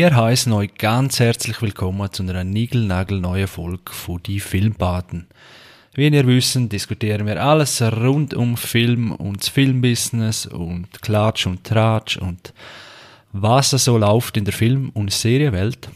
Wir 0.00 0.16
heißen 0.16 0.50
euch 0.54 0.72
ganz 0.76 1.20
herzlich 1.20 1.60
willkommen 1.60 2.10
zu 2.10 2.22
einer 2.22 2.42
niegelnagelneuen 2.42 3.46
Folge 3.46 3.92
von 3.92 4.22
Die 4.22 4.40
Filmpaten. 4.40 5.26
Wie 5.92 6.08
ihr 6.08 6.26
wisst, 6.26 6.56
diskutieren 6.72 7.26
wir 7.26 7.44
alles 7.44 7.82
rund 7.82 8.32
um 8.32 8.56
Film 8.56 9.12
und 9.12 9.42
das 9.42 9.50
Filmbusiness 9.50 10.46
und 10.46 11.02
Klatsch 11.02 11.46
und 11.46 11.64
Tratsch 11.64 12.16
und 12.16 12.54
was 13.34 13.72
so 13.72 13.98
läuft 13.98 14.38
in 14.38 14.46
der 14.46 14.54
Film- 14.54 14.88
und 14.94 15.12
Serienwelt. 15.12 15.90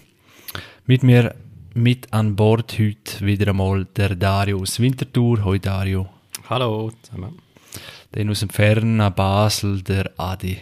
Mit 0.84 1.02
mir 1.02 1.34
mit 1.72 2.12
an 2.12 2.36
Bord 2.36 2.78
heute 2.78 3.24
wieder 3.24 3.52
einmal 3.52 3.86
der 3.86 4.16
Dario 4.16 4.60
aus 4.60 4.80
Winterthur. 4.80 5.42
Hoi 5.42 5.58
Dario. 5.58 6.10
Hallo 6.50 6.92
zusammen. 7.00 7.38
Dann 8.12 8.28
aus 8.28 8.40
dem 8.40 8.50
fernen 8.50 9.14
Basel 9.14 9.80
der 9.80 10.10
Adi. 10.18 10.58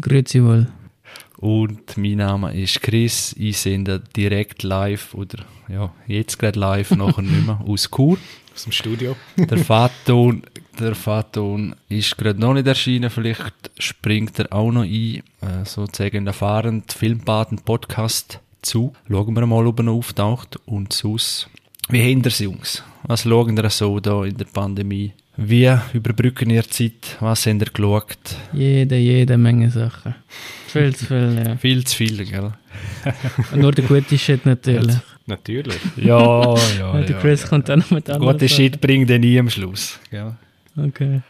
Grüezi 0.00 0.42
wohl. 0.42 0.66
Und 1.42 1.96
mein 1.96 2.18
Name 2.18 2.54
ist 2.54 2.80
Chris. 2.82 3.34
Ich 3.36 3.58
sende 3.58 3.98
direkt 4.16 4.62
live 4.62 5.12
oder 5.12 5.44
ja, 5.68 5.92
jetzt 6.06 6.38
gerade 6.38 6.56
live, 6.56 6.90
nachher 6.96 7.22
nicht 7.22 7.44
mehr, 7.44 7.60
aus 7.66 7.90
Chur. 7.90 8.16
Aus 8.54 8.62
dem 8.62 8.70
Studio. 8.70 9.16
Der 9.36 9.58
Faton, 9.58 10.44
der 10.78 10.94
Faton 10.94 11.74
ist 11.88 12.16
gerade 12.16 12.38
noch 12.38 12.54
nicht 12.54 12.68
erschienen. 12.68 13.10
Vielleicht 13.10 13.72
springt 13.76 14.38
er 14.38 14.52
auch 14.52 14.70
noch 14.70 14.82
ein, 14.82 15.22
äh, 15.40 15.64
sozusagen 15.64 16.32
fahrend 16.32 16.92
Filmpaten 16.92 17.58
Podcast 17.58 18.38
zu. 18.60 18.92
Schauen 19.08 19.34
wir 19.34 19.44
mal, 19.44 19.66
ob 19.66 19.80
er 19.80 19.82
noch 19.82 19.96
auftaucht. 19.96 20.60
Und 20.64 20.92
sonst, 20.92 21.48
wie 21.88 22.02
hinter 22.02 22.30
sie 22.30 22.44
Jungs? 22.44 22.84
Was 23.02 23.24
schauen 23.24 23.56
ihr 23.56 23.70
so 23.70 23.98
da 23.98 24.24
in 24.24 24.36
der 24.36 24.44
Pandemie? 24.44 25.12
Wie 25.36 25.74
überbrücken 25.94 26.50
ihr 26.50 26.68
Zeit? 26.68 27.16
Was 27.20 27.46
habt 27.46 27.62
ihr 27.62 27.70
geschaut? 27.72 28.18
Jede, 28.52 28.96
jede 28.96 29.38
Menge 29.38 29.70
Sachen. 29.70 30.14
Viel 30.66 30.94
zu 30.94 31.06
viel, 31.06 31.42
ja. 31.44 31.56
Viel 31.60 31.84
zu 31.84 31.96
viel, 31.96 32.24
gell? 32.24 32.52
Nur 33.54 33.72
der 33.72 33.84
gute 33.84 34.18
Shit 34.18 34.46
natürlich. 34.46 34.96
Natürlich. 35.26 35.78
Ja, 35.96 36.42
ja, 36.54 36.56
Ja, 36.78 37.00
der 37.00 37.18
Chris 37.18 37.46
kommt 37.46 37.68
dann 37.68 37.78
noch 37.78 37.90
mit 37.92 38.10
anderen 38.10 38.32
Gute 38.32 38.48
Shit 38.48 38.80
bringt 38.80 39.08
er 39.08 39.18
nie 39.18 39.38
am 39.38 39.48
Schluss. 39.48 40.00
Gell? 40.10 40.34
Okay. 40.76 41.20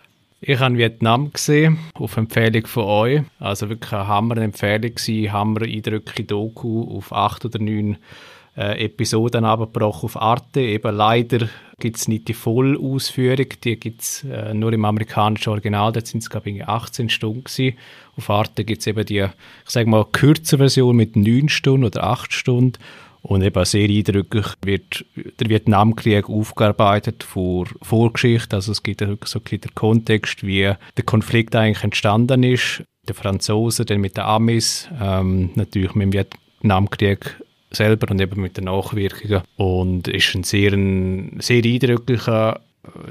Ich 0.40 0.58
habe 0.58 0.76
Vietnam 0.76 1.32
gesehen, 1.32 1.78
auf 1.94 2.16
Empfehlung 2.16 2.66
von 2.66 2.84
euch. 2.84 3.22
Also 3.38 3.68
wirklich 3.68 3.92
eine 3.92 4.08
Hammer-Empfehlung 4.08 4.94
gewesen, 4.94 5.32
Hammer-eindrückliche 5.32 6.24
Doku 6.24 6.96
auf 6.96 7.12
acht 7.12 7.44
oder 7.44 7.58
neun 7.60 7.96
äh, 8.56 8.84
Episoden 8.84 9.44
abgebrochen 9.44 10.06
auf 10.06 10.16
Arte. 10.20 10.60
Eben 10.60 10.94
leider 10.94 11.48
gibt 11.78 11.96
es 11.96 12.08
nicht 12.08 12.28
die 12.28 12.34
Vollausführung, 12.34 13.46
die 13.64 13.76
gibt 13.76 14.02
es 14.02 14.24
äh, 14.24 14.54
nur 14.54 14.72
im 14.72 14.84
amerikanischen 14.84 15.50
Original, 15.50 15.92
da 15.92 16.04
sind 16.04 16.22
es 16.22 16.30
glaube 16.30 16.50
ich 16.50 16.64
18 16.66 17.08
Stunden 17.08 17.44
gewesen. 17.44 17.76
Auf 18.16 18.30
Arte 18.30 18.64
gibt 18.64 18.80
es 18.80 18.86
eben 18.86 19.04
die, 19.04 19.18
ich 19.18 19.70
sage 19.70 19.88
mal, 19.88 20.04
kürzere 20.04 20.58
Version 20.58 20.94
mit 20.94 21.16
9 21.16 21.48
Stunden 21.48 21.84
oder 21.84 22.04
8 22.04 22.32
Stunden. 22.32 22.78
Und 23.22 23.42
eben 23.42 23.64
sehr 23.64 23.88
eindrücklich 23.88 24.46
wird 24.62 25.04
der 25.38 25.48
Vietnamkrieg 25.48 26.28
aufgearbeitet 26.28 27.22
vor 27.22 27.66
Vorgeschichte. 27.80 28.56
Also 28.56 28.72
es 28.72 28.82
gibt 28.82 29.00
wirklich 29.00 29.30
so 29.30 29.38
ein 29.38 29.42
bisschen 29.44 29.60
den 29.60 29.74
Kontext, 29.76 30.44
wie 30.44 30.62
der 30.96 31.04
Konflikt 31.04 31.54
eigentlich 31.54 31.84
entstanden 31.84 32.42
ist. 32.42 32.82
Der 33.06 33.14
Franzosen, 33.14 33.86
dann 33.86 34.00
mit 34.00 34.16
den 34.16 34.24
Amis, 34.24 34.88
ähm, 35.00 35.50
natürlich 35.54 35.94
mit 35.94 36.12
dem 36.12 36.12
Vietnamkrieg 36.12 37.40
selber 37.72 38.10
und 38.10 38.20
eben 38.20 38.40
mit 38.40 38.56
den 38.56 38.64
Nachwirkungen. 38.64 39.42
Und 39.56 40.08
ist 40.08 40.34
ein 40.34 40.44
sehr, 40.44 40.72
ein 40.72 41.40
sehr 41.40 41.64
eindrücklicher 41.64 42.60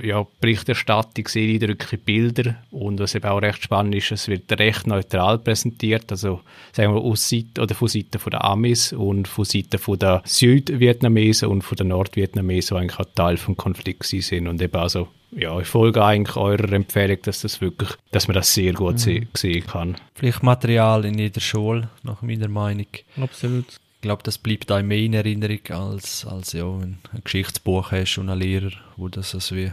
ja, 0.04 0.26
Berichterstattung, 0.40 1.28
sehr 1.28 1.48
eindrückliche 1.48 1.98
Bilder 1.98 2.56
und 2.72 3.00
was 3.00 3.16
eben 3.16 3.28
auch 3.28 3.42
recht 3.42 3.64
spannend 3.64 3.96
ist, 3.96 4.12
es 4.12 4.28
wird 4.28 4.52
recht 4.60 4.86
neutral 4.86 5.40
präsentiert, 5.40 6.12
also 6.12 6.42
sagen 6.74 6.94
wir 6.94 7.02
aus 7.02 7.30
Seite 7.30 7.62
oder 7.62 7.74
von 7.74 7.88
Seite 7.88 8.20
von 8.20 8.32
der 8.32 8.44
Amis 8.44 8.92
und 8.92 9.28
von 9.28 9.46
Seite 9.46 9.78
von 9.78 9.98
der 9.98 10.22
Südvietnamesen 10.26 11.48
und 11.48 11.62
von 11.62 11.78
der 11.78 11.86
Nordvietnamesen, 11.86 12.76
die 12.76 12.82
eigentlich 12.82 13.00
auch 13.00 13.14
Teil 13.16 13.38
vom 13.38 13.56
Konflikt 13.56 14.04
sind 14.04 14.48
und 14.48 14.62
eben 14.62 14.76
also 14.76 15.08
ja, 15.34 15.58
ich 15.62 15.68
folge 15.68 16.04
eigentlich 16.04 16.36
eurer 16.36 16.74
Empfehlung, 16.74 17.20
dass 17.24 17.42
das 17.42 17.62
wirklich, 17.62 17.90
dass 18.12 18.28
man 18.28 18.36
das 18.36 18.54
sehr 18.54 18.74
gut 18.74 19.00
se 19.00 19.22
sehen 19.34 19.66
kann. 19.66 19.96
Vielleicht 20.14 20.44
Material 20.44 21.06
in 21.06 21.18
jeder 21.18 21.40
Schule, 21.40 21.90
nach 22.04 22.22
meiner 22.22 22.50
Meinung. 22.50 22.88
Absolut. 23.16 23.80
Ich 24.02 24.04
glaube, 24.04 24.24
das 24.24 24.40
bleibt 24.40 24.72
einem 24.72 24.88
mehr 24.88 24.98
in 24.98 25.14
Erinnerung, 25.14 25.60
als, 25.70 26.26
als 26.26 26.54
ja, 26.54 26.64
wenn 26.64 26.98
du 27.04 27.18
ein 27.18 27.24
Geschichtsbuch 27.24 27.92
hast 27.92 28.18
und 28.18 28.30
einen 28.30 28.40
Lehrer, 28.40 28.72
wo 28.98 29.10
das 29.10 29.36
also 29.36 29.56
wie 29.56 29.72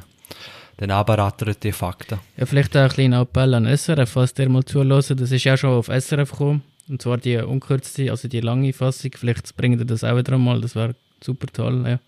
dann 0.76 0.90
abrattert 0.90 1.64
die 1.64 1.72
Fakten. 1.72 2.18
Ja, 2.36 2.44
vielleicht 2.44 2.76
auch 2.76 2.82
ein 2.82 2.90
kleiner 2.90 3.22
Appell 3.22 3.54
an 3.54 3.64
SRF, 3.64 4.10
falls 4.10 4.34
der 4.34 4.50
mal 4.50 4.66
zuhören. 4.66 4.90
Das 4.90 5.10
ist 5.10 5.44
ja 5.44 5.56
schon 5.56 5.70
auf 5.70 5.86
SRF 5.86 6.30
gekommen. 6.32 6.62
Und 6.90 7.00
zwar 7.00 7.16
die 7.16 7.38
unkürzte, 7.38 8.10
also 8.10 8.28
die 8.28 8.40
lange 8.40 8.74
Fassung. 8.74 9.12
Vielleicht 9.16 9.56
bringen 9.56 9.78
ihr 9.78 9.86
das 9.86 10.04
auch 10.04 10.18
wieder 10.18 10.36
mal. 10.36 10.60
Das 10.60 10.76
wäre 10.76 10.94
super 11.24 11.46
toll. 11.50 11.84
Ja. 11.86 11.98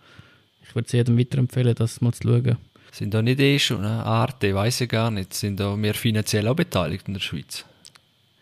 Ich 0.62 0.74
würde 0.74 0.86
es 0.86 0.92
jedem 0.92 1.18
weiterempfehlen, 1.18 1.74
das 1.74 2.02
mal 2.02 2.12
zu 2.12 2.28
schauen. 2.28 2.58
Sind 2.92 3.14
da 3.14 3.22
nicht 3.22 3.40
eh 3.40 3.58
schon 3.58 3.78
eine 3.78 4.04
Arte, 4.04 4.54
weiß 4.54 4.82
ich 4.82 4.90
gar 4.90 5.10
nicht, 5.10 5.32
sind 5.32 5.58
da 5.58 5.74
wir 5.74 5.94
finanziell 5.94 6.46
auch 6.48 6.54
beteiligt 6.54 7.08
in 7.08 7.14
der 7.14 7.20
Schweiz? 7.20 7.64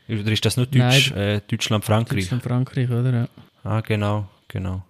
Oder 0.09 0.33
ist 0.33 0.45
das 0.45 0.57
nur 0.57 0.67
Deutsch, 0.67 1.13
äh, 1.13 1.41
Deutschland, 1.47 1.85
Frankreich? 1.85 2.25
Deutschland, 2.25 2.43
Frankreich, 2.43 2.91
oder? 2.91 3.13
Ja. 3.13 3.29
Ah, 3.65 3.81
genau, 3.81 4.29
genau. 4.49 4.83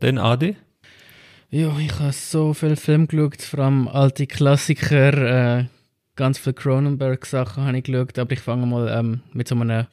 Dann 0.00 0.18
Adi? 0.18 0.56
Ja, 1.50 1.76
ich 1.78 1.98
habe 1.98 2.12
so 2.12 2.54
viele 2.54 2.76
Filme 2.76 3.06
geschaut, 3.06 3.42
vor 3.42 3.60
allem 3.60 3.88
alte 3.88 4.26
Klassiker, 4.26 5.58
äh, 5.58 5.64
ganz 6.16 6.38
viele 6.38 6.54
Cronenberg-Sachen 6.54 7.64
habe 7.64 7.78
ich 7.78 7.84
geschaut, 7.84 8.18
aber 8.18 8.32
ich 8.32 8.40
fange 8.40 8.66
mal 8.66 8.88
ähm, 8.88 9.20
mit 9.32 9.48
so 9.48 9.54
einem 9.54 9.86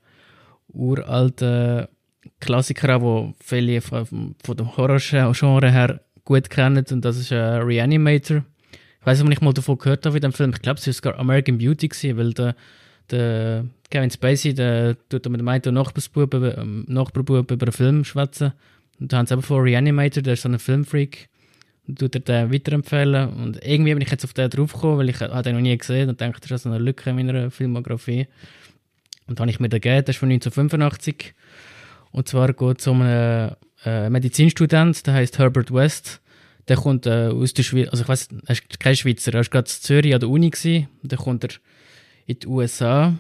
uralten 0.70 1.88
Klassiker 2.40 2.96
an, 2.96 3.02
wo 3.02 3.34
viele 3.40 3.82
von, 3.82 4.36
dem 4.48 4.78
Horror-Genre 4.78 5.72
her 5.72 6.02
gut 6.24 6.50
kennen 6.50 6.86
und 6.92 7.04
das 7.04 7.18
ist 7.18 7.32
äh, 7.32 7.36
Reanimator. 7.36 8.44
Ich 9.00 9.06
weiß 9.06 9.20
nicht, 9.20 9.28
ob 9.28 9.34
ich 9.34 9.42
mal 9.42 9.54
davon 9.54 9.78
gehört 9.78 10.06
habe 10.06 10.18
in 10.18 10.22
dem 10.22 10.34
Film, 10.34 10.52
ich 10.54 10.62
glaube, 10.62 10.80
es 10.80 10.88
war 10.88 10.94
sogar 10.94 11.20
American 11.20 11.58
Beauty, 11.58 11.90
weil 12.16 12.34
der, 12.34 12.56
der 13.12 13.66
Kevin 13.90 14.10
Spacey, 14.10 14.54
der 14.54 14.96
tut 15.10 15.28
mit 15.30 15.40
dem 15.40 15.48
einen 15.48 15.74
Nachbarsbuben, 15.74 16.54
ähm, 16.58 16.86
Nachbarbuben 16.88 17.46
über 17.56 17.66
einen 17.66 17.74
Film 17.74 18.04
schwätzen 18.04 18.54
und 19.02 19.12
da 19.12 19.18
haben 19.18 19.26
sie 19.26 19.34
eben 19.34 19.42
von 19.42 19.64
Reanimator, 19.64 20.22
der 20.22 20.34
ist 20.34 20.44
so 20.44 20.50
ein 20.50 20.60
Filmfreak, 20.60 21.28
tut 21.98 22.16
er 22.16 22.22
den 22.22 22.54
weiterempfehlen. 22.54 23.34
Und 23.34 23.60
irgendwie 23.66 23.94
bin 23.94 24.02
ich 24.04 24.12
jetzt 24.12 24.24
auf 24.24 24.34
den 24.34 24.50
draufgekommen, 24.50 25.00
weil 25.00 25.10
ich 25.10 25.20
habe 25.20 25.42
den 25.42 25.56
noch 25.56 25.62
nie 25.62 25.76
gesehen 25.76 26.08
und 26.08 26.22
dachte, 26.22 26.40
das 26.42 26.52
ist 26.52 26.64
so 26.64 26.70
eine 26.70 26.78
Lücke 26.78 27.10
in 27.10 27.16
meiner 27.16 27.50
Filmografie. 27.50 28.28
Und 29.26 29.40
dann 29.40 29.46
habe 29.46 29.52
ich 29.52 29.60
mir 29.60 29.70
den 29.70 29.82
gegeben, 29.82 30.06
das 30.06 30.16
ist 30.16 30.20
von 30.20 30.30
1985. 30.30 31.34
Und 32.12 32.28
zwar 32.28 32.54
geht 32.54 32.80
es 32.80 32.88
um 32.88 33.02
einen 33.02 33.56
äh, 33.86 34.10
Medizinstudent, 34.12 35.08
der 35.08 35.16
heißt 35.16 35.40
Herbert 35.40 35.74
West. 35.74 36.22
Der 36.68 36.78
kommt 36.78 37.08
äh, 37.08 37.30
aus 37.30 37.56
der 37.56 37.64
Schweiz, 37.64 37.90
also 37.90 38.04
ich 38.04 38.10
weiß, 38.10 38.30
er 38.46 38.52
ist 38.52 38.80
kein 38.80 38.96
Schweizer, 38.96 39.34
er 39.34 39.40
war 39.40 39.44
gerade 39.46 39.68
in 39.68 39.82
Zürich 39.82 40.14
an 40.14 40.20
der 40.20 40.30
Uni 40.30 40.52
gewesen. 40.52 40.90
Dann 41.02 41.18
kommt 41.18 41.44
er 41.44 41.50
in 42.32 42.40
die 42.40 42.48
USA 42.48 43.14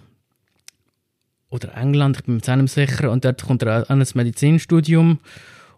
oder 1.49 1.75
England, 1.75 2.17
ich 2.17 2.23
bin 2.23 2.41
mir 2.45 2.57
nicht 2.57 2.73
sicher. 2.73 3.11
Und 3.11 3.25
dort 3.25 3.43
kommt 3.43 3.63
er 3.63 3.89
an 3.89 4.01
ein 4.01 4.07
Medizinstudium 4.13 5.19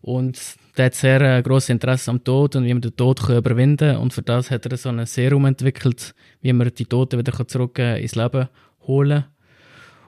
und 0.02 0.40
der 0.78 0.86
hat 0.86 0.96
sehr 0.96 1.22
äh, 1.22 1.42
grosses 1.42 1.70
Interesse 1.70 2.12
am 2.12 2.24
Tod 2.24 2.56
und 2.56 2.66
wie 2.66 2.74
man 2.74 2.82
den 2.82 2.96
Tod 2.96 3.22
kann 3.22 3.38
überwinden 3.38 3.94
kann. 3.94 3.98
Und 3.98 4.14
für 4.14 4.22
das 4.22 4.52
hat 4.52 4.66
er 4.66 4.78
so 4.78 4.90
ein 4.90 5.06
Serum 5.06 5.46
entwickelt, 5.46 6.13
wie 6.42 6.54
man 6.54 6.72
die 6.74 6.86
Toten 6.86 7.19
wieder 7.19 7.48
zurück 7.48 7.80
äh, 7.80 8.02
ins 8.02 8.16
Leben 8.16 8.50
holen 8.81 9.25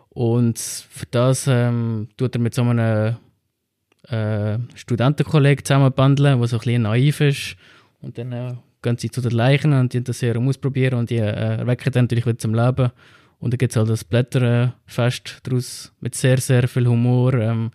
Und 0.10 0.60
für 0.60 1.06
das 1.12 1.48
ähm, 1.48 2.10
tut 2.18 2.36
er 2.36 2.42
mit 2.42 2.54
so 2.54 2.64
einem 2.64 3.18
äh, 4.10 4.58
Studentenkollegen 4.76 5.66
zusammenbandeln, 5.66 6.40
der 6.40 6.48
so 6.48 6.58
ein 6.58 6.60
bisschen 6.60 6.82
naiv 6.84 7.22
ist. 7.22 7.56
Und 8.02 8.18
dann 8.18 8.32
äh, 8.32 8.56
gehen 8.86 8.98
sie 8.98 9.10
zu 9.10 9.22
den 9.22 9.32
Leichen 9.32 9.74
und 9.74 9.94
die 9.94 10.04
das 10.04 10.20
Serum 10.20 10.48
ausprobieren 10.48 11.00
und 11.00 11.10
die 11.10 11.18
äh, 11.18 11.58
erwecken 11.58 11.92
dann 11.92 12.06
natürlich 12.06 12.26
wieder 12.26 12.38
zum 12.38 12.54
Leben. 12.54 12.92
Und 13.46 13.54
dann 13.54 13.60
gibt 13.60 13.74
es 13.74 13.78
halt 13.78 13.90
das 13.90 14.04
Blätterfest 14.04 15.42
daraus 15.44 15.94
mit 16.00 16.16
sehr, 16.16 16.40
sehr 16.40 16.68
viel 16.68 16.88
Humor. 16.88 17.36
Ähm, 17.36 17.70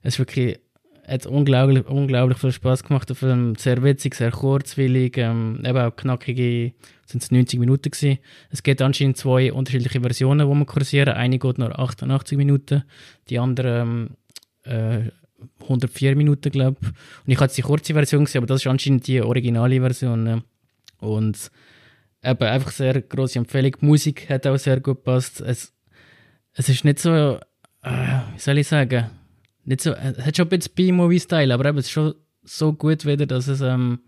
es 0.00 0.14
ist 0.14 0.20
wirklich 0.20 0.60
hat 1.08 1.26
unglaublich, 1.26 1.84
unglaublich 1.88 2.38
viel 2.38 2.52
Spaß 2.52 2.84
gemacht. 2.84 3.08
Der 3.08 3.16
Film 3.16 3.56
sehr 3.56 3.82
witzig, 3.82 4.14
sehr 4.14 4.30
kurzwillig, 4.30 5.18
ähm, 5.18 5.60
eben 5.64 5.76
auch 5.76 5.96
knackige, 5.96 6.72
sind 7.04 7.20
es 7.20 7.32
90 7.32 7.58
Minuten 7.58 7.90
gewesen. 7.90 8.18
Es 8.50 8.62
gibt 8.62 8.80
anscheinend 8.80 9.16
zwei 9.16 9.52
unterschiedliche 9.52 10.00
Versionen, 10.00 10.48
die 10.48 10.54
man 10.54 10.66
kursieren. 10.66 11.08
Eine 11.08 11.40
geht 11.40 11.58
nur 11.58 11.76
88 11.76 12.38
Minuten, 12.38 12.84
die 13.28 13.40
andere 13.40 13.80
ähm, 13.80 14.10
äh, 14.62 15.10
104 15.62 16.14
Minuten, 16.14 16.52
glaube 16.52 16.76
ich. 16.80 16.88
Und 16.88 17.32
ich 17.32 17.40
hatte 17.40 17.56
die 17.56 17.62
kurze 17.62 17.92
Version 17.92 18.24
gesehen, 18.24 18.38
aber 18.38 18.46
das 18.46 18.60
ist 18.60 18.68
anscheinend 18.68 19.04
die 19.08 19.20
originale 19.20 19.80
Version. 19.80 20.26
Äh. 20.28 20.40
Und 21.00 21.50
eben 22.22 22.44
einfach 22.44 22.70
sehr 22.70 23.00
grosse 23.02 23.38
Empfehlung. 23.38 23.72
Die 23.80 23.86
Musik 23.86 24.28
hat 24.28 24.46
auch 24.46 24.56
sehr 24.56 24.80
gut 24.80 24.96
gepasst. 24.96 25.40
Es, 25.40 25.72
es 26.54 26.68
ist 26.68 26.84
nicht 26.84 26.98
so, 26.98 27.38
äh, 27.82 28.20
wie 28.34 28.38
soll 28.38 28.58
ich 28.58 28.68
sagen, 28.68 29.10
nicht 29.64 29.82
so, 29.82 29.92
es 29.92 30.24
hat 30.24 30.36
schon 30.36 30.46
ein 30.46 30.58
bisschen 30.58 30.74
B-Movie-Style, 30.74 31.52
aber 31.52 31.66
eben, 31.66 31.78
es 31.78 31.86
ist 31.86 31.92
schon 31.92 32.14
so 32.42 32.72
gut 32.72 33.04
wieder, 33.04 33.26
dass 33.26 33.48
es 33.48 33.60
ähm, 33.60 34.00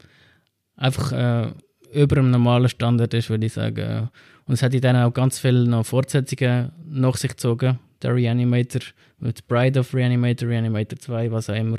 einfach 0.76 1.12
äh, 1.12 1.52
über 1.92 2.16
einem 2.16 2.30
normalen 2.30 2.68
Standard 2.68 3.12
ist, 3.14 3.30
würde 3.30 3.46
ich 3.46 3.52
sagen. 3.52 4.08
Und 4.46 4.54
es 4.54 4.62
hat 4.62 4.72
dann 4.82 4.96
auch 4.96 5.12
ganz 5.12 5.38
viele 5.38 5.66
noch 5.66 5.86
Fortsetzungen 5.86 6.72
nach 6.86 7.16
sich 7.16 7.32
gezogen. 7.32 7.78
der 8.02 8.14
Reanimator, 8.14 8.80
mit 9.18 9.46
Bride 9.46 9.80
of 9.80 9.94
Reanimator, 9.94 10.48
Reanimator 10.48 10.98
2, 10.98 11.30
was 11.30 11.50
auch 11.50 11.54
immer. 11.54 11.76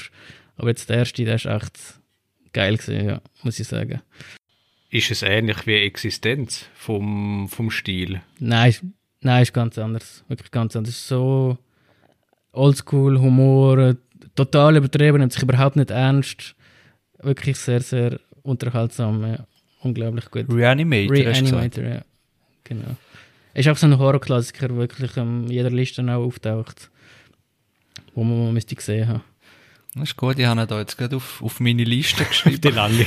Aber 0.57 0.69
jetzt 0.69 0.89
der 0.89 0.97
erste, 0.97 1.25
der 1.25 1.35
ist 1.35 1.45
echt 1.45 1.99
geil 2.53 2.77
gewesen, 2.77 3.05
ja, 3.05 3.21
muss 3.43 3.59
ich 3.59 3.67
sagen. 3.67 4.01
Ist 4.91 5.09
es 5.09 5.21
ähnlich 5.21 5.65
wie 5.65 5.75
Existenz 5.75 6.65
vom, 6.73 7.47
vom 7.47 7.71
Stil? 7.71 8.21
Nein, 8.39 8.75
nein, 9.21 9.41
ist 9.41 9.53
ganz 9.53 9.77
anders. 9.77 10.25
Wirklich 10.27 10.51
ganz 10.51 10.75
anders. 10.75 11.07
So 11.07 11.57
Oldschool, 12.51 13.17
Humor, 13.17 13.95
total 14.35 14.75
übertrieben, 14.75 15.19
nimmt 15.19 15.31
sich 15.31 15.43
überhaupt 15.43 15.77
nicht 15.77 15.91
ernst. 15.91 16.55
Wirklich 17.19 17.55
sehr, 17.57 17.79
sehr 17.79 18.19
unterhaltsam. 18.43 19.23
Ja. 19.23 19.47
Unglaublich 19.79 20.29
gut. 20.29 20.47
Reanimator, 20.49 21.15
Reanimator, 21.15 21.83
ja. 21.85 22.01
Genau. 22.65 22.97
Ist 23.53 23.69
auch 23.69 23.77
so 23.77 23.87
ein 23.87 23.97
Horrorklassiker, 23.97 24.67
der 24.67 24.77
wirklich 24.77 25.17
an 25.17 25.47
jeder 25.47 25.69
Liste 25.69 26.03
auch 26.03 26.25
auftaucht. 26.25 26.91
Wo 28.13 28.25
man 28.25 28.43
mal 28.43 28.51
müsste 28.51 28.75
gesehen 28.75 29.07
haben. 29.07 29.23
Das 29.93 30.03
ist 30.03 30.15
gut, 30.15 30.39
ich 30.39 30.45
habe 30.45 30.61
ihn 30.61 30.67
da 30.67 30.79
jetzt 30.79 30.97
gerade 30.97 31.17
auf, 31.17 31.43
auf 31.43 31.59
meine 31.59 31.83
Liste 31.83 32.23
geschrieben. 32.23 32.61
Die 32.61 32.69
lange. 32.69 33.05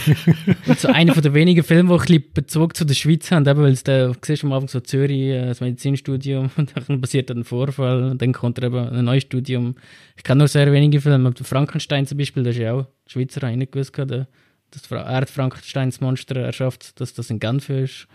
Und 0.66 0.78
so 0.78 0.88
einer 0.88 1.14
der 1.14 1.32
wenigen 1.32 1.64
Filme, 1.64 1.88
die 1.88 1.94
ein 1.94 2.06
bisschen 2.06 2.32
Bezug 2.34 2.76
zu 2.76 2.84
der 2.84 2.94
Schweiz 2.94 3.30
haben, 3.30 3.46
eben, 3.46 3.62
weil 3.62 3.72
es 3.72 3.84
da, 3.84 4.08
du 4.08 4.14
siehst 4.22 4.44
am 4.44 4.52
Anfang 4.52 4.68
so 4.68 4.80
Zürich, 4.80 5.30
äh, 5.30 5.46
das 5.46 5.62
Medizinstudium, 5.62 6.50
und 6.56 6.72
dann 6.76 7.00
passiert 7.00 7.30
ein 7.30 7.44
Vorfall, 7.44 8.10
und 8.10 8.20
dann 8.20 8.34
kommt 8.34 8.62
eben 8.62 8.76
ein 8.76 9.04
neues 9.04 9.22
Studium. 9.22 9.76
Ich 10.16 10.24
kenne 10.24 10.40
nur 10.40 10.48
sehr 10.48 10.70
wenige 10.72 11.00
Filme, 11.00 11.32
Frankenstein 11.42 12.06
zum 12.06 12.18
Beispiel, 12.18 12.42
das 12.42 12.54
ist 12.54 12.60
ja 12.60 12.74
auch 12.74 12.86
Schweizer, 13.06 13.40
habe 13.40 13.52
ich 13.52 13.58
nicht 13.58 13.72
gewusst, 13.72 13.96
der, 13.96 14.28
dass 14.70 14.90
er 14.90 15.26
Frankensteins 15.26 16.02
Monster 16.02 16.36
erschafft, 16.36 17.00
dass 17.00 17.14
das 17.14 17.30
in 17.30 17.40
Genf 17.40 17.70
ist. 17.70 18.08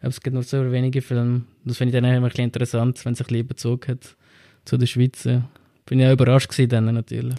Aber 0.00 0.08
es 0.08 0.20
gibt 0.20 0.34
nur 0.34 0.42
sehr 0.42 0.72
wenige 0.72 1.02
Filme. 1.02 1.42
Das 1.64 1.76
finde 1.76 1.96
ich 1.96 2.02
dann 2.02 2.12
immer 2.12 2.26
ein 2.26 2.30
bisschen 2.30 2.44
interessant, 2.44 3.04
wenn 3.04 3.12
es 3.12 3.20
ein 3.20 3.26
bisschen 3.26 3.46
Bezug 3.46 3.86
hat 3.88 4.16
zu 4.64 4.76
der 4.76 4.86
Schweiz. 4.86 5.22
Bin 5.86 6.00
ich 6.00 6.06
auch 6.06 6.12
überrascht 6.12 6.50
gewesen 6.50 6.68
dann 6.68 6.94
natürlich. 6.94 7.34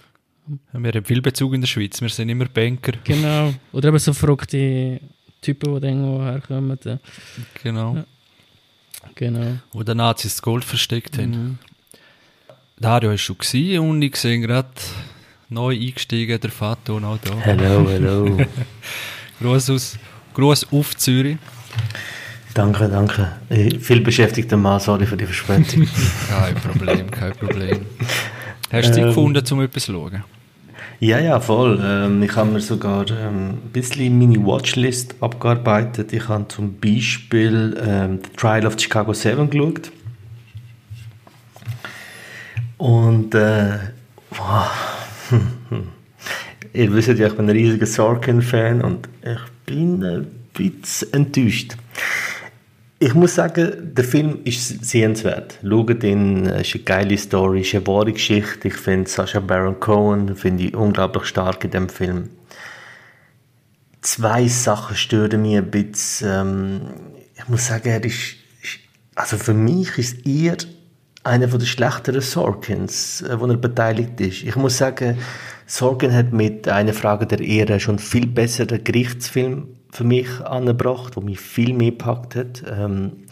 Wir 0.73 0.91
haben 0.91 1.05
viel 1.05 1.21
Bezug 1.21 1.53
in 1.53 1.61
der 1.61 1.67
Schweiz, 1.67 2.01
wir 2.01 2.09
sind 2.09 2.29
immer 2.29 2.45
Banker. 2.45 2.93
Genau. 3.03 3.53
Oder 3.71 3.89
eben 3.89 3.99
so 3.99 4.13
verrückte 4.13 4.99
Typen, 5.41 5.79
die 5.79 5.87
irgendwo 5.87 6.23
herkommen. 6.23 6.77
Genau. 7.63 7.95
Ja. 7.95 8.05
Genau. 9.15 9.57
Wo 9.71 9.83
die 9.83 9.95
Nazis 9.95 10.35
das 10.35 10.41
Gold 10.41 10.63
versteckt 10.63 11.17
haben. 11.17 11.31
Mhm. 11.31 11.57
Dario 12.79 13.11
war 13.11 13.17
schon 13.17 13.37
gewesen 13.37 13.79
und 13.79 14.01
ich 14.01 14.15
sehe 14.15 14.39
gerade 14.39 14.69
neu 15.49 15.75
eingestiegen, 15.75 16.39
der 16.39 16.49
Fato 16.49 16.97
auch 16.97 17.17
da. 17.17 17.35
Hello, 17.41 17.89
hello. 17.89 18.37
Gruß, 19.41 19.69
aus, 19.69 19.97
Gruß 20.33 20.67
auf 20.71 20.95
Zürich. 20.95 21.37
Danke, 22.53 22.89
danke. 22.89 23.33
Ich, 23.49 23.79
viel 23.79 24.01
beschäftigter 24.01 24.57
Mann, 24.57 24.79
sorry 24.79 25.05
für 25.05 25.17
die 25.17 25.25
Verspätung. 25.25 25.87
kein 26.29 26.55
Problem, 26.55 27.11
kein 27.11 27.33
Problem. 27.33 27.85
Hast 28.71 28.89
du 28.89 28.93
Zeit 28.93 28.97
ähm, 28.97 29.07
gefunden, 29.07 29.43
um 29.51 29.61
etwas 29.61 29.83
zu 29.83 29.93
schauen? 29.93 30.23
Ja, 31.01 31.17
ja, 31.17 31.39
voll. 31.39 31.79
Ähm, 31.81 32.21
ich 32.23 32.35
habe 32.35 32.51
mir 32.51 32.59
sogar 32.59 33.09
ähm, 33.09 33.51
ein 33.51 33.69
bisschen 33.71 34.19
meine 34.19 34.45
Watchlist 34.45 35.15
abgearbeitet. 35.21 36.11
Ich 36.11 36.27
habe 36.27 36.45
zum 36.49 36.77
Beispiel 36.77 37.81
ähm, 37.81 38.19
The 38.21 38.29
Trial 38.35 38.67
of 38.67 38.77
Chicago 38.77 39.13
7 39.13 39.49
geschaut. 39.49 39.91
Und 42.77 43.33
äh, 43.33 43.79
wow. 44.31 44.69
ihr 46.73 46.93
wisst 46.93 47.07
ja, 47.07 47.27
ich 47.27 47.35
bin 47.35 47.45
ein 47.45 47.55
riesiger 47.55 47.85
Sorkin-Fan 47.85 48.81
und 48.81 49.07
ich 49.23 49.39
bin 49.65 50.03
ein 50.03 50.27
bisschen 50.53 51.13
enttäuscht. 51.13 51.77
Ich 53.01 53.13
muss 53.13 53.35
sagen, 53.35 53.93
der 53.95 54.03
Film 54.03 54.39
ist 54.43 54.83
sehenswert. 54.83 55.57
Schaut 55.63 56.03
ihn, 56.03 56.45
es 56.47 56.67
ist 56.67 56.75
eine 56.75 56.83
geile 56.83 57.17
Story, 57.17 57.61
ist 57.61 57.73
eine 57.73 57.87
wahre 57.87 58.11
Geschichte. 58.11 58.67
Ich 58.67 58.73
finde 58.73 59.09
Sacha 59.09 59.39
Baron 59.39 59.79
Cohen 59.79 60.35
finde 60.35 60.65
ich 60.65 60.75
unglaublich 60.75 61.23
stark 61.23 61.63
in 61.63 61.71
dem 61.71 61.87
Film. 61.87 62.29
Zwei 64.01 64.49
Sachen 64.49 64.97
stören 64.97 65.41
mich 65.41 65.55
ein 65.55 65.71
bisschen. 65.71 66.29
Ähm, 66.29 66.81
ich 67.37 67.47
muss 67.47 67.67
sagen, 67.67 67.87
er 67.87 68.03
ist, 68.03 68.35
also 69.15 69.37
für 69.37 69.53
mich 69.53 69.97
ist 69.97 70.27
er 70.27 70.57
einer 71.23 71.47
der 71.47 71.65
schlechteren 71.65 72.19
Sorkins, 72.19 73.21
äh, 73.21 73.39
wo 73.39 73.45
er 73.45 73.55
beteiligt 73.55 74.19
ist. 74.19 74.43
Ich 74.43 74.57
muss 74.57 74.77
sagen, 74.77 75.17
Sorkin 75.67 76.13
hat 76.13 76.33
mit 76.33 76.67
einer 76.67 76.93
Frage 76.93 77.27
der 77.27 77.39
Ehre 77.39 77.79
schon 77.79 77.97
viel 77.97 78.27
besseren 78.27 78.83
Gerichtsfilm 78.83 79.78
für 79.91 80.03
mich 80.03 80.29
angebracht, 80.41 81.15
wo 81.15 81.21
mich 81.21 81.39
viel 81.39 81.73
mehr 81.73 81.91
gepackt 81.91 82.35
hat. 82.35 82.63
Ähm, 82.69 83.25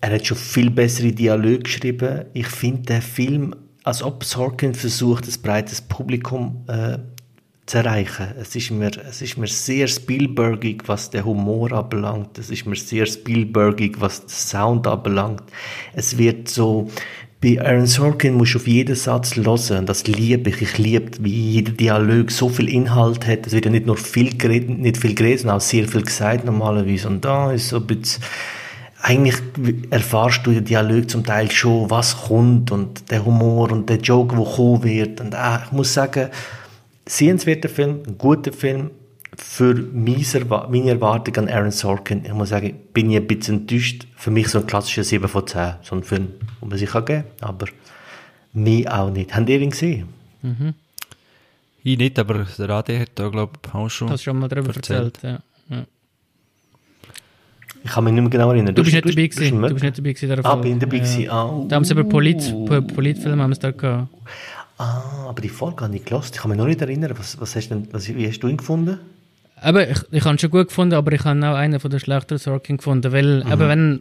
er 0.00 0.14
hat 0.14 0.26
schon 0.26 0.36
viel 0.36 0.70
bessere 0.70 1.12
Dialoge 1.12 1.60
geschrieben. 1.60 2.24
Ich 2.32 2.48
finde 2.48 2.82
der 2.82 3.02
Film, 3.02 3.54
als 3.84 4.02
ob 4.02 4.24
Sorkin 4.24 4.74
versucht, 4.74 5.26
ein 5.26 5.42
breites 5.42 5.80
Publikum 5.80 6.64
äh, 6.66 6.98
zu 7.66 7.78
erreichen. 7.78 8.34
Es 8.38 8.56
ist, 8.56 8.70
mir, 8.72 8.90
es 9.08 9.22
ist 9.22 9.36
mir 9.38 9.46
sehr 9.46 9.86
Spielbergig, 9.86 10.82
was 10.86 11.10
der 11.10 11.24
Humor 11.24 11.72
anbelangt. 11.72 12.36
Es 12.38 12.50
ist 12.50 12.66
mir 12.66 12.76
sehr 12.76 13.06
Spielbergig, 13.06 14.00
was 14.00 14.20
den 14.20 14.28
Sound 14.28 14.86
anbelangt. 14.86 15.44
Es 15.92 16.18
wird 16.18 16.48
so 16.48 16.90
bei 17.42 17.60
Aaron 17.60 17.86
Sorkin 17.86 18.34
musst 18.34 18.54
du 18.54 18.58
auf 18.58 18.68
jeden 18.68 18.94
Satz 18.94 19.34
hören. 19.36 19.78
Und 19.80 19.88
das 19.88 20.06
liebe 20.06 20.48
ich. 20.48 20.62
Ich 20.62 20.78
liebe, 20.78 21.10
wie 21.20 21.50
jeder 21.50 21.72
Dialog 21.72 22.30
so 22.30 22.48
viel 22.48 22.68
Inhalt 22.68 23.26
hat. 23.26 23.46
Es 23.46 23.52
wird 23.52 23.64
ja 23.64 23.70
nicht 23.70 23.84
nur 23.84 23.96
viel 23.96 24.38
geredet, 24.38 24.70
nicht 24.78 24.96
viel 24.96 25.14
geredet, 25.14 25.40
sondern 25.40 25.56
auch 25.56 25.60
sehr 25.60 25.88
viel 25.88 26.02
gesagt 26.02 26.44
normalerweise. 26.44 27.08
Und 27.08 27.24
da 27.24 27.50
ist 27.50 27.70
so 27.70 27.78
ein 27.78 27.86
bisschen, 27.86 28.22
eigentlich 29.00 29.34
erfahrst 29.90 30.46
du 30.46 30.52
den 30.52 30.64
Dialog 30.64 31.10
zum 31.10 31.24
Teil 31.24 31.50
schon, 31.50 31.90
was 31.90 32.16
kommt 32.16 32.70
und 32.70 33.10
der 33.10 33.24
Humor 33.24 33.72
und 33.72 33.90
der 33.90 33.96
Joke, 33.96 34.36
der 34.36 34.44
kommen 34.44 34.84
wird. 34.84 35.20
Und 35.20 35.34
äh, 35.34 35.58
ich 35.66 35.72
muss 35.72 35.92
sagen, 35.92 36.28
sehenswerter 37.06 37.68
Film, 37.68 38.02
ein 38.06 38.18
guter 38.18 38.52
Film, 38.52 38.92
für 39.36 39.74
meine 39.74 40.90
Erwartung 40.90 41.36
an 41.36 41.48
Aaron 41.48 41.70
Sorkin, 41.70 42.24
ich 42.24 42.32
muss 42.32 42.50
sagen, 42.50 42.74
bin 42.92 43.10
ich 43.10 43.16
ein 43.16 43.26
bisschen 43.26 43.60
enttäuscht. 43.60 44.06
Für 44.16 44.30
mich 44.30 44.48
so 44.48 44.58
ein 44.58 44.66
klassischer 44.66 45.04
7 45.04 45.26
von 45.26 45.46
10. 45.46 45.74
So 45.82 45.96
ein 45.96 46.02
Film, 46.02 46.28
den 46.60 46.68
man 46.68 46.78
sich 46.78 46.92
geben 46.92 47.04
kann, 47.06 47.24
aber 47.40 47.66
mir 48.52 48.92
auch 48.94 49.10
nicht. 49.10 49.34
Habt 49.34 49.48
ihr 49.48 49.60
ihn 49.60 49.70
gesehen? 49.70 50.08
Mhm. 50.42 50.74
Ich 51.82 51.98
nicht, 51.98 52.18
aber 52.18 52.46
der 52.58 52.70
AD 52.70 52.98
hat 52.98 53.10
da, 53.14 53.28
glaube 53.28 53.52
ich, 53.64 53.74
auch 53.74 53.88
schon 53.88 54.10
Hast 54.10 54.22
schon 54.22 54.38
mal 54.38 54.48
darüber 54.48 54.74
erzählt, 54.74 55.16
erzählt 55.16 55.42
ja. 55.70 55.76
ja. 55.76 55.84
Ich 57.84 57.90
kann 57.90 58.04
mich 58.04 58.12
nicht 58.12 58.22
mehr 58.22 58.30
genau 58.30 58.50
erinnern. 58.50 58.74
Du, 58.74 58.84
bist 58.84 58.94
nicht 58.94 59.04
dabei 59.04 59.26
gewesen. 59.26 59.60
Du 59.60 59.68
bist 59.68 59.82
nicht 59.82 59.98
dabei 59.98 60.12
gewesen. 60.12 60.44
Ah, 60.44 60.54
bin 60.56 60.78
dabei 60.78 60.98
gewesen. 60.98 61.22
Ja. 61.22 61.32
Ah, 61.32 61.64
da 61.66 61.76
haben 61.76 61.84
sie 61.84 61.94
über 61.94 62.04
Polit, 62.04 62.54
Politfilme 62.94 63.42
haben 63.42 63.50
wir 63.50 63.54
es 63.54 63.58
da 63.58 63.72
gehabt. 63.72 64.08
Ah, 64.78 65.26
aber 65.28 65.40
die 65.40 65.48
Folge 65.48 65.84
habe 65.84 65.94
ich 65.94 66.00
nicht 66.00 66.06
gehört. 66.06 66.30
Ich 66.32 66.40
kann 66.40 66.50
mich 66.50 66.58
noch 66.58 66.66
nicht 66.66 66.80
erinnern. 66.80 67.14
Was, 67.18 67.40
was 67.40 67.56
hast 67.56 67.70
denn, 67.70 67.88
was, 67.92 68.08
wie 68.14 68.28
hast 68.28 68.38
du 68.40 68.48
ihn 68.48 68.56
gefunden? 68.56 68.98
Aber 69.62 69.88
ich, 69.88 69.98
ich 70.10 70.24
habe 70.24 70.34
ihn 70.34 70.38
schon 70.38 70.50
gut 70.50 70.68
gefunden, 70.68 70.94
aber 70.94 71.12
ich 71.12 71.24
habe 71.24 71.46
auch 71.46 71.54
einen 71.54 71.80
von 71.80 71.90
den 71.90 72.00
schlechteren 72.00 72.38
Sorgen 72.38 72.76
gefunden, 72.76 73.12
weil 73.12 73.44
mhm. 73.44 73.52
eben 73.52 73.68
wenn 73.68 74.00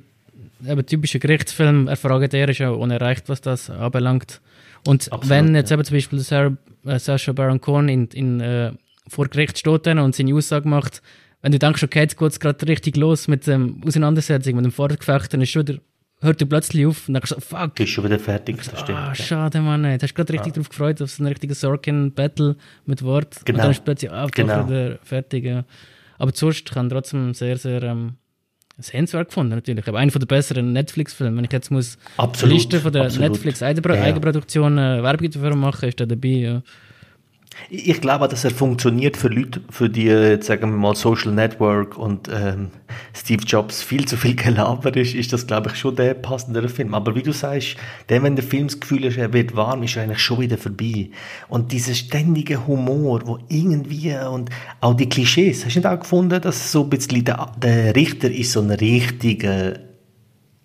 eben 0.67 0.85
typischer 0.85 1.19
Gerichtsfilm 1.19 1.87
erfragt 1.87 2.33
er 2.33 2.49
ist 2.49 2.59
ja 2.59 2.69
unerreicht, 2.69 3.29
was 3.29 3.41
das 3.41 3.69
anbelangt. 3.69 4.41
Und 4.85 5.11
Absolut, 5.11 5.29
wenn 5.29 5.55
jetzt 5.55 5.69
ja. 5.69 5.75
eben 5.75 5.85
zum 5.85 5.97
Beispiel 5.97 6.19
Sarah, 6.19 6.57
äh, 6.85 6.99
Sacha 6.99 7.31
Baron 7.31 7.61
Cohen 7.61 7.89
in, 7.89 8.07
in, 8.07 8.39
äh, 8.41 8.71
vor 9.07 9.27
Gericht 9.27 9.57
steht 9.57 9.87
und 9.87 10.15
seine 10.15 10.35
Aussage 10.35 10.67
macht, 10.67 11.01
wenn 11.41 11.51
du 11.51 11.59
denkst, 11.59 11.83
okay, 11.83 12.01
jetzt 12.01 12.17
geht 12.17 12.31
es 12.31 12.39
gerade 12.39 12.67
richtig 12.67 12.97
los 12.97 13.27
mit 13.27 13.47
der 13.47 13.55
ähm, 13.55 13.81
Auseinandersetzung, 13.85 14.55
mit 14.55 14.65
dem 14.65 14.71
Vorgefecht, 14.71 15.33
dann 15.33 15.41
ist 15.41 15.49
schon 15.49 15.65
der 15.65 15.79
hört 16.21 16.41
er 16.41 16.47
plötzlich 16.47 16.85
auf 16.85 17.07
und 17.07 17.15
dann 17.15 17.23
so, 17.25 17.39
fuck. 17.39 17.75
Bist 17.75 17.91
schon 17.91 18.05
wieder 18.05 18.19
fertig, 18.19 18.57
das 18.57 18.79
stimmt. 18.79 18.97
Ah, 18.97 19.15
schade, 19.15 19.59
Mann. 19.61 19.83
Du 19.83 19.99
hast 20.01 20.13
gerade 20.13 20.33
richtig 20.33 20.51
ah. 20.51 20.55
darauf 20.55 20.69
gefreut, 20.69 21.01
auf 21.01 21.11
so 21.11 21.23
einen 21.23 21.27
richtigen 21.27 21.53
Sorkin-Battle 21.53 22.55
mit 22.85 23.03
Wort. 23.03 23.41
Genau. 23.45 23.57
Und 23.57 23.63
dann 23.63 23.71
ist 23.71 23.83
plötzlich, 23.83 24.11
ah, 24.11 24.27
genau. 24.31 24.67
wieder 24.67 24.99
fertig. 25.03 25.45
Ja. 25.45 25.65
Aber 26.17 26.31
sonst 26.33 26.71
kann 26.71 26.89
trotzdem 26.89 27.33
sehr, 27.33 27.57
sehr 27.57 27.81
ähm, 27.83 28.13
sehenswert 28.77 29.29
gefunden, 29.29 29.55
natürlich. 29.55 29.87
Aber 29.87 29.99
einer 29.99 30.11
der 30.11 30.25
besseren 30.25 30.73
Netflix-Filme. 30.73 31.37
Wenn 31.37 31.45
ich 31.45 31.51
jetzt 31.51 31.71
muss 31.71 31.97
absolut, 32.17 32.53
Liste 32.53 32.79
von 32.79 32.93
der 32.93 33.11
Netflix-Eigenproduktion 33.11 34.77
äh, 34.77 35.03
Werbung 35.03 35.31
dafür 35.31 35.55
machen, 35.55 35.89
ist 35.89 35.99
der 35.99 36.07
dabei. 36.07 36.27
Ja. 36.27 36.61
Ich 37.69 38.01
glaube, 38.01 38.27
dass 38.27 38.43
er 38.43 38.51
funktioniert 38.51 39.17
für 39.17 39.27
Leute, 39.27 39.61
für 39.69 39.89
die, 39.89 40.05
jetzt 40.05 40.47
sagen 40.47 40.71
wir 40.71 40.77
mal, 40.77 40.95
Social 40.95 41.31
Network 41.31 41.97
und 41.97 42.29
ähm, 42.29 42.69
Steve 43.13 43.43
Jobs 43.45 43.81
viel 43.81 44.05
zu 44.05 44.17
viel 44.17 44.35
Gelaber 44.35 44.95
ist, 44.95 45.13
ist 45.13 45.31
das, 45.33 45.47
glaube 45.47 45.69
ich, 45.69 45.77
schon 45.77 45.95
der 45.95 46.13
passendere 46.13 46.69
Film. 46.69 46.93
Aber 46.93 47.15
wie 47.15 47.23
du 47.23 47.31
sagst, 47.31 47.77
der, 48.09 48.23
wenn 48.23 48.35
der 48.35 48.43
Film 48.43 48.67
das 48.67 48.79
Gefühl 48.79 49.05
ist, 49.05 49.17
er 49.17 49.31
wird 49.33 49.55
warm, 49.55 49.83
ist 49.83 49.95
er 49.95 50.03
eigentlich 50.03 50.19
schon 50.19 50.39
wieder 50.39 50.57
vorbei. 50.57 51.09
Und 51.49 51.71
dieser 51.71 51.93
ständige 51.93 52.67
Humor, 52.67 53.21
wo 53.25 53.39
irgendwie, 53.49 54.15
und 54.15 54.49
auch 54.79 54.95
die 54.95 55.09
Klischees, 55.09 55.65
hast 55.65 55.75
du 55.75 55.79
nicht 55.79 55.87
auch 55.87 55.99
gefunden, 55.99 56.41
dass 56.41 56.71
so 56.71 56.83
ein 56.83 56.89
bisschen 56.89 57.23
der, 57.23 57.51
der 57.61 57.95
Richter 57.95 58.31
ist 58.31 58.51
so 58.51 58.61
ein 58.61 58.71
richtiger 58.71 59.90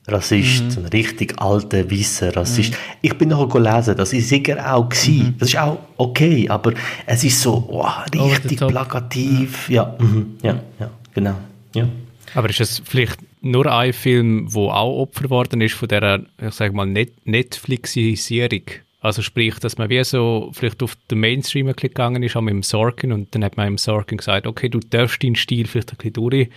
Rassist, 0.09 0.79
mhm. 0.79 0.85
ein 0.85 0.91
richtig 0.91 1.41
alter, 1.41 1.91
weißer 1.91 2.37
Rassist. 2.37 2.73
Mhm. 2.73 2.77
Ich 3.03 3.15
bin 3.15 3.31
noch 3.31 3.49
gelesen, 3.49 3.97
das 3.97 4.13
ist 4.13 4.29
sicher 4.29 4.73
auch 4.75 4.89
gewesen. 4.89 5.29
Mhm. 5.29 5.35
Das 5.39 5.49
ist 5.49 5.59
auch 5.59 5.79
okay, 5.97 6.49
aber 6.49 6.73
es 7.07 7.25
ist 7.25 7.41
so 7.41 7.67
oh, 7.69 7.87
richtig 8.15 8.59
plakativ. 8.59 9.69
Ja, 9.69 9.97
mhm. 9.99 10.37
ja, 10.43 10.61
ja, 10.79 10.91
genau. 11.13 11.35
Ja. 11.75 11.89
Aber 12.35 12.51
ist 12.51 12.61
es 12.61 12.83
vielleicht 12.85 13.19
nur 13.41 13.67
ein 13.67 13.93
Film, 13.93 14.53
wo 14.53 14.71
auch 14.71 15.03
Opfer 15.03 15.25
geworden 15.25 15.61
ist 15.61 15.75
von 15.75 15.89
dieser, 15.89 16.21
ich 16.41 16.55
sag 16.55 16.73
mal, 16.73 16.87
Net 16.87 17.13
Netflixisierung. 17.25 18.63
Also 19.01 19.23
sprich, 19.23 19.59
dass 19.61 19.79
man 19.79 19.89
wie 19.89 20.03
so 20.03 20.51
vielleicht 20.53 20.83
auf 20.83 20.97
den 21.11 21.21
Mainstream 21.21 21.73
gegangen 21.73 22.23
ist, 22.23 22.35
auch 22.35 22.41
mit 22.41 22.53
dem 22.53 22.63
Sorkin 22.63 23.13
und 23.13 23.35
dann 23.35 23.45
hat 23.45 23.57
man 23.57 23.69
im 23.69 23.79
Sorkin 23.79 24.19
gesagt, 24.19 24.47
okay, 24.47 24.69
du 24.69 24.81
darfst 24.81 25.23
deinen 25.23 25.37
Stil 25.37 25.67
vielleicht 25.67 25.93
ein 25.93 25.97
bisschen 25.99 26.49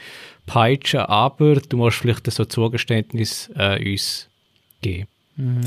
durchpeitschen, 0.50 1.02
aber 1.02 1.56
du 1.56 1.78
musst 1.78 1.98
vielleicht 1.98 2.30
so 2.32 2.46
Zugeständnis 2.46 3.50
äh, 3.56 3.92
uns 3.92 4.28
geben. 4.82 5.08
Mhm. 5.36 5.62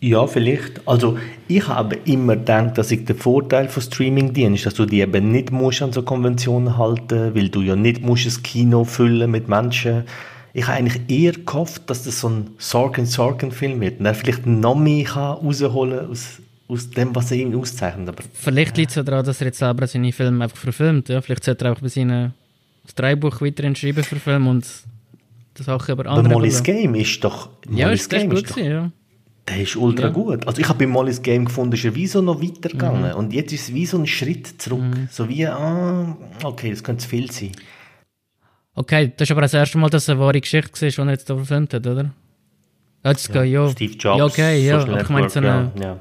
Ja, 0.00 0.26
vielleicht. 0.26 0.86
Also 0.86 1.18
ich 1.48 1.66
habe 1.66 1.96
immer 2.04 2.36
gedacht, 2.36 2.78
dass 2.78 2.90
ich 2.90 3.04
den 3.04 3.16
Vorteil 3.16 3.68
von 3.68 3.82
Streaming 3.82 4.34
ist, 4.54 4.66
dass 4.66 4.74
du 4.74 4.84
die 4.86 5.00
eben 5.00 5.32
nicht 5.32 5.50
musst 5.50 5.82
an 5.82 5.92
so 5.92 6.02
Konventionen 6.02 6.76
halten, 6.76 7.34
weil 7.34 7.48
du 7.48 7.62
ja 7.62 7.74
nicht 7.74 8.02
musst 8.02 8.26
das 8.26 8.42
Kino 8.42 8.84
füllen 8.84 9.30
mit 9.30 9.48
Menschen. 9.48 10.04
Ich 10.52 10.66
habe 10.66 10.76
eigentlich 10.76 11.00
eher 11.08 11.32
gehofft, 11.32 11.88
dass 11.88 12.04
das 12.04 12.20
so 12.20 12.28
ein 12.28 12.50
Sorkin 12.58 13.06
Sorkin 13.06 13.50
Film 13.50 13.80
wird 13.80 13.98
und 13.98 14.06
er 14.06 14.14
vielleicht 14.14 14.46
noch 14.46 14.76
mehr 14.76 15.04
kann 15.04 15.38
rausholen 15.38 16.10
aus 16.10 16.38
aus 16.68 16.88
dem, 16.88 17.14
was 17.14 17.30
er 17.30 17.38
ihm 17.38 17.58
auszeichnet. 17.58 18.08
Aber, 18.08 18.22
vielleicht 18.32 18.76
liegt 18.78 18.90
es 18.90 18.96
ja 18.96 19.02
daran, 19.02 19.26
dass 19.26 19.40
er 19.40 19.48
jetzt 19.48 19.58
selber 19.58 19.86
seine 19.86 20.12
Filme 20.12 20.44
einfach 20.44 20.56
verfilmt. 20.56 21.08
Ja? 21.10 21.20
Vielleicht 21.20 21.44
sollte 21.44 21.66
er 21.66 21.72
auch 21.72 21.80
bei 21.80 21.88
seinem 21.88 22.32
das 22.84 22.94
Drehbuch 22.94 23.40
weiterhin 23.40 23.76
schreiben 23.76 24.02
für 24.02 24.16
Film 24.16 24.46
und 24.46 24.66
das 25.54 25.68
auch 25.68 25.88
über 25.88 26.06
andere. 26.06 26.26
Aber 26.26 26.34
Molly's 26.34 26.62
Game 26.62 26.94
ist 26.94 27.22
doch. 27.22 27.50
Molly's 27.66 27.78
ja, 27.78 27.90
ist 27.90 28.10
Game 28.10 28.30
gut 28.30 28.38
ist 28.38 28.50
doch, 28.50 28.56
gewesen, 28.56 28.72
ja. 28.72 28.92
Der 29.48 29.60
ist 29.60 29.76
ultra 29.76 30.06
ja. 30.06 30.12
gut. 30.12 30.46
Also 30.46 30.60
ich 30.60 30.68
habe 30.68 30.78
bei 30.80 30.86
Molly's 30.86 31.20
Game 31.20 31.44
gefunden, 31.44 31.74
ist 31.74 31.84
er 31.84 31.94
wie 31.94 32.06
so 32.06 32.22
noch 32.22 32.40
weitergegangen. 32.40 33.10
Mhm. 33.10 33.16
Und 33.16 33.32
jetzt 33.32 33.52
ist 33.52 33.68
es 33.68 33.74
wie 33.74 33.86
so 33.86 33.98
ein 33.98 34.06
Schritt 34.06 34.62
zurück. 34.62 34.80
Mhm. 34.80 35.08
So 35.10 35.28
wie, 35.28 35.46
ah, 35.46 36.16
okay, 36.44 36.70
das 36.70 36.84
könnte 36.84 37.02
zu 37.02 37.08
viel 37.08 37.30
sein. 37.30 37.52
Okay, 38.74 39.12
das 39.16 39.26
ist 39.26 39.32
aber 39.32 39.42
das 39.42 39.52
erste 39.52 39.78
Mal, 39.78 39.90
dass 39.90 40.04
es 40.04 40.08
eine 40.08 40.20
wahre 40.20 40.40
Geschichte 40.40 40.80
war, 40.80 40.88
die 40.88 41.00
er 41.00 41.10
jetzt 41.10 41.28
da 41.28 41.36
verfilmt 41.36 41.74
hat, 41.74 41.86
oder? 41.86 42.14
Jetzt 43.04 43.34
ja, 43.34 43.42
ja. 43.42 43.68
Steve 43.68 43.94
Jobs. 43.94 44.18
Ja, 44.18 44.24
okay, 44.24 44.66
ja. 44.66 44.78
Aber 44.80 45.00
ich 45.00 45.08
meine, 45.08 45.28
so 45.28 45.40
eine... 45.40 45.72
Ja. 45.80 45.98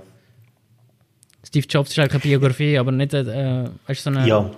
Steve 1.43 1.65
Jobs 1.67 1.89
ist 1.89 1.99
eigentlich 1.99 2.13
eine 2.13 2.21
Biografie, 2.21 2.77
aber 2.77 2.91
nicht 2.91 3.13
äh, 3.13 3.65
weißt, 3.87 4.03
so 4.03 4.11
eine... 4.11 4.27
Ja, 4.27 4.49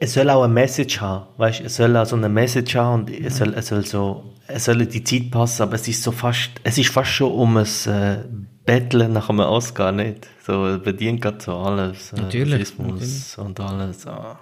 es 0.00 0.14
soll 0.14 0.30
auch 0.30 0.44
eine 0.44 0.52
Message 0.52 1.00
haben, 1.00 1.26
weißt, 1.36 1.60
es 1.60 1.76
soll 1.76 1.96
auch 1.96 2.06
so 2.06 2.16
eine 2.16 2.28
Message 2.28 2.76
haben 2.76 3.02
und 3.02 3.10
es 3.10 3.38
soll, 3.38 3.54
es 3.54 3.68
soll 3.68 3.84
so, 3.84 4.24
es 4.46 4.64
soll 4.64 4.86
die 4.86 5.02
Zeit 5.02 5.30
passen, 5.30 5.62
aber 5.62 5.74
es 5.74 5.88
ist 5.88 6.02
so 6.02 6.12
fast, 6.12 6.50
es 6.62 6.78
ist 6.78 6.90
fast 6.90 7.10
schon 7.10 7.32
um 7.32 7.56
ein 7.56 7.66
äh, 7.86 8.18
Betteln 8.64 9.12
nach 9.12 9.28
einem 9.28 9.40
Oscar, 9.40 9.92
nicht? 9.92 10.28
So, 10.46 10.78
bedient 10.82 11.20
gerade 11.20 11.40
so 11.40 11.56
alles, 11.56 12.12
äh, 12.12 12.20
natürlich, 12.20 12.78
natürlich. 12.78 13.38
und 13.38 13.58
alles. 13.60 14.06
Oh. 14.06 14.36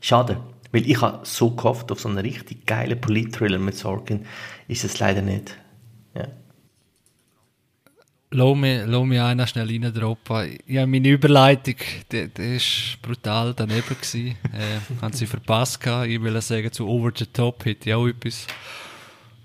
Schade, 0.00 0.38
weil 0.72 0.88
ich 0.88 1.00
habe 1.00 1.20
so 1.24 1.50
gehofft 1.50 1.92
auf 1.92 2.00
so 2.00 2.08
einen 2.08 2.18
richtig 2.18 2.66
geilen 2.66 3.00
Polit-Thriller 3.00 3.58
mit 3.58 3.76
Sorkin, 3.76 4.24
ist 4.68 4.84
es 4.84 4.98
leider 4.98 5.22
nicht. 5.22 5.56
Lass 8.30 8.56
mich, 8.56 8.80
lass 8.84 9.04
mich 9.04 9.20
einer 9.20 9.46
schnell 9.46 9.68
reindroppen. 9.68 10.58
Ja, 10.66 10.86
meine 10.86 11.08
Überleitung, 11.08 11.76
die, 12.12 12.28
die 12.28 12.56
ist 12.56 12.98
brutal 13.00 13.54
daneben 13.54 13.82
gewesen. 13.88 14.36
äh, 14.52 15.02
haben 15.02 15.14
sie 15.14 15.26
verpasst 15.26 15.80
gehabt. 15.80 16.08
Ich 16.08 16.22
will 16.22 16.38
sagen, 16.42 16.70
zu 16.70 16.86
Over 16.86 17.10
the 17.16 17.24
Top 17.24 17.64
hätte 17.64 17.88
ich 17.88 17.94
auch 17.94 18.06
etwas. 18.06 18.46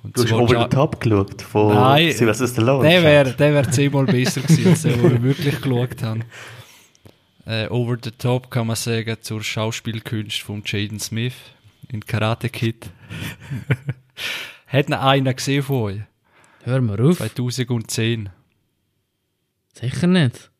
Und 0.03 0.17
du 0.17 0.23
hast 0.23 0.33
Over 0.33 0.63
the 0.63 0.75
Top 0.75 0.99
geschaut? 0.99 1.41
Von 1.41 1.73
Nein, 1.73 2.11
Sylvester 2.11 2.47
Stallone? 2.47 2.89
Der 2.89 3.03
wäre 3.03 3.33
der 3.33 3.53
wär 3.53 3.71
zehnmal 3.71 4.05
besser 4.05 4.41
gewesen, 4.41 4.67
als 4.67 4.81
der, 4.81 5.01
wir 5.01 5.23
wirklich 5.23 5.61
geschaut 5.61 6.03
haben. 6.03 6.25
Äh, 7.45 7.67
Over 7.69 7.97
the 8.03 8.11
Top 8.11 8.51
kann 8.51 8.67
man 8.67 8.75
sagen 8.75 9.15
zur 9.21 9.41
Schauspielkunst 9.41 10.41
von 10.41 10.61
Jaden 10.65 10.99
Smith 10.99 11.35
in 11.87 12.05
Karate 12.05 12.49
Kid. 12.49 12.89
Hat 14.67 14.89
noch 14.89 15.01
einer 15.01 15.33
gesehen 15.33 15.63
von 15.63 15.83
euch? 15.83 16.01
Hör 16.63 16.81
mal 16.81 16.99
auf. 16.99 17.17
2010. 17.17 18.29
Sicher 19.73 20.07
nicht. 20.07 20.51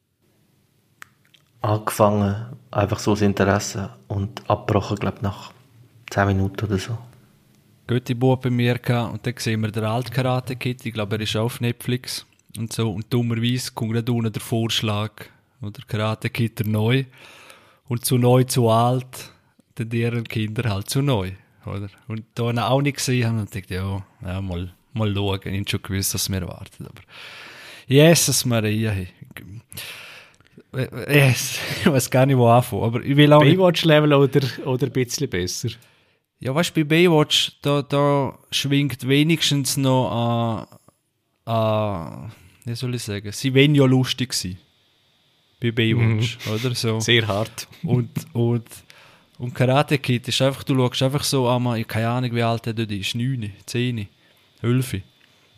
Angefangen, 1.62 2.58
einfach 2.72 3.00
so 3.00 3.12
das 3.12 3.22
Interesse 3.22 3.89
und 4.08 4.50
abgebrochen, 4.50 4.98
glaube 4.98 5.17
ich, 5.17 5.22
nach 5.22 5.53
10 6.10 6.27
Minuten 6.27 6.65
oder 6.65 6.77
so. 6.77 6.98
Gute 7.88 8.15
Bub 8.15 8.41
bei 8.41 8.50
mir 8.50 8.79
gehabt 8.79 9.13
und 9.13 9.25
dann 9.25 9.36
sehen 9.38 9.62
wir 9.62 9.72
den 9.72 9.84
alten 9.84 10.12
Karate 10.12 10.55
Kid, 10.55 10.86
ich 10.86 10.93
glaube, 10.93 11.15
er 11.15 11.22
ist 11.22 11.36
auf 11.36 11.62
Netflix 11.62 12.25
und 12.58 12.74
so 12.74 12.91
und 12.91 13.13
dummerweise 13.13 13.72
kommt 13.74 13.93
gerade 13.93 14.12
unten 14.12 14.32
der 14.32 14.41
Vorschlag 14.41 15.12
oder 15.62 15.82
Karate 15.88 16.29
Kid 16.29 16.60
der 16.60 16.67
neu 16.67 17.05
und 17.88 18.05
zu 18.05 18.17
neu, 18.17 18.43
zu 18.43 18.70
alt, 18.70 19.32
dann 19.75 19.89
deren 19.89 20.24
Kinder 20.24 20.70
halt 20.70 20.89
zu 20.89 21.01
neu, 21.01 21.32
oder? 21.65 21.89
Und 22.08 22.24
da 22.36 22.67
auch 22.67 22.82
nicht 22.82 22.98
gesehen 22.98 23.27
haben 23.27 23.39
und 23.39 23.53
dachte, 23.53 23.74
ja, 23.74 24.05
ja 24.22 24.41
mal, 24.41 24.74
mal 24.93 25.13
schauen, 25.13 25.39
ich 25.43 25.60
habe 25.60 25.70
schon 25.70 25.82
gewusst, 25.82 26.13
was 26.13 26.29
mir 26.29 26.41
erwartet, 26.41 26.88
aber 26.88 27.01
Jesus 27.88 28.46
Maria. 28.46 28.94
Yes. 31.08 31.60
Ich 31.82 31.86
weiß 31.86 32.10
gar 32.10 32.25
nicht, 32.25 32.38
wo 32.38 32.48
anfangen. 32.48 32.84
Aber 32.84 33.04
ich 33.04 33.16
will 33.16 33.32
auch 33.32 33.42
Baywatch-Level 33.42 34.13
oder, 34.13 34.42
oder 34.66 34.88
ein 34.88 34.92
bisschen 34.92 35.30
besser? 35.30 35.70
Ja, 36.40 36.54
weißt 36.54 36.75
du, 36.75 36.84
bei 36.84 36.84
Baywatch, 36.84 37.54
da, 37.62 37.82
da 37.82 38.38
schwingt 38.52 39.08
wenigstens 39.08 39.78
noch 39.78 40.68
an, 41.46 41.54
an, 41.54 42.32
wie 42.66 42.75
soll 42.75 42.96
ich 42.96 43.04
sagen, 43.04 43.32
sie 43.32 43.54
wollen 43.54 43.75
ja 43.75 43.86
lustig 43.86 44.34
sein. 44.34 44.58
Bei 45.62 45.72
Baywatch, 45.72 46.40
mhm. 46.46 46.54
oder 46.54 46.75
so. 46.75 47.00
Sehr 47.00 47.28
hart. 47.28 47.68
Und, 47.84 48.10
und, 48.34 48.68
und 49.38 49.54
Karate 49.54 50.00
Kid 50.00 50.28
ist 50.28 50.42
einfach, 50.42 50.63
du 50.63 50.75
schaust 50.75 51.04
einfach 51.04 51.24
so 51.24 51.48
an, 51.48 51.78
ich 51.78 51.88
keine 51.88 52.10
Ahnung, 52.10 52.34
wie 52.34 52.44
alt 52.44 52.68
er 52.68 52.74
dort 52.74 52.92
ist, 52.92 53.16
9, 53.16 53.54
10, 53.66 54.08
11, 54.62 54.96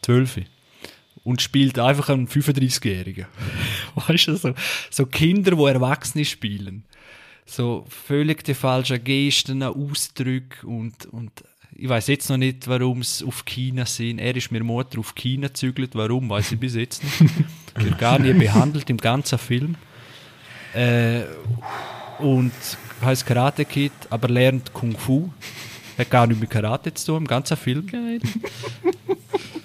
12 0.01 0.41
und 1.25 1.41
spielt 1.41 1.77
einfach 1.79 2.09
einen 2.09 2.27
35-Jährigen. 2.27 3.25
weißt 3.95 4.27
du, 4.27 4.37
so, 4.37 4.53
so 4.89 5.05
Kinder, 5.07 5.51
die 5.51 5.63
Erwachsene 5.63 6.23
spielen. 6.23 6.85
So 7.45 7.85
völlig 7.89 8.43
die 8.43 8.53
falschen 8.53 9.03
Gesten, 9.03 9.61
Ausdrücke 9.61 10.65
und, 10.65 11.07
und 11.07 11.31
ich 11.75 11.89
weiß 11.89 12.07
jetzt 12.07 12.29
noch 12.29 12.37
nicht, 12.37 12.67
warum 12.67 13.01
es 13.01 13.21
auf 13.21 13.43
China 13.43 13.85
sind. 13.85 14.19
Er 14.19 14.35
ist 14.35 14.51
mir 14.51 14.63
Mutter 14.63 14.99
auf 14.99 15.13
China 15.13 15.47
gezügelt. 15.47 15.91
Warum, 15.93 16.29
weiß 16.29 16.53
ich 16.53 16.59
bis 16.59 16.75
jetzt 16.75 17.03
nicht. 17.03 17.33
Wird 17.75 17.97
gar 17.97 18.17
nie 18.17 18.31
behandelt 18.33 18.89
im 18.89 18.97
ganzen 18.97 19.37
Film. 19.37 19.75
Äh, 20.73 21.23
und 22.19 22.53
heißt 23.01 23.25
Karate 23.25 23.65
Kid, 23.65 23.91
aber 24.09 24.29
lernt 24.29 24.71
Kung 24.71 24.97
Fu. 24.97 25.29
Hat 25.97 26.09
gar 26.09 26.27
nicht 26.27 26.39
mit 26.39 26.49
Karate 26.49 26.93
zu 26.93 27.07
tun 27.07 27.17
im 27.23 27.27
ganzen 27.27 27.57
Film. 27.57 27.85
Geil. 27.87 28.21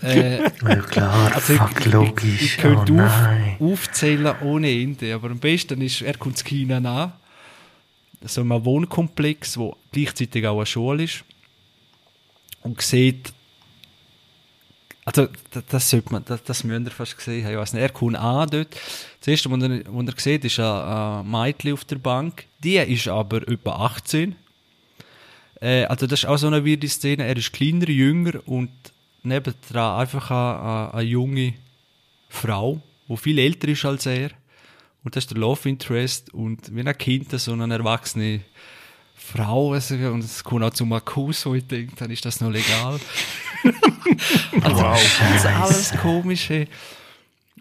Äh, 0.03 0.43
ja 0.43 0.77
klar, 0.77 1.35
also 1.35 1.55
fuck, 1.55 1.81
ich, 1.81 1.93
logisch. 1.93 2.35
Ich, 2.35 2.43
ich 2.43 2.57
könnte 2.59 2.93
oh, 2.93 3.01
auf, 3.01 3.73
aufzählen 3.73 4.35
ohne 4.43 4.71
Ende, 4.71 5.15
aber 5.15 5.31
am 5.31 5.39
besten 5.39 5.81
ist, 5.83 6.03
er 6.03 6.17
kommt 6.17 6.39
zu 6.39 6.45
China 6.45 6.77
an, 6.77 7.13
so 8.23 8.41
einem 8.41 8.65
Wohnkomplex, 8.65 9.57
wo 9.59 9.77
gleichzeitig 9.93 10.47
auch 10.47 10.57
eine 10.57 10.67
Schule 10.67 11.05
ist. 11.05 11.25
Und 12.63 12.81
sieht, 12.83 13.33
also 15.05 15.29
das, 15.51 15.65
das 15.69 15.91
sollte 15.91 16.13
man, 16.13 16.25
das, 16.25 16.43
das 16.45 16.65
müsst 16.65 16.87
ihr 16.87 16.91
fast 16.91 17.17
gesehen 17.17 17.45
haben, 17.45 17.53
ich 17.53 17.59
weiß 17.59 17.73
nicht, 17.73 17.83
er 17.83 17.89
kommt 17.89 18.17
an 18.17 18.49
dort, 18.51 18.75
das 19.19 19.29
erste, 19.29 19.51
was 19.51 19.63
er, 19.63 19.83
was 19.87 20.15
er 20.15 20.21
sieht, 20.21 20.45
ist 20.45 20.61
ein, 20.61 20.65
ein 20.65 21.31
Mädchen 21.31 21.73
auf 21.73 21.85
der 21.85 21.97
Bank, 21.97 22.45
die 22.63 22.77
ist 22.77 23.09
aber 23.09 23.47
etwa 23.49 23.87
18, 23.87 24.37
äh, 25.61 25.85
also 25.85 26.07
das 26.07 26.21
ist 26.21 26.27
auch 26.27 26.37
so 26.37 26.47
eine 26.47 26.67
weirde 26.67 26.89
Szene, 26.89 27.25
er 27.25 27.37
ist 27.37 27.53
kleiner, 27.53 27.89
jünger 27.89 28.47
und 28.47 28.71
nebendran 29.23 30.01
einfach 30.01 30.31
eine, 30.31 30.95
eine, 30.95 31.03
junge 31.03 31.55
Frau, 32.29 32.81
die 33.09 33.17
viel 33.17 33.39
älter 33.39 33.69
ist 33.69 33.85
als 33.85 34.07
er. 34.07 34.31
Und 35.03 35.17
das 35.17 35.25
ist 35.25 35.31
der 35.31 35.39
Love 35.39 35.69
Interest. 35.69 36.33
Und 36.35 36.75
wie 36.75 36.81
ein 36.87 36.99
Kind, 36.99 37.31
so 37.33 37.53
eine 37.53 37.73
erwachsene 37.73 38.43
Frau, 39.15 39.73
also, 39.73 39.95
und 39.95 40.25
es 40.25 40.43
kommt 40.43 40.65
auch 40.65 40.71
zum 40.71 40.93
Akkus, 40.93 41.47
wo 41.47 41.55
ich 41.55 41.67
denke, 41.67 41.95
dann 41.97 42.11
ist 42.11 42.25
das 42.25 42.41
noch 42.41 42.51
legal. 42.51 42.99
also, 44.63 44.77
wow, 44.77 45.19
das 45.21 45.37
ist 45.37 45.47
alles 45.47 45.93
komisch. 46.01 46.49
Hey. 46.49 46.69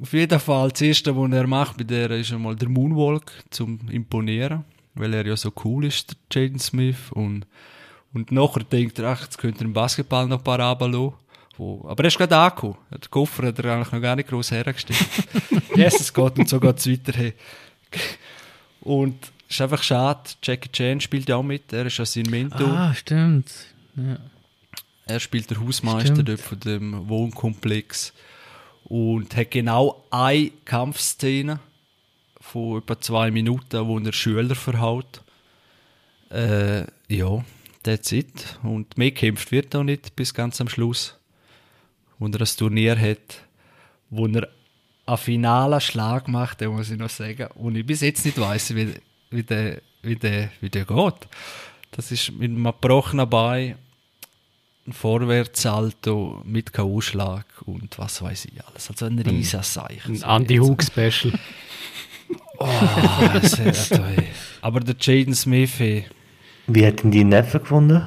Auf 0.02 0.14
jeden 0.14 0.40
Fall, 0.40 0.70
das 0.70 0.82
erste, 0.82 1.16
was 1.16 1.32
er 1.32 1.46
macht 1.46 1.78
bei 1.78 1.84
der, 1.84 2.10
ist 2.12 2.32
einmal 2.32 2.56
der 2.56 2.70
Moonwalk 2.70 3.32
zum 3.50 3.80
Imponieren, 3.90 4.64
weil 4.96 5.14
er 5.14 5.26
ja 5.26 5.36
so 5.36 5.52
cool 5.64 5.86
ist, 5.86 6.16
der 6.34 6.44
Jaden 6.44 6.60
Smith. 6.60 7.12
Und, 7.12 7.46
und 8.14 8.32
nachher 8.32 8.64
denkt 8.64 8.98
er, 9.00 9.10
ach, 9.10 9.24
jetzt 9.24 9.38
könnte 9.38 9.60
er 9.60 9.66
im 9.66 9.74
Basketball 9.74 10.26
noch 10.28 10.38
ein 10.38 10.44
paar 10.44 10.60
runterlassen. 10.60 11.14
Wo, 11.60 11.86
aber 11.90 12.06
er 12.06 12.08
ist 12.08 12.18
gerade 12.18 12.38
angekommen. 12.38 12.78
Der 12.90 13.10
Koffer 13.10 13.48
hat 13.48 13.60
er 13.60 13.74
eigentlich 13.74 13.92
noch 13.92 14.02
gar 14.02 14.16
nicht 14.16 14.30
groß 14.30 14.52
hergestellt. 14.52 15.06
Jesus 15.76 16.14
Gott, 16.14 16.40
und 16.40 16.48
so 16.48 16.58
geht 16.58 16.78
es 16.78 16.90
weiter. 16.90 17.12
Hey. 17.12 17.34
Und 18.80 19.18
es 19.50 19.56
ist 19.56 19.62
einfach 19.62 19.84
schade, 19.84 20.22
Jackie 20.42 20.72
Chan 20.72 21.02
spielt 21.02 21.28
ja 21.28 21.36
auch 21.36 21.44
mit, 21.44 21.74
er 21.74 21.86
ist 21.86 21.98
ja 21.98 22.06
sein 22.06 22.28
Mentor. 22.30 22.70
Ah, 22.70 22.94
stimmt. 22.96 23.52
Ja. 23.98 24.18
Er 25.06 25.20
spielt 25.20 25.50
der 25.50 25.60
Hausmeister 25.60 26.14
stimmt. 26.14 26.30
dort 26.30 26.40
von 26.40 26.60
dem 26.62 27.10
Wohnkomplex 27.10 28.14
und 28.86 29.36
hat 29.36 29.52
genau 29.52 30.06
eine 30.12 30.52
Kampfszene 30.64 31.60
von 32.40 32.78
etwa 32.78 33.02
zwei 33.02 33.32
Minuten, 33.32 33.86
wo 33.86 34.00
er 34.00 34.14
Schüler 34.14 34.56
verhaut. 34.56 35.22
Äh, 36.32 36.86
ja, 37.10 37.44
that's 37.84 38.14
it. 38.14 38.58
Und 38.64 38.98
mehr 38.98 39.12
kämpft 39.12 39.52
wird 39.52 39.76
auch 39.76 39.84
nicht 39.84 40.16
bis 40.16 40.34
ganz 40.34 40.62
am 40.62 40.70
Schluss. 40.70 41.19
Wo 42.20 42.28
er 42.28 42.42
ein 42.42 42.48
Turnier 42.58 43.00
hat, 43.00 43.42
wo 44.10 44.28
er 44.28 44.48
einen 45.06 45.18
finalen 45.18 45.82
Schlag 45.82 46.28
macht, 46.28 46.62
den 46.62 46.72
muss 46.72 46.92
ich 46.92 46.98
noch 46.98 47.10
sagen, 47.10 47.48
und 47.56 47.76
ich 47.76 47.86
bis 47.86 48.02
jetzt 48.02 48.26
nicht 48.26 48.40
weiß, 48.40 48.76
wie, 48.76 48.94
wie, 49.32 49.44
der, 49.44 49.82
wie, 50.04 50.16
der, 50.16 50.50
wie 50.62 50.70
der 50.70 50.86
geht. 50.86 51.28
Das 51.92 52.12
ist 52.12 52.32
mit 52.32 52.52
einem 52.52 52.64
gebrochenen 52.66 53.30
Bein, 53.30 53.76
ein 54.86 54.94
Vorwärtssalto 54.94 56.42
mit 56.46 56.74
K.O.-Schlag 56.74 57.46
und 57.66 57.98
was 57.98 58.22
weiß 58.22 58.46
ich 58.46 58.66
alles. 58.66 58.90
Also 58.90 59.06
ein 59.06 59.20
riesiger 59.20 59.64
Zeichen. 59.64 60.24
Ein 60.24 60.42
Andy 60.42 60.58
Hook 60.58 60.84
Special. 60.84 61.34
Oh, 62.62 62.68
sehr 63.42 63.72
toll. 63.72 64.24
Aber 64.62 64.82
der 64.82 64.94
Jaden 65.00 65.34
Smith, 65.34 65.80
Wie 65.80 66.86
hat 66.86 67.02
denn 67.02 67.10
die 67.10 67.24
Neffen 67.24 67.62
gefunden? 67.62 68.06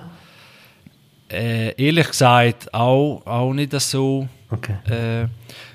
Äh, 1.32 1.74
ehrlich 1.82 2.08
gesagt, 2.08 2.72
auch, 2.74 3.22
auch 3.24 3.52
nicht 3.52 3.72
so. 3.80 4.28
Okay. 4.50 4.76
Äh, 4.88 5.28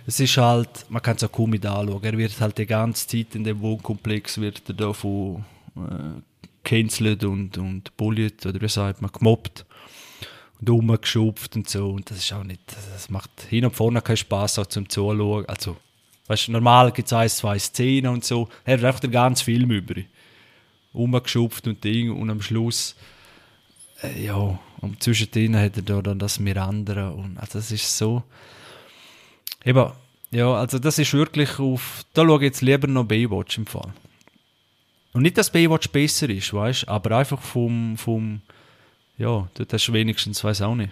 es 0.05 0.19
ist 0.19 0.37
halt, 0.37 0.85
man 0.89 1.01
kann 1.01 1.17
es 1.17 1.23
auch 1.23 1.31
kaum 1.31 1.49
mit 1.49 1.65
anschauen. 1.65 2.03
Er 2.03 2.17
wird 2.17 2.39
halt 2.39 2.57
die 2.57 2.65
ganze 2.65 3.07
Zeit 3.07 3.35
in 3.35 3.43
dem 3.43 3.59
Wohnkomplex 3.59 4.39
wird 4.39 4.61
er 4.67 4.73
da 4.73 4.93
von 4.93 5.43
äh, 5.75 6.21
cancelt 6.63 7.23
und, 7.23 7.57
und 7.57 7.95
bullied, 7.97 8.45
oder 8.45 8.61
wie 8.61 8.69
sagt 8.69 9.01
man, 9.01 9.11
gemobbt 9.11 9.65
und 10.59 10.69
rumgeschupft 10.69 11.55
und 11.55 11.69
so. 11.69 11.89
Und 11.89 12.09
das 12.09 12.17
ist 12.17 12.33
auch 12.33 12.43
nicht, 12.43 12.61
das 12.67 13.09
macht 13.09 13.29
hin 13.49 13.65
und 13.65 13.75
vorne 13.75 14.01
keinen 14.01 14.17
Spaß 14.17 14.59
auch 14.59 14.67
zum 14.67 14.87
Zuschauen. 14.87 15.45
Also, 15.47 15.77
weißt 16.27 16.47
du, 16.47 16.51
normal 16.53 16.91
gibt 16.91 17.07
es 17.07 17.13
ein, 17.13 17.29
zwei 17.29 17.57
Szenen 17.59 18.11
und 18.11 18.25
so. 18.25 18.49
Er 18.65 18.77
hat 18.77 18.83
einfach 18.83 18.99
den 18.99 19.11
ganzen 19.11 19.45
Film 19.45 19.71
über. 19.71 19.95
Rumgeschupft 20.93 21.67
und 21.67 21.83
Ding 21.83 22.11
und 22.11 22.29
am 22.29 22.41
Schluss, 22.41 22.95
äh, 24.03 24.23
ja, 24.25 24.59
und 24.81 25.01
zwischendrin 25.03 25.55
hat 25.57 25.75
er 25.77 25.83
da 25.83 26.01
dann 26.01 26.19
das 26.19 26.39
Miranda 26.39 27.09
und 27.09 27.37
also 27.37 27.59
das 27.59 27.71
ist 27.71 27.97
so. 27.97 28.23
Eben, 29.65 29.91
ja, 30.31 30.53
also 30.53 30.79
das 30.79 30.99
ist 30.99 31.13
wirklich 31.13 31.59
auf, 31.59 32.03
da 32.13 32.23
schaue 32.23 32.37
ich 32.37 32.43
jetzt 32.43 32.61
lieber 32.61 32.87
noch 32.87 33.05
Baywatch 33.05 33.57
im 33.57 33.65
Fall. 33.65 33.91
Und 35.13 35.23
nicht, 35.23 35.37
dass 35.37 35.49
Baywatch 35.51 35.89
besser 35.89 36.29
ist, 36.29 36.53
weißt 36.53 36.83
du, 36.83 36.87
aber 36.89 37.17
einfach 37.17 37.41
vom, 37.41 37.97
vom, 37.97 38.41
ja, 39.17 39.47
dort 39.55 39.73
hast 39.73 39.87
du 39.87 39.93
wenigstens, 39.93 40.43
weiß 40.43 40.61
auch 40.61 40.75
nicht. 40.75 40.91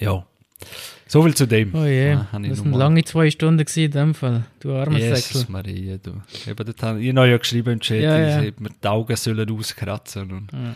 Ja, 0.00 0.26
so 1.06 1.22
viel 1.22 1.34
zu 1.34 1.46
dem. 1.46 1.74
Oh 1.74 1.84
je, 1.84 2.12
Ah, 2.14 2.28
hab 2.32 2.42
ich 2.42 2.48
das 2.50 2.60
waren 2.64 2.72
lange 2.72 3.04
zwei 3.04 3.30
Stunden 3.30 3.58
gewesen 3.64 3.84
in 3.84 3.90
dem 3.90 4.14
Fall. 4.14 4.44
Du 4.60 4.74
armer 4.74 4.98
Jesus 4.98 5.28
Säckel. 5.28 5.52
Maria, 5.52 5.96
du. 5.98 6.22
Eben, 6.48 6.66
dort 6.66 6.82
habe 6.82 7.00
ich 7.02 7.12
noch 7.12 7.26
ja 7.26 7.36
geschrieben 7.36 7.74
im 7.74 7.80
Chat, 7.80 8.02
Ja, 8.02 8.18
ja, 8.18 8.28
ja. 8.28 8.36
hätte 8.40 8.62
mir 8.62 8.70
die 8.70 8.88
Augen 8.88 9.14
sollen 9.16 9.50
auskratzen 9.50 10.30
und 10.32 10.52
Ja. 10.52 10.74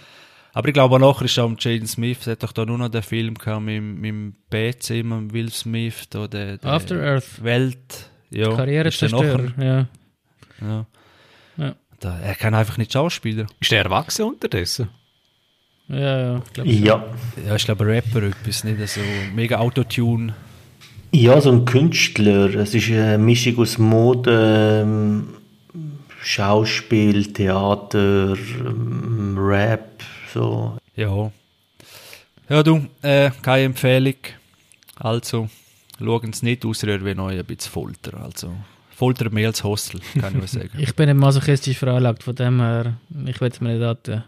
Aber 0.57 0.69
ich 0.69 0.75
glaube, 0.75 0.99
nachher 0.99 1.27
ist 1.27 1.39
auch 1.39 1.45
um 1.45 1.57
Jaden 1.59 1.87
Smith, 1.87 2.21
der 2.25 2.33
hat 2.33 2.43
doch 2.43 2.53
da 2.53 2.65
nur 2.65 2.79
noch 2.79 2.89
den 2.89 3.03
Film 3.03 3.35
gehabt 3.35 3.63
mit, 3.63 3.77
dem- 3.77 4.01
mit 4.01 4.09
dem 4.09 4.35
BC, 4.49 5.03
mit 5.03 5.13
dem 5.19 5.33
Will 5.35 5.53
Smith, 5.53 6.09
da 6.09 6.27
der, 6.27 6.57
der 6.57 6.71
After 6.73 6.99
Earth. 7.03 7.45
Welt, 7.45 8.11
ja. 8.31 8.55
Karriere 8.57 8.89
ist 8.89 9.03
der 9.03 9.11
zerstörer. 9.11 9.43
nachher- 9.57 9.89
Ja. 10.63 10.67
Ja. 10.67 10.87
Ja. 11.59 11.75
Da, 12.01 12.19
er 12.21 12.35
kann 12.37 12.55
einfach 12.55 12.79
nicht 12.79 12.91
Schauspieler. 12.93 13.47
Ist 13.61 13.71
der 13.71 13.85
erwachsen 13.85 14.25
unterdessen? 14.25 14.89
ja, 15.89 15.99
ja, 16.21 16.43
ich 16.47 16.53
glaube 16.55 16.71
Ja. 16.71 17.05
Ja, 17.47 17.55
ich 17.57 17.65
glaube 17.67 17.87
Rapper 17.87 18.23
etwas, 18.23 18.65
nicht 18.65 18.89
so 18.89 19.01
mega 19.35 19.59
Autotune. 19.59 20.35
Ja, 21.13 21.39
so 21.41 21.53
ein 21.53 21.67
Künstler. 21.67 22.55
Es 22.55 22.75
ist 22.75 22.89
eine 22.91 23.19
Mischung 23.19 23.59
aus 23.59 23.77
Mode, 23.77 24.83
ähm, 24.85 25.29
Schauspiel, 26.23 27.33
Theater, 27.33 28.35
ähm, 28.67 29.37
Rap, 29.39 30.03
so. 30.37 30.79
Ja. 30.95 31.33
Ja, 32.49 32.63
du, 32.63 32.87
äh, 33.03 33.31
keine 33.43 33.65
Empfehlung. 33.65 34.15
Also, 34.97 35.49
schauen 35.99 36.33
Sie 36.33 36.45
nicht 36.45 36.65
aus, 36.65 36.83
wie 36.83 37.15
neu 37.15 37.39
ein 37.39 37.45
bisschen 37.45 37.73
Folter. 37.73 38.23
Also, 38.23 38.55
Folter 38.91 39.31
mehr 39.31 39.49
als 39.49 39.65
Hostel, 39.65 40.01
kann 40.21 40.35
ich 40.35 40.41
mal 40.41 40.47
sagen. 40.61 40.79
Ich 40.79 40.95
bin 40.95 41.09
nicht 41.09 41.19
masochistisch 41.19 41.79
veranlagt, 41.79 42.23
von 42.23 42.35
dem 42.35 42.61
her, 42.61 42.97
ich 43.27 43.41
will 43.41 43.51
es 43.51 43.61
mir 43.61 43.75
nicht 43.75 43.85
antun. 43.85 44.25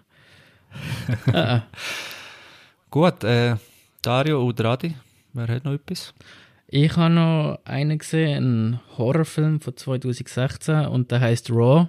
Ah, 1.26 1.32
ah. 1.32 1.62
Gut, 2.90 3.24
äh, 3.24 3.56
Dario 4.02 4.42
oder 4.42 4.70
Adi, 4.70 4.94
wer 5.34 5.48
hat 5.48 5.64
noch 5.64 5.72
etwas? 5.72 6.14
Ich 6.68 6.96
habe 6.96 7.14
noch 7.14 7.58
einen 7.64 7.98
gesehen, 7.98 8.36
einen 8.36 8.80
Horrorfilm 8.98 9.60
von 9.60 9.76
2016 9.76 10.86
und 10.86 11.10
der 11.10 11.20
heißt 11.20 11.50
Raw. 11.50 11.88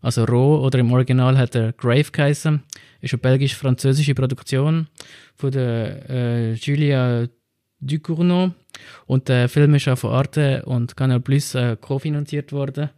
Also 0.00 0.24
Raw 0.24 0.64
oder 0.64 0.80
im 0.80 0.92
Original 0.92 1.38
hat 1.38 1.54
er 1.54 1.72
Grave 1.72 2.10
geheißen. 2.10 2.62
Ist 3.02 3.12
eine 3.12 3.20
belgisch-französische 3.20 4.14
Produktion 4.14 4.86
von 5.34 5.50
der 5.50 6.08
äh, 6.08 6.52
Julia 6.54 7.26
Ducournau. 7.80 8.52
Und 9.06 9.28
der 9.28 9.48
Film 9.48 9.74
ist 9.74 9.88
auch 9.88 9.98
von 9.98 10.12
Arte 10.12 10.62
und 10.64 10.96
Canal 10.96 11.20
Plus 11.20 11.54
äh, 11.54 11.76
kofinanziert 11.78 12.52
worden. 12.52 12.90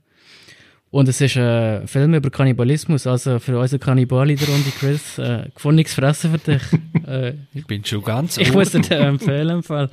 Und 0.90 1.08
es 1.08 1.20
ist 1.20 1.36
ein 1.36 1.88
Film 1.88 2.14
über 2.14 2.30
Kannibalismus, 2.30 3.06
also 3.08 3.40
für 3.40 3.58
unsere 3.58 3.80
Kannibale 3.80 4.34
in 4.34 4.38
der 4.38 4.48
Runde, 4.48 4.70
Chris. 4.78 5.18
Äh, 5.18 5.48
gefundenes 5.52 5.92
Fressen 5.92 6.38
für 6.38 6.52
dich. 6.52 6.62
äh, 7.08 7.32
Ich 7.52 7.66
bin 7.66 7.84
schon 7.84 8.04
ganz 8.04 8.36
ich 8.36 8.52
muss 8.52 8.70
dir 8.70 9.00
empfehlen. 9.00 9.56
Im 9.56 9.62
Fall. 9.64 9.90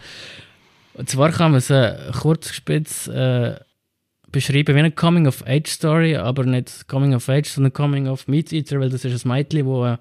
Und 0.94 1.10
zwar 1.10 1.32
kann 1.32 1.52
man 1.52 1.58
es 1.58 1.70
äh, 1.72 1.96
kurz 2.22 2.54
spitz 2.54 3.08
äh, 3.08 3.56
beschreiben 4.32 4.76
wie 4.76 4.80
eine 4.80 4.92
Coming-of-Age-Story, 4.92 6.16
aber 6.16 6.46
nicht 6.46 6.88
Coming-of-Age, 6.88 7.50
sondern 7.50 7.74
Coming-of-Meat-Eater, 7.74 8.80
weil 8.80 8.90
das 8.90 9.06
ist 9.06 9.26
ein 9.26 9.30
Mädchen, 9.30 9.66
das 9.66 9.94
äh, 9.94 9.98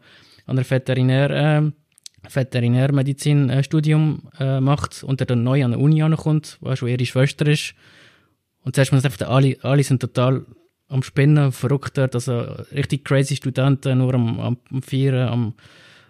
an 0.46 0.56
der 0.56 0.68
Veterinär, 0.68 1.30
äh, 1.30 1.70
Veterinärmedizin-Studium 2.28 4.28
äh, 4.38 4.60
macht 4.60 5.02
und 5.02 5.28
dann 5.28 5.42
neu 5.42 5.64
an 5.64 5.72
der 5.72 5.80
Uni 5.80 6.02
ankommt, 6.02 6.58
wo 6.60 6.86
ihre 6.86 7.06
Schwester 7.06 7.46
ist. 7.46 7.74
Und 8.62 8.74
zuerst 8.74 8.92
mal 8.92 9.02
einfach, 9.02 9.28
alle, 9.28 9.56
alle 9.62 9.82
sind 9.82 10.00
total 10.00 10.44
am 10.88 11.02
Spinnen, 11.02 11.52
verrückt 11.52 11.96
dort, 11.96 12.14
also 12.14 12.40
richtig 12.72 13.04
crazy 13.04 13.36
Studenten, 13.36 13.98
nur 13.98 14.14
am, 14.14 14.40
am, 14.40 14.56
am 14.70 14.82
Feiern, 14.82 15.28
am, 15.28 15.54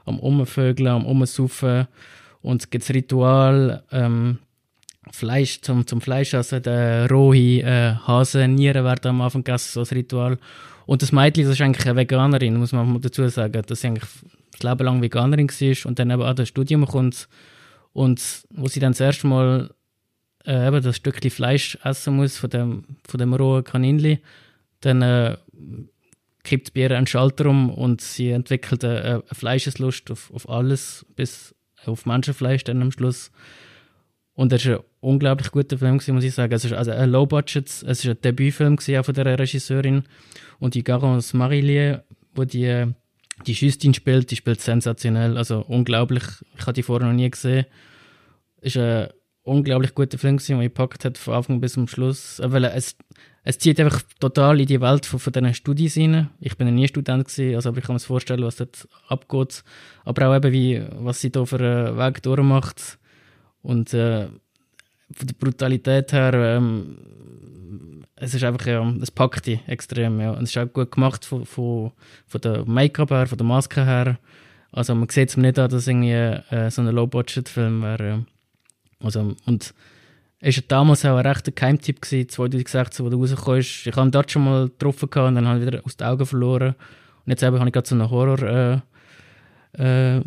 am 0.05 0.19
Umvögeln, 0.19 0.89
am 0.89 1.07
Umsaufen. 1.07 1.87
Und 2.43 2.63
es 2.63 2.71
gibt 2.71 2.89
Ritual, 2.89 3.85
ähm, 3.93 4.39
Fleisch 5.11 5.61
zum, 5.63 5.87
zum 5.87 6.01
Fleisch 6.01 6.35
essen, 6.35 6.63
der 6.63 7.11
rohe 7.11 7.63
äh, 7.63 7.95
Hasen, 8.07 8.55
Nieren 8.55 8.85
werden 8.85 9.09
am 9.09 9.21
Anfang 9.23 9.43
gegessen, 9.43 9.73
so 9.73 9.81
das 9.81 9.93
Ritual. 9.93 10.39
Und 10.87 11.03
das 11.03 11.13
Mädchen, 11.13 11.45
das 11.45 11.55
ist 11.55 11.61
eigentlich 11.61 11.87
eine 11.87 11.97
Veganerin, 11.97 12.57
muss 12.57 12.73
man 12.73 13.01
dazu 13.01 13.27
sagen, 13.29 13.63
dass 13.67 13.81
sie 13.81 13.89
eigentlich 13.89 14.09
das 14.53 14.63
Leben 14.63 14.85
lang 14.85 15.03
Veganerin 15.03 15.49
war 15.49 15.89
und 15.89 15.99
dann 15.99 16.11
eben 16.11 16.23
an 16.23 16.37
das 16.37 16.49
Studium 16.49 16.87
kommt 16.87 17.29
und 17.93 18.21
wo 18.51 18.69
sie 18.69 18.81
dann 18.81 18.93
das 18.93 19.01
erste 19.01 19.27
Mal 19.27 19.71
äh, 20.45 20.67
eben 20.67 20.83
das 20.83 20.97
Stückchen 20.97 21.31
Fleisch 21.31 21.79
essen 21.83 22.17
muss 22.17 22.39
von 22.39 22.51
dem, 22.51 22.85
von 23.07 23.19
dem 23.19 23.35
rohen 23.35 23.65
Kaninli, 23.65 24.21
dann 24.81 25.03
äh, 25.03 25.37
kippt 26.45 26.75
bei 26.75 26.81
ihr 26.81 26.97
einen 26.97 27.07
Schalter 27.07 27.47
um 27.47 27.71
und 27.71 28.01
sie 28.01 28.31
entwickelt 28.31 28.85
eine, 28.85 29.03
eine 29.03 29.23
Fleischeslust 29.33 30.11
auf, 30.11 30.31
auf 30.33 30.49
alles, 30.49 31.07
bis 31.17 31.55
auf 31.85 32.07
Menschenfleisch 32.07 32.65
dann 32.65 32.83
am 32.83 32.93
Schluss. 32.93 33.31
Und 34.35 34.53
es 34.53 34.67
war 34.67 34.79
ein 34.79 34.85
unglaublich 35.01 35.51
guter 35.51 35.79
Film, 35.79 35.99
gewesen, 35.99 36.15
muss 36.15 36.25
ich 36.25 36.35
sagen. 36.35 36.53
Es 36.53 36.65
ist 36.65 36.73
also 36.73 36.91
ein 36.93 37.11
Low-Budget, 37.11 37.69
es 37.87 38.05
war 38.07 38.13
ein 38.13 38.21
Debütfilm 38.21 38.77
gewesen, 38.77 38.99
auch 38.99 39.05
von 39.05 39.15
der 39.15 39.39
Regisseurin. 39.39 40.05
Und 40.59 40.75
die 40.75 40.85
Garance 40.85 41.37
Marillier, 41.37 42.05
wo 42.35 42.45
die, 42.45 42.87
die 43.47 43.53
Justin 43.53 43.95
spielt, 43.95 44.31
die 44.31 44.37
spielt 44.37 44.61
sensationell. 44.61 45.37
Also 45.37 45.65
unglaublich. 45.67 46.25
Ich 46.57 46.63
habe 46.63 46.75
die 46.75 46.83
vorher 46.83 47.09
noch 47.09 47.15
nie 47.15 47.31
gesehen. 47.31 47.67
Es 48.61 48.77
war 48.77 48.85
ein 48.85 49.09
unglaublich 49.43 49.95
guter 49.95 50.19
Film, 50.19 50.37
den 50.37 50.59
mich 50.59 50.67
gepackt 50.67 51.05
hat, 51.05 51.17
von 51.17 51.35
Anfang 51.35 51.61
bis 51.61 51.73
zum 51.73 51.89
Schluss. 51.89 52.39
Äh, 52.39 52.53
Weil 52.53 52.65
es, 52.65 52.97
es 53.43 53.59
zieht 53.59 53.81
einfach 53.81 54.03
total 54.21 54.61
in 54.61 54.67
die 54.67 54.83
Welt 54.83 55.07
von, 55.07 55.19
von 55.19 55.33
diesen 55.33 55.55
Studis 55.55 55.97
rein. 55.97 56.29
Ich 56.41 56.59
bin 56.59 56.67
ja 56.67 56.75
nie 56.75 56.89
Student 56.89 57.27
gewesen, 57.27 57.55
also 57.55 57.71
aber 57.71 57.79
ich 57.79 57.85
kann 57.85 57.95
mir 57.97 58.01
vorstellen, 58.01 58.45
was 58.45 58.57
dort 58.57 58.87
abgeht. 59.09 59.65
Aber 60.05 60.29
auch 60.29 60.37
eben, 60.37 60.53
wie, 60.53 60.83
was 60.99 61.23
sie 61.23 61.33
da 61.33 61.47
für 61.47 61.59
einen 61.59 61.97
Weg 61.97 62.23
durchmacht. 62.23 62.99
Und 63.63 63.95
äh, 63.95 64.29
von 65.13 65.27
der 65.27 65.35
Brutalität 65.35 66.13
her, 66.13 66.35
ähm, 66.35 66.97
es 68.17 68.35
ist 68.35 68.45
einfach, 68.45 68.67
ja, 68.67 68.87
es 69.01 69.11
packt 69.11 69.47
die 69.47 69.61
extrem, 69.67 70.21
ja. 70.21 70.33
Und 70.33 70.45
es 70.45 70.51
ist 70.51 70.59
auch 70.59 70.73
gut 70.73 70.93
gemacht 70.93 71.25
von, 71.25 71.47
von, 71.47 71.93
von 72.27 72.41
der 72.41 72.65
Make-up 72.67 73.11
her, 73.11 73.27
von 73.27 73.39
der 73.39 73.47
Maske 73.47 73.85
her. 73.85 74.19
Also 74.73 74.95
man 74.95 75.09
sieht 75.09 75.31
es 75.31 75.37
mir 75.37 75.49
nicht 75.49 75.59
an, 75.59 75.71
dass 75.71 75.87
irgendwie 75.87 76.13
äh, 76.13 76.71
so 76.71 76.83
ein 76.83 76.89
Low-Budget-Film 76.89 77.83
wäre. 77.83 78.27
Also, 79.03 79.35
und 79.47 79.75
es 80.41 80.57
war 80.57 80.65
damals 80.69 81.05
auch 81.05 81.17
ein 81.17 81.27
rechter 81.27 81.51
Keimtipp, 81.51 82.03
gewesen, 82.03 82.29
2016, 82.29 83.05
wo 83.05 83.09
du 83.09 83.19
rausgekommen 83.19 83.61
ist. 83.61 83.87
Ich 83.87 83.97
habe 83.97 84.11
dort 84.11 84.31
schon 84.31 84.45
mal 84.45 84.69
getroffen 84.69 85.09
und 85.09 85.35
dann 85.35 85.49
habe 85.49 85.61
ich 85.61 85.67
wieder 85.67 85.81
aus 85.85 85.97
den 85.97 86.07
Augen 86.07 86.27
verloren. 86.27 86.75
Und 87.25 87.31
jetzt 87.31 87.43
eben 87.43 87.59
habe 87.59 87.69
ich 87.69 87.73
gerade 87.73 87.89
so 87.89 87.95
einen 87.95 88.11
Horror... 88.11 88.43
Äh, 88.43 88.81
äh, 89.73 90.23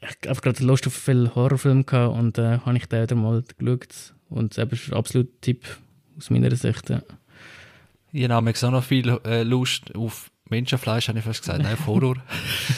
ich 0.00 0.28
habe 0.28 0.40
gerade 0.40 0.64
Lust 0.64 0.86
auf 0.86 0.94
viele 0.94 1.34
Horrorfilme 1.34 1.84
gehabt 1.84 2.16
und 2.16 2.38
äh, 2.38 2.58
habe 2.58 2.76
ich 2.76 2.86
den 2.86 3.02
wieder 3.02 3.16
mal 3.16 3.44
geschaut. 3.58 4.14
Und 4.28 4.56
das 4.56 4.72
ist 4.72 4.90
ein 4.90 4.96
absoluter 4.96 5.40
Tipp 5.40 5.64
aus 6.16 6.30
meiner 6.30 6.54
Sicht. 6.54 6.88
Ja. 6.88 7.02
Ich 8.12 8.28
habe 8.28 8.50
auch 8.50 8.70
noch 8.70 8.84
viel 8.84 9.08
äh, 9.24 9.42
Lust 9.42 9.94
auf 9.94 10.30
Menschenfleisch, 10.48 11.08
habe 11.08 11.18
ich 11.18 11.24
fast 11.24 11.42
gesagt, 11.42 11.62
nein, 11.62 11.74
auf 11.74 11.86
Horror. 11.86 12.16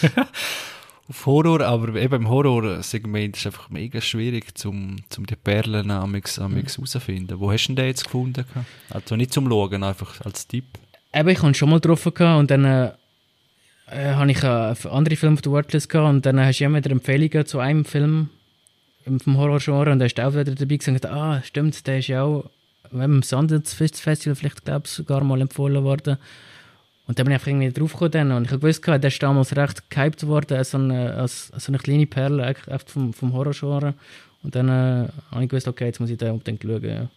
auf 1.09 1.27
Horror, 1.27 1.63
aber 1.63 1.95
eben 1.95 2.15
im 2.15 2.29
Horrorsegment 2.29 3.37
ist 3.37 3.41
es 3.41 3.47
einfach 3.47 3.71
mega 3.71 4.01
schwierig, 4.01 4.57
zum, 4.59 4.97
zum 5.09 5.27
die 5.27 5.37
Perlen 5.37 5.91
amix, 5.91 6.39
amix 6.39 6.77
mhm. 6.77 6.83
herauszufinden. 6.83 7.41
Wo 7.41 7.53
hast 7.53 7.69
du 7.69 7.75
den 7.75 7.87
jetzt 7.87 8.05
gefunden? 8.05 8.45
Also 8.91 9.17
nicht 9.17 9.33
zum 9.33 9.49
Schauen, 9.49 9.83
einfach 9.83 10.21
als 10.23 10.47
Tipp. 10.47 10.65
Eben, 11.15 11.29
ich 11.29 11.43
hatte 11.43 11.55
schon 11.55 11.71
mal 11.71 11.81
getroffen 11.81 12.13
und 12.39 12.51
dann 12.51 12.93
äh, 13.93 14.15
habe 14.15 14.31
ich 14.31 14.43
äh, 14.43 14.89
andere 14.89 15.17
Filme 15.17 15.35
auf 15.35 15.43
der 15.43 15.53
Wortlist 15.53 15.89
gehabt 15.89 16.09
und 16.09 16.27
dann 16.27 16.41
hast 16.41 16.59
du 16.59 16.65
immer 16.65 16.85
Empfehlungen 16.85 17.47
zu 17.47 17.59
einem 17.59 17.85
Film 17.85 18.31
vom 19.05 19.37
Horrorgenre 19.37 19.91
und 19.91 19.99
da 19.99 20.07
ist 20.07 20.19
auch 20.21 20.33
wieder 20.33 20.55
dabei 20.55 20.77
gesagt, 20.77 21.07
ah, 21.07 21.43
stimmt, 21.43 21.87
der 21.87 21.99
ist 21.99 22.09
ja 22.09 22.23
auch 22.23 22.51
beim 22.91 23.23
Sundance 23.23 23.75
Festival 23.75 24.35
vielleicht, 24.35 24.65
glaube 24.65 24.83
ich, 24.85 24.93
sogar 24.93 25.25
mal 25.25 25.41
empfohlen 25.41 25.83
worden. 25.83 26.19
Und 27.09 27.19
dann 27.19 27.25
bin 27.25 27.33
ich 27.33 27.35
einfach 27.35 27.49
irgendwie 27.49 27.73
draufgekommen 27.73 28.33
und 28.33 28.45
ich 28.45 28.51
habe 28.53 28.61
gewusst, 28.61 28.87
der 28.87 29.03
ist 29.03 29.23
damals 29.23 29.57
recht 29.57 29.91
gehypt 29.91 30.27
worden, 30.27 30.63
so 30.63 30.79
eine, 30.79 31.15
als, 31.15 31.51
als 31.53 31.69
eine 31.69 31.79
kleine 31.79 32.07
Perle 32.07 32.55
vom, 32.87 33.13
vom 33.13 33.33
Horrorgenre. 33.33 33.95
Und 34.43 34.55
dann 34.55 34.69
äh, 34.69 35.09
habe 35.31 35.43
ich 35.43 35.49
gewusst, 35.49 35.69
okay, 35.69 35.87
jetzt 35.87 36.01
muss 36.01 36.11
ich 36.11 36.19
da 36.19 36.31
unbedingt 36.31 36.63
schauen. 36.63 36.85
Ja. 36.85 37.09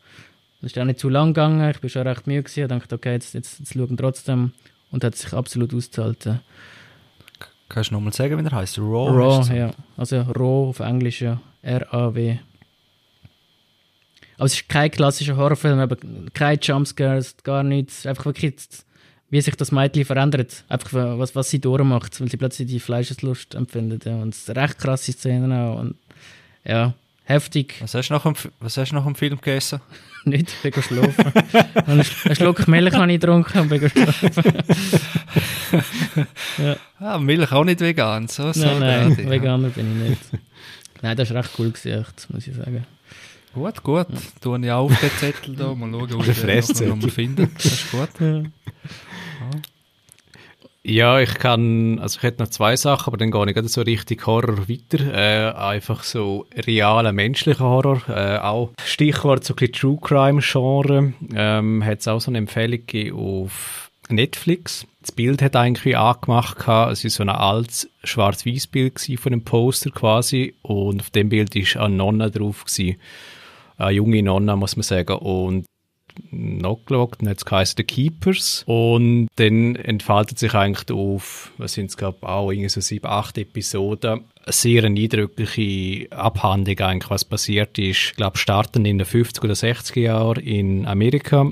Das 0.62 0.72
ist 0.72 0.80
auch 0.80 0.86
nicht 0.86 1.00
zu 1.00 1.10
lang 1.10 1.30
gegangen, 1.30 1.70
ich 1.70 1.82
war 1.82 1.90
schon 1.90 2.08
recht 2.08 2.28
müde 2.28 2.44
gewesen, 2.44 2.68
dachte, 2.68 2.96
okay, 2.96 3.14
jetzt, 3.14 3.34
jetzt, 3.34 3.60
jetzt 3.60 3.74
schauen 3.74 3.98
trotzdem 3.98 4.52
und 4.96 5.04
hat 5.04 5.16
sich 5.16 5.34
absolut 5.34 5.74
ausgezahlt. 5.74 6.30
Kannst 7.68 7.92
du 7.92 7.96
nochmal 7.96 8.14
sagen, 8.14 8.40
wie 8.40 8.48
er 8.48 8.52
heißt? 8.52 8.80
Raw? 8.80 9.12
Raw, 9.12 9.54
ja. 9.54 9.72
Also 9.98 10.22
Raw 10.22 10.70
auf 10.70 10.80
Englisch, 10.80 11.22
ja. 11.22 11.42
R-A-W. 11.62 12.38
Aber 14.38 14.46
es 14.46 14.54
ist 14.54 14.70
kein 14.70 14.90
klassischer 14.90 15.36
Horrorfilm, 15.36 15.80
aber 15.80 15.98
keine 16.34 16.60
Jumpscares, 16.62 17.36
gar 17.44 17.64
nichts. 17.64 18.06
Einfach 18.06 18.26
wirklich, 18.26 18.56
wie 19.30 19.42
sich 19.42 19.56
das 19.56 19.74
Mädchen 19.74 20.06
verändert. 20.06 20.64
Einfach, 20.70 20.94
was, 20.94 21.36
was 21.36 21.50
sie 21.50 21.60
durchmacht, 21.60 22.20
weil 22.22 22.30
sie 22.30 22.38
plötzlich 22.38 22.70
die 22.70 22.80
Fleischeslust 22.80 23.56
empfindet. 23.56 24.06
Ja. 24.06 24.16
Und 24.16 24.34
es 24.34 24.46
sind 24.46 24.58
recht 24.58 24.78
krasse 24.78 25.12
Szenen 25.12 25.52
auch. 25.52 25.80
Und, 25.80 25.96
ja, 26.64 26.94
heftig. 27.26 27.76
Was 27.82 27.96
hast 27.96 28.10
du 28.10 28.14
nach 28.14 28.24
dem, 28.24 28.36
was 28.62 28.78
hast 28.78 28.92
du 28.92 28.96
nach 28.96 29.04
dem 29.04 29.16
Film 29.16 29.36
gegessen? 29.36 29.82
Nicht, 30.28 30.56
ich 30.64 30.74
bin 30.74 30.84
schlafen. 30.84 31.32
einen 31.86 32.04
Schluck 32.36 32.68
Milch 32.68 32.94
habe 32.96 33.12
ich 33.12 33.20
getrunken 33.20 33.60
und 33.60 33.70
bin 33.70 33.90
schlafen. 33.90 34.32
ja. 36.58 36.76
Ah, 37.00 37.20
Milch 37.20 37.52
auch 37.52 37.64
nicht 37.64 37.80
vegan, 37.80 38.28
so 38.28 38.52
Nein, 38.56 38.80
nein, 38.80 39.18
ja. 39.20 39.30
Veganer 39.30 39.70
bin 39.70 40.02
ich 40.02 40.10
nicht. 40.10 40.22
Nein, 41.04 41.16
das 41.16 41.30
war 41.30 41.44
recht 41.44 41.52
cool, 41.60 41.72
gewesen, 41.72 42.06
muss 42.30 42.48
ich 42.48 42.56
sagen. 42.56 42.86
Gut, 43.54 43.84
gut. 43.84 44.08
Ja. 44.10 44.20
Tue 44.42 44.60
ich 44.60 44.72
auch 44.72 44.86
auf 44.86 45.00
den 45.00 45.12
Zettel 45.12 45.56
da, 45.56 45.74
mal 45.76 45.92
schauen, 45.92 46.28
was 46.28 46.28
ich 46.82 46.88
noch 46.88 46.96
mal 46.96 47.10
finde. 47.10 47.48
Das 47.56 47.66
ist 47.66 47.92
gut. 47.92 48.10
Ja. 48.20 48.44
Ja, 50.88 51.20
ich 51.20 51.34
kann, 51.34 51.98
also 51.98 52.18
ich 52.18 52.24
hätte 52.24 52.44
noch 52.44 52.52
zwei 52.52 52.76
Sachen, 52.76 53.08
aber 53.08 53.18
dann 53.18 53.32
gehe 53.32 53.50
ich 53.50 53.56
nicht 53.56 53.70
so 53.70 53.82
richtig 53.82 54.28
Horror 54.28 54.70
weiter. 54.70 55.14
Äh, 55.16 55.52
einfach 55.56 56.04
so 56.04 56.46
realer 56.56 57.12
menschlicher 57.12 57.64
Horror. 57.64 58.04
Äh, 58.08 58.38
auch 58.38 58.70
Stichwort 58.86 59.44
so 59.44 59.54
ein 59.54 59.56
bisschen 59.56 59.74
True 59.74 59.98
Crime 60.00 60.42
Genre. 60.44 61.14
Ähm, 61.34 61.84
hat 61.84 62.02
es 62.02 62.08
auch 62.08 62.22
so 62.22 62.30
eine 62.30 62.38
Empfehlung 62.38 62.84
auf 63.16 63.90
Netflix. 64.10 64.86
Das 65.02 65.12
Bild 65.12 65.42
hat 65.42 65.56
eigentlich 65.56 65.98
angemacht. 65.98 66.60
Es 66.60 66.68
war 66.68 66.96
so 66.96 67.24
ein 67.24 67.30
altes 67.30 67.90
Schwarz-Weiß-Bild 68.04 69.20
von 69.20 69.34
einem 69.34 69.44
Poster 69.44 69.90
quasi. 69.90 70.54
Und 70.62 71.02
auf 71.02 71.10
dem 71.10 71.30
Bild 71.30 71.56
war 71.56 71.86
eine 71.86 71.96
Nonne 71.96 72.30
drauf. 72.30 72.64
Gewesen. 72.64 72.98
Eine 73.78 73.90
junge 73.90 74.22
Nonne, 74.22 74.56
muss 74.56 74.76
man 74.76 74.84
sagen. 74.84 75.14
Und 75.14 75.66
nachgeschaut, 76.32 77.16
dann 77.20 77.30
hat 77.30 77.38
es 77.38 77.46
geheißen 77.46 77.76
The 77.78 77.84
Keepers 77.84 78.64
und 78.68 79.28
dann 79.36 79.76
entfaltet 79.76 80.40
sich 80.40 80.54
eigentlich 80.54 80.96
auf, 80.96 81.52
was 81.58 81.74
sind 81.74 81.90
es 81.90 81.98
glaube 81.98 82.28
auch 82.28 82.52
irgendwie 82.52 82.70
so 82.70 82.82
sieben, 82.82 83.08
acht 83.08 83.38
Episoden, 83.38 84.22
eine 84.46 84.54
sehr 84.54 84.84
eindrückliche 84.84 86.12
Abhandlung 86.12 86.80
eigentlich, 86.80 87.10
was 87.10 87.26
passiert 87.26 87.78
ist. 87.78 88.12
Ich 88.12 88.16
glaube, 88.16 88.38
starten 88.38 88.86
in 88.86 88.98
den 88.98 89.08
50er 89.08 89.44
oder 89.44 89.54
60er 89.54 90.00
Jahren 90.00 90.44
in 90.44 90.86
Amerika 90.86 91.52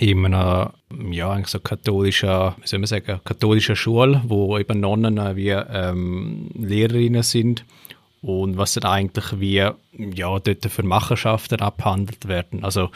in 0.00 0.24
einer, 0.24 0.74
ja, 1.10 1.30
eigentlich 1.30 1.48
so 1.48 1.60
katholischer, 1.60 2.56
wie 2.60 2.66
soll 2.66 2.78
man 2.78 2.86
sagen, 2.86 3.20
katholischer 3.24 3.76
Schule, 3.76 4.22
wo 4.26 4.58
eben 4.58 4.80
Nonnen 4.80 5.36
wie 5.36 5.48
ähm, 5.50 6.50
Lehrerinnen 6.54 7.22
sind 7.22 7.64
und 8.22 8.56
was 8.56 8.74
dann 8.74 8.84
eigentlich 8.84 9.40
wie, 9.40 9.56
ja, 9.56 9.74
dort 10.38 10.64
für 10.68 10.82
Machenschaften 10.82 11.60
abhandelt 11.60 12.28
werden. 12.28 12.64
Also, 12.64 12.90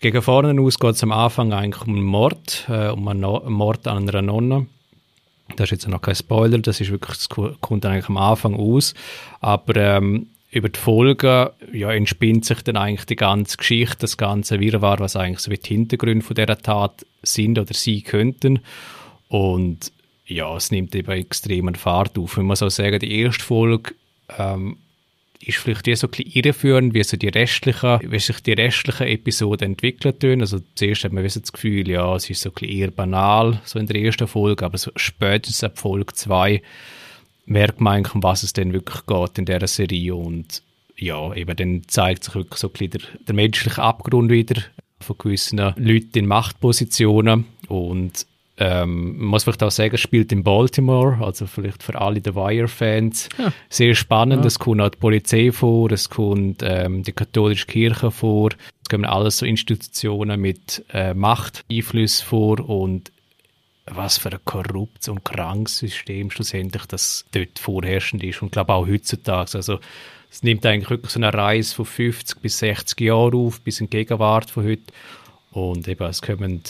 gegen 0.00 0.22
vorne 0.22 0.60
aus 0.60 0.78
geht 0.78 0.94
es 0.94 1.02
am 1.02 1.12
Anfang 1.12 1.52
eigentlich 1.52 1.86
um 1.86 1.94
einen 1.94 2.04
Mord, 2.04 2.66
äh, 2.68 2.88
um 2.88 3.06
einen, 3.08 3.20
no 3.20 3.42
Mord 3.48 3.86
an 3.86 4.08
einer 4.08 4.22
Nonne. 4.22 4.66
Das 5.56 5.66
ist 5.66 5.70
jetzt 5.72 5.88
noch 5.88 6.00
kein 6.00 6.14
Spoiler, 6.14 6.58
das 6.58 6.80
ist 6.80 6.90
wirklich, 6.90 7.16
das 7.16 7.28
kommt 7.28 7.84
eigentlich 7.84 8.08
am 8.08 8.16
Anfang 8.16 8.54
aus. 8.54 8.94
Aber 9.40 9.76
ähm, 9.76 10.28
über 10.50 10.68
die 10.68 10.78
Folgen 10.78 11.48
ja, 11.72 11.92
entspinnt 11.92 12.44
sich 12.44 12.62
dann 12.62 12.76
eigentlich 12.76 13.06
die 13.06 13.16
ganze 13.16 13.56
Geschichte, 13.56 13.98
das 14.00 14.16
ganze 14.16 14.60
Wirrwarr, 14.60 15.00
was 15.00 15.16
eigentlich 15.16 15.40
so 15.40 15.50
die 15.50 15.60
Hintergründe 15.62 16.24
von 16.24 16.36
dieser 16.36 16.58
Tat 16.58 17.04
sind 17.22 17.58
oder 17.58 17.74
sein 17.74 18.02
könnten. 18.04 18.60
Und 19.28 19.92
ja, 20.26 20.56
es 20.56 20.70
nimmt 20.70 20.94
eben 20.94 21.10
extremen 21.10 21.74
Fahrt 21.74 22.18
auf. 22.18 22.36
Man 22.36 22.46
muss 22.46 22.62
auch 22.62 22.70
sagen, 22.70 22.98
die 23.00 23.20
erste 23.20 23.44
Folge 23.44 23.94
ähm, 24.38 24.78
ist 25.46 25.58
vielleicht 25.58 25.86
wie 25.86 25.94
so 25.96 26.06
ein 26.06 26.10
bisschen 26.10 26.30
irreführend, 26.32 26.94
wie, 26.94 27.04
so 27.04 27.16
die 27.16 27.28
restlichen, 27.28 28.00
wie 28.10 28.18
sich 28.18 28.40
die 28.40 28.52
restlichen 28.52 29.06
Episoden 29.06 29.72
entwickelt 29.72 30.20
tun. 30.20 30.40
Also 30.40 30.58
zuerst 30.74 31.04
hat 31.04 31.12
man 31.12 31.24
das 31.24 31.52
Gefühl, 31.52 31.88
ja, 31.88 32.14
es 32.14 32.28
ist 32.30 32.40
so 32.40 32.50
ein 32.50 32.54
bisschen 32.54 32.76
eher 32.76 32.90
banal, 32.90 33.60
so 33.64 33.78
in 33.78 33.86
der 33.86 34.00
ersten 34.00 34.26
Folge, 34.26 34.64
aber 34.64 34.78
so 34.78 34.90
spätestens 34.96 35.64
ab 35.64 35.78
Folge 35.78 36.12
2 36.14 36.62
merkt 37.46 37.80
man 37.80 37.94
eigentlich, 37.94 38.14
um 38.14 38.22
was 38.22 38.42
es 38.42 38.52
denn 38.52 38.72
wirklich 38.72 39.04
geht 39.06 39.38
in 39.38 39.44
dieser 39.44 39.66
Serie 39.66 40.14
und 40.14 40.62
ja, 40.96 41.34
eben 41.34 41.56
dann 41.56 41.82
zeigt 41.86 42.24
sich 42.24 42.34
wirklich 42.34 42.58
so 42.58 42.68
ein 42.68 42.72
bisschen 42.72 42.90
der, 42.90 43.00
der 43.26 43.34
menschliche 43.34 43.82
Abgrund 43.82 44.30
wieder 44.30 44.62
von 45.00 45.18
gewissen 45.18 45.58
Leuten 45.58 46.18
in 46.18 46.26
Machtpositionen 46.26 47.46
und 47.68 48.26
ähm, 48.56 49.16
man 49.18 49.26
muss 49.26 49.44
vielleicht 49.44 49.62
auch 49.64 49.70
sagen, 49.70 49.98
spielt 49.98 50.30
in 50.30 50.44
Baltimore, 50.44 51.18
also 51.24 51.46
vielleicht 51.46 51.82
für 51.82 52.00
alle 52.00 52.20
The 52.24 52.36
Wire-Fans. 52.36 53.28
Ja. 53.36 53.52
Sehr 53.68 53.94
spannend. 53.94 54.42
Ja. 54.42 54.46
Es 54.46 54.58
kommt 54.58 54.80
auch 54.80 54.90
die 54.90 54.98
Polizei 54.98 55.50
vor, 55.50 55.90
es 55.90 56.08
kommt 56.08 56.62
ähm, 56.62 57.02
die 57.02 57.12
katholische 57.12 57.66
Kirche 57.66 58.10
vor, 58.12 58.50
es 58.82 58.88
kommen 58.88 59.04
alles 59.04 59.38
so 59.38 59.46
Institutionen 59.46 60.40
mit 60.40 60.84
äh, 60.92 61.14
Machteinfluss 61.14 62.20
vor 62.20 62.60
und 62.60 63.10
was 63.86 64.18
für 64.18 64.32
ein 64.32 64.38
korruptes 64.44 65.08
und 65.08 65.24
krankes 65.24 65.78
System 65.78 66.30
schlussendlich 66.30 66.86
das 66.86 67.26
dort 67.32 67.58
vorherrschend 67.58 68.22
ist 68.22 68.40
und 68.40 68.52
glaube 68.52 68.72
auch 68.72 68.86
heutzutage. 68.86 69.56
Also 69.56 69.80
es 70.30 70.42
nimmt 70.42 70.64
eigentlich 70.64 70.90
wirklich 70.90 71.12
so 71.12 71.18
eine 71.18 71.34
Reise 71.34 71.74
von 71.74 71.84
50 71.84 72.40
bis 72.40 72.58
60 72.58 73.00
Jahren 73.00 73.34
auf, 73.34 73.60
bis 73.60 73.80
in 73.80 73.90
die 73.90 73.98
Gegenwart 73.98 74.50
von 74.50 74.64
heute 74.64 74.92
und 75.50 75.86
eben 75.86 76.06
es 76.06 76.22
kommen 76.22 76.62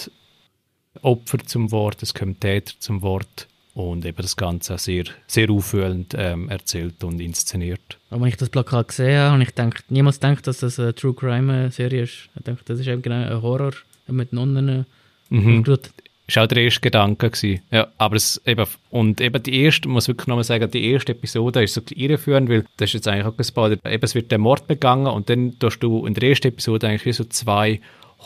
Opfer 1.02 1.38
zum 1.44 1.70
Wort, 1.70 2.02
es 2.02 2.14
kommen 2.14 2.38
Täter 2.38 2.74
zum 2.78 3.02
Wort 3.02 3.48
und 3.74 4.04
eben 4.04 4.22
das 4.22 4.36
Ganze 4.36 4.78
sehr, 4.78 5.04
sehr 5.26 5.50
auffühlend 5.50 6.14
ähm, 6.16 6.48
erzählt 6.48 7.02
und 7.02 7.20
inszeniert. 7.20 7.98
Aber 8.10 8.22
wenn 8.22 8.28
ich 8.28 8.36
das 8.36 8.48
Plakat 8.48 8.88
gesehen 8.88 9.18
habe, 9.18 9.32
habe 9.32 9.42
ich 9.42 9.48
gedacht, 9.48 9.84
niemals 9.90 10.20
gedacht, 10.20 10.46
dass 10.46 10.58
das 10.58 10.78
eine 10.78 10.94
True 10.94 11.14
Crime 11.14 11.70
Serie 11.72 12.02
ist. 12.02 12.28
Ich 12.36 12.44
dachte, 12.44 12.62
das 12.66 12.80
ist 12.80 12.86
eben 12.86 13.02
genau 13.02 13.16
ein 13.16 13.42
Horror 13.42 13.72
mit 14.06 14.32
Nonnen. 14.32 14.86
Mhm. 15.30 15.64
Das 15.64 16.36
war 16.36 16.44
auch 16.44 16.48
der 16.48 16.62
erste 16.62 16.80
Gedanke. 16.80 17.30
Gewesen. 17.30 17.62
Ja, 17.72 17.88
aber 17.98 18.16
es 18.16 18.40
eben, 18.46 18.64
und 18.90 19.20
eben 19.20 19.42
die 19.42 19.60
erste, 19.62 19.88
muss 19.88 20.06
wirklich 20.08 20.28
nochmal 20.28 20.44
sagen, 20.44 20.70
die 20.70 20.90
erste 20.90 21.12
Episode 21.12 21.64
ist 21.64 21.74
so 21.74 21.82
irreführend, 21.90 22.48
weil 22.48 22.64
das 22.76 22.90
ist 22.90 22.94
jetzt 22.94 23.08
eigentlich 23.08 23.26
auch 23.26 23.36
gespoilert. 23.36 23.84
Eben, 23.84 24.04
es 24.04 24.14
wird 24.14 24.30
der 24.30 24.38
Mord 24.38 24.68
begangen 24.68 25.08
und 25.08 25.28
dann 25.28 25.58
tust 25.58 25.82
du 25.82 26.06
in 26.06 26.14
der 26.14 26.28
ersten 26.28 26.48
Episode 26.48 26.88
eigentlich 26.88 27.06
wie 27.06 27.12
so 27.12 27.24
zwei 27.24 27.80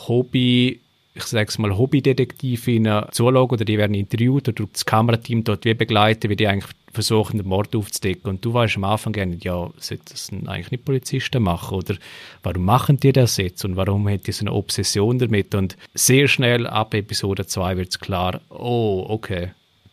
Hobby- 0.07 0.79
ich 1.19 1.25
sage 1.25 1.49
es 1.49 1.57
mal, 1.57 1.77
Hobbydetektivinnen 1.77 3.05
zuschauen 3.11 3.49
oder 3.49 3.65
die 3.65 3.77
werden 3.77 3.93
interviewt 3.93 4.49
oder 4.49 4.65
das 4.71 4.85
Kamerateam 4.85 5.43
dort 5.43 5.65
wie 5.65 5.73
begleiten, 5.73 6.29
wie 6.29 6.35
die 6.35 6.47
eigentlich 6.47 6.73
versuchen, 6.91 7.37
den 7.37 7.47
Mord 7.47 7.75
aufzudecken. 7.75 8.29
Und 8.29 8.45
du 8.45 8.53
weißt 8.53 8.77
am 8.77 8.83
Anfang 8.83 9.13
gerne, 9.13 9.37
ja, 9.41 9.69
sollte 9.77 10.03
das 10.09 10.31
eigentlich 10.31 10.71
nicht 10.71 10.85
Polizisten 10.85 11.43
machen 11.43 11.77
oder 11.77 11.95
warum 12.43 12.65
machen 12.65 12.97
die 12.97 13.13
das 13.13 13.37
jetzt 13.37 13.63
und 13.65 13.75
warum 13.75 14.09
hat 14.09 14.27
die 14.27 14.31
so 14.31 14.43
eine 14.43 14.53
Obsession 14.53 15.19
damit? 15.19 15.53
Und 15.55 15.77
sehr 15.93 16.27
schnell 16.27 16.67
ab 16.67 16.93
Episode 16.93 17.45
2 17.45 17.77
wird 17.77 17.89
es 17.89 17.99
klar, 17.99 18.41
oh, 18.49 19.05
okay, 19.07 19.51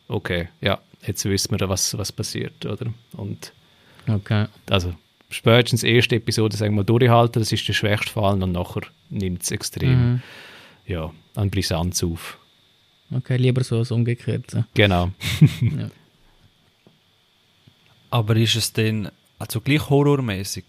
okay, 0.09 0.49
ja, 0.61 0.79
jetzt 1.07 1.25
wissen 1.25 1.59
wir, 1.59 1.69
was, 1.69 1.97
was 1.99 2.13
passiert, 2.13 2.65
oder? 2.65 2.87
Und 3.17 3.53
okay. 4.09 4.47
also 4.71 4.95
spätestens 5.31 5.83
erste 5.83 6.17
Episode, 6.17 6.57
sagen 6.57 6.75
wir, 6.77 6.85
durchhalten, 6.85 7.41
das 7.41 7.53
ist 7.53 7.67
der 7.69 7.75
schwächste 7.75 8.11
Fall 8.11 8.43
und 8.43 8.53
nachher 8.53 8.83
nimmt 9.11 9.43
es 9.43 9.51
extrem. 9.51 10.13
Mhm 10.13 10.23
ja, 10.87 11.13
an 11.35 11.51
Brisanz 11.51 12.03
auf. 12.03 12.39
Okay, 13.11 13.37
lieber 13.37 13.63
so 13.63 13.79
als 13.79 13.91
umgekehrt. 13.91 14.57
Genau. 14.75 15.11
ja. 15.61 15.91
Aber 18.11 18.37
ist 18.37 18.57
es 18.57 18.73
denn 18.73 19.09
also 19.39 19.61
gleich 19.61 19.89
horrormäßig? 19.89 20.65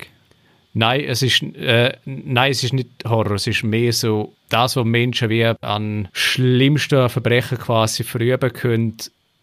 Nein, 0.74 1.06
es 1.06 1.24
ist, 1.24 1.42
äh, 1.42 1.98
nein, 2.06 2.52
es 2.52 2.64
ist 2.64 2.74
nicht 2.74 2.90
Horror. 3.04 3.36
Es 3.36 3.48
ist 3.48 3.64
mehr 3.64 3.92
so 3.92 4.36
das, 4.50 4.76
was 4.76 4.86
Menschen 4.86 5.30
wie 5.30 5.44
an 5.44 6.08
schlimmsten 6.14 7.10
Verbrechen 7.10 7.58
quasi 7.58 8.04
verüben 8.04 8.54
können, 8.54 8.98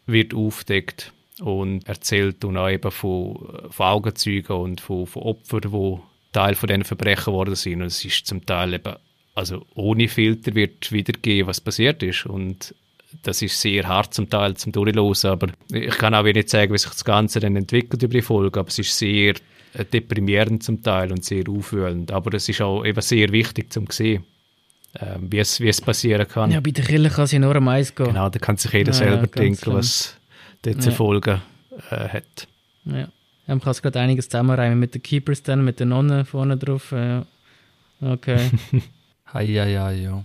wird 0.06 0.32
aufdeckt. 0.32 1.12
und 1.40 1.88
erzählt 1.88 2.44
dann 2.44 2.56
auch 2.56 2.68
eben 2.68 2.90
von, 2.92 3.37
von 3.68 3.87
Augenzeugen 3.87 4.56
und 4.56 4.80
von, 4.80 5.06
von 5.06 5.22
Opfern, 5.22 5.62
die 5.62 5.98
Teil 6.32 6.54
von 6.54 6.68
diesen 6.68 6.84
Verbrechen 6.84 7.32
geworden 7.32 7.56
sind. 7.56 7.80
Und 7.80 7.88
es 7.88 8.04
ist 8.04 8.28
zum 8.28 8.46
Teil 8.46 8.74
eben, 8.74 8.94
also 9.34 9.64
ohne 9.74 10.08
Filter 10.08 10.54
wird 10.54 10.92
wiedergeben, 10.92 11.48
was 11.48 11.60
passiert 11.60 12.02
ist. 12.02 12.26
Und 12.26 12.74
das 13.22 13.42
ist 13.42 13.60
sehr 13.60 13.86
hart 13.88 14.14
zum 14.14 14.28
Teil 14.28 14.56
zum 14.56 14.72
Durchlosen, 14.72 15.30
aber 15.30 15.48
ich 15.72 15.96
kann 15.98 16.14
auch 16.14 16.22
nicht 16.24 16.48
sagen, 16.48 16.72
wie 16.72 16.78
sich 16.78 16.90
das 16.90 17.04
Ganze 17.04 17.40
dann 17.40 17.56
entwickelt 17.56 18.02
über 18.02 18.12
die 18.12 18.22
Folge, 18.22 18.60
aber 18.60 18.68
es 18.68 18.78
ist 18.78 18.96
sehr 18.98 19.34
äh, 19.74 19.84
deprimierend 19.84 20.62
zum 20.62 20.82
Teil 20.82 21.10
und 21.12 21.24
sehr 21.24 21.44
aufwühlend. 21.48 22.10
Aber 22.12 22.34
es 22.34 22.48
ist 22.48 22.60
auch 22.60 22.84
eben 22.84 23.00
sehr 23.00 23.30
wichtig 23.32 23.72
zum 23.72 23.86
sehen, 23.90 24.24
äh, 24.94 25.16
wie, 25.20 25.38
es, 25.38 25.60
wie 25.60 25.68
es 25.68 25.80
passieren 25.80 26.26
kann. 26.28 26.50
Ja, 26.50 26.60
bei 26.60 26.70
der 26.72 26.84
Kille 26.84 27.08
kann 27.10 27.24
es 27.24 27.32
ja 27.32 27.38
nur 27.38 27.54
am 27.54 27.68
Eis 27.68 27.94
gehen. 27.94 28.06
Genau, 28.06 28.28
da 28.28 28.38
kann 28.38 28.56
sich 28.56 28.72
jeder 28.72 28.92
Ja, 28.92 28.98
selber 28.98 29.22
ganz 29.22 29.32
denken, 29.32 29.60
klar. 29.60 29.76
was 29.76 30.16
dort 30.62 30.82
zu 30.82 30.90
Ja. 30.90 30.94
Folgen 30.94 31.40
äh, 31.90 32.08
hat. 32.08 32.48
Ja. 32.84 33.08
Ja, 33.46 33.54
man 33.54 33.60
kann 33.60 33.72
es 33.72 33.82
gerade 33.82 34.00
einiges 34.00 34.28
zusammenreimen 34.28 34.78
mit 34.78 34.94
den 34.94 35.02
Keepers 35.02 35.42
dann, 35.42 35.64
mit 35.64 35.78
den 35.78 35.90
Nonnen 35.90 36.24
vorne 36.24 36.56
drauf. 36.56 36.92
Ja. 36.92 37.26
Okay. 38.00 38.50
Hei, 39.34 39.42
ja. 39.92 40.24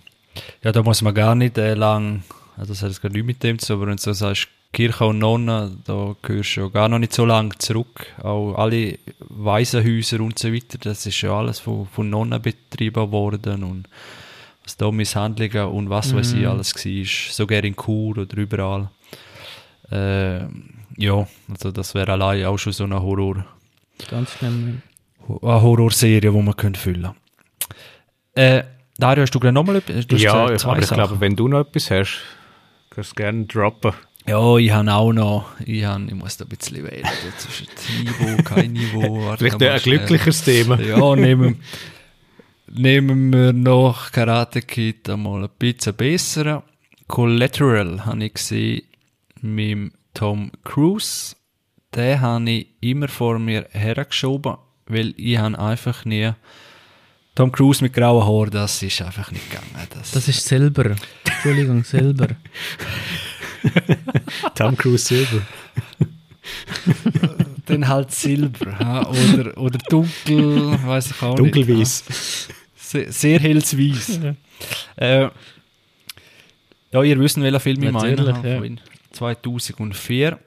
Ja, 0.64 0.72
da 0.72 0.84
muss 0.84 1.02
man 1.02 1.14
gar 1.16 1.34
nicht 1.36 1.58
äh, 1.58 1.74
lang, 1.74 2.24
also 2.56 2.74
das 2.74 2.84
hat 2.84 2.90
jetzt 2.90 3.02
gar 3.02 3.10
nichts 3.10 3.26
mit 3.26 3.42
dem 3.44 3.58
zu 3.58 3.74
aber 3.74 3.88
wenn 3.88 3.96
du 3.98 4.02
so 4.02 4.14
sagst, 4.14 4.48
Kirche 4.72 5.06
und 5.06 5.18
Nonnen, 5.18 5.82
da 5.86 6.16
gehörst 6.22 6.56
du 6.56 6.62
ja 6.62 6.68
gar 6.68 6.88
noch 6.90 7.00
nicht 7.00 7.14
so 7.14 7.26
lange 7.26 7.58
zurück. 7.58 8.06
Auch 8.22 8.54
alle 8.54 9.00
Waisenhäuser 9.30 10.20
und 10.22 10.38
so 10.38 10.54
weiter, 10.54 10.78
das 10.78 11.08
ist 11.08 11.20
ja 11.22 11.32
alles 11.34 11.60
von, 11.60 11.88
von 11.88 12.08
Nonnen 12.10 12.40
betrieben 12.40 13.12
worden 13.12 13.64
und 13.64 13.88
was 14.64 14.78
da 14.78 14.92
Misshandlungen 14.92 15.66
und 15.70 15.90
was 15.90 16.14
weiß 16.14 16.34
ich 16.34 16.42
Mhm. 16.42 16.48
alles 16.50 16.76
war, 16.76 17.34
sogar 17.34 17.64
in 17.64 17.76
Chur 17.76 18.16
oder 18.20 18.38
überall. 18.38 18.92
Äh, 19.92 20.42
ja, 20.98 21.28
also 21.50 21.72
das 21.72 21.96
wäre 21.96 22.12
allein 22.12 22.46
auch 22.46 22.58
schon 22.60 22.74
so 22.74 22.84
eine 22.84 23.02
Horror, 23.02 23.44
Ganz 24.12 24.34
schlimm. 24.34 24.84
eine 25.42 25.62
Horrorserie, 25.64 26.22
die 26.22 26.30
man 26.30 26.56
könnte 26.56 26.80
füllen 26.80 27.10
äh, 28.36 28.64
Dario, 29.00 29.22
hast 29.22 29.34
du 29.34 29.40
gerade 29.40 29.54
nochmal 29.54 29.78
etwas? 29.78 30.22
Ja, 30.22 30.52
ich, 30.52 30.66
aber 30.66 30.80
ich 30.80 30.90
glaube, 30.90 31.20
wenn 31.22 31.36
du 31.36 31.48
noch 31.48 31.62
etwas 31.62 31.90
hast, 31.90 32.22
kannst 32.90 33.12
du 33.12 33.16
gerne 33.16 33.46
droppen. 33.46 33.94
Ja, 34.28 34.58
ich 34.58 34.72
habe 34.72 34.94
auch 34.94 35.14
noch, 35.14 35.46
ich, 35.66 35.86
hab, 35.86 36.02
ich 36.02 36.14
muss 36.14 36.38
da 36.38 36.46
ein 36.46 36.50
bisschen 36.50 36.84
wählen 36.84 37.08
zwischen 37.38 37.68
Niveau, 38.04 38.44
kein 38.44 38.74
Niveau. 38.74 39.26
Warte 39.26 39.38
Vielleicht 39.38 39.64
ein 39.64 39.80
schnell. 39.80 39.98
glücklicheres 39.98 40.44
Thema. 40.44 40.80
Ja, 40.80 41.16
nehmen, 41.16 41.62
nehmen 42.68 43.32
wir 43.34 43.54
noch 43.54 44.12
Karate 44.12 44.62
Kid 44.62 45.10
einmal 45.10 45.46
ein 45.46 45.50
bisschen 45.58 45.96
besser. 45.96 46.64
Collateral 47.08 48.06
habe 48.06 48.26
ich 48.26 48.34
gesehen 48.34 48.84
mit 49.42 49.94
Tom 50.14 50.52
Cruise. 50.64 51.36
Den 51.96 52.22
habe 52.22 52.50
ich 52.52 52.68
immer 52.82 53.08
vor 53.08 53.40
mir 53.40 53.66
hergeschoben, 53.72 54.58
weil 54.88 55.14
ich 55.18 55.38
habe 55.38 55.58
einfach 55.58 56.04
nie... 56.06 56.34
Tom 57.40 57.54
Cruise 57.54 57.82
mit 57.82 57.94
grauen 57.94 58.28
Haaren, 58.28 58.52
das 58.52 58.84
ist 58.84 59.02
einfach 59.02 59.32
nicht 59.32 59.50
gegangen. 59.50 59.70
Das, 59.92 60.12
Das 60.12 60.28
ist 60.28 60.46
Silber. 60.46 60.98
Entschuldigung, 61.24 61.86
Silber. 61.86 62.28
Tom 64.56 64.76
Cruise 64.76 65.06
Silber. 65.06 65.42
dann 67.66 67.88
halt 67.88 68.12
Silber 68.12 69.10
oder, 69.10 69.58
oder 69.58 69.78
dunkel, 69.90 70.86
weiß 70.86 71.12
ich 71.12 71.22
auch 71.22 71.40
nicht. 71.40 71.56
Dunkelweiß. 71.56 72.04
ha? 72.10 72.14
Sehr, 72.76 73.10
sehr 73.14 73.40
helles 73.40 73.78
Weiß. 73.78 74.20
äh, 74.98 75.30
ja, 76.92 77.04
ihr 77.04 77.20
wisst, 77.22 77.40
welcher 77.40 77.62
Film 77.62 77.84
ich 77.84 77.92
meine. 77.94 78.42
Ja. 78.44 78.60
Von 78.60 78.82
2004. 79.14 80.40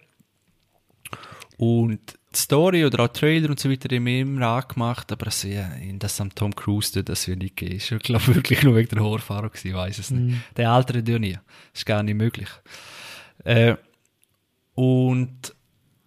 Und 1.57 2.19
die 2.35 2.39
Story 2.39 2.85
oder 2.85 3.05
auch 3.05 3.09
Trailer 3.09 3.51
und 3.51 3.61
so 3.61 3.71
weiter 3.71 3.95
haben 3.95 4.07
immer 4.07 4.47
angemacht, 4.47 5.11
aber 5.13 5.27
also, 5.27 5.49
ja, 5.49 5.69
in 5.75 5.99
das 5.99 6.21
am 6.21 6.35
Tom 6.35 6.55
Cruise 6.55 6.93
tut, 6.93 7.09
das 7.09 7.29
wird 7.29 7.39
nicht 7.39 7.57
gehen. 7.57 7.77
Ich 7.77 7.89
glaube 8.01 8.27
wirklich 8.35 8.63
nur 8.63 8.77
wegen 8.77 8.89
der 8.89 9.05
Haarfarbe 9.05 9.51
gewesen, 9.51 9.69
ich 9.69 9.75
weiß 9.75 9.99
es 9.99 10.11
nicht. 10.11 10.39
Der 10.57 10.71
altert 10.71 11.09
ja 11.09 11.19
nie. 11.19 11.33
Das 11.33 11.81
ist 11.81 11.87
gar 11.87 12.03
nicht 12.03 12.15
möglich. 12.15 12.49
Äh, 13.45 13.77
und 14.75 15.55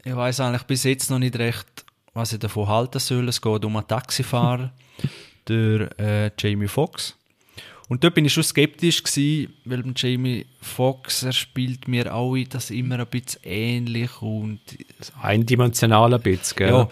ich 0.03 0.15
weiß 0.15 0.39
eigentlich 0.39 0.63
bis 0.63 0.83
jetzt 0.83 1.09
noch 1.09 1.19
nicht 1.19 1.37
recht, 1.37 1.85
was 2.13 2.33
ich 2.33 2.39
davon 2.39 2.67
halten 2.67 2.99
soll. 2.99 3.27
Es 3.27 3.41
geht 3.41 3.65
um 3.65 3.75
einen 3.75 3.87
Taxifahrer, 3.87 4.71
der 5.47 5.99
äh, 5.99 6.31
Jamie 6.37 6.67
Foxx. 6.67 7.17
Und 7.87 8.03
dort 8.03 8.15
bin 8.15 8.25
ich 8.25 8.33
schon 8.33 8.43
skeptisch 8.43 9.03
gewesen, 9.03 9.53
weil 9.63 9.83
beim 9.83 9.93
Jamie 9.95 10.45
Foxx, 10.59 11.23
er 11.23 11.33
spielt 11.33 11.87
mir 11.87 12.13
auch 12.13 12.35
das 12.49 12.71
immer 12.71 12.99
ein 12.99 13.07
bisschen 13.07 13.41
ähnlich 13.43 14.21
und 14.21 14.59
Eindimensionaler 15.21 16.17
Bits, 16.17 16.55
gell? 16.55 16.69
ja, 16.69 16.89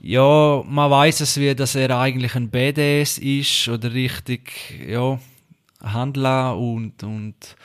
ja, 0.00 0.62
man 0.66 0.90
weiß 0.90 1.20
es 1.20 1.40
wie, 1.40 1.54
dass 1.54 1.74
er 1.74 1.98
eigentlich 1.98 2.34
ein 2.36 2.50
Badass 2.50 3.18
ist 3.18 3.68
oder 3.68 3.92
richtig, 3.92 4.52
ja, 4.86 5.18
handeln 5.82 6.58
und, 6.58 7.02
und 7.02 7.56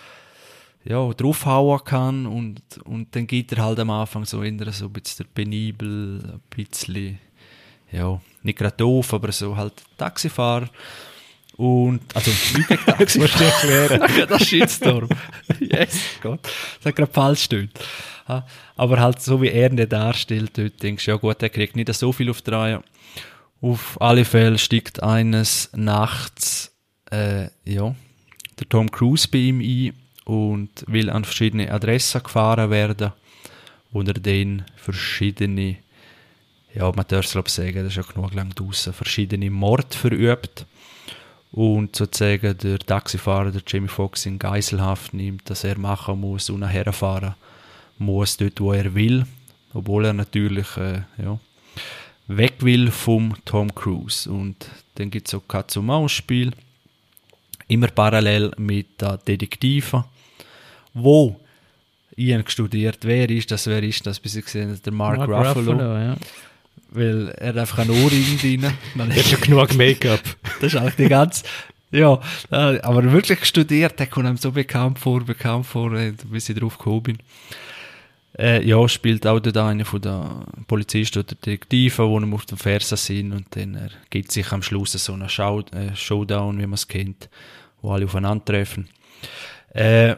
ja, 0.85 1.13
draufhauen 1.13 1.83
kann 1.83 2.25
und, 2.25 2.61
und 2.85 3.15
dann 3.15 3.27
geht 3.27 3.51
er 3.51 3.63
halt 3.63 3.79
am 3.79 3.89
Anfang 3.89 4.25
so 4.25 4.41
eher 4.41 4.71
so 4.71 4.85
ein 4.85 4.93
bisschen 4.93 5.27
penibel, 5.35 6.19
ein 6.23 6.41
bisschen, 6.49 7.19
ja, 7.91 8.19
nicht 8.41 8.57
gerade 8.57 8.77
doof, 8.77 9.13
aber 9.13 9.31
so 9.31 9.55
halt 9.55 9.73
Taxifahrer. 9.97 10.69
Und, 11.59 12.15
also, 12.15 12.31
wie 12.31 12.63
gegen 12.63 12.85
Taxifahrer. 12.85 14.07
das 14.27 14.41
ist 14.43 14.47
Shitstorm. 14.47 15.09
yes, 15.59 15.99
Gott. 16.21 16.39
Das 16.43 16.85
hat 16.85 16.95
gerade 16.95 17.11
falsch. 17.11 17.49
Ja, 18.29 18.45
aber 18.77 19.01
halt 19.01 19.21
so 19.21 19.41
wie 19.41 19.49
er 19.49 19.69
ihn 19.69 19.89
darstellt, 19.89 20.57
dort 20.57 20.81
denkst 20.81 21.03
du, 21.03 21.11
ja 21.11 21.17
gut, 21.17 21.43
er 21.43 21.49
kriegt 21.49 21.75
nicht 21.75 21.93
so 21.93 22.13
viel 22.13 22.29
auf 22.29 22.41
die 22.41 22.51
Reihe. 22.51 22.81
Auf 23.59 23.99
alle 23.99 24.23
Fälle 24.23 24.57
steigt 24.57 25.03
eines 25.03 25.69
Nachts, 25.75 26.71
äh, 27.11 27.49
ja, 27.65 27.93
der 28.57 28.69
Tom 28.69 28.89
Cruise 28.89 29.27
bei 29.29 29.39
ihm 29.39 29.59
ein 29.59 29.93
und 30.23 30.85
will 30.87 31.09
an 31.09 31.25
verschiedene 31.25 31.73
Adressen 31.73 32.23
gefahren 32.23 32.69
werden, 32.69 33.11
wo 33.91 34.01
er 34.01 34.13
dann 34.13 34.63
verschiedene, 34.77 35.75
ja, 36.73 36.89
man 36.89 37.05
darf 37.05 37.25
es 37.25 37.33
glaube 37.33 37.49
ich 37.49 37.53
sagen, 37.53 37.83
das 37.83 37.87
ist 37.87 37.97
ja 37.97 38.03
genug 38.03 38.33
lang 38.33 38.55
draußen, 38.55 38.93
verschiedene 38.93 39.49
Mord 39.49 39.93
verübt 39.93 40.65
und 41.51 41.95
sozusagen 41.95 42.57
der 42.57 42.79
Taxifahrer, 42.79 43.51
der 43.51 43.63
Jamie 43.65 43.87
Foxx, 43.87 44.25
in 44.25 44.39
Geiselhaft 44.39 45.13
nimmt, 45.13 45.49
dass 45.49 45.63
er 45.63 45.77
machen 45.77 46.19
muss 46.19 46.49
und 46.49 46.59
nachher 46.59 46.91
fahren 46.93 47.35
muss 47.97 48.37
dort, 48.37 48.59
wo 48.61 48.71
er 48.71 48.93
will, 48.93 49.25
obwohl 49.73 50.05
er 50.05 50.13
natürlich 50.13 50.77
äh, 50.77 51.01
ja, 51.17 51.39
weg 52.27 52.53
will 52.59 52.91
vom 52.91 53.35
Tom 53.45 53.73
Cruise. 53.73 54.29
Und 54.29 54.69
dann 54.95 55.09
gibt 55.09 55.27
es 55.27 55.33
auch 55.33 55.47
Katz-und-Maus-Spiel, 55.47 56.51
immer 57.67 57.87
parallel 57.87 58.51
mit 58.57 59.01
den 59.01 59.17
Detektiven, 59.27 60.03
wo 60.93 61.39
habe 62.19 62.49
studiert, 62.49 62.99
wer 63.03 63.29
ist 63.29 63.49
das, 63.51 63.67
wer 63.67 63.81
ist 63.81 64.05
das, 64.05 64.19
bis 64.19 64.35
ich 64.35 64.45
gesehen 64.45 64.69
habe, 64.69 64.79
der 64.79 64.93
Mark, 64.93 65.19
Ruffalo, 65.19 65.97
ja. 65.97 66.15
Weil 66.91 67.29
er 67.29 67.55
einfach 67.55 67.79
einen 67.79 67.91
Ohrring 67.91 68.37
drin. 68.39 68.73
Man 68.95 69.11
Er 69.11 69.17
hat 69.17 69.25
schon 69.25 69.41
genug 69.41 69.75
Make-up. 69.75 70.21
das 70.61 70.73
ist 70.73 70.79
eigentlich 70.79 70.95
die 70.95 71.07
ganze. 71.09 71.43
Ja, 71.91 72.19
äh, 72.51 72.79
aber 72.81 73.11
wirklich 73.11 73.45
studiert, 73.45 73.99
der 73.99 74.07
kommt 74.07 74.27
einem 74.27 74.37
so 74.37 74.51
bekannt 74.51 74.99
vor, 74.99 75.23
bekannt 75.23 75.65
vor, 75.65 75.93
äh, 75.93 76.13
bis 76.25 76.49
ich 76.49 76.57
drauf 76.57 76.77
gekommen 76.77 77.03
bin. 77.03 77.17
Äh, 78.37 78.63
ja, 78.63 78.87
spielt 78.87 79.25
auch 79.25 79.39
dort 79.39 79.57
einer 79.57 79.85
von 79.85 80.01
den 80.01 80.45
Polizisten 80.67 81.19
oder 81.19 81.35
Detektiven, 81.35 82.09
die 82.09 82.25
ihm 82.25 82.33
auf 82.33 82.45
dem 82.45 82.57
Fersen 82.57 82.95
sind 82.95 83.31
und 83.33 83.47
dann 83.55 83.75
äh, 83.75 83.89
gibt 84.11 84.31
sich 84.31 84.51
am 84.51 84.61
Schluss 84.61 84.91
so 84.93 85.13
einen 85.13 85.29
Show, 85.29 85.63
äh, 85.71 85.95
Showdown, 85.95 86.57
wie 86.59 86.67
man 86.67 86.75
es 86.75 86.87
kennt, 86.87 87.27
wo 87.81 87.91
alle 87.91 88.05
aufeinandertreffen. 88.05 88.87
Äh, 89.73 90.15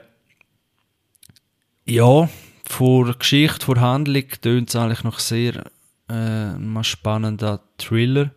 ja, 1.86 2.30
vor 2.66 3.14
Geschichte, 3.18 3.66
vor 3.66 3.80
Handlung 3.80 4.26
tönt 4.42 4.70
es 4.70 4.76
eigentlich 4.76 5.04
noch 5.04 5.20
sehr 5.20 5.64
äh, 6.12 6.56
ein 6.56 6.84
spannender 6.84 7.62
Thriller. 7.78 8.32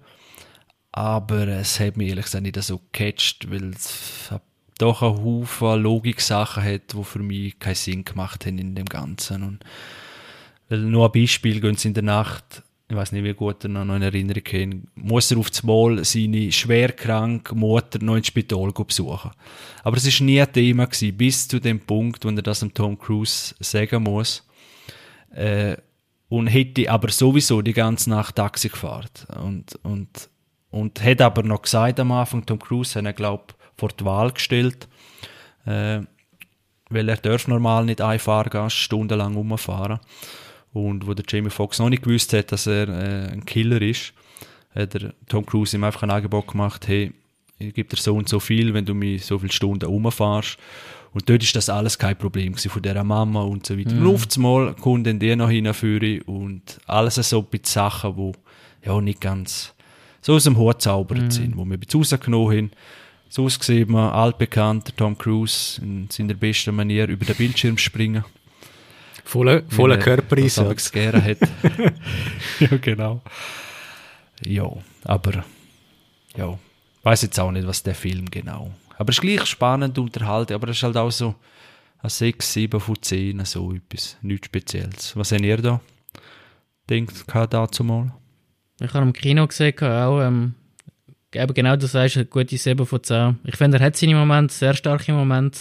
Aber 0.93 1.49
es 1.49 1.81
hat 1.81 1.97
mich 1.97 2.09
ehrlich 2.09 2.27
gesagt 2.27 2.45
nicht 2.45 2.63
so 2.63 2.81
gecatcht, 2.93 3.51
weil 3.51 3.71
es 3.71 4.31
doch 4.79 5.03
einen 5.03 5.25
Haufen 5.25 5.83
Logik-Sachen 5.83 6.63
hat, 6.63 6.93
die 6.93 7.05
für 7.05 7.19
mich 7.19 7.59
keinen 7.59 7.75
Sinn 7.75 8.05
gemacht 8.05 8.47
haben 8.47 8.59
in 8.59 8.75
dem 8.75 8.87
Ganzen. 8.87 9.43
Und 9.43 9.65
nur 10.69 11.07
ein 11.07 11.13
Beispiel, 11.13 11.61
gehen 11.61 11.77
sie 11.77 11.89
in 11.89 11.95
der 11.95 12.03
Nacht, 12.03 12.63
ich 12.89 12.97
weiß 12.97 13.13
nicht, 13.13 13.25
wie 13.25 13.35
gut 13.35 13.65
ihr 13.65 13.71
noch 13.71 13.97
in 13.97 14.03
Erinnerung 14.03 14.45
haben, 14.53 14.89
muss 14.95 15.31
er 15.31 15.39
auf 15.39 15.51
das 15.51 15.63
Mal 15.63 16.05
seine 16.05 16.53
schwerkranke 16.53 17.55
Mutter 17.55 17.99
noch 18.03 18.17
ins 18.17 18.29
Spital 18.29 18.73
besuchen. 18.73 19.31
Aber 19.83 19.97
es 19.97 20.21
war 20.21 20.27
nie 20.27 20.41
ein 20.41 20.53
Thema, 20.53 20.87
gewesen, 20.87 21.17
bis 21.17 21.49
zu 21.49 21.61
dem 21.61 21.81
Punkt, 21.81 22.25
wo 22.25 22.29
er 22.29 22.43
das 22.43 22.61
dem 22.61 22.75
Tom 22.75 22.99
Cruise 22.99 23.55
sagen 23.59 24.03
muss. 24.03 24.47
Äh, 25.35 25.77
und 26.35 26.49
hätte 26.49 26.91
aber 26.91 27.11
sowieso 27.11 27.63
die 27.63 27.73
ganze 27.73 28.11
Nacht 28.11 28.35
Taxi 28.35 28.69
gefahren. 28.69 29.09
Und, 29.41 29.79
und, 29.85 30.29
und 30.71 31.05
hat 31.05 31.21
aber 31.21 31.45
noch 31.45 31.63
gesagt 31.63 32.01
am 32.01 32.11
Anfang, 32.11 32.45
Tom 32.45 32.59
Cruise 32.59 32.99
hat 32.99 33.05
er, 33.05 33.13
glaube 33.13 33.55
vor 33.77 33.91
die 33.91 34.05
Wahl 34.05 34.33
gestellt, 34.33 34.89
äh, 35.65 36.01
weil 36.91 37.09
er 37.09 37.17
darf 37.19 37.47
normal 37.47 37.85
nicht 37.85 38.01
ein 38.01 38.19
Fahrgast 38.19 38.75
stundenlang 38.75 39.37
umfahren. 39.37 40.01
und 40.73 41.07
wo 41.07 41.15
der 41.15 41.25
Jamie 41.29 41.51
Foxx 41.51 41.79
noch 41.79 41.89
nicht 41.89 42.03
gewusst 42.03 42.33
hat, 42.33 42.51
dass 42.51 42.67
er 42.67 42.89
äh, 42.89 43.33
ein 43.33 43.45
Killer 43.45 43.81
ist, 43.81 44.13
hat 44.75 44.95
der 44.95 45.15
Tom 45.29 45.47
Cruise 45.47 45.77
ihm 45.77 45.85
einfach 45.85 46.03
ein 46.03 46.11
Angebot 46.11 46.49
gemacht, 46.49 46.89
hey, 46.89 47.13
ich 47.59 47.75
gebe 47.75 47.95
dir 47.95 48.03
so 48.03 48.17
und 48.17 48.29
so 48.29 48.41
viel, 48.41 48.75
wenn 48.75 48.85
du 48.85 48.95
mich 48.95 49.25
so 49.25 49.39
viele 49.39 49.53
Stunden 49.53 49.87
rumfährst. 49.87 50.59
Und 51.15 51.31
dort 51.31 51.45
ist 51.45 51.55
das 51.55 51.69
alles 51.69 51.97
kein 51.97 52.19
Problem 52.19 52.57
von 52.57 52.83
dieser 52.83 53.05
Mama 53.05 53.43
und 53.43 53.65
so 53.65 53.79
weiter. 53.79 53.95
Mhm. 53.95 54.07
Und 54.07 54.15
auf 54.15 54.27
einmal 54.35 54.75
kommt 54.75 55.07
dann 55.07 55.39
noch 55.39 55.49
hinführen 55.49 56.21
und 56.23 56.81
alles 56.87 57.15
so 57.15 57.39
ein 57.39 57.47
bisschen 57.47 57.65
Sachen, 57.67 58.17
die 58.17 58.33
ja 58.87 59.01
nicht 59.01 59.21
ganz 59.21 59.73
so 60.21 60.35
aus 60.35 60.45
dem 60.45 60.59
Hut 60.59 60.83
zaubert 60.83 61.23
mhm. 61.23 61.31
sind, 61.31 61.57
wo 61.57 61.65
wir 61.65 61.75
ein 61.75 61.81
bisschen 61.81 62.01
rausgenommen 62.01 62.57
haben. 62.57 62.71
So 63.29 63.49
sieht 63.49 63.89
man 63.89 64.11
altbekannter 64.13 64.95
Tom 64.97 65.17
Cruise 65.17 65.81
in 65.81 66.09
seiner 66.11 66.35
besten 66.35 66.75
Manier 66.75 67.07
über 67.09 67.25
den 67.25 67.37
Bildschirm 67.37 67.79
springen. 67.79 68.25
Voller 69.25 69.63
volle 69.69 69.99
Körpereinsatz. 69.99 70.91
gerne 70.93 71.23
hat. 71.25 71.39
ja, 72.61 72.77
genau. 72.77 73.23
Ja, 74.45 74.71
aber 75.05 75.45
ja, 76.37 76.59
weiß 77.03 77.23
jetzt 77.23 77.41
auch 77.41 77.51
nicht, 77.51 77.67
was 77.67 77.83
der 77.83 77.95
Film 77.95 78.31
genau. 78.31 78.73
Aber 78.97 79.11
es 79.11 79.17
ist 79.17 79.23
gleich 79.23 79.47
spannend 79.47 79.99
unterhalten, 79.99 80.55
aber 80.55 80.69
es 80.69 80.77
ist 80.77 80.83
halt 80.83 80.97
auch 80.97 81.11
so 81.11 81.35
ein 81.99 82.11
6, 82.11 82.53
7 82.53 82.81
von 82.81 83.01
10, 83.01 83.45
so 83.45 83.73
etwas, 83.73 84.17
nichts 84.23 84.47
Spezielles. 84.47 85.17
Was 85.17 85.33
habt 85.33 85.43
ihr 85.43 85.57
da 85.57 85.81
denkt 86.89 87.25
dazu 87.51 87.85
mal? 87.85 88.13
Ich 88.81 88.93
habe 88.93 89.07
im 89.07 89.13
Kino 89.13 89.47
gesehen, 89.47 89.79
auch 89.81 90.21
ähm, 90.21 90.55
eben 91.33 91.55
genau 91.55 91.77
das 91.77 91.93
sagst, 91.93 92.17
eine 92.17 92.27
gute 92.27 92.57
7 92.57 92.85
von 92.85 93.03
10. 93.03 93.39
Ich 93.45 93.57
finde, 93.57 93.79
er 93.79 93.87
hat 93.87 93.97
seine 93.97 94.15
Momente, 94.15 94.53
sehr 94.53 94.75
starke 94.75 95.13
Momente. 95.13 95.61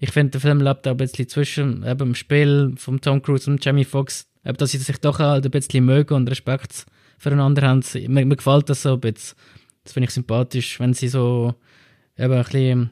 Ich 0.00 0.10
finde, 0.10 0.32
der 0.32 0.40
Film 0.40 0.60
lebt 0.60 0.86
auch 0.86 0.92
ein 0.92 0.96
bisschen 0.96 1.28
zwischen 1.28 1.82
eben 1.84 1.98
dem 1.98 2.14
Spiel 2.14 2.74
von 2.76 3.00
Tom 3.00 3.22
Cruise 3.22 3.50
und 3.50 3.64
Jamie 3.64 3.84
Foxx, 3.84 4.28
dass 4.42 4.70
sie 4.70 4.78
sich 4.78 4.98
doch 4.98 5.18
halt 5.18 5.44
ein 5.44 5.50
bisschen 5.50 5.84
mögen 5.84 6.14
und 6.14 6.28
Respekt 6.28 6.86
füreinander 7.18 7.66
haben. 7.68 7.84
Mir, 8.08 8.26
mir 8.26 8.36
gefällt 8.36 8.68
das 8.68 8.82
so 8.82 8.94
ein 8.94 9.00
bisschen. 9.00 9.36
Das 9.84 9.92
finde 9.92 10.08
ich 10.08 10.14
sympathisch, 10.14 10.80
wenn 10.80 10.94
sie 10.94 11.08
so 11.08 11.54
eben 12.18 12.34
ein 12.34 12.42
bisschen, 12.42 12.80
ein 12.80 12.90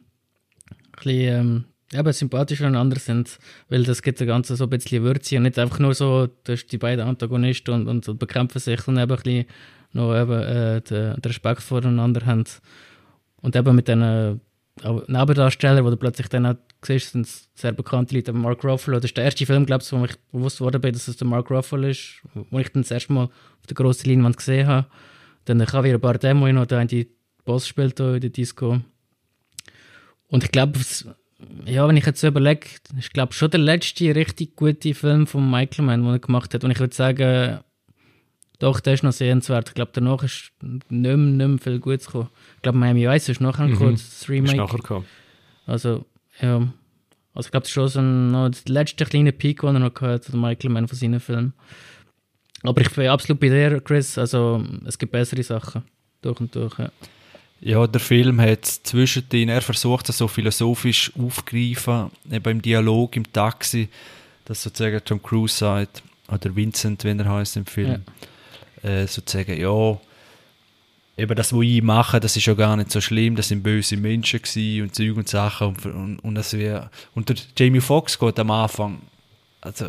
bisschen 0.96 1.40
ähm, 1.40 1.64
eben 1.92 2.12
sympathisch 2.12 2.58
voneinander 2.58 2.98
sind, 2.98 3.38
weil 3.68 3.84
das 3.84 4.02
gibt 4.02 4.20
das 4.20 4.26
Ganze 4.26 4.56
so 4.56 4.64
ein 4.64 4.70
bisschen 4.70 5.02
Würze 5.02 5.36
und 5.36 5.44
nicht 5.44 5.58
einfach 5.58 5.78
nur 5.78 5.94
so, 5.94 6.28
dass 6.44 6.66
die 6.66 6.78
beiden 6.78 7.06
Antagonisten 7.06 7.74
und, 7.74 7.88
und, 7.88 8.08
und 8.08 8.18
bekämpfen 8.18 8.58
sich 8.58 8.86
und 8.88 8.98
eben 8.98 9.10
ein 9.10 9.22
bisschen 9.22 9.46
noch 9.92 10.14
eben, 10.14 10.40
äh, 10.40 10.80
den, 10.80 11.14
Respekt 11.24 11.62
voneinander 11.62 12.24
haben. 12.26 12.44
Und 13.42 13.56
eben 13.56 13.76
mit 13.76 13.88
diesen 13.88 14.40
Nebendarstellern, 14.80 15.84
wo 15.84 15.90
du 15.90 15.96
plötzlich 15.96 16.28
dann 16.28 16.46
auch 16.46 16.54
siehst, 16.82 17.12
sind 17.12 17.28
sehr 17.54 17.72
bekannte 17.72 18.14
Leute. 18.14 18.32
Mark 18.32 18.64
Ruffalo, 18.64 18.98
das 18.98 19.10
ist 19.10 19.16
der 19.16 19.24
erste 19.24 19.44
Film, 19.44 19.66
glaube 19.66 19.82
ich, 19.82 19.92
wo 19.92 20.04
ich 20.04 20.16
bewusst 20.32 20.60
worden 20.60 20.80
bin, 20.80 20.92
dass 20.92 21.08
es 21.08 21.16
der 21.16 21.26
Mark 21.26 21.50
Ruffalo 21.50 21.88
ist, 21.88 22.22
wo 22.34 22.58
ich 22.58 22.70
dann 22.70 22.82
das 22.82 22.90
erste 22.90 23.12
Mal 23.12 23.24
auf 23.24 23.66
der 23.68 23.74
grossen 23.74 24.08
Leinwand 24.08 24.36
gesehen 24.36 24.66
habe. 24.66 24.86
Dann 25.44 25.60
Javier 25.60 25.98
Bardem, 25.98 26.40
wo 26.40 26.46
ich 26.46 26.54
noch 26.54 26.66
da 26.66 26.80
in 26.80 26.88
die 26.88 27.08
Boss 27.44 27.66
spielt 27.66 28.00
in 28.00 28.20
der 28.20 28.30
Disco. 28.30 28.80
Und 30.32 30.44
ich 30.44 30.50
glaube, 30.50 30.80
ja, 31.66 31.86
wenn 31.86 31.96
ich 31.98 32.06
jetzt 32.06 32.22
so 32.22 32.26
überlege, 32.26 32.66
ich 32.98 33.12
glaube 33.12 33.34
schon 33.34 33.50
der 33.50 33.60
letzte 33.60 34.14
richtig 34.14 34.56
gute 34.56 34.94
Film 34.94 35.26
von 35.26 35.48
Michael 35.48 35.84
Mann, 35.84 36.02
den 36.02 36.10
er 36.10 36.18
gemacht 36.20 36.54
hat. 36.54 36.64
Und 36.64 36.70
ich 36.70 36.80
würde 36.80 36.94
sagen, 36.94 37.60
doch, 38.58 38.80
der 38.80 38.94
ist 38.94 39.02
noch 39.02 39.12
sehenswert. 39.12 39.68
Ich 39.68 39.74
glaube, 39.74 39.90
danach 39.92 40.22
ist 40.22 40.52
nicht 40.62 40.90
mehr, 40.90 41.16
nicht 41.16 41.48
mehr 41.48 41.58
viel 41.58 41.80
Gutes 41.80 42.06
gekommen. 42.06 42.30
Ich 42.56 42.62
glaube, 42.62 42.78
Miami 42.78 43.06
Vice 43.06 43.28
ist 43.28 43.42
nachher 43.42 43.66
mhm. 43.66 43.72
gekommen, 43.72 43.92
das 43.92 44.26
Remake. 44.26 44.52
Ist 44.52 44.56
nachher 44.56 44.78
gekommen. 44.78 45.06
Also, 45.66 46.06
ja. 46.40 46.72
Also, 47.34 47.46
ich 47.46 47.50
glaube, 47.50 47.64
das 47.64 47.68
ist 47.68 47.74
schon 47.74 47.88
so 47.88 48.00
ein, 48.00 48.30
noch 48.30 48.48
der 48.48 48.72
letzte 48.72 49.04
kleine 49.04 49.32
Peak, 49.32 49.60
den 49.60 49.76
er 49.76 49.80
noch 49.80 49.92
gehört 49.92 50.28
hat, 50.28 50.34
Michael 50.34 50.70
Mann 50.70 50.88
von 50.88 50.96
seinen 50.96 51.20
Filmen. 51.20 51.52
Aber 52.62 52.80
ich 52.80 52.90
bin 52.90 53.08
absolut 53.08 53.38
bei 53.38 53.50
dir, 53.50 53.82
Chris. 53.82 54.16
Also, 54.16 54.64
es 54.86 54.96
gibt 54.96 55.12
bessere 55.12 55.42
Sachen. 55.42 55.82
Durch 56.22 56.40
und 56.40 56.54
durch, 56.54 56.78
ja. 56.78 56.90
Ja, 57.64 57.86
der 57.86 58.00
Film 58.00 58.40
hat 58.40 58.64
zwischendrin, 58.66 59.48
er 59.48 59.62
versucht 59.62 60.08
das 60.08 60.18
so 60.18 60.26
philosophisch 60.26 61.12
aufgreifen, 61.16 62.10
eben 62.28 62.50
im 62.50 62.60
Dialog, 62.62 63.14
im 63.14 63.32
Taxi, 63.32 63.88
dass 64.44 64.64
sozusagen 64.64 65.00
Tom 65.04 65.22
Cruise 65.22 65.56
sagt, 65.56 66.02
oder 66.26 66.56
Vincent, 66.56 67.04
wenn 67.04 67.20
er 67.20 67.30
heißt 67.30 67.56
im 67.56 67.66
Film, 67.66 68.02
ja. 68.82 68.90
äh, 68.90 69.06
sozusagen, 69.06 69.60
ja, 69.60 69.96
eben 71.16 71.36
das, 71.36 71.52
was 71.52 71.62
ich 71.62 71.82
mache, 71.82 72.18
das 72.18 72.36
ist 72.36 72.46
ja 72.46 72.54
gar 72.54 72.76
nicht 72.76 72.90
so 72.90 73.00
schlimm, 73.00 73.36
das 73.36 73.46
sind 73.46 73.62
böse 73.62 73.96
Menschen 73.96 74.40
und 74.82 74.94
Zeug 74.96 75.16
und 75.16 75.28
Sachen 75.28 75.68
und, 75.68 75.86
und, 75.86 76.18
und 76.18 76.34
das 76.34 76.54
wär, 76.54 76.90
und 77.14 77.28
der 77.28 77.36
Jamie 77.56 77.80
Foxx 77.80 78.18
geht 78.18 78.40
am 78.40 78.50
Anfang, 78.50 79.02
also 79.60 79.86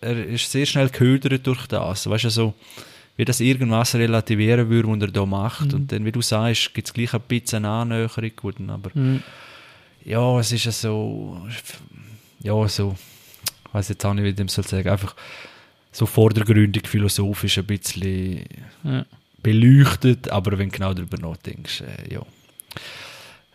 er 0.00 0.24
ist 0.26 0.50
sehr 0.50 0.64
schnell 0.64 0.88
gehödert 0.88 1.46
durch 1.46 1.66
das, 1.66 2.08
weißt 2.08 2.24
du, 2.24 2.30
so, 2.30 2.54
wie 3.16 3.24
das 3.24 3.40
irgendwas 3.40 3.94
relativieren 3.94 4.68
würde, 4.68 4.88
was 4.88 5.00
er 5.00 5.12
da 5.12 5.26
macht 5.26 5.68
mhm. 5.68 5.74
und 5.74 5.92
dann, 5.92 6.04
wie 6.04 6.12
du 6.12 6.20
sagst, 6.20 6.74
gibt 6.74 6.88
es 6.88 6.94
gleich 6.94 7.14
ein 7.14 7.20
bisschen 7.28 7.64
Annäherung, 7.64 8.70
aber 8.70 8.90
mhm. 8.94 9.22
ja, 10.04 10.38
es 10.38 10.52
ist 10.52 10.64
ja 10.64 10.72
so, 10.72 11.46
ja, 12.40 12.68
so, 12.68 12.96
ich 13.68 13.74
weiß 13.74 13.88
jetzt 13.90 14.04
auch 14.04 14.14
nicht, 14.14 14.24
wie 14.24 14.30
ich 14.30 14.34
dem 14.34 14.48
soll 14.48 14.64
sagen, 14.64 14.88
einfach 14.88 15.14
so 15.92 16.06
vordergründig 16.06 16.88
philosophisch 16.88 17.58
ein 17.58 17.66
bisschen 17.66 18.44
ja. 18.82 19.06
beleuchtet, 19.42 20.28
aber 20.28 20.58
wenn 20.58 20.70
du 20.70 20.76
genau 20.76 20.92
darüber 20.92 21.18
nachdenkst, 21.18 21.82
äh, 21.82 22.14
ja. 22.14 22.22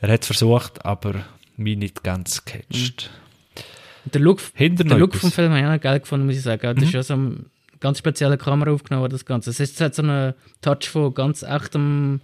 Er 0.02 0.14
hat 0.14 0.22
es 0.22 0.28
versucht, 0.28 0.86
aber 0.86 1.26
mich 1.58 1.78
nicht 1.78 2.04
ganz 2.04 2.46
gecatcht. 2.46 3.10
Mhm. 3.14 4.12
Der 4.12 4.22
Look, 4.22 4.42
der 4.58 4.98
Look 4.98 5.16
vom 5.16 5.32
Film 5.32 5.52
habe 5.52 5.60
ich 5.60 5.68
auch 5.68 5.82
geil 5.82 6.00
gefunden, 6.00 6.26
muss 6.26 6.38
ich 6.38 6.42
sagen. 6.42 6.62
Das 6.62 6.78
mhm. 6.78 6.84
ist 6.84 6.94
ja 6.94 7.04
so 7.04 7.14
eine 7.16 7.46
ganz 7.80 8.00
spezielle 8.00 8.38
Kamera 8.38 8.72
aufgenommen, 8.72 9.10
das 9.10 9.26
Ganze. 9.26 9.50
Es 9.50 9.60
ist, 9.60 9.80
hat 9.82 9.96
so 9.96 10.02
einen 10.02 10.34
Touch 10.62 10.90
von 10.90 11.14
ganz 11.14 11.44
echtem 11.44 12.22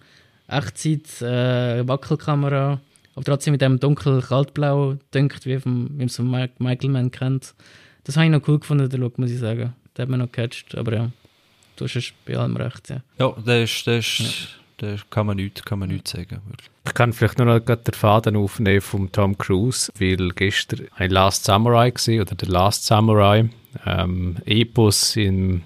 Echtzeit, 0.47 1.21
äh, 1.21 1.87
Wackelkamera, 1.87 2.79
aber 3.15 3.25
trotzdem 3.25 3.53
mit 3.53 3.61
dem 3.61 3.79
dunkel-kaltblau 3.79 4.97
dünkt, 5.13 5.45
wie, 5.45 5.59
vom, 5.59 5.89
wie 5.91 5.97
man 5.97 6.07
es 6.07 6.15
von 6.15 6.49
Michael 6.59 6.89
Mann 6.89 7.11
kennt. 7.11 7.55
Das 8.03 8.17
habe 8.17 8.25
ich 8.25 8.31
noch 8.31 8.47
cool 8.47 8.59
gefunden, 8.59 8.89
der 8.89 8.99
Look, 8.99 9.17
muss 9.17 9.31
ich 9.31 9.39
sagen 9.39 9.73
den 9.95 10.03
hat 10.03 10.09
man 10.09 10.19
noch 10.19 10.31
gecatcht, 10.31 10.75
aber 10.75 10.93
ja, 10.93 11.11
du 11.75 11.85
hast 11.85 12.13
bei 12.25 12.37
allem 12.37 12.57
recht, 12.57 12.89
ja. 12.89 13.01
Ja, 13.17 13.33
das 13.45 13.71
ist, 13.71 13.87
das 13.87 14.05
ist, 14.05 14.19
ja. 14.81 14.91
das 14.91 15.09
kann 15.09 15.27
man 15.27 15.37
nichts, 15.37 15.63
kann 15.63 15.79
man 15.79 15.89
nichts 15.89 16.11
sagen. 16.11 16.41
Ich 16.85 16.93
kann 16.93 17.13
vielleicht 17.13 17.37
nur 17.37 17.47
noch 17.47 17.59
den 17.59 17.93
Faden 17.93 18.35
aufnehmen 18.35 18.81
von 18.81 19.11
Tom 19.11 19.37
Cruise, 19.37 19.91
weil 19.97 20.29
gestern 20.29 20.87
ein 20.95 21.11
Last 21.11 21.45
Samurai 21.45 21.91
gesehen 21.91 22.21
oder 22.21 22.35
der 22.35 22.49
Last 22.49 22.85
Samurai, 22.85 23.49
ähm, 23.85 24.37
Epos 24.45 25.15
in 25.15 25.63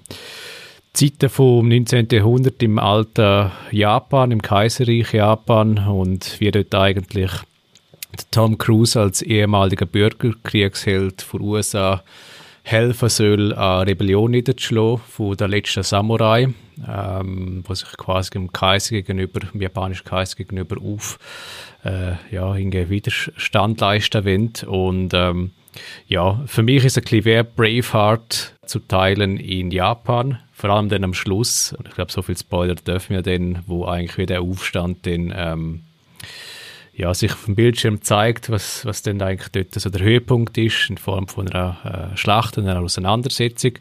Zeiten 0.92 1.28
vom 1.28 1.68
19. 1.68 2.08
Jahrhundert 2.10 2.62
im 2.62 2.78
alten 2.78 3.50
Japan, 3.70 4.32
im 4.32 4.42
Kaiserreich 4.42 5.12
Japan 5.12 5.78
und 5.78 6.40
wie 6.40 6.50
dort 6.50 6.74
eigentlich 6.74 7.30
Tom 8.30 8.58
Cruise 8.58 9.00
als 9.00 9.22
ehemaliger 9.22 9.86
Bürgerkriegsheld 9.86 11.22
von 11.22 11.40
USA 11.42 12.02
helfen 12.62 13.08
soll, 13.08 13.54
eine 13.54 13.86
Rebellion 13.86 14.32
niederzuschlagen 14.32 14.98
von 14.98 15.36
der 15.36 15.48
letzten 15.48 15.82
Samurai, 15.82 16.48
ähm, 16.88 17.64
wo 17.66 17.74
sich 17.74 17.90
quasi 17.96 18.30
dem 18.30 18.52
Kaiser 18.52 18.90
gegenüber, 18.90 19.40
dem 19.40 19.62
japanischen 19.62 20.04
Kaiser 20.04 20.36
gegenüber 20.36 20.76
auf 20.82 21.18
äh, 21.84 22.12
ja, 22.30 22.54
Widerstand 22.56 23.80
leisten 23.80 24.24
will. 24.24 24.50
Und 24.66 25.14
ähm, 25.14 25.52
ja, 26.06 26.42
für 26.46 26.62
mich 26.62 26.84
ist 26.84 26.98
ein 26.98 27.04
bisschen 27.04 27.24
wie 27.24 27.42
Braveheart 27.42 28.56
zu 28.64 28.78
teilen 28.80 29.36
in 29.36 29.70
Japan, 29.70 30.38
vor 30.52 30.70
allem 30.70 30.88
dann 30.88 31.04
am 31.04 31.14
Schluss, 31.14 31.72
und 31.72 31.88
ich 31.88 31.94
glaube, 31.94 32.12
so 32.12 32.22
viel 32.22 32.36
Spoiler 32.36 32.74
dürfen 32.74 33.14
wir 33.14 33.22
dann, 33.22 33.62
wo 33.66 33.86
eigentlich 33.86 34.18
wieder 34.18 34.34
der 34.34 34.42
Aufstand 34.42 35.06
dann 35.06 35.32
ähm, 35.34 35.82
ja, 37.00 37.14
sich 37.14 37.32
auf 37.32 37.46
dem 37.46 37.54
Bildschirm 37.54 38.02
zeigt, 38.02 38.50
was, 38.50 38.84
was 38.84 39.02
denn 39.02 39.22
eigentlich 39.22 39.48
dort 39.50 39.74
so 39.74 39.88
der 39.88 40.02
Höhepunkt 40.02 40.58
ist, 40.58 40.90
in 40.90 40.98
Form 40.98 41.28
von 41.28 41.48
einer 41.48 42.12
äh, 42.12 42.16
Schlacht, 42.16 42.58
einer 42.58 42.78
Auseinandersetzung. 42.80 43.72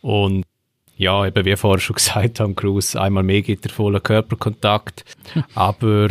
Und 0.00 0.44
ja, 0.96 1.26
eben 1.26 1.44
wie 1.44 1.56
vorher 1.56 1.80
schon 1.80 1.96
gesagt 1.96 2.40
haben, 2.40 2.56
Cruise, 2.56 2.98
einmal 3.00 3.22
mehr 3.22 3.42
gibt 3.42 3.66
er 3.66 3.72
vollen 3.72 4.02
Körperkontakt. 4.02 5.04
Aber 5.54 6.08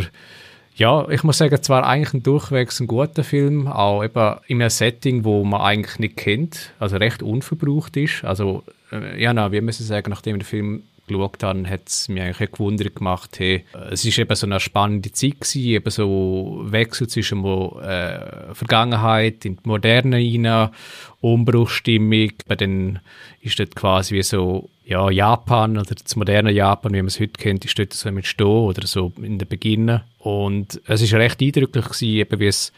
ja, 0.76 1.08
ich 1.08 1.22
muss 1.24 1.38
sagen, 1.38 1.62
zwar 1.62 1.86
eigentlich 1.86 2.12
ein 2.12 2.22
durchwegs 2.22 2.80
ein 2.80 2.86
guter 2.86 3.24
Film, 3.24 3.66
auch 3.66 4.04
eben 4.04 4.36
in 4.46 4.60
einem 4.60 4.68
Setting, 4.68 5.24
wo 5.24 5.42
man 5.42 5.62
eigentlich 5.62 5.98
nicht 5.98 6.16
kennt, 6.18 6.72
also 6.78 6.96
recht 6.96 7.22
unverbraucht 7.22 7.96
ist. 7.96 8.24
Also, 8.24 8.62
äh, 8.92 9.20
ja, 9.20 9.32
na, 9.32 9.52
wie 9.52 9.62
müssen 9.62 9.84
sagen, 9.84 10.10
nachdem 10.10 10.38
der 10.38 10.46
Film 10.46 10.82
geschaut 11.06 11.42
habe, 11.42 11.68
hat 11.68 11.88
es 11.88 12.08
mich 12.08 12.22
eigentlich 12.22 12.52
gewundert 12.52 12.94
gemacht, 12.94 13.38
hey, 13.38 13.64
es 13.90 14.04
ist 14.04 14.18
eben 14.18 14.34
so 14.34 14.46
eine 14.46 14.60
spannende 14.60 15.12
Zeit 15.12 15.40
gewesen, 15.40 15.62
eben 15.62 15.90
so 15.90 16.62
Wechsel 16.64 17.08
zwischen 17.08 17.44
äh, 17.44 18.54
Vergangenheit 18.54 19.44
in 19.44 19.56
die 19.56 19.68
Moderne 19.68 20.16
rein, 20.16 20.70
Umbruchstimmung, 21.20 22.32
dann 22.48 23.00
ist 23.40 23.58
dort 23.58 23.74
quasi 23.74 24.14
wie 24.14 24.22
so 24.22 24.68
ja, 24.86 25.10
Japan 25.10 25.76
oder 25.78 25.94
das 25.94 26.14
moderne 26.14 26.52
Japan, 26.52 26.92
wie 26.92 26.98
man 26.98 27.08
es 27.08 27.18
heute 27.18 27.32
kennt, 27.32 27.64
ist 27.64 27.78
dort 27.78 27.92
so 27.92 28.10
mit 28.12 28.26
Sto 28.26 28.68
oder 28.68 28.86
so 28.86 29.12
in 29.20 29.38
den 29.38 29.48
Beginn. 29.48 30.00
Und 30.18 30.80
es 30.86 31.02
ist 31.02 31.12
recht 31.14 31.42
eindrücklich 31.42 31.84
gewesen, 31.84 32.04
eben 32.04 32.40
wie 32.40 32.46
es, 32.46 32.72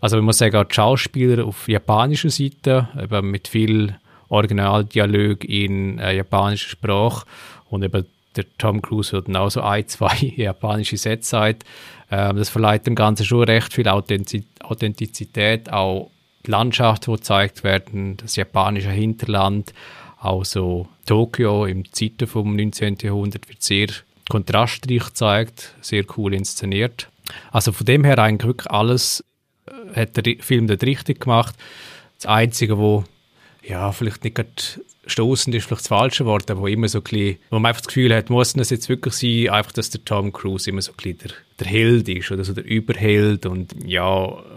also 0.00 0.16
man 0.16 0.26
muss 0.26 0.38
sagen, 0.38 0.56
auch 0.56 0.64
die 0.64 0.74
Schauspieler 0.74 1.44
auf 1.44 1.68
japanischer 1.68 2.30
Seite, 2.30 2.88
eben 3.00 3.30
mit 3.32 3.48
viel 3.48 3.96
Originaldialog 4.28 5.44
in 5.44 5.98
äh, 5.98 6.16
japanischer 6.16 6.70
Sprache 6.70 7.26
und 7.70 7.82
eben 7.82 8.06
der 8.36 8.44
Tom 8.58 8.82
Cruise 8.82 9.12
wird 9.12 9.34
auch 9.34 9.50
so 9.50 9.62
ein, 9.62 9.86
zwei 9.88 10.14
japanische 10.36 10.96
Sätze 10.96 11.30
sagt. 11.30 11.64
Ähm, 12.10 12.36
das 12.36 12.48
verleiht 12.48 12.86
dem 12.86 12.94
Ganzen 12.94 13.24
schon 13.24 13.44
recht 13.44 13.72
viel 13.72 13.88
Authentizität, 13.88 15.72
auch 15.72 16.10
die 16.46 16.50
Landschaft, 16.50 17.06
die 17.06 17.12
gezeigt 17.12 17.64
werden, 17.64 18.16
das 18.16 18.36
japanische 18.36 18.90
Hinterland, 18.90 19.72
auch 20.20 20.44
so 20.44 20.88
Tokio 21.06 21.66
im 21.66 21.90
Zeiten 21.92 22.26
vom 22.26 22.56
19. 22.56 22.98
Jahrhundert 23.02 23.48
wird 23.48 23.62
sehr 23.62 23.88
kontrastreich 24.28 25.06
gezeigt, 25.06 25.74
sehr 25.80 26.04
cool 26.16 26.34
inszeniert. 26.34 27.08
Also 27.50 27.72
von 27.72 27.86
dem 27.86 28.04
her 28.04 28.18
eigentlich 28.18 28.46
wirklich 28.46 28.70
alles 28.70 29.24
äh, 29.66 30.00
hat 30.00 30.16
der 30.16 30.36
Film 30.40 30.66
dort 30.66 30.82
richtig 30.82 31.20
gemacht. 31.20 31.54
Das 32.16 32.26
Einzige, 32.26 32.78
wo 32.78 33.04
ja, 33.62 33.92
vielleicht 33.92 34.24
nicht 34.24 34.80
stoßend 35.08 35.54
ist 35.54 35.66
vielleicht 35.66 35.82
das 35.82 35.88
falsche 35.88 36.24
Wort, 36.26 36.50
aber 36.50 36.60
wo 36.60 36.66
immer 36.66 36.88
so 36.88 36.98
ein 36.98 37.04
bisschen, 37.04 37.38
wo 37.50 37.58
man 37.58 37.70
einfach 37.70 37.80
das 37.80 37.88
Gefühl 37.88 38.14
hat, 38.14 38.30
muss 38.30 38.52
das 38.52 38.70
jetzt 38.70 38.88
wirklich 38.88 39.14
sein, 39.14 39.54
einfach, 39.54 39.72
dass 39.72 39.90
der 39.90 40.04
Tom 40.04 40.32
Cruise 40.32 40.68
immer 40.68 40.82
so 40.82 40.92
ein 40.92 40.96
bisschen 40.96 41.18
der, 41.18 41.30
der 41.58 41.66
Held 41.66 42.08
ist 42.08 42.30
oder 42.30 42.44
so 42.44 42.52
der 42.52 42.64
Überheld 42.64 43.46
und 43.46 43.74
ja, 43.84 44.06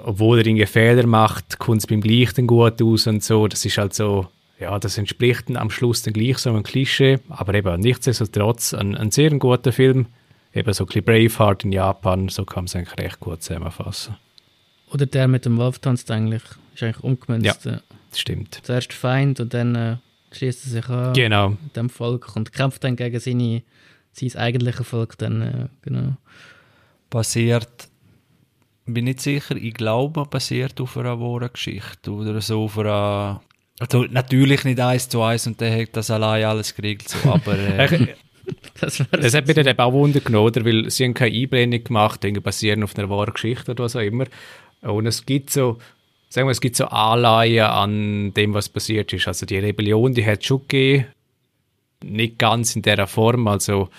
obwohl 0.04 0.40
er 0.40 0.46
irgendwie 0.46 0.66
Fehler 0.66 1.08
macht, 1.08 1.60
kommt 1.60 1.80
es 1.80 1.88
beim 1.88 2.02
Gleich 2.02 2.34
dann 2.34 2.48
gut 2.48 2.82
aus 2.82 3.08
und 3.08 3.24
so, 3.24 3.48
das 3.48 3.66
ist 3.66 3.78
halt 3.78 3.94
so, 3.94 4.28
ja, 4.60 4.78
das 4.78 4.98
entspricht 4.98 5.50
dann 5.50 5.58
am 5.58 5.70
Schluss 5.70 6.04
dann 6.04 6.14
gleich 6.14 6.38
so 6.38 6.50
einem 6.50 6.64
Klischee, 6.64 7.20
aber 7.30 7.54
eben 7.54 7.80
nichtsdestotrotz 7.80 8.74
ein, 8.74 8.96
ein 8.96 9.12
sehr 9.12 9.32
guter 9.32 9.72
Film, 9.72 10.08
eben 10.54 10.74
so 10.74 10.84
ein 10.84 10.88
bisschen 10.88 11.04
Braveheart 11.04 11.66
in 11.66 11.72
Japan, 11.72 12.30
so 12.30 12.46
kann 12.46 12.64
man 12.64 12.66
es 12.66 12.76
eigentlich 12.76 12.98
recht 12.98 13.20
gut 13.20 13.42
zusammenfassen. 13.42 14.16
Oder 14.92 15.06
der 15.06 15.28
mit 15.28 15.46
dem 15.46 15.58
Wolf 15.58 15.80
tanzt 15.80 16.12
eigentlich, 16.12 16.44
ist 16.76 16.84
eigentlich 16.84 17.04
umgemünzt. 17.04 17.66
Ja, 17.66 17.80
das 18.10 18.20
stimmt. 18.20 18.60
Zuerst 18.64 18.94
Feind 18.94 19.40
und 19.40 19.54
dann 19.54 19.76
äh, 19.76 19.96
schließt 20.32 20.66
er 20.66 20.70
sich 20.70 20.90
an 20.90 21.14
genau. 21.14 21.58
dem 21.76 21.90
Volk 21.90 22.36
und 22.36 22.54
kämpft 22.54 22.84
dann 22.84 22.96
gegen 22.96 23.20
seine, 23.20 23.64
sein 24.12 24.36
eigentliches 24.36 24.88
Volk. 24.88 25.18
Dann, 25.18 25.42
äh, 25.42 25.68
genau. 25.82 26.18
Basiert, 27.10 27.90
bin 28.86 29.06
nicht 29.06 29.22
sicher, 29.22 29.56
ich 29.56 29.74
glaube, 29.74 30.26
basiert 30.26 30.80
auf 30.80 30.98
einer 30.98 31.20
wahren 31.20 31.50
Geschichte 31.52 32.12
oder 32.12 32.40
so 32.42 32.64
auf 32.64 32.78
einer 32.78 33.42
also 33.82 34.04
natürlich 34.04 34.64
nicht 34.64 34.80
eins 34.80 35.10
zu 35.10 35.24
eins 35.24 35.48
und 35.48 35.60
der 35.60 35.82
hat 35.82 35.90
das 35.94 36.12
allein 36.12 36.44
alles 36.44 36.76
geregelt, 36.76 37.10
so, 37.10 37.32
aber 37.32 37.58
äh, 37.58 38.10
das, 38.80 39.04
das 39.10 39.34
hat 39.34 39.48
mir 39.48 39.56
dann 39.56 39.80
auch 39.80 39.92
Wunder 39.92 40.20
genommen, 40.20 40.54
weil 40.64 40.92
sie 40.92 41.04
haben 41.04 41.16
keine 41.16 41.36
Einblendung 41.36 41.84
gemacht, 41.84 42.24
Dinge 42.24 42.42
basieren 42.42 42.84
auf 42.84 42.96
einer 42.96 43.10
wahren 43.10 43.34
Geschichte 43.34 43.72
oder 43.72 43.86
was 43.86 43.96
auch 43.96 44.02
immer. 44.02 44.26
Und 44.82 45.08
es 45.08 45.26
gibt 45.26 45.50
so, 45.50 45.80
sagen 46.32 46.48
wir, 46.48 46.52
es 46.52 46.62
gibt 46.62 46.78
so 46.78 46.86
Anleihen 46.86 47.66
an 47.66 48.34
dem, 48.34 48.54
was 48.54 48.70
passiert 48.70 49.12
ist. 49.12 49.28
Also 49.28 49.46
die 49.46 49.58
Rebellion, 49.60 50.14
die 50.14 50.26
hat 50.26 50.46
schon 50.46 50.62
gegeben, 50.62 51.08
nicht 52.04 52.40
ganz 52.40 52.76
in 52.76 52.82
dieser 52.82 53.06
Form, 53.06 53.48
also 53.48 53.90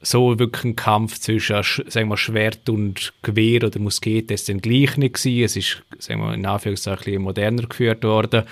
so 0.00 0.38
wirklich 0.38 0.64
ein 0.64 0.74
Kampf 0.74 1.18
zwischen 1.18 1.62
sagen 1.62 2.08
wir, 2.08 2.16
Schwert 2.16 2.68
und 2.68 3.12
Gewehr 3.22 3.62
oder 3.62 3.78
Muskete 3.78 4.34
ist 4.34 4.48
dann 4.48 4.60
gleich 4.60 4.96
nicht 4.96 5.16
gewesen. 5.16 5.44
Es 5.44 5.56
ist, 5.56 5.82
sagen 5.98 6.22
wir, 6.22 6.34
in 6.34 6.46
Anführungszeichen 6.46 7.22
moderner 7.22 7.68
geführt 7.68 8.02
worden. 8.02 8.44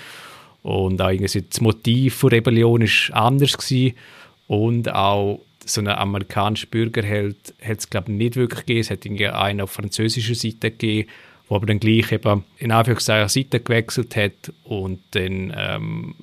Und 0.61 1.01
auch 1.01 1.09
irgendwie 1.09 1.41
das 1.41 1.59
Motiv 1.61 2.21
der 2.21 2.31
Rebellion 2.33 2.83
ist 2.83 3.09
anders 3.11 3.57
gewesen. 3.57 3.97
Und 4.47 4.93
auch 4.93 5.41
so 5.65 5.81
einen 5.81 5.89
amerikanischen 5.89 6.69
Bürgerheld 6.69 7.53
hat 7.61 7.79
es, 7.79 7.89
glaube 7.89 8.11
ich, 8.11 8.17
nicht 8.17 8.35
wirklich 8.35 8.61
gegeben. 8.61 8.81
Es 8.81 8.91
hat 8.91 9.03
irgendwie 9.03 9.27
einen 9.27 9.61
auf 9.61 9.71
französischer 9.71 10.35
Seite 10.35 10.71
gegeben, 10.71 11.09
wo 11.51 11.57
aber 11.57 11.65
dann 11.65 11.81
gleich 11.81 12.13
eben 12.13 12.45
in 12.59 12.71
Anführungszeichen 12.71 13.27
Seite 13.27 13.59
gewechselt 13.59 14.15
hat 14.15 14.53
und 14.63 15.01
dann 15.11 15.53
ähm, 15.53 16.15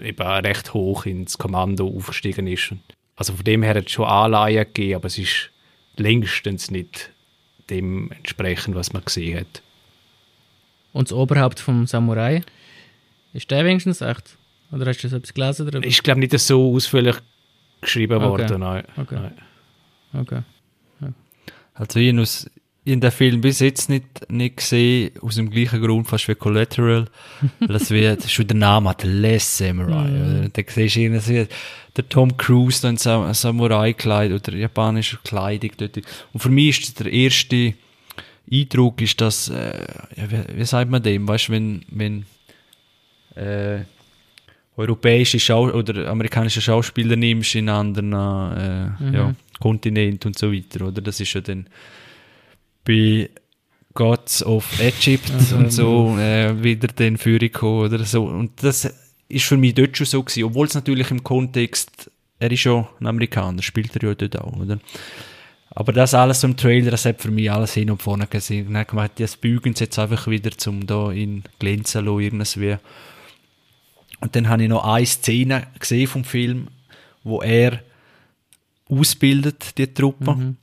eben 0.00 0.22
recht 0.22 0.74
hoch 0.74 1.06
ins 1.06 1.38
Kommando 1.38 1.88
aufgestiegen 1.88 2.46
ist. 2.46 2.72
Also 3.16 3.32
von 3.32 3.44
dem 3.44 3.64
her 3.64 3.74
hat 3.74 3.86
es 3.86 3.90
schon 3.90 4.04
Anleihen 4.04 4.62
gegeben, 4.62 4.94
aber 4.94 5.06
es 5.06 5.18
ist 5.18 5.50
längstens 5.96 6.70
nicht 6.70 7.10
dem 7.68 8.12
entsprechend, 8.12 8.76
was 8.76 8.92
man 8.92 9.04
gesehen 9.04 9.40
hat. 9.40 9.60
Und 10.92 11.10
das 11.10 11.16
Oberhaupt 11.16 11.58
vom 11.58 11.88
Samurai? 11.88 12.42
Ist 13.32 13.50
der 13.50 13.64
wenigstens 13.64 14.02
echt? 14.02 14.38
Oder 14.70 14.86
hast 14.86 15.02
du 15.02 15.08
das 15.08 15.18
etwas 15.18 15.34
gelesen 15.34 15.66
darüber? 15.66 15.84
Ich 15.84 16.00
glaube 16.04 16.20
nicht 16.20 16.38
so 16.38 16.76
ausführlich 16.76 17.16
geschrieben 17.80 18.18
okay. 18.18 18.24
worden, 18.24 18.60
nein. 18.60 18.84
Okay. 18.96 19.16
nein. 19.16 19.34
okay. 20.12 20.42
Ja. 21.00 21.08
Also 21.74 21.98
ich 22.86 22.92
in 22.92 23.00
den 23.00 23.10
Film 23.10 23.40
bis 23.40 23.60
jetzt 23.60 23.88
nicht, 23.90 24.30
nicht 24.30 24.58
gesehen, 24.58 25.10
aus 25.20 25.34
dem 25.34 25.50
gleichen 25.50 25.82
Grund 25.82 26.08
fast 26.08 26.28
wie 26.28 26.34
Collateral, 26.34 27.06
weil 27.60 27.68
das 27.68 27.90
wird, 27.90 28.30
schon 28.30 28.46
der 28.46 28.56
Name 28.56 28.90
hat, 28.90 29.02
Less 29.04 29.58
Samurai, 29.58 30.08
mm. 30.08 30.38
oder? 30.38 30.48
Da 30.48 30.62
siehst 30.66 30.96
du 30.96 31.00
irgendwie 31.00 31.46
der 31.96 32.08
Tom 32.08 32.36
Cruise 32.36 32.80
da 32.82 32.90
in 32.90 32.96
Sam 32.96 33.32
Samurai-Kleid 33.32 34.32
oder 34.32 34.56
japanischer 34.56 35.18
Kleidung 35.24 35.70
dort. 35.76 35.96
Und 36.32 36.40
für 36.40 36.50
mich 36.50 36.80
ist 36.80 37.00
der 37.00 37.12
erste 37.12 37.74
Eindruck, 38.50 39.00
ist 39.00 39.20
das, 39.20 39.48
äh, 39.48 39.84
wie, 40.14 40.58
wie 40.58 40.64
sagt 40.64 40.90
man 40.90 41.02
dem, 41.02 41.26
weißt 41.26 41.48
du, 41.48 41.52
wenn, 41.52 41.82
wenn, 41.90 42.26
äh, 43.34 43.80
europäische 44.76 45.40
Schau 45.40 45.70
oder 45.70 46.08
amerikanische 46.08 46.60
Schauspieler 46.60 47.16
nimmst 47.16 47.54
in 47.54 47.68
anderen 47.68 48.12
äh, 48.12 49.02
mhm. 49.02 49.14
ja, 49.14 49.34
Kontinenten 49.58 50.28
und 50.28 50.38
so 50.38 50.52
weiter, 50.52 50.86
oder? 50.86 51.00
Das 51.00 51.18
ist 51.20 51.32
ja 51.32 51.40
dann 51.40 51.66
bei 52.86 53.28
Gods 53.94 54.44
of 54.44 54.80
Egypt 54.80 55.52
und 55.52 55.72
so 55.72 56.16
äh, 56.18 56.62
wieder 56.62 56.88
den 56.88 57.16
Führung 57.16 57.40
gekommen 57.40 57.80
oder 57.80 58.04
so. 58.04 58.24
Und 58.24 58.62
das 58.62 58.92
ist 59.28 59.44
für 59.44 59.56
mich 59.56 59.74
dort 59.74 59.96
schon 59.96 60.06
so 60.06 60.22
gewesen, 60.22 60.44
obwohl 60.44 60.66
es 60.66 60.74
natürlich 60.74 61.10
im 61.10 61.24
Kontext, 61.24 62.10
er 62.38 62.52
ist 62.52 62.60
schon 62.60 62.86
ein 63.00 63.06
Amerikaner, 63.06 63.62
spielt 63.62 63.96
er 63.96 64.10
ja 64.10 64.14
dort 64.14 64.38
auch, 64.38 64.56
oder? 64.56 64.78
Aber 65.70 65.92
das 65.92 66.14
alles 66.14 66.44
im 66.44 66.56
Trailer, 66.56 66.90
das 66.90 67.04
hat 67.04 67.20
für 67.20 67.30
mich 67.30 67.50
alles 67.50 67.74
hin 67.74 67.90
und 67.90 68.02
vorne 68.02 68.26
gesehen. 68.26 68.72
Dann 68.72 68.86
habe 68.86 69.06
ich 69.06 69.10
das 69.18 69.36
bügen 69.36 69.74
sie 69.74 69.84
jetzt 69.84 69.98
einfach 69.98 70.26
wieder 70.26 70.50
zum 70.52 70.86
da 70.86 71.10
in 71.10 71.42
glänzen 71.58 72.04
lassen, 72.04 72.20
irgendwie. 72.20 72.76
Und 74.20 74.36
dann 74.36 74.48
habe 74.48 74.62
ich 74.62 74.68
noch 74.68 74.84
eine 74.84 75.04
Szene 75.04 75.66
gesehen 75.78 76.06
vom 76.06 76.24
Film, 76.24 76.68
wo 77.24 77.42
er 77.42 77.82
ausbildet, 78.88 79.76
die 79.76 79.92
Truppe. 79.92 80.34
Mhm 80.34 80.56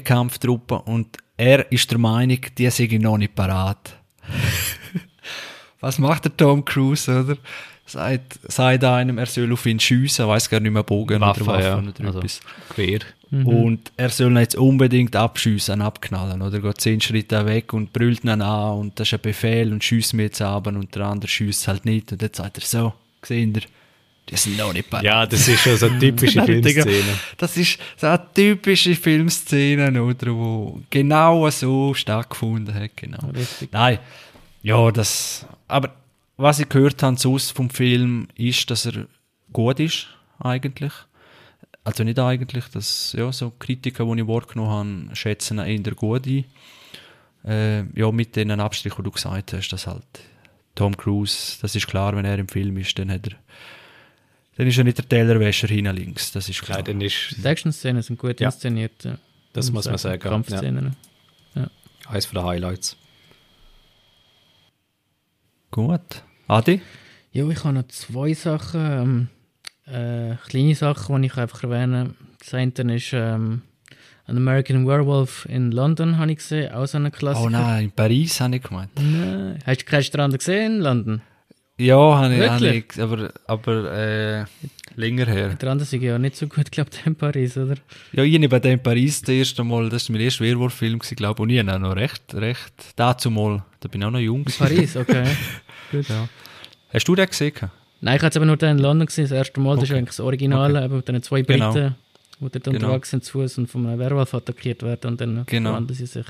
die 0.00 0.04
Kampftruppe 0.04 0.80
und 0.82 1.16
er 1.36 1.70
ist 1.70 1.90
der 1.90 1.98
Meinung, 1.98 2.38
die 2.56 2.70
sind 2.70 3.02
noch 3.02 3.18
nicht 3.18 3.34
parat. 3.34 3.96
Was 5.80 5.98
macht 5.98 6.24
der 6.24 6.36
Tom 6.36 6.64
Cruise, 6.64 7.10
oder? 7.10 7.36
Sagt, 7.84 8.40
sagt 8.48 8.82
einem, 8.82 9.18
er 9.18 9.26
soll 9.26 9.52
auf 9.52 9.64
ihn 9.66 9.78
schiessen, 9.78 10.26
weiß 10.26 10.50
gar 10.50 10.58
nicht 10.58 10.72
mehr 10.72 10.82
Bogen 10.82 11.20
Waffe, 11.20 11.44
oder 11.44 11.52
Waffen 11.52 11.84
ja. 11.84 11.90
oder 11.90 12.06
also, 12.06 12.18
etwas. 12.18 12.40
Quer. 12.70 13.00
Mhm. 13.30 13.46
Und 13.46 13.92
er 13.96 14.08
soll 14.08 14.32
ihn 14.32 14.38
jetzt 14.38 14.56
unbedingt 14.56 15.14
abschiessen, 15.14 15.82
abknallen, 15.82 16.42
oder? 16.42 16.60
Geht 16.60 16.80
zehn 16.80 17.00
Schritte 17.00 17.44
weg 17.46 17.72
und 17.72 17.92
brüllt 17.92 18.24
ihn 18.24 18.30
an 18.30 18.78
und 18.78 18.98
das 18.98 19.08
ist 19.08 19.14
ein 19.14 19.20
Befehl 19.20 19.72
und 19.72 19.84
schießt 19.84 20.14
mir 20.14 20.24
jetzt 20.24 20.42
ab 20.42 20.66
und 20.66 20.94
der 20.94 21.06
andere 21.06 21.28
schießt 21.28 21.68
halt 21.68 21.84
nicht. 21.84 22.10
Und 22.10 22.22
jetzt 22.22 22.38
sagt 22.38 22.58
er 22.58 22.64
so, 22.64 22.92
gesehen 23.20 23.54
ihr, 23.54 23.62
die 24.28 24.36
sind 24.36 24.56
noch 24.56 24.72
nicht 24.72 24.90
bereit. 24.90 25.04
Ja, 25.04 25.24
das 25.24 25.46
ist 25.46 25.60
schon 25.60 25.76
so 25.76 25.86
eine 25.86 25.98
typische 25.98 26.42
Filmszene. 26.44 27.18
Das 27.36 27.56
ist 27.56 27.78
so 27.96 28.08
eine 28.08 28.26
typische 28.34 28.94
Filmszene, 28.96 30.02
oder, 30.02 30.34
wo 30.34 30.80
genau 30.90 31.48
so 31.50 31.94
stattgefunden 31.94 32.74
hat. 32.74 32.96
Genau. 32.96 33.28
Richtig. 33.28 33.72
Nein, 33.72 34.00
ja, 34.62 34.90
das. 34.90 35.46
Aber 35.68 35.94
was 36.36 36.58
ich 36.58 36.68
gehört 36.68 37.02
habe 37.02 37.16
sonst 37.16 37.52
vom 37.52 37.70
Film, 37.70 38.28
ist, 38.34 38.68
dass 38.70 38.86
er 38.86 39.06
gut 39.52 39.78
ist, 39.78 40.08
eigentlich. 40.40 40.92
Also 41.84 42.02
nicht 42.02 42.18
eigentlich, 42.18 42.64
dass 42.68 43.14
ja, 43.16 43.30
so 43.30 43.52
Kritiker, 43.58 44.04
die 44.04 44.22
ich 44.22 44.26
wahrgenommen 44.26 45.06
habe, 45.06 45.16
schätzen 45.16 45.60
ihn 45.60 45.84
eher 45.84 45.94
gut 45.94 46.26
ein. 46.26 46.44
Äh, 47.44 47.84
ja, 47.98 48.10
mit 48.10 48.34
den 48.34 48.50
Abstrichen, 48.50 48.96
die 48.98 49.04
du 49.04 49.12
gesagt 49.12 49.52
hast, 49.52 49.68
dass 49.68 49.86
halt 49.86 50.02
Tom 50.74 50.96
Cruise, 50.96 51.58
das 51.62 51.76
ist 51.76 51.86
klar, 51.86 52.16
wenn 52.16 52.24
er 52.24 52.38
im 52.40 52.48
Film 52.48 52.76
ist, 52.76 52.98
dann 52.98 53.10
hat 53.10 53.28
er 53.28 53.36
dann 54.56 54.66
ist 54.66 54.78
er 54.78 54.84
nicht 54.84 54.98
der 54.98 55.08
Tellerwäscher 55.08 55.68
hinten 55.68 55.94
links, 55.96 56.32
das 56.32 56.48
ist 56.48 56.62
klar. 56.62 56.78
Nein, 56.78 56.84
dann 56.86 57.00
ist, 57.02 57.36
Die 57.36 57.44
Action-Szenen 57.46 58.02
sind 58.02 58.18
gut 58.18 58.40
Ja. 58.40 58.48
inszeniert. 58.48 59.04
Ja. 59.04 59.18
das 59.52 59.70
muss 59.70 59.86
man 59.86 59.98
sagen. 59.98 60.20
Ja. 60.22 60.30
Kampfszenen. 60.30 60.96
Eines 62.08 62.30
der 62.30 62.44
Highlights. 62.44 62.96
Gut. 65.70 66.22
Adi? 66.46 66.80
Ja, 67.32 67.48
ich 67.48 67.64
habe 67.64 67.74
noch 67.74 67.88
zwei 67.88 68.32
Sachen, 68.34 69.28
ähm, 69.86 69.92
äh, 69.92 70.36
kleine 70.48 70.74
Sachen, 70.74 71.20
die 71.22 71.26
ich 71.26 71.36
einfach 71.36 71.62
erwähne. 71.64 72.14
Das 72.38 72.54
eine 72.54 72.94
ist 72.94 73.12
ähm, 73.12 73.62
An 74.26 74.36
American 74.36 74.86
Werewolf 74.86 75.46
in 75.50 75.70
London, 75.72 76.18
habe 76.18 76.30
ich 76.32 76.38
gesehen, 76.38 76.72
auch 76.72 76.86
so 76.86 76.96
eine 76.98 77.10
Klassiker. 77.10 77.46
Oh 77.46 77.48
nein, 77.50 77.84
in 77.84 77.90
Paris 77.92 78.40
habe 78.40 78.56
ich 78.56 78.62
gemeint. 78.62 78.90
Nein. 78.96 79.58
Hast 79.66 79.80
du 79.82 79.84
keinen 79.84 80.02
Strand 80.02 80.38
gesehen 80.38 80.76
in 80.76 80.80
London? 80.80 81.22
Ja, 81.78 81.96
habe 82.18 82.32
ich, 82.34 82.40
Wirklich? 82.40 82.84
ich 82.94 83.02
aber, 83.02 83.30
aber 83.46 83.92
äh, 83.92 84.44
länger 84.94 85.26
her. 85.26 85.54
Der 85.60 85.70
andere 85.70 85.86
sind 85.86 86.02
ja 86.02 86.18
nicht 86.18 86.36
so 86.36 86.46
gut, 86.46 86.70
glaube 86.72 86.90
ich, 86.92 87.06
in 87.06 87.14
Paris, 87.14 87.56
oder? 87.58 87.74
Ja, 88.12 88.22
ich 88.22 88.34
habe 88.34 88.48
bei 88.48 88.60
dem 88.60 88.72
in 88.72 88.82
Paris 88.82 89.20
das 89.20 89.28
erste 89.34 89.62
Mal, 89.62 89.90
das 89.90 90.08
war 90.08 90.14
mein 90.14 90.22
erster 90.22 90.44
Werwolf-Film, 90.44 90.98
glaube 91.00 91.34
ich, 91.38 91.42
und 91.42 91.50
ich 91.50 91.58
habe 91.58 91.74
auch 91.74 91.78
noch 91.78 91.96
recht, 91.96 92.34
recht, 92.34 92.72
dazu 92.96 93.30
mal, 93.30 93.62
da 93.80 93.88
bin 93.88 94.00
ich 94.00 94.06
auch 94.06 94.10
noch 94.10 94.18
jung. 94.20 94.44
In. 94.46 94.52
Paris, 94.52 94.96
okay. 94.96 95.24
gut. 95.92 96.08
Ja. 96.08 96.28
Hast 96.94 97.06
du 97.08 97.14
den 97.14 97.26
gesehen? 97.26 97.52
Nein, 98.00 98.16
ich 98.16 98.22
habe 98.22 98.30
es 98.30 98.36
aber 98.36 98.46
nur 98.46 98.56
da 98.56 98.70
in 98.70 98.78
London 98.78 99.06
gesehen, 99.06 99.24
das 99.24 99.32
erste 99.32 99.60
Mal. 99.60 99.74
Das 99.74 99.84
ist 99.84 99.90
Okay. 99.90 99.98
eigentlich 99.98 100.16
das 100.16 100.20
Originale, 100.20 100.80
aber 100.82 100.96
mit 100.96 101.08
den 101.08 101.22
zwei 101.22 101.42
Genau. 101.42 101.72
Briten, 101.72 101.94
die 102.40 102.48
dort 102.48 102.64
Genau. 102.64 102.76
unterwegs 102.86 103.10
sind 103.10 103.22
zu 103.24 103.32
Fuß 103.32 103.58
und 103.58 103.66
von 103.70 103.86
einem 103.86 103.98
Werwolf 103.98 104.32
attackiert 104.32 104.82
werden 104.82 105.10
und 105.12 105.20
dann 105.20 105.44
Genau. 105.46 105.70
verwandeln 105.70 105.96
sie 105.96 106.06
sich. 106.06 106.26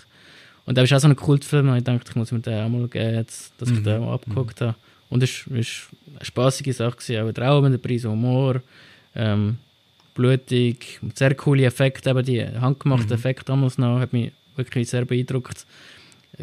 Und 0.64 0.76
das 0.76 0.84
ist 0.84 0.92
auch 0.92 1.01
so 1.01 1.07
ein 1.09 1.14
Kultfilm, 1.14 1.68
und 1.68 1.76
ich 1.76 1.84
dachte, 1.84 2.03
ich 2.11 2.16
muss 2.16 2.32
mir 2.32 2.40
den 2.40 2.64
auch 2.64 2.68
mal 2.68 2.88
geben, 2.88 3.14
jetzt, 3.14 3.53
dass 3.59 3.70
ich 3.70 3.78
Mhm. 3.78 3.84
den 3.84 4.01
mal 4.01 4.14
abgeguckt 4.14 4.61
habe. 4.61 4.74
Und 5.09 5.22
es 5.22 5.48
war 5.48 5.57
eine 5.57 5.64
spaßige 6.24 6.74
Sache, 6.76 6.96
gewesen, 6.96 7.22
auch 7.22 7.28
ein 7.28 7.34
Traum, 7.34 7.70
der 7.70 7.78
Preis 7.78 8.04
Humor, 8.04 8.61
ähm, 9.14 9.59
blutig, 10.14 11.00
sehr 11.14 11.34
coole 11.34 11.64
Effekte, 11.64 12.11
eben 12.11 12.24
die 12.24 12.44
handgemachten 12.44 13.09
Mhm. 13.09 13.14
Effekte 13.14 13.44
damals 13.46 13.78
noch, 13.78 14.00
hat 14.00 14.12
mich 14.12 14.32
wirklich 14.57 14.88
sehr 14.88 15.04
beeindruckt. 15.04 15.66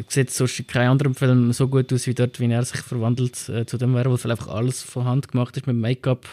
Sieht 0.08 0.30
sonst 0.30 0.58
in 0.58 0.66
keinem 0.66 0.92
anderen 0.92 1.14
Film 1.14 1.52
so 1.52 1.68
gut 1.68 1.92
aus 1.92 2.06
wie 2.06 2.14
dort, 2.14 2.40
wie 2.40 2.50
er 2.50 2.64
sich 2.64 2.80
verwandelt 2.80 3.48
äh, 3.48 3.64
zu 3.64 3.76
dem 3.76 3.94
Werwolf, 3.94 4.24
weil 4.24 4.32
einfach 4.32 4.48
alles 4.48 4.82
von 4.82 5.04
Hand 5.04 5.28
gemacht 5.28 5.56
ist 5.56 5.66
mit 5.66 5.76
Make-up. 5.76 6.26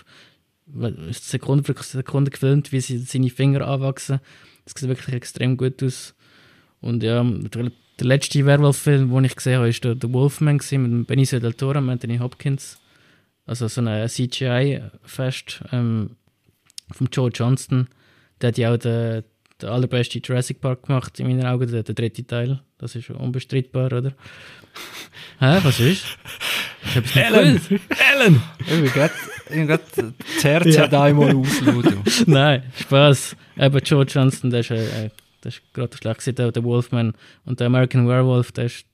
Sekunde 1.11 1.63
für 1.63 1.84
Sekunde 1.84 2.32
gefilmt, 2.32 2.71
wie 2.71 2.79
sie, 2.79 2.99
seine 2.99 3.29
Finger 3.29 3.67
anwachsen. 3.67 4.19
Das 4.65 4.73
sieht 4.79 4.89
wirklich 4.89 5.13
extrem 5.13 5.57
gut 5.57 5.84
aus. 5.84 6.15
Und 6.79 7.03
ja, 7.03 7.23
der, 7.23 7.71
der 8.01 8.07
letzte 8.07 8.43
Werwolf-Film, 8.45 9.11
den 9.13 9.23
ich 9.25 9.35
gesehen 9.35 9.59
habe, 9.59 9.67
war 9.67 9.79
der, 9.79 9.95
der 9.95 10.11
Wolfman 10.13 10.59
mit 10.71 11.07
Benicio 11.07 11.39
del 11.39 11.53
Toro 11.53 11.77
und 11.77 11.89
Anthony 11.89 12.17
Hopkins. 12.17 12.79
Also 13.45 13.67
so 13.67 13.81
ein 13.81 14.09
CGI-Fest 14.09 15.61
ähm, 15.71 16.15
von 16.91 17.07
Joe 17.11 17.29
Johnston. 17.29 17.87
Der 18.41 18.47
hat 18.49 18.57
ja 18.57 18.73
auch 18.73 18.77
den, 18.77 19.23
den 19.61 19.69
allerbesten 19.69 20.21
Jurassic 20.23 20.61
Park 20.61 20.87
gemacht, 20.87 21.19
in 21.19 21.27
meinen 21.27 21.45
Augen, 21.45 21.71
der, 21.71 21.83
der 21.83 21.93
dritte 21.93 22.25
Teil. 22.25 22.61
Das 22.79 22.95
ist 22.95 23.09
unbestreitbar, 23.11 23.93
oder? 23.93 24.13
Hä, 25.39 25.59
was 25.63 25.79
ist? 25.79 26.05
Ich 26.83 26.95
hab's 26.95 27.15
nicht 27.15 27.17
Ellen! 27.17 27.61
Ellen! 28.15 28.41
Ich 28.59 28.67
bin 29.49 29.67
gerade, 29.67 29.83
das 29.93 30.43
Herz 30.43 30.75
Ja. 30.75 30.81
hat 30.83 30.93
einmal 30.95 31.35
auslassen. 31.35 32.01
Nein, 32.25 32.63
Spaß. 32.79 33.35
Eben 33.59 33.79
Joe 33.83 34.05
Johnston, 34.05 34.49
der 34.49 34.61
ist, 34.61 34.71
äh, 34.71 35.09
der 35.43 35.49
ist 35.49 35.61
gerade 35.73 35.95
schlecht 35.97 36.19
gewesen, 36.19 36.53
der, 36.53 36.63
Wolfman. 36.63 37.13
Und 37.45 37.59
der 37.59 37.67
American 37.67 38.07
Werewolf, 38.07 38.51
der 38.51 38.65
ist, 38.65 38.85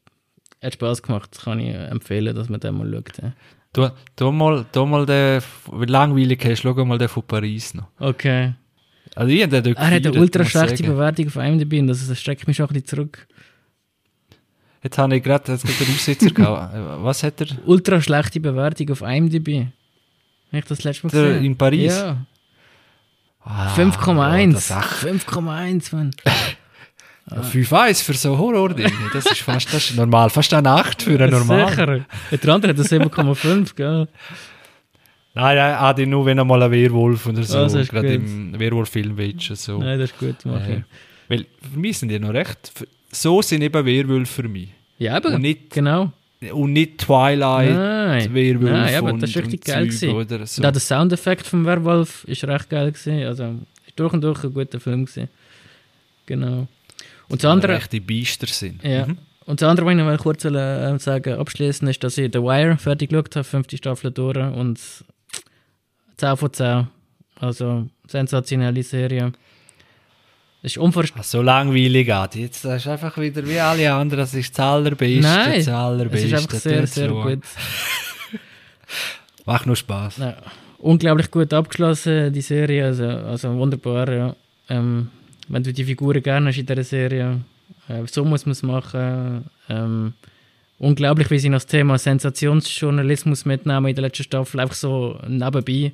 hat 0.62 0.74
Spaß 0.74 1.02
gemacht. 1.04 1.30
Das 1.32 1.44
kann 1.44 1.60
ich 1.60 1.74
empfehlen, 1.74 2.36
dass 2.36 2.50
man 2.50 2.60
den 2.60 2.78
mal 2.78 2.92
schaut. 2.92 3.18
Ja. 3.22 3.34
Du, 3.74 3.90
du 4.16 4.32
mal, 4.32 4.66
du 4.72 4.86
mal 4.86 5.06
den, 5.06 5.42
wie 5.72 5.86
langweilig 5.86 6.44
hast, 6.46 6.62
schau 6.62 6.74
mal 6.86 6.98
den 6.98 7.10
von 7.10 7.24
Paris 7.24 7.74
noch. 7.74 7.88
Okay. 8.00 8.54
Also 9.16 9.32
ich 9.32 9.42
den 9.42 9.64
dort 9.64 9.78
Er 9.78 9.92
hat 9.92 10.06
eine 10.06 10.20
ultra 10.20 10.46
schlechte. 10.46 10.84
Bewertung 10.84 11.28
auf 11.28 11.36
IMDb 11.36 11.80
und 11.80 11.88
das, 11.88 12.08
das 12.08 12.20
streckt 12.20 12.48
mich 12.48 12.58
schon 12.58 12.68
ein 12.68 12.74
bisschen 12.74 12.88
zurück. 12.88 13.28
Jetzt 14.84 14.98
habe 14.98 15.16
ich 15.18 15.24
gerade 15.24 15.44
den 15.46 15.54
Aussetzer 15.56 16.30
gehabt. 16.34 17.04
Was 17.04 17.24
hat 17.24 17.42
er? 17.42 17.48
Ultra 17.66 18.02
schlechte 18.02 18.40
Bewertung 18.40 18.92
auf 18.92 19.02
IMDb. 19.02 19.68
Habe 20.48 20.60
ich 20.60 20.66
das 20.66 20.84
letzte 20.84 21.08
Mal 21.08 21.12
gesehen? 21.12 21.46
in 21.46 21.58
Paris? 21.58 21.98
Ja. 21.98 22.26
Ah, 23.50 23.74
5,1. 23.76 24.54
das 24.54 24.70
ist 24.70 24.72
echt- 24.72 25.26
5,1, 25.28 25.96
Mann. 25.96 26.12
5,1 27.30 28.04
für 28.04 28.14
so 28.14 28.38
Horror-Dinge. 28.38 28.92
Das 29.14 29.26
ist 29.26 29.42
fast 29.42 29.68
das 29.74 29.90
ist 29.90 29.96
normal. 29.98 30.30
Fast 30.30 30.54
eine 30.54 30.64
Nacht 30.64 31.02
für 31.02 31.20
einen 31.20 31.30
normal. 31.32 31.70
Sicher. 31.70 32.06
Der 32.44 32.54
andere 32.54 32.72
hat 32.72 32.80
das 32.80 32.92
7,5, 32.92 33.76
gell? 33.76 34.08
Nein, 35.34 35.56
nein, 35.58 35.76
Adi, 35.76 36.06
nur 36.08 36.26
wenn 36.26 36.40
einmal 36.40 36.64
ein 36.64 36.72
Werwolf 36.72 37.26
oder 37.28 37.44
so, 37.44 37.58
Also 37.60 37.80
ist 37.80 37.92
gerade 37.92 38.14
im 38.16 38.58
Werwolf-Film 38.58 39.18
willst. 39.18 39.56
So. 39.58 39.78
Nein, 39.80 40.00
das 40.00 40.12
ist 40.12 40.18
gut. 40.20 40.38
Mach 40.46 40.66
Äh, 40.68 40.78
ich. 40.78 40.84
weil 41.28 41.46
für 41.72 41.80
mich 41.80 41.98
sind 42.00 42.10
die 42.10 42.18
noch 42.20 42.34
recht. 42.34 42.72
So 43.12 43.42
sind 43.42 43.62
eben 43.62 43.86
Werwölfe 43.86 44.34
für 44.44 44.48
mich. 44.48 44.70
Ja, 44.98 45.18
aber 45.18 45.30
Und 45.34 45.42
nicht, 45.42 45.70
genau. 45.72 46.12
Und 46.52 46.74
nicht 46.74 47.00
Twilight, 47.00 47.74
Nein. 47.74 48.34
Werwölfe 48.34 48.74
Nein, 48.74 48.96
aber 48.96 49.14
und, 49.14 49.24
das 49.24 49.32
ist 49.32 49.38
richtig 49.38 49.66
geil 49.66 49.90
Zeug 49.92 50.14
oder 50.14 50.46
so. 50.46 50.62
Und 50.62 50.68
auch 50.68 50.72
der 50.72 50.82
Soundeffekt 50.82 51.48
vom 51.48 51.66
Werwolf 51.66 52.24
ist 52.26 52.44
recht 52.44 52.70
geil 52.70 52.92
gewesen. 52.92 53.24
Also, 53.24 53.56
ist 53.88 54.00
durch 54.00 54.14
und 54.14 54.22
durch 54.22 54.44
ein 54.44 54.54
guter 54.54 54.80
Film 54.80 55.06
gewesen. 55.06 55.30
Genau. 56.28 56.68
Und 57.30 57.44
das 57.44 57.52
andere, 57.52 57.74
Rechte 57.74 58.00
Biester 58.00 58.48
sind. 58.48 58.84
ja. 58.84 59.08
Mhm. 59.08 59.18
Und 59.46 59.62
das 59.62 59.70
andere, 59.70 59.86
was 59.86 59.94
ich 59.94 60.00
noch 60.00 60.18
kurz 60.18 60.44
äh, 60.44 60.98
sagen 61.00 61.40
abschließen 61.40 61.88
ist, 61.88 62.04
dass 62.04 62.18
ich 62.18 62.30
The 62.34 62.40
Wire 62.40 62.78
fertig 62.78 63.10
geschaut 63.10 63.34
habe, 63.36 63.46
fünfte 63.46 63.78
Staffel 63.78 64.12
durch 64.12 64.38
und 64.38 64.78
10 66.18 66.38
von 66.38 66.54
10. 66.54 66.88
Also, 67.40 67.88
sensationelle 68.08 68.84
Serie. 68.84 69.32
Es 70.68 70.74
ist 70.74 70.80
unvorstellbar. 70.80 71.24
So 71.24 71.42
langweilig, 71.42 72.14
Adi. 72.14 72.42
Jetzt 72.42 72.66
das 72.66 72.82
ist 72.82 72.88
einfach 72.90 73.18
wieder 73.18 73.48
wie 73.48 73.58
alle 73.58 73.94
anderen. 73.94 74.20
Das 74.20 74.34
ist 74.34 74.52
das 74.52 74.66
Allerbeste. 74.66 75.22
Nein, 75.22 75.52
das 75.52 75.60
es 75.60 75.68
Allerbeste. 75.70 76.28
ist 76.28 76.34
einfach 76.34 76.60
sehr, 76.60 76.80
Tut's 76.82 76.96
sehr 76.96 77.08
schauen. 77.08 77.24
gut. 77.36 77.44
Macht 79.46 79.66
nur 79.66 79.78
Spaß. 79.78 80.18
Ja, 80.18 80.36
unglaublich 80.80 81.32
gut 81.32 81.54
abgeschlossen, 81.54 82.34
die 82.34 82.42
Serie. 82.42 82.84
Also, 82.84 83.06
also 83.06 83.56
wunderbar, 83.58 84.12
ja. 84.12 84.36
Ähm, 84.68 85.10
wenn 85.48 85.64
du 85.64 85.72
die 85.72 85.86
Figuren 85.86 86.22
gerne 86.22 86.50
hast 86.50 86.58
in 86.58 86.66
dieser 86.66 86.84
Serie, 86.84 87.40
äh, 87.88 88.06
so 88.08 88.26
muss 88.26 88.46
man 88.46 88.52
es 88.52 88.62
machen. 88.62 89.46
Ähm, 89.70 90.16
unglaublich, 90.80 91.32
wie 91.32 91.40
sie 91.40 91.48
noch 91.48 91.60
das 91.60 91.68
Thema 91.68 91.98
Sensationsjournalismus 91.98 93.46
mitnehmen 93.46 93.86
in 93.86 93.96
der 93.96 94.02
letzten 94.02 94.24
Staffel, 94.24 94.60
einfach 94.60 94.76
so 94.76 95.18
nebenbei. 95.30 95.94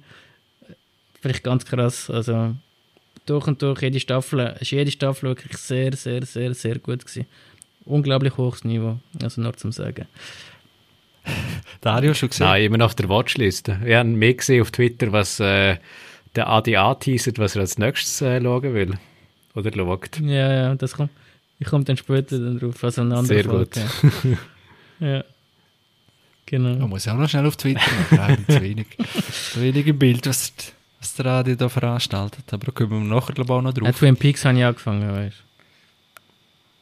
Finde 1.22 1.38
ich 1.38 1.44
ganz 1.44 1.64
krass. 1.64 2.10
Also 2.10 2.56
durch 3.26 3.48
und 3.48 3.62
durch, 3.62 3.82
jede 3.82 4.00
Staffel, 4.00 4.56
ist 4.60 4.72
jede 4.72 4.92
Staffel 4.92 5.30
wirklich 5.30 5.58
sehr, 5.58 5.96
sehr, 5.96 6.26
sehr, 6.26 6.54
sehr 6.54 6.80
gut 6.80 7.06
gewesen. 7.06 7.26
Unglaublich 7.86 8.38
hohes 8.38 8.64
Niveau, 8.64 9.00
also 9.22 9.42
nur 9.42 9.56
zum 9.56 9.72
Sagen. 9.72 10.08
Dario 11.82 12.14
schon 12.14 12.30
gesehen? 12.30 12.48
Nein, 12.48 12.64
immer 12.64 12.86
auf 12.86 12.96
der 12.96 13.10
Watchliste. 13.10 13.80
Ich 13.86 13.94
habe 13.94 14.10
mehr 14.10 14.34
gesehen 14.34 14.62
auf 14.62 14.72
Twitter, 14.72 15.12
was 15.12 15.40
äh, 15.40 15.78
der 16.36 16.50
Adi 16.50 16.76
anteasert, 16.76 17.40
was 17.40 17.56
er 17.56 17.62
als 17.62 17.78
nächstes 17.78 18.22
äh, 18.22 18.42
schauen 18.42 18.74
will. 18.74 18.98
Oder 19.56 19.72
schaut. 19.74 20.20
Ja, 20.22 20.54
ja, 20.54 20.76
das 20.76 20.94
kommt. 20.94 21.12
Ich 21.60 21.68
komme 21.68 21.84
dann 21.84 21.98
später 21.98 22.40
dann 22.40 22.60
drauf, 22.60 22.84
also 22.84 23.02
eine 23.02 23.16
andere 23.16 23.36
Sehr 23.36 23.44
gut. 23.44 23.76
Folge. 23.76 24.38
ja. 25.00 25.24
Genau. 26.46 26.76
Man 26.76 26.90
muss 26.90 27.06
ja 27.06 27.14
auch 27.14 27.18
noch 27.18 27.30
schnell 27.30 27.46
auf 27.46 27.56
Twitter 27.56 27.80
zu 28.48 28.62
wenig, 28.62 28.88
zu 29.54 29.62
wenig 29.62 29.88
im 29.88 29.98
Bild, 29.98 30.28
was, 30.28 30.52
was 31.04 31.14
der 31.16 31.26
Radio 31.26 31.56
da 31.56 31.68
veranstaltet. 31.70 32.46
Aber 32.52 32.66
da 32.68 32.72
kommen 32.72 32.92
wir 33.10 33.16
nachher 33.16 33.34
glaube 33.34 33.52
ich, 33.52 33.58
auch 33.58 33.62
noch 33.62 33.76
Ja, 33.76 33.82
drauf. 33.84 33.98
Twin 34.00 34.16
Peaks 34.16 34.46
habe 34.46 34.58
ich 34.58 34.64
angefangen, 34.66 35.12
weißt 35.12 35.44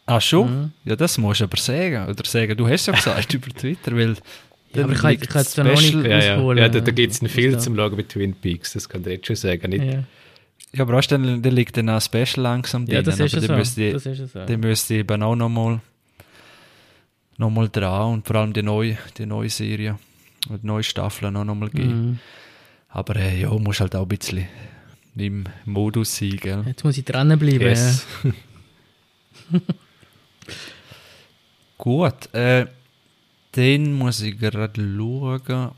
Ah, 0.06 0.20
schon? 0.22 0.62
Mhm. 0.64 0.72
Ja, 0.86 0.96
das 0.96 1.18
musst 1.18 1.40
du 1.42 1.46
aber 1.46 1.58
sagen. 1.58 2.08
Oder 2.10 2.26
sagen, 2.26 2.56
du 2.58 2.68
hast 2.68 2.86
ja 2.88 2.94
gesagt 2.94 3.34
über 3.34 3.50
Twitter, 3.50 3.96
weil... 3.96 4.16
Ja, 4.74 4.84
aber 4.84 4.84
dann 4.84 4.92
ich 4.94 5.00
kann- 5.02 5.12
ich 5.14 5.30
kann 5.30 5.42
jetzt 5.42 5.58
da 5.58 5.64
noch 5.64 5.78
Special- 5.80 6.02
nicht- 6.02 6.12
Ja, 6.12 6.20
ja. 6.24 6.36
ausholen. 6.38 6.58
ja 6.60 6.70
da, 6.70 6.80
da 6.80 6.92
gibt 6.92 7.12
es 7.14 7.32
viel 7.32 7.52
da? 7.52 7.60
zum 7.60 7.76
Schauen 7.76 7.96
bei 7.96 8.04
Twin 8.04 8.34
Peaks, 8.34 8.74
das 8.74 8.88
kann 8.88 9.02
ich 9.02 9.08
jetzt 9.08 9.28
schon 9.28 9.36
sagen. 9.36 9.70
Nicht, 9.70 9.84
Ja, 9.84 10.04
Ja, 10.74 10.84
aber 10.84 10.94
weißt 10.94 11.12
du, 11.12 11.18
dann, 11.18 11.42
dann 11.42 11.54
liegt 11.54 11.76
dann 11.76 11.90
auch 11.90 12.02
Special 12.02 12.38
langsam 12.44 12.86
ja 12.88 13.02
drin. 13.02 13.06
das 13.06 13.20
ist 13.20 13.34
aber 13.34 13.42
ja 13.42 13.48
dann 13.48 13.48
so. 13.48 13.56
müsste, 13.58 13.92
Das 13.92 14.06
ist 14.06 14.20
ja 14.20 14.28
so. 14.28 14.46
dann 14.46 14.60
müsste 14.62 14.94
eben 14.96 15.24
auch 15.24 15.36
nochmal 15.36 15.82
noch 17.38 17.50
mal 17.50 17.68
dran 17.70 18.14
und 18.14 18.28
vor 18.28 18.36
allem 18.38 18.54
die 18.54 18.62
neue, 18.64 18.98
die 19.18 19.26
neue 19.26 19.50
Serie 19.50 19.98
und 20.50 20.62
die 20.64 20.68
neue 20.68 20.84
Staffel 20.84 21.26
auch 21.36 21.44
nochmal 21.44 21.70
geben. 21.70 22.10
Mhm. 22.12 22.20
Aber 22.92 23.16
äh, 23.16 23.42
ja, 23.42 23.50
musst 23.52 23.80
halt 23.80 23.96
auch 23.96 24.04
ein 24.04 24.08
bisschen 24.08 24.48
im 25.16 25.46
Modus 25.66 26.16
sein, 26.16 26.38
gell? 26.38 26.64
Jetzt 26.66 26.84
muss 26.84 26.98
ich 26.98 27.06
dranbleiben. 27.06 27.62
Yes. 27.62 28.06
Gut, 31.78 32.34
äh, 32.34 32.68
dann 33.54 33.94
muss 33.94 34.22
ich 34.22 34.38
gerade 34.38 34.82
schauen. 34.82 35.72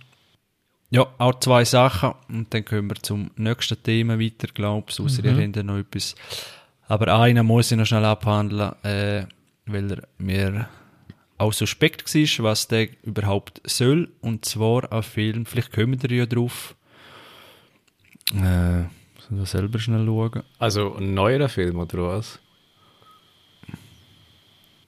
Ja, 0.90 1.08
auch 1.18 1.40
zwei 1.40 1.66
Sachen. 1.66 2.14
Und 2.30 2.54
dann 2.54 2.66
können 2.66 2.90
wir 2.90 2.96
zum 2.96 3.32
nächsten 3.36 3.82
Thema 3.82 4.20
weiter, 4.20 4.48
glaube 4.54 4.88
ich. 4.90 5.00
Außer 5.00 5.26
ihr 5.26 5.36
habt 5.36 5.56
ja 5.56 5.64
noch 5.64 5.78
etwas. 5.78 6.16
Aber 6.88 7.20
einen 7.20 7.46
muss 7.46 7.72
ich 7.72 7.78
noch 7.78 7.86
schnell 7.86 8.06
abhandeln, 8.06 8.74
äh, 8.84 9.26
weil 9.66 9.92
er 9.92 10.04
mir 10.18 10.68
auch 11.38 11.54
suspekt 11.54 12.14
war, 12.14 12.44
was 12.44 12.68
der 12.68 12.90
überhaupt 13.04 13.62
soll. 13.66 14.10
Und 14.22 14.46
zwar 14.46 14.92
ein 14.92 15.04
Film, 15.04 15.46
vielleicht 15.46 15.72
kommen 15.72 16.02
wir 16.02 16.12
ja 16.12 16.26
drauf. 16.26 16.76
Äh, 18.32 18.82
muss 19.30 19.44
ich 19.44 19.50
selber 19.50 19.80
schnell 19.80 20.06
schauen. 20.06 20.44
Also 20.60 20.96
ein 20.96 21.14
neuerer 21.14 21.50
Film 21.50 21.80
oder 21.80 22.04
was? 22.04 22.40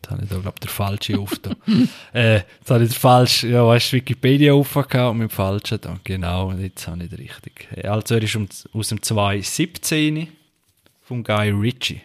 Jetzt 0.02 0.12
habe 0.12 0.24
ich 0.24 0.30
da, 0.30 0.36
glaube 0.38 0.54
ich, 0.56 0.60
der 0.62 0.70
falsche 0.70 1.20
aufgetan. 1.20 1.56
äh, 2.14 2.36
jetzt 2.36 2.70
habe 2.70 2.84
ich 2.84 2.92
den 2.92 3.00
falschen, 3.00 3.52
ja, 3.52 3.66
weißt 3.66 3.92
du, 3.92 3.96
Wikipedia 3.98 4.54
aufgehauen 4.54 5.12
und 5.12 5.18
mit 5.18 5.32
dem 5.32 5.34
falschen 5.34 5.80
da. 5.82 6.00
Genau, 6.04 6.50
und 6.50 6.62
jetzt 6.62 6.88
habe 6.88 7.04
ich 7.04 7.10
den 7.10 7.18
richtig. 7.20 7.68
Äh, 7.76 7.88
Also, 7.88 8.16
er 8.16 8.22
ist 8.22 8.36
um, 8.36 8.48
aus 8.74 8.90
dem 8.90 9.02
2017 9.02 10.28
von 11.02 11.24
Guy 11.24 11.50
Ritchie. 11.50 12.02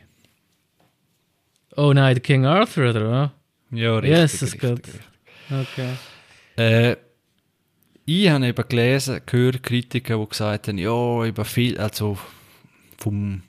Oh 1.77 1.93
nein, 1.93 2.15
der 2.15 2.23
King 2.23 2.47
Arthur, 2.47 2.91
oder 2.91 3.11
was? 3.11 3.31
Ja, 3.79 3.97
richtig. 3.99 4.19
Jesus 4.19 4.43
richtig, 4.55 4.61
Gott. 4.61 4.79
richtig. 5.51 5.69
Okay. 6.57 6.91
Äh, 6.91 6.97
ich 8.11 8.29
habe 8.29 8.45
eben 8.45 8.69
gelesen, 8.69 9.21
gehört 9.25 9.63
Kritiker, 9.63 10.19
die 10.19 10.29
gesagt 10.29 10.67
haben, 10.67 10.79
ja, 10.79 11.25
über 11.25 11.45
viel, 11.45 11.79
also 11.79 12.19
vom, 12.99 13.43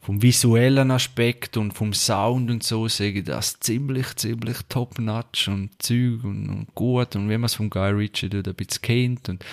vom 0.00 0.22
visuellen 0.22 0.92
Aspekt 0.92 1.56
und 1.56 1.72
vom 1.72 1.92
Sound 1.92 2.52
und 2.52 2.62
so 2.62 2.86
sage 2.86 3.18
ich 3.18 3.24
das 3.24 3.58
ziemlich, 3.58 4.14
ziemlich 4.14 4.58
top-notch 4.68 5.48
und 5.48 5.70
Zeug 5.82 6.22
und, 6.22 6.48
und, 6.48 6.74
gut 6.76 7.16
und 7.16 7.28
wie 7.28 7.36
man 7.36 7.46
es 7.46 7.54
vom 7.54 7.68
Guy 7.68 7.90
Ritchie 7.90 8.28
dort 8.28 8.46
ein 8.46 8.54
bisschen 8.54 8.82
kennt 8.82 9.28
und 9.28 9.44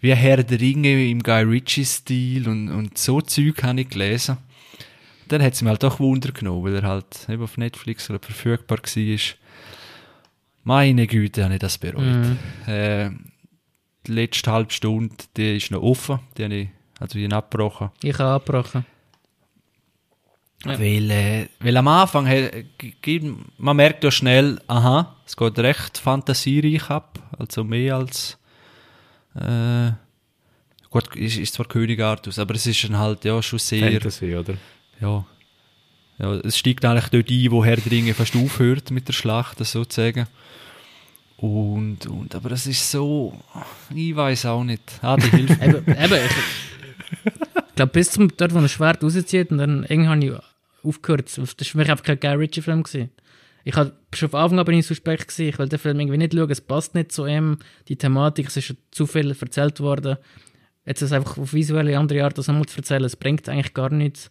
wie 0.00 0.12
Herr 0.12 0.42
der 0.42 0.60
Ringe 0.60 1.08
im 1.08 1.22
Guy 1.22 1.42
Ritchie-Stil 1.42 2.48
und, 2.48 2.70
und 2.70 2.98
so 2.98 3.20
Zeug 3.20 3.62
habe 3.62 3.82
ich 3.82 3.90
gelesen. 3.90 4.38
Dann 5.28 5.40
hat 5.40 5.52
es 5.52 5.62
mir 5.62 5.70
halt 5.70 5.84
doch 5.84 6.00
Wunder 6.00 6.32
genommen, 6.32 6.64
weil 6.64 6.74
er 6.74 6.88
halt 6.88 7.28
eben 7.28 7.42
auf 7.44 7.56
Netflix 7.56 8.06
verfügbar 8.06 8.78
war. 8.78 9.18
Meine 10.64 11.06
Güte, 11.06 11.44
habe 11.44 11.54
ich 11.54 11.60
das 11.60 11.78
bereut. 11.78 12.02
Mhm. 12.02 12.38
Äh, 12.66 13.10
die 14.08 14.12
letzte 14.12 14.50
halbe 14.50 14.72
Stunde, 14.72 15.14
die 15.36 15.56
ist 15.56 15.70
noch 15.70 15.82
offen, 15.82 16.20
die 16.36 16.44
habe 16.44 16.54
ich, 16.54 16.68
also 16.98 17.18
ich 17.18 17.32
abgebrochen. 17.32 17.90
Ich 18.02 18.18
habe 18.18 18.30
abgebrochen. 18.32 18.84
Ja. 20.64 20.78
Weil, 20.78 21.10
äh, 21.10 21.48
weil 21.60 21.76
am 21.76 21.86
Anfang, 21.86 22.26
hey, 22.26 22.66
man 23.58 23.76
merkt 23.76 24.02
ja 24.02 24.10
schnell, 24.10 24.60
aha, 24.66 25.16
es 25.24 25.36
geht 25.36 25.58
recht 25.60 25.98
fantasiereich 25.98 26.90
ab, 26.90 27.20
also 27.38 27.62
mehr 27.62 27.96
als, 27.96 28.38
äh, 29.36 29.92
gut, 30.90 31.14
ist, 31.14 31.38
ist 31.38 31.54
zwar 31.54 31.66
König 31.66 32.00
Artus, 32.00 32.40
aber 32.40 32.56
es 32.56 32.66
ist 32.66 32.82
dann 32.82 32.98
halt 32.98 33.24
ja 33.24 33.40
schon 33.40 33.60
sehr... 33.60 33.92
Fantasy, 33.92 34.34
oder? 34.34 34.54
Ja. 35.00 35.24
ja. 36.18 36.32
Es 36.40 36.58
steigt 36.58 36.84
eigentlich 36.84 37.08
dort 37.08 37.30
ein, 37.30 37.50
wo 37.52 37.64
Herr 37.64 37.76
der 37.76 37.92
Ringe 37.92 38.14
fast 38.14 38.34
aufhört 38.34 38.90
mit 38.90 39.06
der 39.06 39.12
Schlacht, 39.12 39.64
sozusagen. 39.64 40.26
Und, 41.38 42.06
und, 42.06 42.34
aber 42.34 42.48
das 42.48 42.66
ist 42.66 42.90
so, 42.90 43.32
ich 43.94 44.14
weiß 44.14 44.46
auch 44.46 44.64
nicht. 44.64 44.82
Ah, 45.02 45.16
die 45.16 45.30
hilft 45.30 45.62
eben, 45.62 45.86
eben, 45.86 46.14
ich 47.68 47.74
glaube, 47.76 47.92
bis 47.92 48.10
zum 48.10 48.28
dort, 48.36 48.52
wo 48.52 48.58
ein 48.58 48.68
Schwert 48.68 49.04
rauszieht 49.04 49.52
und 49.52 49.58
dann 49.58 49.84
irgendwann 49.84 50.20
habe 50.20 50.26
ich 50.26 50.84
aufgehört. 50.84 51.26
Das 51.28 51.38
war 51.38 51.46
für 51.46 51.78
mich 51.78 51.90
einfach 51.90 52.04
kein 52.04 52.18
Guy 52.18 52.34
Ritchie-Film. 52.34 52.82
Ich 53.64 53.76
habe 53.76 53.92
schon 54.12 54.30
von 54.30 54.40
Anfang 54.40 54.58
an 54.58 54.64
bin 54.64 54.78
ich 54.78 54.86
suspekt 54.86 55.28
gewesen. 55.28 55.48
Ich 55.48 55.58
wollte 55.60 55.76
den 55.76 55.78
Film 55.78 56.00
irgendwie 56.00 56.18
nicht 56.18 56.34
schauen. 56.34 56.50
Es 56.50 56.60
passt 56.60 56.96
nicht 56.96 57.12
zu 57.12 57.26
ihm. 57.26 57.58
Die 57.86 57.96
Thematik, 57.96 58.48
es 58.48 58.56
ist 58.56 58.64
schon 58.64 58.78
zu 58.90 59.06
viel 59.06 59.30
erzählt 59.30 59.78
worden. 59.78 60.16
Jetzt 60.86 61.02
es 61.02 61.12
einfach 61.12 61.38
auf 61.38 61.52
visuelle 61.52 61.96
andere 61.98 62.24
Art 62.24 62.36
das 62.36 62.48
nochmal 62.48 62.66
zu 62.66 62.78
erzählen, 62.78 63.04
es 63.04 63.14
bringt 63.14 63.48
eigentlich 63.48 63.74
gar 63.74 63.90
nichts. 63.90 64.30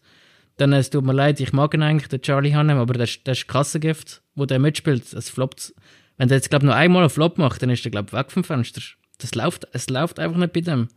Dann, 0.58 0.74
es 0.74 0.90
tut 0.90 1.06
mir 1.06 1.14
leid, 1.14 1.40
ich 1.40 1.54
mag 1.54 1.74
ihn 1.76 1.84
eigentlich, 1.84 2.10
den 2.10 2.22
Charlie 2.22 2.56
Hannem, 2.56 2.80
aber 2.80 2.96
der, 2.96 3.08
der 3.26 3.34
ist 3.34 3.48
Kassengift, 3.48 4.24
wo 4.34 4.46
der 4.46 4.58
mitspielt. 4.58 5.14
Es 5.14 5.30
floppt 5.30 5.76
wenn 6.18 6.28
der 6.28 6.38
jetzt, 6.38 6.50
glaube 6.50 6.64
ich, 6.64 6.68
nur 6.68 6.76
einmal 6.76 7.04
einen 7.04 7.10
Flop 7.10 7.38
macht, 7.38 7.62
dann 7.62 7.70
ist 7.70 7.84
der, 7.86 7.92
glaube 7.92 8.08
ich, 8.10 8.14
weg 8.14 8.32
vom 8.32 8.44
Fenster. 8.44 8.82
Das 9.20 9.36
läuft, 9.36 9.68
es 9.72 9.90
läuft 9.90 10.20
einfach 10.20 10.38
nicht 10.38 10.54
bei 10.54 10.62
dem. 10.62 10.90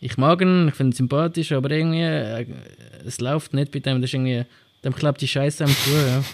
Ich 0.00 0.16
mag 0.16 0.40
ihn, 0.40 0.68
ich 0.68 0.74
finde 0.74 0.94
ihn 0.94 0.96
sympathisch, 0.96 1.52
aber 1.52 1.70
irgendwie, 1.70 2.02
äh, 2.02 2.46
es 3.04 3.20
läuft 3.20 3.54
nicht 3.54 3.72
bei 3.72 3.80
dem. 3.80 4.00
Das 4.00 4.10
ist 4.10 4.14
irgendwie, 4.14 4.44
dem 4.84 4.94
klappt 4.94 5.20
die 5.20 5.28
Scheiße 5.28 5.64
am 5.64 5.70
Schuh, 5.70 5.90
ja. 5.96 6.24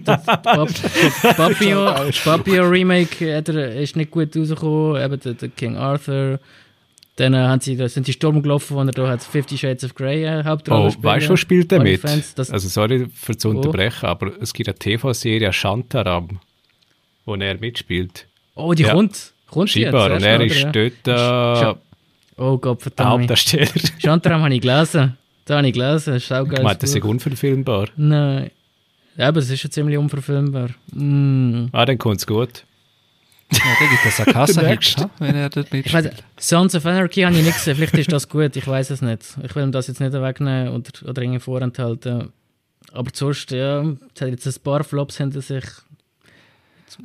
das 0.04 0.24
Papio, 0.24 1.94
Papio 2.24 2.64
Remake 2.64 3.36
hat 3.36 3.50
er, 3.50 3.76
ist 3.76 3.94
nicht 3.94 4.10
gut 4.10 4.34
rausgekommen, 4.34 5.02
eben 5.02 5.20
der, 5.20 5.34
der 5.34 5.48
King 5.50 5.76
Arthur. 5.76 6.40
Dann 7.16 7.34
äh, 7.34 7.38
haben 7.38 7.60
sie, 7.60 7.76
da 7.76 7.90
sind 7.90 8.06
die 8.06 8.14
Sturm 8.14 8.42
gelaufen, 8.42 8.74
wo 8.74 8.80
er 8.80 8.86
da 8.86 9.06
hat 9.06 9.22
Fifty 9.22 9.58
Shades 9.58 9.84
of 9.84 9.94
Grey 9.94 10.24
äh, 10.24 10.44
Hauptrolle 10.44 10.94
Oh, 10.98 11.02
weißt 11.02 11.28
du, 11.28 11.34
was 11.34 11.40
spielt 11.40 11.70
der 11.70 11.80
mit? 11.82 12.00
Fans, 12.00 12.34
also 12.38 12.68
sorry 12.68 13.06
für 13.12 13.36
zu 13.36 13.50
unterbrechen, 13.50 14.06
oh. 14.06 14.08
aber 14.08 14.32
es 14.40 14.54
gibt 14.54 14.70
eine 14.70 14.78
TV-Serie 14.78 15.52
Shantaram 15.52 16.40
wo 17.24 17.34
er 17.34 17.58
mitspielt. 17.58 18.26
Oh, 18.54 18.74
die 18.74 18.82
ja. 18.82 18.94
kommt. 18.94 19.32
kommt 19.50 19.70
Scheinbar. 19.70 20.12
Und 20.12 20.22
er 20.22 20.40
ist 20.40 20.64
dort 20.72 21.08
äh, 21.08 21.74
Oh 22.36 22.58
Gott, 22.58 22.82
verdammt. 22.82 23.10
Hauptdarsteller. 23.10 23.68
Shantram 23.98 24.42
habe 24.42 24.54
ich 24.54 24.60
gelesen. 24.60 25.16
Da 25.44 25.58
habe 25.58 25.66
ich 25.66 25.74
gelesen. 25.74 26.14
Das 26.14 26.22
ist 26.22 26.32
auch 26.32 26.44
geil. 26.44 26.58
Ich 26.58 26.64
meine, 26.64 26.78
das 26.78 26.94
ist 26.94 27.04
unverfilmbar. 27.04 27.88
Nein. 27.96 28.50
Ja, 29.16 29.28
aber 29.28 29.40
es 29.40 29.50
ist 29.50 29.60
schon 29.60 29.70
ziemlich 29.70 29.98
unverfilmbar. 29.98 30.70
Mm. 30.92 31.66
Ah, 31.72 31.84
dann 31.84 31.98
kommt 31.98 32.18
es 32.18 32.26
gut. 32.26 32.64
Ja, 33.52 33.58
dann 33.78 33.90
gibt 33.90 34.06
es 34.06 34.20
eine 34.20 34.32
Kasse 34.32 35.10
wenn 35.18 35.34
er 35.34 35.50
dort 35.50 35.72
mitspielt. 35.72 35.86
Ich 35.86 35.92
weiss, 35.92 36.10
Sons 36.38 36.74
of 36.74 36.86
Anarchy 36.86 37.20
habe 37.22 37.36
ich 37.36 37.44
nicht 37.44 37.54
gesehen. 37.54 37.76
Vielleicht 37.76 37.98
ist 37.98 38.12
das 38.12 38.28
gut, 38.28 38.56
ich 38.56 38.66
weiß 38.66 38.90
es 38.90 39.02
nicht. 39.02 39.36
Ich 39.42 39.54
will 39.54 39.64
ihm 39.64 39.72
das 39.72 39.88
jetzt 39.88 40.00
nicht 40.00 40.12
wegnehmen 40.14 40.68
oder, 40.68 40.90
oder 41.06 41.22
irgendwie 41.22 41.40
vorenthalten. 41.40 42.32
Aber 42.92 43.10
sonst, 43.12 43.50
ja, 43.50 43.84
jetzt 44.20 44.46
ein 44.46 44.62
paar 44.62 44.84
Flops 44.84 45.18
hinter 45.18 45.42
sich. 45.42 45.64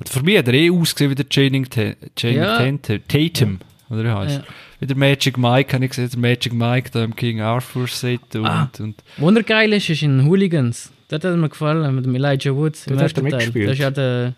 Für 0.05 0.23
mich 0.23 0.37
hat 0.37 0.47
er 0.47 0.53
eh 0.53 0.69
ausgesehen 0.69 1.11
wie 1.11 1.15
der 1.15 1.27
Channing, 1.29 1.67
Channing 2.15 2.79
ja. 2.87 2.97
Tatum, 3.07 3.59
oder 3.89 4.03
wie 4.03 4.09
heißt 4.09 4.37
ja. 4.37 4.43
Wie 4.79 4.85
der 4.85 4.97
Magic 4.97 5.37
Mike, 5.37 5.73
habe 5.73 5.85
ich 5.85 5.91
gesehen, 5.91 6.09
der 6.09 6.19
Magic 6.19 6.53
Mike 6.53 6.91
da 6.91 7.03
im 7.03 7.15
King 7.15 7.41
Arthur 7.41 7.87
Set 7.87 8.35
und, 8.35 8.45
ah. 8.45 8.69
und... 8.79 8.95
Wundergeil 9.17 9.73
ist, 9.73 9.89
ist 9.89 10.03
in 10.03 10.25
Hooligans. 10.25 10.91
Das 11.07 11.23
hat 11.23 11.35
mir 11.35 11.49
gefallen, 11.49 11.95
mit 11.95 12.05
dem 12.05 12.13
Elijah 12.13 12.53
Woods 12.53 12.85
im 12.87 12.99
ersten 12.99 13.21
Teil. 13.21 13.31
Mitgespielt. 13.31 13.67
Das 13.67 13.73
ist 13.73 13.79
ja 13.79 13.91
der... 13.91 14.33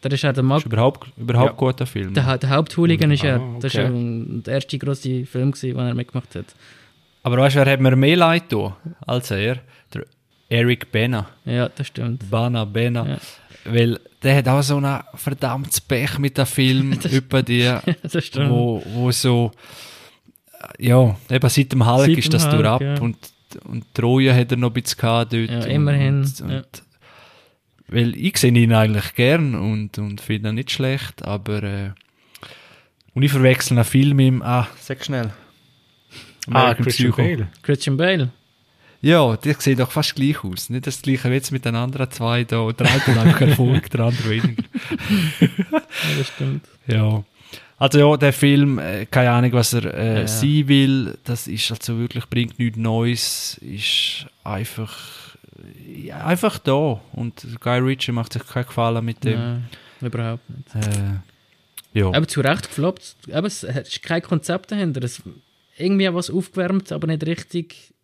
Das 0.00 0.12
ist 0.12 0.22
ja 0.22 0.32
der 0.32 0.44
Mag 0.44 0.58
ist 0.58 0.66
überhaupt, 0.66 1.08
überhaupt 1.16 1.50
ja. 1.50 1.56
guter 1.56 1.84
Film. 1.84 2.14
Der, 2.14 2.38
der 2.38 2.50
Haupthooligan 2.50 3.10
ist 3.10 3.24
ja, 3.24 3.36
ah, 3.36 3.40
okay. 3.40 3.58
das 3.60 3.74
ist 3.74 3.78
ja 3.78 3.90
der 3.90 4.54
erste 4.54 4.78
große 4.78 5.26
Film, 5.26 5.50
gewesen, 5.50 5.76
den 5.76 5.86
er 5.86 5.94
mitgemacht 5.94 6.34
hat. 6.36 6.54
Aber 7.24 7.36
weißt 7.38 7.56
du, 7.56 7.60
wer 7.60 7.72
hat 7.72 7.80
mir 7.80 7.96
mehr 7.96 8.16
leid 8.16 8.44
als 9.06 9.30
er? 9.32 9.58
Der 9.92 10.06
Eric 10.48 10.92
Bena. 10.92 11.28
Ja, 11.44 11.68
das 11.68 11.88
stimmt. 11.88 12.30
Bana 12.30 12.64
Bena. 12.64 13.08
Ja. 13.08 13.18
Weil 13.64 14.00
der 14.22 14.36
hat 14.36 14.48
auch 14.48 14.62
so 14.62 14.78
ein 14.78 15.00
verdammtes 15.14 15.80
Pech 15.80 16.18
mit 16.18 16.38
dem 16.38 16.46
Film 16.46 16.92
über 17.10 17.42
die, 17.42 17.64
wo, 18.48 18.82
wo 18.86 19.10
so, 19.10 19.52
ja, 20.78 21.16
eben 21.30 21.48
seit 21.48 21.72
dem 21.72 21.86
Hulk 21.86 22.06
seit 22.06 22.18
ist 22.18 22.34
das 22.34 22.48
durch 22.50 22.66
ab 22.66 22.80
ja. 22.80 22.98
und, 23.00 23.16
und 23.64 23.94
Troja 23.94 24.34
hat 24.34 24.50
er 24.50 24.58
noch 24.58 24.70
ein 24.70 24.82
bisschen 24.82 24.98
gehabt 24.98 25.32
dort. 25.32 25.50
Ja, 25.50 25.64
immerhin. 25.64 26.22
Und, 26.22 26.40
und, 26.40 26.50
ja. 26.50 26.62
Weil 27.88 28.16
ich 28.16 28.36
sehe 28.36 28.52
ihn 28.52 28.72
eigentlich 28.72 29.14
gern 29.14 29.54
und, 29.54 29.98
und 29.98 30.20
finde 30.20 30.50
ihn 30.50 30.56
nicht 30.56 30.70
schlecht, 30.70 31.24
aber 31.24 31.62
äh, 31.62 31.90
und 33.14 33.22
ich 33.22 33.32
verwechsel 33.32 33.76
einen 33.76 33.84
Film 33.84 34.16
mit 34.16 34.26
ihm, 34.26 34.42
ah, 34.42 34.68
sag 34.78 35.04
schnell. 35.04 35.32
Ah, 36.50 36.74
Christian 36.74 37.12
Bale. 37.12 37.48
Christian 37.62 37.96
Bale. 37.96 38.30
Ja, 39.00 39.36
die 39.36 39.52
sehen 39.52 39.78
doch 39.78 39.92
fast 39.92 40.16
gleich 40.16 40.42
aus. 40.42 40.70
Nicht 40.70 40.86
das 40.86 41.02
gleiche 41.02 41.30
wie 41.30 41.34
jetzt 41.34 41.52
mit 41.52 41.64
den 41.64 41.76
anderen 41.76 42.10
zwei 42.10 42.44
da. 42.44 42.70
Der 42.72 42.86
eine 42.86 43.00
hat 43.00 43.08
einfach 43.08 43.40
Erfolg, 43.42 43.90
der 43.90 44.00
andere 44.00 44.30
weniger. 44.30 44.62
ja, 45.40 45.48
das 46.18 46.28
stimmt. 46.28 46.66
Ja. 46.86 47.24
Also 47.78 47.98
ja, 48.00 48.16
der 48.16 48.32
Film, 48.32 48.80
äh, 48.80 49.06
keine 49.06 49.30
Ahnung, 49.30 49.52
was 49.52 49.72
er 49.72 49.84
äh, 49.94 50.14
ja, 50.14 50.20
ja. 50.22 50.26
sein 50.26 50.66
will, 50.66 51.18
das 51.22 51.46
ist 51.46 51.70
also 51.70 51.96
wirklich, 51.96 52.26
bringt 52.26 52.58
nichts 52.58 52.76
Neues, 52.76 53.58
ist 53.58 54.26
einfach, 54.42 55.36
ja, 55.86 56.26
einfach 56.26 56.58
da. 56.58 57.00
Und 57.12 57.46
Guy 57.60 57.78
Ritchie 57.78 58.10
macht 58.10 58.32
sich 58.32 58.44
keinen 58.44 58.66
Gefallen 58.66 59.04
mit 59.04 59.22
dem. 59.22 59.38
Nein, 59.38 59.68
überhaupt 60.00 60.42
nicht. 60.50 60.88
Äh, 60.88 62.00
ja. 62.00 62.06
Aber 62.08 62.26
zu 62.26 62.40
Recht 62.40 62.68
gefloppt. 62.68 63.14
Aber 63.32 63.46
es 63.46 63.62
ist 63.62 64.02
kein 64.02 64.22
Konzept 64.22 64.72
dahinter. 64.72 65.02
Es, 65.04 65.22
irgendwie 65.76 66.12
was 66.12 66.30
aufgewärmt, 66.30 66.90
aber 66.90 67.06
nicht 67.06 67.24
richtig 67.24 67.94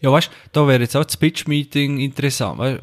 ja, 0.00 0.12
weißt 0.12 0.28
du, 0.28 0.32
da 0.52 0.68
wäre 0.68 0.82
jetzt 0.82 0.96
auch 0.96 1.04
das 1.04 1.16
Pitch-Meeting 1.16 1.98
interessant. 1.98 2.58
Weißt, 2.58 2.80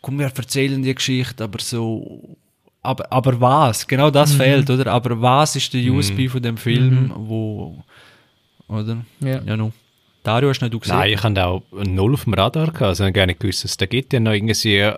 komm, 0.00 0.18
wir 0.18 0.26
erzählen 0.26 0.82
die 0.82 0.94
Geschichte, 0.94 1.44
aber 1.44 1.60
so. 1.60 2.36
Aber, 2.82 3.10
aber 3.10 3.40
was? 3.40 3.86
Genau 3.86 4.10
das 4.10 4.34
mhm. 4.34 4.38
fehlt, 4.38 4.70
oder? 4.70 4.92
Aber 4.92 5.20
was 5.20 5.56
ist 5.56 5.72
der 5.72 5.90
USB 5.90 6.18
mhm. 6.18 6.28
von 6.28 6.42
dem 6.42 6.56
Film, 6.56 7.04
mhm. 7.04 7.12
wo. 7.16 7.82
Oder? 8.68 8.98
Ja. 9.20 9.40
ja 9.42 9.56
no. 9.56 9.72
Dario 10.22 10.48
hast 10.48 10.60
du 10.60 10.66
nicht 10.66 10.80
gesehen. 10.80 10.96
Nein, 10.96 11.12
ich 11.12 11.22
habe 11.22 11.44
auch 11.44 11.62
null 11.70 12.14
auf 12.14 12.24
dem 12.24 12.34
Radar 12.34 12.66
gehabt. 12.66 12.82
Also 12.82 13.10
gar 13.12 13.26
nicht 13.26 13.40
gewusst, 13.40 13.64
dass 13.64 13.76
da 13.76 13.86
gibt 13.86 14.12
ja 14.12 14.20
noch 14.20 14.32
irgendwie. 14.32 14.76
Äh, 14.76 14.96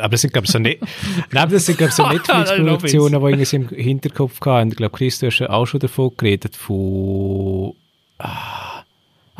aber 0.00 0.10
das 0.10 0.20
sind, 0.20 0.32
glaube 0.32 0.46
ich, 0.46 0.52
so, 0.52 0.58
ne 0.58 0.78
Nein, 1.30 1.50
das 1.50 1.66
sind, 1.66 1.78
glaube 1.78 1.90
ich, 1.90 1.94
so 1.94 2.06
Netflix-Produktionen, 2.08 3.20
die 3.20 3.30
irgendwie 3.30 3.56
im 3.56 3.68
Hinterkopf 3.68 4.40
hatten. 4.44 4.70
Ich 4.70 4.76
glaube, 4.76 4.96
Chris, 4.96 5.18
du 5.18 5.26
hast 5.26 5.42
auch 5.42 5.66
schon 5.66 5.80
davon 5.80 6.12
geredet, 6.16 6.54
von. 6.54 7.74
Ah, 8.18 8.71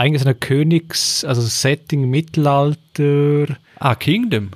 eigentlich 0.02 0.22
so 0.22 0.28
ein 0.28 0.40
Königs-, 0.40 1.24
also 1.24 1.42
Setting 1.42 2.10
Mittelalter. 2.10 3.56
Ah, 3.78 3.94
Kingdom? 3.94 4.50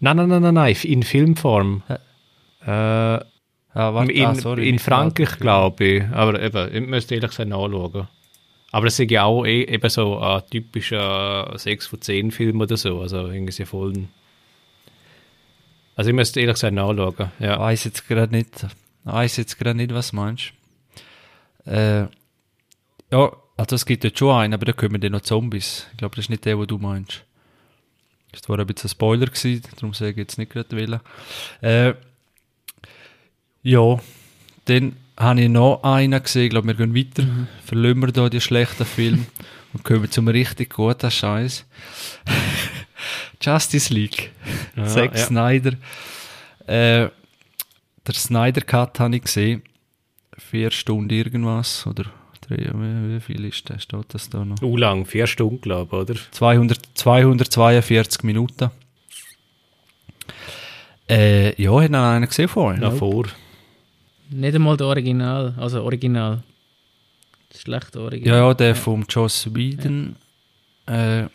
Nein, 0.00 0.16
nein, 0.16 0.28
nein, 0.28 0.42
nein, 0.42 0.54
nein, 0.54 0.76
in 0.82 1.02
Filmform. 1.04 1.82
Äh, 1.88 2.70
ah, 2.70 3.24
warte, 3.72 4.12
in, 4.12 4.26
ah, 4.26 4.34
sorry, 4.34 4.68
in 4.68 4.78
Frankreich, 4.80 5.38
glaube 5.38 5.84
ich. 5.84 6.04
Aber 6.10 6.40
eben, 6.42 6.74
ich 6.74 6.88
müsste 6.88 7.14
ehrlich 7.14 7.30
gesagt 7.30 7.48
nachschauen. 7.48 8.08
Aber 8.72 8.86
es 8.86 8.98
ist 8.98 9.10
ja 9.10 9.24
auch 9.24 9.44
eh, 9.44 9.62
eben 9.62 9.90
so 9.90 10.18
ein 10.18 10.42
typischer 10.50 11.52
6 11.56 11.86
von 11.86 12.00
10 12.00 12.30
Film 12.30 12.60
oder 12.60 12.76
so. 12.76 13.00
Also 13.00 13.28
irgendwie 13.28 13.64
voll. 13.64 14.08
Also 15.94 16.10
ich 16.10 16.16
müsste 16.16 16.40
ehrlich 16.40 16.54
gesagt 16.54 16.74
nachschauen. 16.74 17.30
Ja. 17.38 17.54
Ich 17.54 17.60
weiß 17.60 17.84
jetzt 17.84 18.08
gerade 18.08 18.34
nicht, 18.34 18.66
weiß 19.04 19.36
jetzt 19.36 19.58
gerade 19.58 19.76
nicht, 19.76 19.94
was 19.94 20.10
du 20.10 20.16
meinst. 20.16 20.52
Äh, 21.66 22.06
ja, 23.12 23.32
also 23.60 23.76
es 23.76 23.84
gibt 23.84 24.04
jetzt 24.04 24.18
schon 24.18 24.34
einen, 24.34 24.54
aber 24.54 24.64
da 24.64 24.72
kommen 24.72 25.00
dann 25.00 25.12
noch 25.12 25.20
Zombies. 25.20 25.86
Ich 25.92 25.98
glaube, 25.98 26.16
das 26.16 26.24
ist 26.24 26.30
nicht 26.30 26.46
der, 26.46 26.56
den 26.56 26.66
du 26.66 26.78
meinst. 26.78 27.24
Das 28.32 28.48
war 28.48 28.58
ein 28.58 28.66
bisschen 28.66 28.88
ein 28.88 28.92
Spoiler 28.92 29.26
gewesen, 29.26 29.62
darum 29.74 29.92
sage 29.92 30.12
ich 30.12 30.16
jetzt 30.16 30.38
nicht 30.38 30.52
gerade 30.52 30.74
wählen. 30.74 31.00
Äh, 31.60 31.94
ja, 33.62 34.00
dann 34.64 34.96
habe 35.18 35.42
ich 35.42 35.48
noch 35.50 35.82
einen 35.82 36.22
gesehen. 36.22 36.44
Ich 36.44 36.50
glaube, 36.50 36.68
wir 36.68 36.74
gehen 36.74 36.94
weiter. 36.94 37.22
Mhm. 37.22 37.48
Verlieren 37.62 38.00
wir 38.00 38.12
hier 38.14 38.30
die 38.30 38.40
schlechten 38.40 38.86
Filme 38.86 39.26
und 39.74 39.84
kommen 39.84 40.10
zum 40.10 40.28
richtig 40.28 40.72
guten 40.72 41.10
Scheiß. 41.10 41.66
Justice 43.42 43.92
League. 43.92 44.30
Ja, 44.74 44.86
Zack 44.86 45.16
ja. 45.16 45.26
Snyder. 45.26 45.72
Äh, 46.66 47.10
der 48.06 48.14
Snyder 48.14 48.62
Cut 48.62 49.00
habe 49.00 49.16
ich 49.16 49.22
gesehen. 49.22 49.62
Vier 50.38 50.70
Stunden 50.70 51.10
irgendwas. 51.10 51.86
Oder 51.86 52.06
wie 52.50 53.20
viel 53.20 53.44
ist 53.44 53.70
das? 53.70 53.84
Steht 53.84 54.06
das 54.08 54.28
da 54.28 54.44
noch? 54.44 54.60
U 54.62 54.76
lang, 54.76 55.06
vier 55.06 55.26
Stunden, 55.26 55.60
glaube 55.60 55.96
ich, 55.96 56.10
oder? 56.10 56.20
200, 56.32 56.78
242 56.94 58.22
Minuten. 58.24 58.70
Äh, 61.08 61.60
ja, 61.60 61.80
hat 61.80 61.90
noch 61.90 62.04
einen 62.04 62.26
gesehen 62.26 62.48
vorhin? 62.48 62.82
Ja, 62.82 62.90
vor. 62.90 63.26
Nicht 64.30 64.54
einmal 64.54 64.76
der 64.76 64.86
Original, 64.86 65.54
also 65.58 65.82
Original. 65.82 66.42
Das 67.50 67.62
schlechte 67.62 68.00
Original. 68.00 68.38
Ja, 68.38 68.46
ja, 68.46 68.54
der 68.54 68.68
ja. 68.68 68.74
vom 68.74 69.04
Joss 69.08 69.52
Whedon. 69.52 70.14
Ja. 70.88 71.22
Äh, 71.22 71.28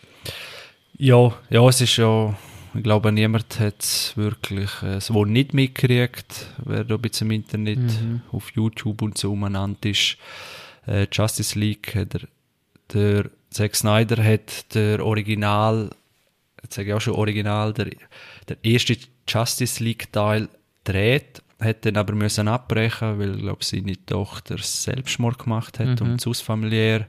ja, 0.98 1.34
ja, 1.50 1.68
es 1.68 1.82
ist 1.82 1.98
ja, 1.98 2.38
ich 2.74 2.84
glaube, 2.84 3.12
niemand 3.12 3.60
hat 3.60 3.82
es 3.82 4.16
wirklich 4.16 4.70
äh, 4.82 5.02
so 5.02 5.26
nicht 5.26 5.54
mitgekriegt, 5.54 6.48
wer 6.64 6.86
da 6.86 6.96
ein 6.96 7.02
bisschen 7.02 7.28
im 7.28 7.32
Internet 7.32 7.80
mhm. 7.80 8.22
auf 8.32 8.52
YouTube 8.52 9.02
und 9.02 9.18
so 9.18 9.34
umeinander 9.34 9.90
ist. 9.90 10.18
Äh, 10.88 11.08
Justice 11.12 11.58
League, 11.58 11.94
der, 11.94 12.22
der 12.94 13.30
Zack 13.50 13.76
Snyder 13.76 14.24
hat 14.24 14.74
der 14.76 15.06
Original, 15.06 15.90
jetzt 16.62 16.76
sage 16.76 16.90
ich 16.90 16.94
auch 16.94 17.02
schon 17.02 17.16
Original, 17.16 17.74
der, 17.74 17.92
der 18.48 18.58
erste 18.64 18.98
Justice 19.28 19.84
League 19.84 20.12
Teil 20.12 20.50
dreht 20.84 21.42
hat 21.60 21.86
dann 21.86 21.98
aber 21.98 22.14
müssen 22.14 22.48
abbrechen, 22.48 23.20
weil 23.20 23.38
glaube 23.38 23.64
seine 23.64 23.94
Tochter 24.06 24.58
Selbstmord 24.58 25.40
gemacht 25.40 25.80
hat 25.80 26.02
mhm. 26.02 26.12
und 26.12 26.22
sus 26.22 26.42
familiär 26.42 27.08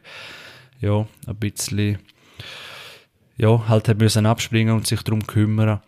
ja 0.80 1.06
ein 1.26 1.36
bisschen 1.36 1.98
ja 3.36 3.68
halt 3.68 3.88
hat 3.88 3.98
müssen 3.98 4.26
abspringen 4.26 4.74
und 4.74 4.86
sich 4.86 5.02
darum 5.02 5.26
kümmern 5.26 5.80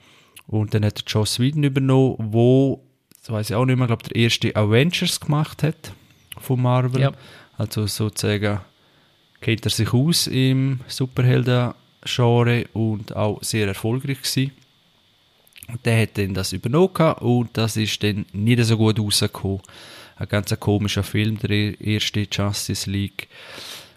und 0.46 0.74
dann 0.74 0.84
hat 0.84 1.04
Joss 1.06 1.38
Whedon 1.38 1.64
übernommen, 1.64 2.16
wo 2.32 2.84
das 3.20 3.30
weiß 3.30 3.50
ich 3.50 3.56
auch 3.56 3.64
nicht 3.64 3.78
mehr, 3.78 3.86
glaube 3.86 4.08
der 4.08 4.16
erste 4.16 4.54
Avengers 4.56 5.20
gemacht 5.20 5.62
hat 5.62 5.92
von 6.40 6.60
Marvel, 6.60 7.00
ja. 7.00 7.12
Also 7.58 7.86
sozusagen 7.86 8.60
kennt 9.40 9.66
er 9.66 9.70
sich 9.70 9.92
aus 9.92 10.28
im 10.28 10.80
Superhelden-Genre 10.86 12.66
und 12.72 13.14
auch 13.14 13.42
sehr 13.42 13.66
erfolgreich 13.66 14.22
gewesen. 14.22 14.52
Und 15.68 15.84
der 15.84 16.02
hat 16.02 16.16
dann 16.16 16.34
das 16.34 16.52
übernommen 16.52 17.12
und 17.20 17.50
das 17.52 17.76
ist 17.76 18.02
dann 18.02 18.24
nicht 18.32 18.64
so 18.64 18.76
gut 18.76 18.98
rausgekommen. 18.98 19.60
Ein 20.16 20.28
ganz 20.28 20.58
komischer 20.58 21.02
Film, 21.02 21.38
der 21.38 21.78
erste 21.80 22.26
Justice 22.30 22.90
League. 22.90 23.28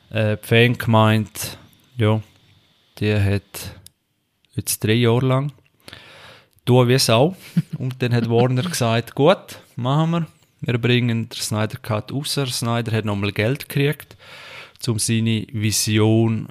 Äh, 0.10 0.38
die 0.38 0.48
Fan 0.48 0.78
gemeint, 0.78 1.58
ja, 1.98 2.22
der 3.00 3.24
hat 3.24 3.80
jetzt 4.56 4.84
drei 4.84 4.94
Jahre 4.94 5.26
lang 5.26 5.52
tun 6.66 6.88
wie 6.88 7.00
Sau. 7.00 7.36
Und 7.78 8.02
dann 8.02 8.14
hat 8.14 8.30
Warner 8.30 8.64
gesagt, 8.70 9.16
gut, 9.16 9.60
machen 9.76 10.12
wir. 10.12 10.28
Wir 10.62 10.78
bringen 10.78 11.28
den 11.30 11.32
Snyder 11.32 11.78
Cut 11.78 12.12
raus. 12.12 12.34
Snyder 12.34 12.92
hat 12.92 13.06
nochmal 13.06 13.32
Geld 13.32 13.68
gekriegt, 13.68 14.16
um 14.88 15.00
seine 15.00 15.48
Vision 15.52 16.48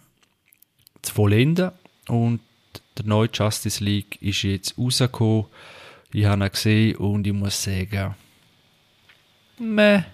zu 1.03 1.15
vollenden. 1.15 1.71
Und 2.09 2.41
der 2.99 3.07
neue 3.07 3.29
Justice 3.33 3.83
League 3.83 4.21
ist 4.21 4.43
jetzt 4.43 4.77
rausgekommen. 4.77 5.47
Ich 6.13 6.25
habe 6.25 6.45
ihn 6.45 6.51
gesehen 6.51 6.97
und 6.97 7.25
ich 7.25 7.33
muss 7.33 7.63
sagen, 7.63 8.17
meh. 9.59 10.03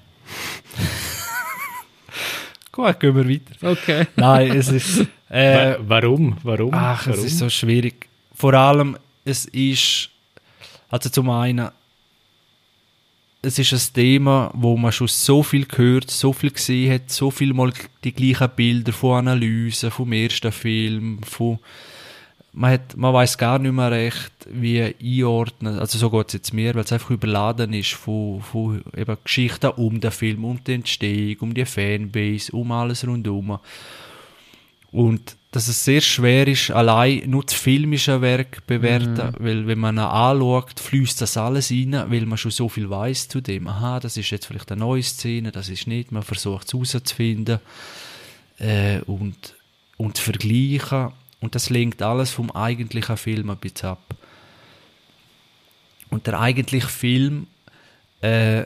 Gut, 2.72 3.00
gehen 3.00 3.16
wir 3.16 3.26
weiter. 3.26 3.70
Okay. 3.70 4.06
Nein, 4.16 4.50
es 4.50 4.68
ist. 4.68 5.06
Äh, 5.30 5.76
warum? 5.80 6.36
Warum? 6.42 6.74
Ach, 6.74 7.06
warum? 7.06 7.18
es 7.18 7.24
ist 7.32 7.38
so 7.38 7.48
schwierig. 7.48 8.08
Vor 8.34 8.52
allem, 8.52 8.98
es 9.24 9.46
ist. 9.46 10.10
Also 10.90 11.08
zum 11.08 11.30
einen, 11.30 11.70
es 13.46 13.58
ist 13.60 13.72
ein 13.72 13.94
Thema, 13.94 14.50
wo 14.54 14.76
man 14.76 14.90
schon 14.90 15.06
so 15.06 15.42
viel 15.42 15.66
gehört, 15.66 16.10
so 16.10 16.32
viel 16.32 16.50
gesehen 16.50 16.92
hat, 16.92 17.10
so 17.10 17.30
viel 17.30 17.54
mal 17.54 17.72
die 18.02 18.12
gleichen 18.12 18.50
Bilder 18.56 18.92
von 18.92 19.18
Analysen, 19.18 19.90
vom 19.92 20.12
ersten 20.12 20.50
Film, 20.50 21.20
von 21.22 21.60
man, 22.52 22.72
hat, 22.72 22.96
man 22.96 23.14
weiß 23.14 23.38
gar 23.38 23.58
nicht 23.58 23.72
mehr 23.72 23.90
recht, 23.90 24.32
wie 24.50 24.82
einordnen. 24.82 25.78
Also 25.78 25.98
so 25.98 26.10
geht 26.10 26.28
es 26.28 26.32
jetzt 26.34 26.54
mir, 26.54 26.74
weil 26.74 26.84
es 26.84 26.92
einfach 26.92 27.10
überladen 27.10 27.72
ist 27.72 27.92
von, 27.92 28.40
von 28.40 28.82
eben 28.96 29.16
Geschichten 29.22 29.70
um 29.76 30.00
den 30.00 30.10
Film, 30.10 30.44
um 30.44 30.58
die 30.64 30.74
Entstehung, 30.74 31.36
um 31.40 31.54
die 31.54 31.66
Fanbase, 31.66 32.50
um 32.52 32.72
alles 32.72 33.06
rundherum. 33.06 33.60
Und 34.96 35.36
dass 35.50 35.68
es 35.68 35.84
sehr 35.84 36.00
schwer 36.00 36.48
ist, 36.48 36.70
allein 36.70 37.28
nur 37.28 37.44
das 37.44 37.52
filmische 37.52 38.22
Werk 38.22 38.66
bewerten, 38.66 39.12
mhm. 39.12 39.44
weil 39.44 39.66
wenn 39.66 39.78
man 39.78 39.96
ihn 39.96 39.98
anschaut, 39.98 40.80
fließt 40.80 41.20
das 41.20 41.36
alles 41.36 41.70
rein, 41.70 41.92
weil 42.08 42.24
man 42.24 42.38
schon 42.38 42.50
so 42.50 42.70
viel 42.70 42.88
weiß 42.88 43.28
zu 43.28 43.42
dem. 43.42 43.68
Aha, 43.68 44.00
das 44.00 44.16
ist 44.16 44.30
jetzt 44.30 44.46
vielleicht 44.46 44.72
eine 44.72 44.80
neue 44.80 45.02
Szene, 45.02 45.52
das 45.52 45.68
ist 45.68 45.86
nicht, 45.86 46.12
man 46.12 46.22
versucht 46.22 46.68
es 46.68 46.72
herauszufinden 46.72 47.58
äh, 48.56 49.00
und, 49.00 49.54
und 49.98 50.16
zu 50.16 50.22
vergleichen 50.22 51.12
und 51.40 51.54
das 51.54 51.68
lenkt 51.68 52.00
alles 52.00 52.30
vom 52.30 52.50
eigentlichen 52.50 53.18
Film 53.18 53.50
ein 53.50 53.58
bisschen 53.58 53.90
ab. 53.90 54.16
Und 56.08 56.26
der 56.26 56.40
eigentliche 56.40 56.88
Film, 56.88 57.48
äh, 58.22 58.64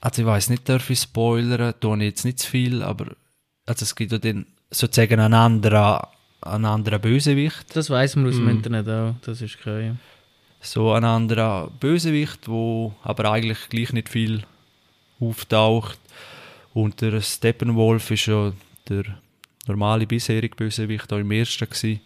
also 0.00 0.22
ich 0.22 0.28
weiß 0.28 0.48
nicht, 0.50 0.68
darf 0.68 0.88
ich 0.90 1.00
spoilern, 1.00 1.74
tue 1.80 1.96
ich 1.96 2.04
jetzt 2.04 2.24
nicht 2.24 2.38
zu 2.38 2.48
viel, 2.48 2.84
aber 2.84 3.16
also 3.66 3.82
es 3.82 3.96
gibt 3.96 4.12
ja 4.12 4.18
den 4.18 4.46
sozusagen 4.78 5.20
einen 5.20 5.34
anderen, 5.34 6.00
einen 6.40 6.64
anderen 6.64 7.00
Bösewicht. 7.00 7.74
Das 7.74 7.90
weiß 7.90 8.16
man 8.16 8.28
aus 8.28 8.36
dem 8.36 8.46
mm. 8.46 8.50
Internet 8.50 8.88
auch, 8.88 9.14
das 9.22 9.42
ist 9.42 9.60
kein. 9.60 9.98
So 10.60 10.92
ein 10.92 11.04
anderer 11.04 11.70
Bösewicht, 11.80 12.48
wo 12.48 12.94
aber 13.02 13.30
eigentlich 13.30 13.68
gleich 13.68 13.92
nicht 13.92 14.08
viel 14.08 14.42
auftaucht. 15.20 15.98
Und 16.74 17.00
der 17.00 17.20
Steppenwolf 17.20 18.10
ist 18.10 18.26
ja 18.26 18.52
der 18.88 19.04
normale 19.66 20.06
bisherige 20.06 20.56
Bösewicht 20.56 21.12
auch 21.12 21.18
im 21.18 21.30
ersten 21.30 21.68
gewesen. 21.68 22.00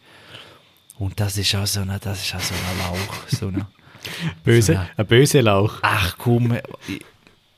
Und 0.98 1.18
das 1.18 1.38
ist 1.38 1.54
auch 1.54 1.66
so 1.66 1.80
ein, 1.80 1.98
das 2.00 2.22
ist 2.22 2.34
auch 2.34 2.40
so 2.40 2.54
ein 2.54 2.78
Lauch. 2.78 3.28
So 3.28 3.48
eine, 3.48 3.66
Böse, 4.44 4.74
so 4.74 4.78
eine, 4.78 4.90
ein 4.96 5.06
böser 5.06 5.42
Lauch. 5.42 5.78
Ach 5.82 6.16
komm, 6.18 6.56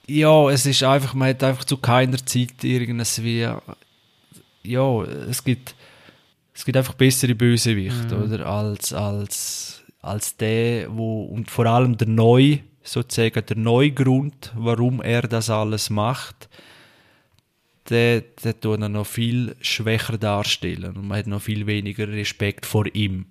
ja, 0.06 0.50
es 0.50 0.66
ist 0.66 0.82
einfach, 0.82 1.14
man 1.14 1.30
hat 1.30 1.42
einfach 1.42 1.64
zu 1.64 1.76
keiner 1.76 2.24
Zeit 2.24 2.62
irgendwas 2.62 3.22
wie, 3.22 3.48
ja, 4.62 5.02
es 5.02 5.42
gibt, 5.44 5.74
es 6.54 6.64
gibt 6.64 6.76
einfach 6.76 6.94
bessere 6.94 7.34
Bösewichte, 7.34 8.16
mhm. 8.16 8.22
oder, 8.22 8.46
als, 8.46 8.92
als, 8.92 9.82
als 10.00 10.36
der, 10.36 10.94
wo, 10.96 11.24
und 11.24 11.50
vor 11.50 11.66
allem 11.66 11.96
der 11.96 12.08
Neu, 12.08 12.58
sozusagen 12.82 13.46
der 13.46 13.56
Neugrund, 13.56 14.52
warum 14.56 15.00
er 15.02 15.22
das 15.22 15.50
alles 15.50 15.90
macht, 15.90 16.48
der, 17.88 18.22
der 18.42 18.58
tut 18.60 18.80
er 18.80 18.88
noch 18.88 19.06
viel 19.06 19.56
schwächer 19.60 20.18
darstellen 20.18 20.96
und 20.96 21.08
man 21.08 21.18
hat 21.18 21.26
noch 21.26 21.42
viel 21.42 21.66
weniger 21.66 22.08
Respekt 22.08 22.66
vor 22.66 22.86
ihm, 22.94 23.26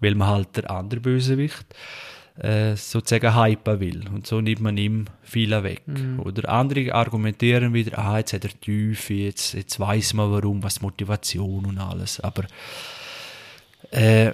weil 0.00 0.14
man 0.14 0.28
halt 0.28 0.56
der 0.56 0.70
andere 0.70 1.00
Bösewicht 1.00 1.66
äh, 2.36 2.76
sozusagen 2.76 3.36
hypen 3.36 3.80
will 3.80 4.08
und 4.08 4.26
so 4.26 4.40
nimmt 4.40 4.60
man 4.60 4.76
ihm 4.76 5.04
viel 5.22 5.50
weg. 5.62 5.82
Mhm. 5.86 6.20
Oder 6.20 6.48
andere 6.48 6.94
argumentieren 6.94 7.74
wieder, 7.74 7.98
ah, 7.98 8.18
jetzt 8.18 8.32
hat 8.32 8.44
er 8.44 8.60
Tiefe, 8.60 9.14
jetzt, 9.14 9.54
jetzt 9.54 9.78
weiß 9.78 10.14
man 10.14 10.30
warum, 10.30 10.62
was 10.62 10.80
Motivation 10.80 11.66
und 11.66 11.78
alles, 11.78 12.20
aber 12.20 12.46
äh, 13.90 14.32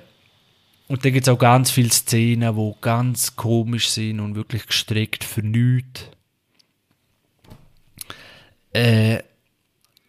und 0.88 1.04
dann 1.04 1.12
gibt 1.12 1.26
es 1.26 1.32
auch 1.32 1.38
ganz 1.38 1.70
viele 1.70 1.90
Szenen, 1.90 2.56
die 2.56 2.74
ganz 2.80 3.36
komisch 3.36 3.90
sind 3.90 4.20
und 4.20 4.36
wirklich 4.36 4.66
gestreckt 4.66 5.22
für 5.22 5.42
nichts. 5.42 6.08
Äh, 8.72 9.22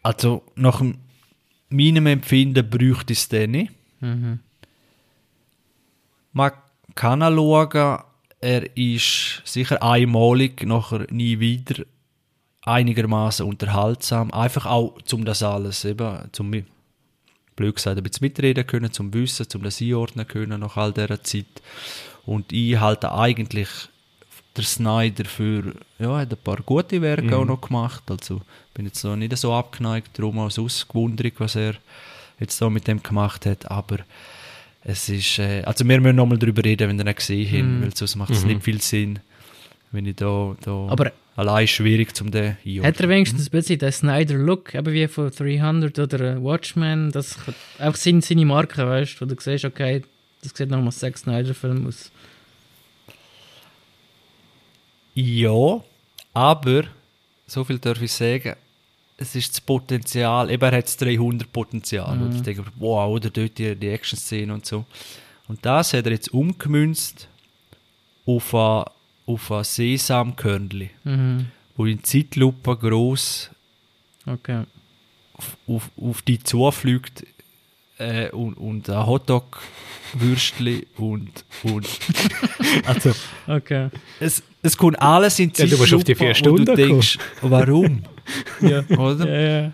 also 0.02 0.44
nach 0.56 0.82
meinem 1.70 2.08
Empfinden 2.08 2.70
bräuchte 2.70 3.14
es 3.14 3.28
den 3.28 3.52
nicht. 3.52 3.72
Mhm. 4.00 4.40
Man 6.32 6.52
kann 6.96 7.22
schauen, 7.22 8.00
er 8.42 8.78
ist 8.78 9.42
sicher 9.46 9.84
einmalig, 9.84 10.66
nachher 10.66 11.08
nie 11.12 11.40
wieder 11.40 11.84
einigermaßen 12.62 13.46
unterhaltsam. 13.46 14.32
Einfach 14.32 14.66
auch, 14.66 14.98
um 15.12 15.26
das 15.26 15.44
alles 15.44 15.86
eben, 15.86 16.30
zum 16.32 16.52
blöd 17.56 17.76
gesagt, 17.76 17.98
ein 17.98 18.04
bisschen 18.04 18.26
mitreden 18.26 18.66
können, 18.66 18.94
zum 18.94 19.14
Wissen, 19.14 19.50
zum 19.50 19.64
das 19.64 19.82
einordnen 19.82 20.28
können 20.28 20.62
nach 20.62 20.78
all 20.78 20.94
dieser 20.94 21.22
Zeit. 21.24 21.62
Und 22.26 22.54
ich 22.54 22.80
halte 22.80 23.12
eigentlich 23.12 23.68
der 24.56 24.64
Snyder 24.64 25.26
für, 25.26 25.74
ja, 26.00 26.18
hat 26.18 26.32
ein 26.32 26.38
paar 26.44 26.58
gute 26.58 27.02
Werke 27.02 27.24
mhm. 27.24 27.34
auch 27.34 27.46
noch 27.46 27.62
gemacht. 27.62 28.04
Also 28.10 28.42
bin 28.74 28.86
jetzt 28.86 29.04
noch 29.04 29.16
nicht 29.16 29.36
so 29.38 29.54
abgeneigt, 29.54 30.18
darum 30.18 30.40
als 30.40 30.58
Ausgewunderung, 30.58 31.34
was 31.40 31.56
er 31.56 31.76
jetzt 32.40 32.58
so 32.58 32.70
mit 32.70 32.88
dem 32.88 33.04
gemacht 33.04 33.46
hat. 33.46 33.70
Aber 33.70 33.98
es 34.84 35.10
ist, 35.10 35.40
äh, 35.40 35.64
also 35.64 35.88
wir 35.88 36.00
müssen 36.00 36.16
nochmal 36.16 36.38
darüber 36.38 36.64
reden, 36.64 36.90
wenn 36.90 36.98
wir 36.98 37.06
ihn 37.06 37.16
gesehen 37.16 37.52
haben, 37.52 37.78
mhm. 37.78 37.84
weil 37.84 37.96
sonst 37.96 38.16
macht 38.16 38.32
es 38.32 38.44
mhm. 38.44 38.50
nicht 38.50 38.64
viel 38.64 38.82
Sinn. 38.82 39.20
wenn 39.92 40.06
ich 40.06 40.16
da, 40.16 40.56
da 40.64 40.72
Aber 40.90 41.12
allein 41.36 41.68
schwierig 41.68 42.16
zum 42.16 42.32
den 42.32 42.58
hat 42.84 43.00
er 43.00 43.10
wenigstens 43.10 43.48
ein 43.48 43.52
bisschen 43.52 43.80
den 43.80 43.92
Snyder-Look, 43.92 44.76
eben 44.76 44.94
wie 44.94 45.08
von 45.08 45.32
300 45.32 46.00
oder 46.00 46.44
Watchmen, 46.44 47.12
das 47.12 47.38
einfach 47.78 48.00
seine, 48.00 48.22
seine 48.22 48.46
Marke, 48.46 48.86
weißt 48.86 49.16
du, 49.16 49.22
wo 49.22 49.26
du 49.26 49.36
siehst, 49.40 49.66
okay, 49.66 50.04
das 50.42 50.54
sieht 50.56 50.72
einem 50.72 50.90
Zack 50.92 51.18
Snyder-Film 51.18 51.88
aus. 51.88 52.12
Ja, 55.16 55.84
aber 56.34 56.84
so 57.46 57.64
viel 57.64 57.80
darf 57.80 58.02
ich 58.02 58.12
sagen, 58.12 58.56
es 59.22 59.36
ist 59.36 59.52
das 59.52 59.62
Potenzial, 59.62 60.50
eben 60.50 60.64
er 60.64 60.78
hat 60.78 60.86
das 60.86 60.96
300 60.98 61.52
Potenzial. 61.52 62.22
Und 62.22 62.36
ich 62.36 62.42
denke, 62.42 62.64
wow, 62.78 63.10
oder 63.14 63.30
dort 63.30 63.58
die, 63.58 63.76
die 63.76 63.90
Action-Szene 63.90 64.54
und 64.54 64.66
so. 64.66 64.86
Und 65.50 65.66
das 65.66 65.94
hat 65.94 66.06
er 66.06 66.14
jetzt 66.14 66.34
umgemünzt 66.34 67.28
auf 68.26 68.54
ein, 68.56 68.86
auf 69.26 69.52
ein 69.52 69.64
Sesamkörnchen, 69.64 70.90
Mhm. 71.04 71.48
wo 71.76 71.86
in 71.86 72.04
Zeitlupe 72.04 72.78
gross 72.78 73.50
Okay. 74.26 74.64
auf, 75.34 75.58
auf, 75.68 75.90
auf 76.02 76.22
die 76.22 76.42
zufliegt 76.42 77.26
äh, 77.98 78.30
und, 78.32 78.54
und 78.56 78.90
ein 78.90 79.06
Hotdog-Würstchen 79.06 80.84
und, 80.98 81.44
und 81.64 81.88
also 82.86 83.12
Okay. 83.48 83.90
es, 84.20 84.44
es 84.62 84.78
kommt 84.78 85.02
alles 85.02 85.40
in 85.40 85.52
Ja, 85.56 85.66
du 85.66 85.78
musst 85.78 85.94
auf 85.94 86.04
die 86.04 86.16
vier 86.16 86.34
Zeitlupe 86.34 86.60
und 86.62 86.68
du 86.68 86.74
Stunden 86.74 86.90
denkst, 86.90 87.18
warum? 87.42 88.04
Ja. 88.62 88.84
Oder? 88.98 89.28
ja, 89.28 89.62
ja. 89.64 89.72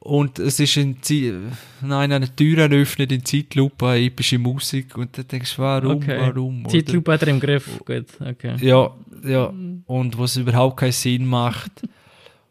Und 0.00 0.38
es 0.38 0.60
ist 0.60 0.76
in 0.76 1.02
Zeit, 1.02 1.32
nein, 1.80 2.12
eine 2.12 2.34
Türen 2.36 2.72
öffnet 2.72 3.10
in 3.10 3.24
Zeitlupe, 3.24 3.96
epische 3.96 4.38
Musik 4.38 4.96
und 4.96 5.16
dann 5.18 5.26
denkst 5.26 5.56
du, 5.56 5.62
warum, 5.62 5.96
Okay. 5.96 6.18
warum? 6.20 6.60
oder? 6.64 6.70
Zeitlupe 6.70 7.12
hat 7.12 7.22
er 7.22 7.28
im 7.28 7.40
Griff. 7.40 7.66
Gut, 7.84 8.06
okay. 8.20 8.54
Ja, 8.60 8.90
ja. 9.24 9.52
Und 9.86 10.16
was 10.18 10.36
überhaupt 10.36 10.76
keinen 10.76 10.92
Sinn 10.92 11.26
macht. 11.26 11.72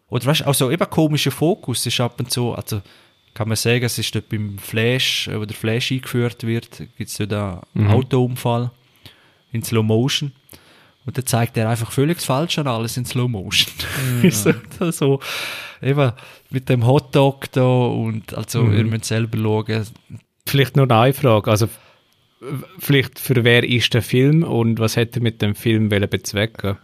Oder 0.10 0.26
weißt 0.26 0.42
du, 0.42 0.46
also 0.48 0.70
eben 0.72 0.90
komischer 0.90 1.32
Fokus 1.32 1.86
ist 1.86 2.00
ab 2.02 2.20
und 2.20 2.30
zu, 2.32 2.54
also 2.54 2.82
kann 3.34 3.48
man 3.48 3.56
sagen, 3.58 3.84
es 3.86 3.98
ist 4.00 4.14
dort 4.16 4.28
beim 4.30 4.58
Flash, 4.58 5.28
äh, 5.28 5.40
wo 5.40 5.46
der 5.46 5.56
Flash 5.56 5.92
eingeführt 5.92 6.44
wird, 6.46 6.78
gibt 6.98 7.10
es 7.10 7.18
dort 7.18 7.34
einen 7.34 7.62
Mhm. 7.86 7.92
Autounfall 7.92 8.72
in 9.52 9.62
Slow 9.64 9.84
Motion. 9.84 10.32
Und 11.06 11.18
dann 11.18 11.26
zeigt 11.26 11.56
er 11.58 11.70
einfach 11.70 11.92
völlig 11.92 12.18
das 12.18 12.26
Falsche 12.26 12.62
an 12.62 12.68
alles 12.68 12.98
in 12.98 13.06
Slow 13.06 13.28
Motion. 13.28 13.72
so, 14.32 14.92
so, 14.92 15.20
eben 15.82 16.12
mit 16.50 16.68
dem 16.70 16.86
Hotdog 16.86 17.52
da 17.52 17.64
und 17.64 18.34
also 18.34 18.64
Mhm. 18.64 18.78
ihr 18.78 18.84
müsst 18.86 19.06
selber 19.06 19.38
schauen. 19.38 19.86
Vielleicht 20.48 20.76
nur 20.76 20.90
eine 20.90 21.14
Frage. 21.14 21.52
Also, 21.52 21.70
vielleicht 22.80 23.20
für 23.20 23.44
wer 23.44 23.64
ist 23.64 23.94
der 23.94 24.02
Film 24.02 24.44
und 24.44 24.80
was 24.80 24.96
hätte 24.96 25.20
er 25.20 25.24
mit 25.24 25.42
dem 25.42 25.56
Film 25.56 25.92
wollen 25.92 26.10
bezwecken? 26.10 26.78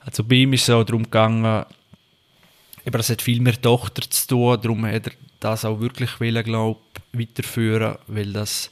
Also 0.00 0.24
bei 0.24 0.36
ihm 0.36 0.52
ist 0.52 0.62
es 0.62 0.70
auch 0.70 0.84
darum 0.84 1.04
gegangen, 1.04 1.64
eben, 2.84 2.96
das 2.96 3.08
hat 3.10 3.22
viel 3.22 3.40
mehr 3.40 3.60
Tochter 3.60 4.02
zu 4.08 4.26
tun, 4.26 4.58
darum 4.60 4.84
hat 4.86 5.06
er 5.06 5.12
das 5.40 5.64
auch 5.64 5.80
wirklich 5.80 6.20
wollen, 6.20 6.42
glaub, 6.44 6.82
weiterführen, 7.12 7.96
weil 8.08 8.32
das 8.32 8.70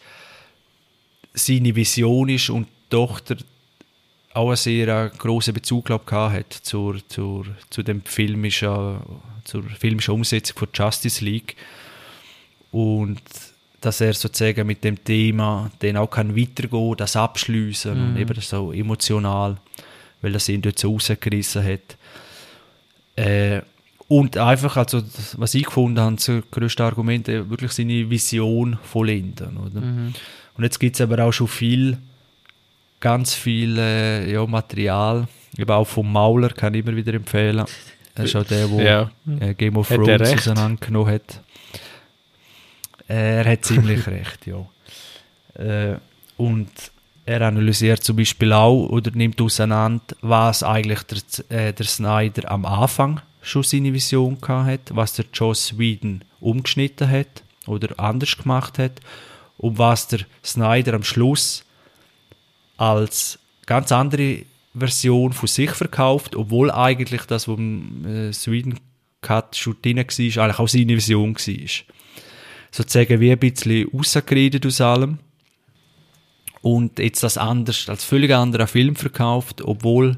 seine 1.33 1.75
Vision 1.75 2.29
ist 2.29 2.51
und 2.51 2.67
die 2.67 2.91
Tochter 2.91 3.37
auch 4.33 4.49
einen 4.49 4.57
sehr 4.57 4.89
äh, 4.89 5.11
grossen 5.17 5.55
Bezug 5.55 5.87
glaub, 5.87 6.07
gehabt 6.07 6.35
hat 6.35 6.53
zur, 6.53 6.97
zur, 7.09 7.47
zu 7.69 7.83
dem 7.83 8.03
filmischen, 8.03 8.99
zur 9.45 9.63
filmischen 9.65 10.15
Umsetzung 10.15 10.59
von 10.59 10.69
Justice 10.73 11.25
League 11.25 11.57
und 12.71 13.21
dass 13.81 14.01
er 14.01 14.13
sozusagen 14.13 14.67
mit 14.67 14.85
dem 14.85 15.03
Thema 15.03 15.71
dann 15.81 15.97
auch 15.97 16.11
kann 16.11 16.37
weitergehen, 16.37 16.97
das 16.97 17.17
abschließen 17.17 17.93
und 17.93 18.17
eben 18.19 18.39
so 18.41 18.73
emotional, 18.73 19.57
weil 20.21 20.33
das 20.33 20.49
ihn 20.49 20.61
dort 20.61 20.79
so 20.79 20.93
rausgerissen 20.93 21.65
hat. 21.65 21.97
Äh, 23.17 23.63
und 24.11 24.37
einfach, 24.39 24.77
also 24.77 25.03
was 25.37 25.55
ich 25.55 25.67
gefunden 25.67 26.01
habe, 26.01 26.17
das 26.17 26.29
größte 26.51 26.83
Argument, 26.83 27.29
wirklich 27.29 27.71
seine 27.71 28.11
Vision 28.11 28.77
vollenden. 28.83 29.57
Oder? 29.57 29.81
Und 29.83 30.65
jetzt 30.65 30.81
gibt 30.81 30.97
es 30.97 31.01
aber 31.01 31.25
auch 31.25 31.31
schon 31.31 31.47
viel, 31.47 31.97
ganz 32.99 33.35
viel 33.35 33.79
äh, 33.79 34.33
ja, 34.33 34.45
Material, 34.47 35.29
eben 35.57 35.71
auch 35.71 35.85
vom 35.87 36.11
Mauler, 36.11 36.49
kann 36.49 36.75
ich 36.75 36.85
immer 36.85 36.97
wieder 36.97 37.15
empfehlen. 37.15 37.65
Er 38.17 38.25
ist 38.25 38.35
auch 38.35 38.43
der, 38.43 38.67
der 38.67 38.83
Ja. 38.85 39.11
äh, 39.39 39.55
Game 39.55 39.77
of 39.77 39.89
Hat 39.89 39.99
Thrones 39.99 40.33
auseinandergenommen 40.33 41.15
hat. 41.15 41.41
Äh, 43.09 43.45
er 43.45 43.53
hat 43.53 43.65
ziemlich 43.65 44.05
recht, 44.09 44.45
ja. 44.49 44.67
Äh, 45.55 45.99
und 46.37 46.69
er 47.27 47.43
analysiert 47.43 48.03
zum 48.03 48.17
Beispiel 48.17 48.53
auch 48.53 48.89
oder 48.89 49.13
nimmt 49.13 49.41
auseinander, 49.41 50.03
was 50.21 50.65
eigentlich 50.65 51.01
der, 51.05 51.69
äh, 51.69 51.73
der 51.73 51.87
Snyder 51.87 52.51
am 52.51 52.65
Anfang 52.67 53.21
schon 53.43 53.63
seine 53.63 53.93
Vision 53.93 54.39
hat, 54.49 54.95
was 54.95 55.15
der 55.15 55.27
Joss 55.33 55.79
Whedon 55.79 56.23
umgeschnitten 56.41 57.09
hat 57.11 57.43
oder 57.67 57.99
anders 57.99 58.37
gemacht 58.37 58.79
hat 58.79 59.01
und 59.59 59.79
was 59.79 60.09
der 60.09 60.21
Snyder 60.45 60.95
am 60.95 61.05
Schluss 61.05 61.65
als 62.77 63.39
ganz 63.67 63.93
andere 63.93 64.45
Version 64.75 65.33
von 65.33 65.49
sich 65.49 65.71
verkauft, 65.71 66.37
obwohl 66.37 66.71
eigentlich 66.71 67.23
das, 67.23 67.49
was 67.49 67.59
im 67.59 68.05
äh, 68.07 68.33
Sweden 68.33 68.79
Cut 69.21 69.57
schon 69.57 69.77
drin 69.83 69.99
war, 69.99 70.05
eigentlich 70.05 70.59
auch 70.59 70.69
seine 70.69 70.97
Vision 70.97 71.35
war. 71.35 71.95
Sozusagen 72.71 73.21
wie 73.21 73.33
ein 73.33 73.39
bisschen 73.39 73.89
rausgeredet 73.93 74.65
aus 74.65 74.81
allem 74.81 75.19
und 76.63 76.99
jetzt 76.99 77.23
das 77.23 77.37
anders, 77.37 77.89
als 77.89 78.05
völlig 78.05 78.33
anderer 78.33 78.67
Film 78.67 78.97
verkauft, 78.97 79.63
obwohl 79.63 80.17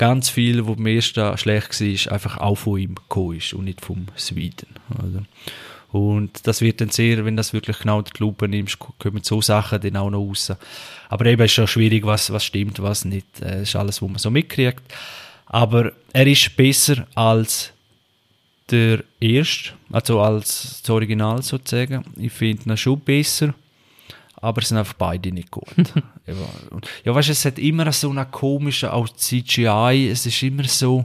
ganz 0.00 0.30
viel, 0.30 0.66
was 0.66 0.78
im 0.78 0.86
ersten 0.86 1.36
schlecht 1.36 1.78
war, 1.78 2.12
einfach 2.14 2.38
auch 2.38 2.54
von 2.54 2.78
ihm 2.78 2.94
gekommen 2.94 3.36
ist 3.36 3.52
und 3.52 3.66
nicht 3.66 3.82
vom 3.82 4.06
Sweden. 4.16 4.66
Oder? 4.98 5.24
Und 5.92 6.46
das 6.46 6.62
wird 6.62 6.80
dann 6.80 6.88
sehr, 6.88 7.22
wenn 7.26 7.36
das 7.36 7.52
wirklich 7.52 7.80
genau 7.80 8.00
die 8.00 8.10
Lupe 8.18 8.48
nimmst, 8.48 8.78
kommen 8.78 9.22
so 9.22 9.42
Sachen 9.42 9.78
dann 9.78 9.98
auch 9.98 10.08
noch 10.08 10.26
raus. 10.26 10.52
Aber 11.10 11.26
eben 11.26 11.42
ist 11.42 11.52
schon 11.52 11.66
schwierig, 11.66 12.06
was, 12.06 12.32
was 12.32 12.46
stimmt, 12.46 12.80
was 12.80 13.04
nicht. 13.04 13.26
Äh, 13.42 13.58
Das 13.58 13.60
ist 13.68 13.76
alles, 13.76 14.00
was 14.00 14.08
man 14.08 14.18
so 14.18 14.30
mitkriegt. 14.30 14.82
Aber 15.44 15.92
er 16.14 16.26
ist 16.26 16.56
besser 16.56 17.06
als 17.14 17.70
der 18.70 19.04
erste, 19.20 19.72
also 19.92 20.22
als 20.22 20.80
das 20.80 20.88
Original 20.88 21.42
sozusagen. 21.42 22.04
Ich 22.16 22.32
finde 22.32 22.70
ihn 22.70 22.76
schon 22.78 23.00
besser, 23.00 23.52
aber 24.40 24.62
es 24.62 24.68
sind 24.68 24.78
einfach 24.78 24.94
beide 24.94 25.32
nicht 25.32 25.50
gut. 25.50 25.64
ja, 27.04 27.14
weißt 27.14 27.28
du, 27.28 27.32
es 27.32 27.44
hat 27.44 27.58
immer 27.58 27.90
so 27.92 28.10
einen 28.10 28.30
komischen, 28.30 28.88
auch 28.88 29.08
CGI, 29.08 30.08
es 30.10 30.26
ist 30.26 30.42
immer 30.42 30.64
so, 30.64 31.04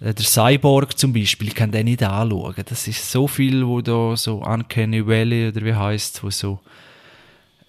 äh, 0.00 0.14
der 0.14 0.24
Cyborg 0.24 0.98
zum 0.98 1.12
Beispiel, 1.12 1.48
ich 1.48 1.54
kann 1.54 1.70
den 1.70 1.86
nicht 1.86 2.02
anschauen. 2.02 2.54
Das 2.66 2.88
ist 2.88 3.10
so 3.10 3.26
viel, 3.26 3.66
wo 3.66 3.80
da 3.80 4.16
so 4.16 4.42
Uncanny 4.42 5.06
Valley 5.06 5.48
oder 5.48 5.64
wie 5.64 5.74
heißt 5.74 6.22
wo 6.22 6.30
so 6.30 6.60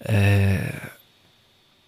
äh, 0.00 0.58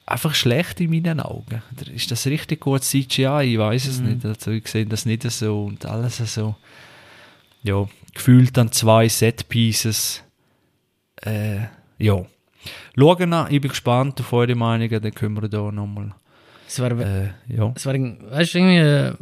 einfach 0.07 0.35
schlecht 0.35 0.81
in 0.81 0.91
meinen 0.91 1.21
Augen. 1.21 1.63
Ist 1.95 2.11
das 2.11 2.27
richtig 2.27 2.61
gut 2.61 2.85
CGI? 2.85 3.53
Ich 3.53 3.59
weiß 3.59 3.87
es 3.87 4.01
nicht. 4.01 4.25
Also 4.25 4.51
ich 4.51 4.69
sehe 4.69 4.87
das 4.87 5.07
nicht 5.07 5.29
so 5.31 5.65
und 5.65 5.85
alles 5.87 6.19
so. 6.33 6.55
Ja, 7.63 7.89
gefühlt 8.13 8.57
dann 8.57 8.71
zwei 8.73 9.09
Set-Pieces. 9.09 10.23
Äh, 11.23 11.61
ja. 11.99 12.25
Schauen 12.97 13.31
wir, 13.31 13.47
ich 13.51 13.61
bin 13.61 13.71
gespannt 13.71 14.21
auf 14.21 14.33
eure 14.33 14.55
Meinungen, 14.55 15.01
dann 15.03 15.15
können 15.15 15.41
wir 15.41 15.49
da 15.49 15.71
nochmal. 15.73 16.15
Es 16.67 16.79
wäre, 16.81 17.35
Äh, 17.49 17.55
ja. 17.55 17.73
es 17.75 17.85
wäre, 17.87 18.17
weißt 18.31 18.55
du, 18.55 18.59
irgendwie, 18.59 19.17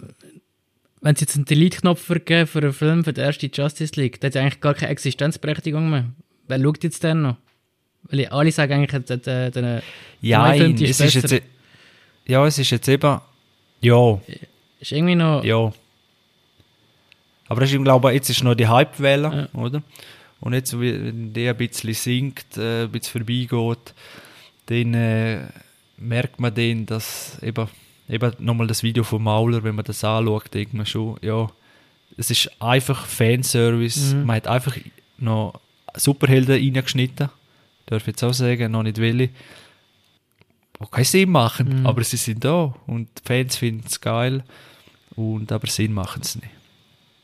wenn 1.01 1.15
es 1.15 1.21
jetzt 1.21 1.37
einen 1.37 1.45
Delete-Knopf 1.45 2.01
für 2.01 2.21
einen 2.29 2.73
Film, 2.73 3.05
für 3.05 3.13
die 3.13 3.21
erste 3.21 3.47
Justice 3.53 4.01
League, 4.01 4.21
der 4.21 4.29
hat 4.29 4.35
ja 4.37 4.43
eigentlich 4.43 4.61
gar 4.61 4.75
keine 4.75 4.93
Existenzberechtigung 4.93 5.91
mehr. 5.91 6.05
Wer 6.49 6.61
schaut 6.61 6.85
jetzt 6.85 7.03
denn 7.03 7.23
noch? 7.23 7.37
Weil 8.05 8.27
alle 8.27 8.53
sagen 8.53 8.73
eigentlich, 8.75 9.05
der, 9.05 9.17
der, 9.17 9.51
der 9.51 9.83
Ja, 10.21 10.49
neue 10.49 10.59
Film, 10.59 10.77
die 10.77 10.85
es 10.85 11.01
ist 11.01 11.17
ist 11.17 11.31
jetzt, 11.31 11.45
ja, 12.27 12.47
es 12.47 12.59
ist 12.59 12.71
jetzt 12.71 12.89
eben, 12.89 13.21
ja, 13.81 14.21
ist 14.81 14.93
irgendwie 14.93 15.15
noch, 15.15 15.43
ja. 15.45 15.73
Aber 17.49 17.63
ich 17.63 17.73
glaube, 17.83 18.13
jetzt 18.13 18.31
ist 18.31 18.43
noch 18.43 18.55
die 18.55 18.67
Hype-Welle, 18.67 19.49
oder? 19.55 19.83
Und 20.43 20.55
jetzt, 20.55 20.79
wenn 20.79 21.33
die 21.33 21.49
ein 21.49 21.57
bisschen 21.57 21.95
sinkt, 21.95 22.59
äh, 22.59 22.83
ein 22.85 22.91
bisschen 22.91 23.25
vorbeigeht, 23.25 23.95
dann 24.67 24.95
äh, 24.95 25.47
merkt 25.97 26.41
man 26.41 26.53
dann, 26.53 26.85
dass 26.85 27.41
eben, 27.43 27.69
eben 28.09 28.33
nochmal 28.41 28.67
das 28.67 28.83
Video 28.83 29.05
von 29.05 29.23
Mauler, 29.23 29.63
wenn 29.63 29.77
man 29.77 29.85
das 29.85 30.03
anschaut, 30.03 30.53
denkt 30.53 30.75
man 30.75 30.85
schon, 30.85 31.17
ja, 31.23 31.49
es 32.17 32.31
ist 32.31 32.51
einfach 32.61 33.07
Fanservice. 33.07 34.15
Man 34.17 34.37
hat 34.37 34.49
einfach 34.49 34.77
noch 35.19 35.61
Superhelden 35.95 36.57
reingeschnitten, 36.57 37.31
darf 37.87 38.03
ich 38.03 38.09
jetzt 38.09 38.25
auch 38.25 38.35
sagen, 38.35 38.73
noch 38.73 38.83
nicht 38.83 38.99
welche, 38.99 39.29
die 39.29 40.91
keinen 40.91 41.05
Sinn 41.05 41.31
machen, 41.31 41.87
aber 41.87 42.03
sie 42.03 42.17
sind 42.17 42.45
da. 42.45 42.75
Und 42.89 43.09
die 43.17 43.23
Fans 43.25 43.57
finden 43.57 43.85
es 43.87 44.01
geil, 44.01 44.43
und, 45.15 45.53
aber 45.53 45.69
Sinn 45.69 45.93
machen 45.93 46.23
es 46.23 46.35
nicht. 46.35 46.49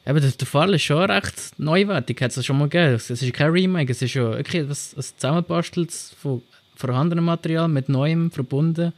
Eben, 0.08 0.22
der, 0.22 0.30
der 0.30 0.46
Fall 0.46 0.72
ist 0.72 0.84
schon 0.84 1.10
recht 1.10 1.34
neuwertig, 1.58 2.22
hat 2.22 2.34
es 2.34 2.46
schon 2.46 2.56
mal 2.56 2.68
gegeben. 2.68 2.94
Es 2.94 3.10
ist 3.10 3.32
kein 3.34 3.50
Remake, 3.50 3.92
es 3.92 4.00
ist 4.00 4.12
schon 4.12 4.32
wirklich 4.32 4.66
was, 4.66 4.96
was 4.96 5.14
zusammenbastelt 5.14 5.92
von 5.92 6.40
vorhandenem 6.76 7.26
Material 7.26 7.68
mit 7.68 7.90
neuem 7.90 8.30
verbunden. 8.30 8.94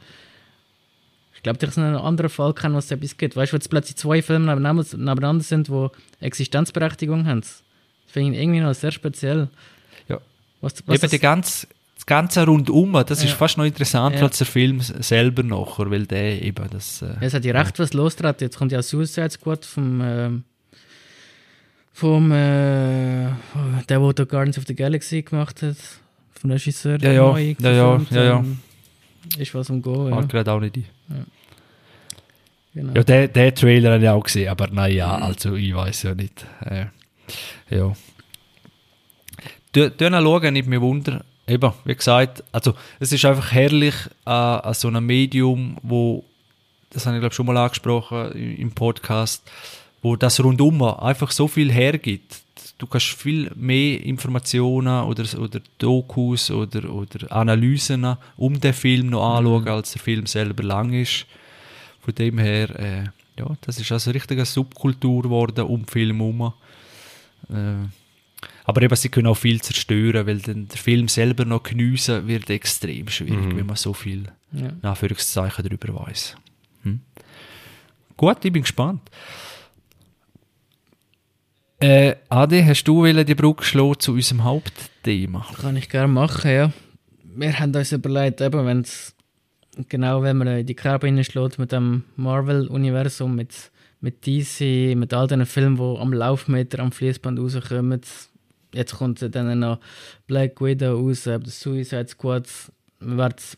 Ich 1.35 1.43
glaube, 1.43 1.59
ich 1.65 1.77
einen 1.77 1.97
anderen 1.97 2.29
Fall 2.29 2.53
kennen, 2.53 2.75
was 2.75 2.85
es 2.85 2.91
etwas 2.91 3.17
gibt. 3.17 3.35
Weißt 3.35 3.51
du, 3.51 3.57
wenn 3.57 3.69
plötzlich 3.69 3.97
zwei 3.97 4.21
Filme 4.21 4.55
nebeneinander 4.55 5.43
sind, 5.43 5.67
die 5.67 5.87
Existenzberechtigung 6.21 7.25
haben. 7.25 7.41
Das 7.41 7.61
finde 8.05 8.37
ich 8.37 8.43
irgendwie 8.43 8.61
noch 8.61 8.73
sehr 8.73 8.91
speziell. 8.91 9.49
Ja. 10.07 10.19
Was, 10.61 10.75
was 10.85 11.01
Eben 11.01 11.09
die 11.09 11.19
ganze, 11.19 11.67
das 11.95 12.05
Ganze 12.05 12.45
rundum, 12.45 12.93
das 13.05 13.21
ja. 13.21 13.27
ist 13.27 13.33
fast 13.33 13.57
noch 13.57 13.65
interessanter 13.65 14.19
ja. 14.19 14.25
als 14.25 14.37
der 14.37 14.47
Film 14.47 14.79
selber 14.79 15.43
nachher, 15.43 15.91
weil 15.91 16.05
der 16.05 16.41
eben 16.41 16.69
das... 16.69 17.01
Äh, 17.01 17.07
ja, 17.07 17.21
es 17.21 17.33
hat 17.33 17.43
ja 17.43 17.59
recht 17.59 17.79
was 17.79 17.91
losgetreten. 17.91 18.45
Jetzt 18.45 18.57
kommt 18.57 18.71
ja 18.71 18.81
Suicide 18.81 19.31
Squad 19.31 19.65
vom... 19.65 19.99
Äh, 19.99 20.29
vom 21.93 22.31
äh, 22.31 23.29
der, 23.89 24.13
der 24.13 24.25
Guardians 24.25 24.57
of 24.57 24.65
the 24.67 24.75
Galaxy 24.75 25.21
gemacht 25.21 25.61
hat, 25.61 25.77
vom 26.33 26.51
Regisseur. 26.51 26.99
Ja, 27.01 27.11
ja, 27.11 27.37
ja, 27.37 27.71
ja, 27.71 28.01
ja, 28.09 28.23
ja. 28.23 28.45
Ist 29.37 29.53
was 29.53 29.69
am 29.69 29.81
Go. 29.81 30.09
Ja. 30.09 30.21
gerade 30.21 30.51
auch 30.51 30.59
nicht 30.59 30.77
ein. 30.77 30.85
Ja. 31.09 31.15
Genau. 32.73 32.93
Ja, 32.93 33.03
der, 33.03 33.27
der 33.27 33.53
Trailer 33.53 33.93
habe 33.93 34.03
ich 34.03 34.09
auch 34.09 34.23
gesehen, 34.23 34.49
aber 34.49 34.67
naja, 34.67 35.15
also 35.15 35.55
ich 35.55 35.75
weiß 35.75 36.03
ja 36.03 36.15
nicht. 36.15 36.45
Äh, 36.61 36.85
ja. 37.69 37.93
Dann 39.73 40.13
schauen, 40.13 40.55
ich 40.55 40.65
mir 40.65 40.81
wunder, 40.81 41.23
eben, 41.47 41.73
wie 41.85 41.95
gesagt, 41.95 42.43
also 42.51 42.73
es 42.99 43.11
ist 43.11 43.25
einfach 43.25 43.51
herrlich 43.51 43.95
an, 44.25 44.59
an 44.61 44.73
so 44.73 44.87
einem 44.87 45.05
Medium, 45.05 45.77
wo, 45.81 46.23
das 46.91 47.05
habe 47.05 47.17
ich 47.17 47.21
glaube 47.21 47.35
schon 47.35 47.45
mal 47.45 47.57
angesprochen 47.57 48.31
im 48.33 48.71
Podcast, 48.71 49.49
wo 50.01 50.15
das 50.15 50.43
rundum 50.43 50.81
einfach 50.81 51.31
so 51.31 51.47
viel 51.47 51.71
hergibt. 51.71 52.41
Du 52.77 52.87
kannst 52.87 53.07
viel 53.07 53.51
mehr 53.55 54.03
Informationen 54.03 55.03
oder, 55.03 55.25
oder 55.39 55.61
Dokus 55.77 56.49
oder, 56.49 56.91
oder 56.91 57.31
Analysen 57.31 58.17
um 58.37 58.59
den 58.59 58.73
Film 58.73 59.07
noch 59.07 59.37
anschauen, 59.37 59.63
mhm. 59.63 59.67
als 59.67 59.91
der 59.93 60.01
Film 60.01 60.25
selber 60.25 60.63
lang 60.63 60.93
ist. 60.93 61.27
Von 61.99 62.15
dem 62.15 62.39
her, 62.39 62.79
äh, 62.79 63.03
ja, 63.39 63.55
das 63.61 63.79
ist 63.79 63.91
also 63.91 64.09
richtig 64.09 64.37
eine 64.39 64.45
Subkultur 64.45 65.23
geworden 65.23 65.65
um 65.65 65.81
den 65.81 65.87
Film 65.87 66.17
herum. 66.17 66.53
Äh, 67.49 67.87
aber 68.63 68.81
eben, 68.81 68.95
sie 68.95 69.09
können 69.09 69.27
auch 69.27 69.35
viel 69.35 69.61
zerstören, 69.61 70.25
weil 70.25 70.39
dann 70.39 70.67
der 70.67 70.77
Film 70.77 71.07
selber 71.07 71.45
noch 71.45 71.61
geniessen 71.61 72.27
wird 72.27 72.49
extrem 72.49 73.07
schwierig, 73.09 73.53
mhm. 73.53 73.57
wenn 73.57 73.65
man 73.67 73.75
so 73.75 73.93
viel 73.93 74.25
ja. 74.53 74.71
Anführungszeichen 74.81 75.63
darüber 75.63 76.07
weiß. 76.07 76.35
Hm? 76.83 77.01
Gut, 78.17 78.43
ich 78.43 78.51
bin 78.51 78.63
gespannt. 78.63 79.01
Äh, 81.81 82.17
Adi, 82.29 82.61
hast 82.61 82.83
du 82.83 83.11
die 83.11 83.33
Brücke 83.33 83.63
schlagen 83.63 83.99
zu 83.99 84.11
unserem 84.11 84.43
Hauptthema? 84.43 85.47
Kann 85.59 85.75
ich 85.77 85.89
gerne 85.89 86.13
machen, 86.13 86.51
ja. 86.51 86.71
Wir 87.23 87.57
haben 87.57 87.75
uns 87.75 87.91
überlegt, 87.91 88.39
eben, 88.39 88.67
wenn 88.67 88.81
es 88.81 89.15
genau, 89.89 90.21
wenn 90.21 90.37
man 90.37 90.47
in 90.47 90.65
die 90.67 90.75
Kerbe 90.75 91.07
hineinschlägt 91.07 91.57
mit 91.57 91.71
dem 91.71 92.03
Marvel-Universum, 92.17 93.35
mit, 93.35 93.71
mit 93.99 94.27
DC, 94.27 94.95
mit 94.95 95.11
all 95.11 95.25
diesen 95.25 95.47
Filmen, 95.47 95.77
die 95.77 95.99
am 95.99 96.13
Laufmeter 96.13 96.77
am 96.83 96.91
Fließband 96.91 97.39
rauskommen. 97.39 98.01
Jetzt 98.75 98.93
kommt 98.93 99.35
dann 99.35 99.59
noch 99.59 99.79
Black 100.27 100.61
Widow 100.61 100.99
raus, 100.99 101.23
der 101.23 101.41
Suicide 101.45 102.09
Squad. 102.09 102.47
Man 102.99 103.17
wird 103.17 103.57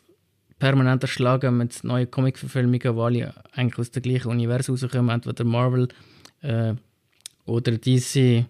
permanent 0.59 1.03
erschlagen 1.03 1.57
mit 1.57 1.84
neuen 1.84 2.09
Comic-Verfilmungen, 2.09 2.80
die 2.80 2.88
alle 2.88 3.34
eigentlich 3.51 3.80
aus 3.80 3.91
dem 3.91 4.01
gleichen 4.01 4.30
Universum 4.30 4.76
rauskommen, 4.76 5.09
entweder 5.09 5.43
Marvel 5.43 5.89
äh, 6.41 6.76
oder 7.45 7.77
DC. 7.77 8.45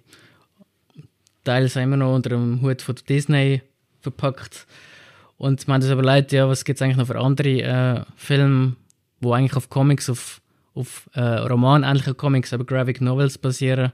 Teils 1.44 1.76
immer 1.76 1.98
noch 1.98 2.16
unter 2.16 2.30
dem 2.30 2.62
Hut 2.62 2.82
von 2.82 2.96
Disney 3.08 3.62
verpackt. 4.02 4.66
Und 5.38 5.68
man 5.68 5.76
hat 5.76 5.84
sich 5.84 5.92
überlegt, 5.92 6.32
ja, 6.32 6.48
was 6.48 6.64
gibt 6.64 6.78
es 6.78 6.82
eigentlich 6.82 6.98
noch 6.98 7.08
für 7.08 7.20
andere 7.20 7.62
äh, 7.62 8.02
Filme, 8.16 8.76
die 9.20 9.30
eigentlich 9.30 9.56
auf 9.56 9.70
Comics, 9.70 10.10
auf, 10.10 10.42
auf 10.74 11.10
äh, 11.14 11.22
romanähnlichen 11.22 12.16
Comics, 12.16 12.54
aber 12.54 12.64
Graphic 12.64 13.02
Novels 13.02 13.38
basieren. 13.38 13.92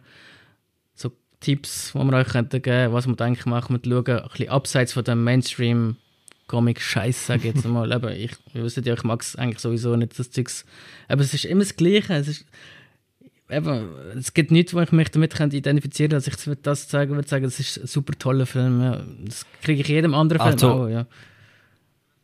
So 0.93 1.12
Tipps, 1.39 1.93
die 1.93 1.97
wir 2.00 2.14
euch 2.14 2.32
geben 2.32 2.50
könnten, 2.50 2.93
was 2.93 3.08
man 3.08 3.18
eigentlich 3.20 3.45
machen 3.45 3.74
mit 3.74 3.86
schauen, 3.86 4.20
ein 4.20 4.30
bisschen 4.30 4.50
abseits 4.50 4.93
von 4.93 5.04
dem 5.04 5.24
Mainstream 5.24 5.95
Comic 6.50 6.82
Scheiß, 6.82 7.28
sage 7.28 7.47
ich 7.47 7.56
jetzt 7.56 7.66
mal. 7.66 7.91
aber 7.93 8.16
ich, 8.16 8.32
ich 8.54 8.62
wisst 8.62 8.86
ja, 8.86 8.93
ich 8.93 9.04
mag 9.04 9.22
es 9.22 9.36
eigentlich 9.36 9.60
sowieso 9.60 9.95
nicht, 9.95 10.20
das 10.20 10.32
Zeugs. 10.32 10.66
Aber 11.08 11.22
es 11.22 11.34
ist 11.34 11.45
immer 11.45 11.62
das 11.62 11.76
Gleiche. 11.76 12.14
Es, 12.14 12.28
ist, 12.28 12.45
eben, 13.50 13.89
es 14.18 14.34
gibt 14.34 14.52
nichts, 14.52 14.74
wo 14.74 14.80
ich 14.82 14.91
mich 14.91 15.10
damit 15.12 15.34
identifizieren 15.54 16.12
kann, 16.12 16.18
dass 16.18 16.28
ich 16.28 16.58
das 16.62 16.89
sagen 16.89 17.16
würde, 17.16 17.28
sagen, 17.28 17.43
das 17.43 17.60
ist 17.60 17.78
ein 17.78 17.88
super 17.88 18.14
toller 18.18 18.45
Film. 18.45 18.82
Ja. 18.82 19.02
Das 19.26 19.45
kriege 19.62 19.82
ich 19.82 19.88
jedem 19.88 20.14
anderen 20.14 20.41
Film 20.41 20.54
also, 20.54 20.70
auch, 20.70 20.88
ja. 20.88 21.06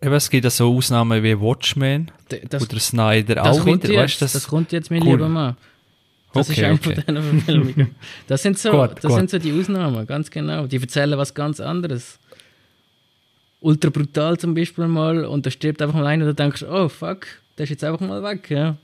Eben, 0.01 0.13
es 0.13 0.29
gibt 0.29 0.43
ja 0.43 0.49
so 0.49 0.75
Ausnahmen 0.75 1.23
wie 1.23 1.39
Watchmen 1.39 2.11
das, 2.49 2.61
oder 2.61 2.79
Snyder 2.79 3.35
das 3.35 3.59
auch 3.59 3.65
wieder. 3.65 3.89
Jetzt, 3.89 3.97
weißt, 3.97 4.21
das, 4.21 4.33
das 4.33 4.47
kommt 4.47 4.71
jetzt, 4.71 4.91
mein 4.91 5.01
cool. 5.01 5.13
lieber 5.13 5.29
Mann. 5.29 5.57
Das 6.33 6.49
okay, 6.49 6.59
ist 6.59 6.65
eine 6.65 6.73
okay. 6.75 7.01
von 7.05 7.15
diesen 7.15 7.39
Verfilmungen. 7.39 7.95
Das, 8.27 8.43
sind 8.43 8.59
so, 8.59 8.71
gut, 8.71 8.95
das 8.95 9.03
gut. 9.03 9.13
sind 9.13 9.29
so 9.29 9.39
die 9.39 9.57
Ausnahmen, 9.57 10.05
ganz 10.05 10.29
genau. 10.29 10.67
Die 10.67 10.77
erzählen 10.77 11.17
was 11.17 11.33
ganz 11.33 11.61
anderes. 11.61 12.19
Ultra 13.61 13.89
brutal 13.89 14.37
zum 14.37 14.53
Beispiel 14.53 14.87
mal 14.87 15.25
und 15.25 15.45
da 15.45 15.49
stirbt 15.49 15.81
einfach 15.81 15.95
mal 15.95 16.05
einer 16.05 16.25
und 16.25 16.31
du 16.31 16.35
denkst, 16.35 16.63
oh 16.63 16.89
fuck, 16.89 17.25
der 17.57 17.63
ist 17.63 17.69
jetzt 17.69 17.83
einfach 17.85 18.05
mal 18.05 18.21
weg. 18.21 18.49
Ja. 18.49 18.77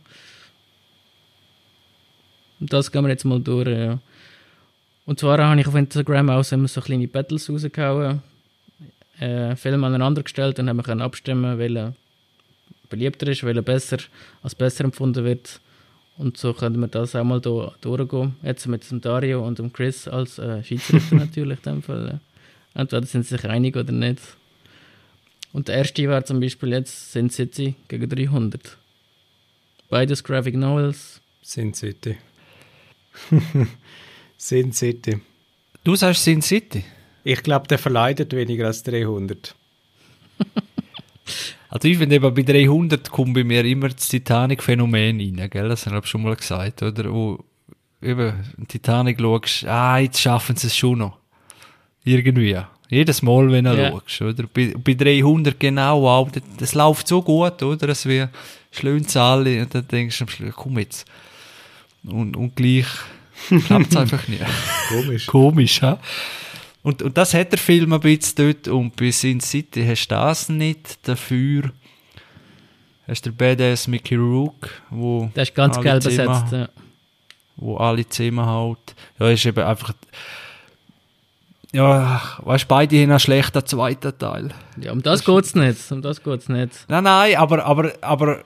Und 2.62 2.72
das 2.72 2.91
gehen 2.91 3.03
wir 3.03 3.09
jetzt 3.09 3.26
mal 3.26 3.41
durch. 3.41 3.68
Ja. 3.68 3.99
Und 5.05 5.20
zwar 5.20 5.38
habe 5.39 5.59
ich 5.59 5.68
auf 5.68 5.76
Instagram 5.76 6.30
auch 6.30 6.49
immer 6.51 6.68
so 6.70 6.80
kleine 6.80 7.07
Battles 7.07 7.49
rausgehauen 7.49 8.22
äh, 9.22 9.55
Filme 9.55 9.88
aneinander 9.88 10.24
gestellt 10.24 10.59
und 10.59 10.68
haben 10.68 10.78
wir 10.78 10.84
können 10.84 11.01
abstimmen, 11.01 11.57
welcher 11.57 11.93
beliebter 12.89 13.28
ist, 13.28 13.43
welcher 13.43 13.62
besser 13.62 13.97
als 14.41 14.55
besser 14.55 14.84
empfunden 14.84 15.24
wird. 15.24 15.62
Und 16.18 16.38
so 16.38 16.53
können 16.53 16.80
wir 16.80 16.88
das 16.88 17.16
auch 17.16 17.24
mal 17.24 17.39
do, 17.39 17.72
durchgehen. 17.82 18.36
Jetzt 18.43 18.68
mit 18.68 18.89
dem 18.89 18.99
Dario 19.01 19.45
und 19.45 19.59
dem 19.59 19.72
Chris 19.72 20.07
als 20.07 20.39
äh, 20.39 20.64
Schiedsrichter 20.64 21.16
natürlich 21.26 21.59
in 21.66 21.74
dem 21.74 21.84
Fall. 21.84 22.20
Entweder 22.74 23.05
sind 23.05 23.26
sie 23.26 23.36
sich 23.38 23.45
einig 23.45 23.76
oder 23.76 23.91
nicht. 23.91 24.22
Und 25.53 25.68
der 25.68 25.76
erste 25.76 26.07
war 26.09 26.24
zum 26.26 26.39
Beispiel 26.39 26.70
jetzt 26.70 27.12
Sin 27.12 27.30
City 27.30 27.76
gegen 27.88 28.09
300. 28.09 28.78
Beides 29.89 30.24
Graphic 30.24 30.55
Novels. 30.55 31.22
Sin 31.41 31.74
City. 31.74 32.18
Sin 34.38 34.72
City. 34.72 35.20
Du 35.84 35.95
sagst 35.95 36.24
Sin 36.24 36.41
City? 36.41 36.84
Ich 37.24 37.43
glaube, 37.43 37.68
der 37.68 37.78
verleidet 37.78 38.34
weniger 38.34 38.68
als 38.68 38.84
300. 38.84 39.55
also 41.70 41.88
ich 41.88 41.97
finde 41.97 42.16
eben, 42.16 42.34
bei 42.34 42.41
300 42.41 43.12
kommt 43.12 43.34
bei 43.34 43.43
mir 43.43 43.64
immer 43.66 43.89
das 43.89 44.07
Titanic-Phänomen 44.07 45.20
rein, 45.20 45.49
gell? 45.49 45.70
Das 45.70 45.86
habe 45.86 45.99
ich 45.99 46.05
schon 46.07 46.24
mal 46.24 46.36
gesagt, 46.36 46.82
oder? 46.82 47.12
Wo 47.12 47.43
eben 48.01 48.34
Titanic 48.68 49.20
schaust, 49.20 49.66
ah, 49.66 49.97
jetzt 49.99 50.20
schaffen 50.20 50.55
sie 50.55 50.68
es 50.68 50.76
schon 50.76 50.99
noch. 50.99 51.18
Irgendwie. 52.03 52.57
Jedes 52.89 53.22
Mal, 53.22 53.51
wenn 53.51 53.66
du 53.66 53.78
ja. 53.78 53.91
schaust, 53.91 54.22
oder? 54.22 54.49
Bei, 54.53 54.74
bei 54.78 54.93
300 54.95 55.59
genau 55.59 56.07
auch, 56.07 56.32
das, 56.32 56.43
das 56.57 56.74
läuft 56.74 57.07
so 57.07 57.22
gut, 57.22 57.62
oder? 57.64 57.89
Es 57.89 58.05
wir 58.05 58.30
schlönen 58.72 59.05
alle 59.16 59.62
und 59.62 59.74
dann 59.74 59.88
denkst 59.88 60.18
du, 60.20 60.51
komm 60.51 60.80
jetzt. 60.80 61.05
Und, 62.03 62.35
und 62.35 62.55
gleich 62.55 62.87
klappt 63.65 63.91
es 63.91 63.97
einfach 63.97 64.27
nicht. 64.27 64.43
Komisch. 64.89 65.25
Komisch, 65.27 65.81
ja. 65.81 65.99
Und, 66.83 67.01
und 67.03 67.17
das 67.17 67.33
hat 67.33 67.51
der 67.51 67.59
Film 67.59 67.93
ein 67.93 67.99
bisschen 67.99 68.53
dort. 68.53 68.67
Und 68.67 68.95
bei 68.95 69.11
Sin 69.11 69.39
City 69.39 69.85
hast 69.85 70.07
du 70.07 70.15
das 70.15 70.49
nicht. 70.49 71.07
Dafür 71.07 71.71
hast 73.07 73.25
du 73.25 73.31
der 73.31 73.55
Badass 73.55 73.87
Mickey 73.87 74.15
Rook, 74.15 74.69
wo 74.89 75.29
Der 75.35 75.43
ist 75.43 75.53
ganz 75.53 75.79
geil 75.79 75.99
besetzt, 75.99 76.51
ja. 76.51 76.69
Wo 77.57 77.77
alle 77.77 78.07
zusammen 78.07 78.45
hält. 78.45 78.95
Ja, 79.19 79.29
ist 79.29 79.45
eben 79.45 79.63
einfach... 79.63 79.93
Ja, 81.73 82.21
weißt 82.39 82.65
du, 82.65 82.67
beide 82.67 82.97
haben 82.97 83.11
einen 83.11 83.19
schlechten 83.19 83.65
zweiten 83.65 84.17
Teil. 84.17 84.49
Ja, 84.77 84.91
um 84.91 85.01
das 85.01 85.23
geht 85.23 85.45
es 85.45 85.55
nicht. 85.55 85.91
Um 85.91 86.01
das 86.01 86.21
geht's 86.21 86.49
nicht. 86.49 86.85
Nein, 86.89 87.03
nein, 87.05 87.35
aber, 87.37 87.63
aber, 87.63 87.93
aber 88.01 88.43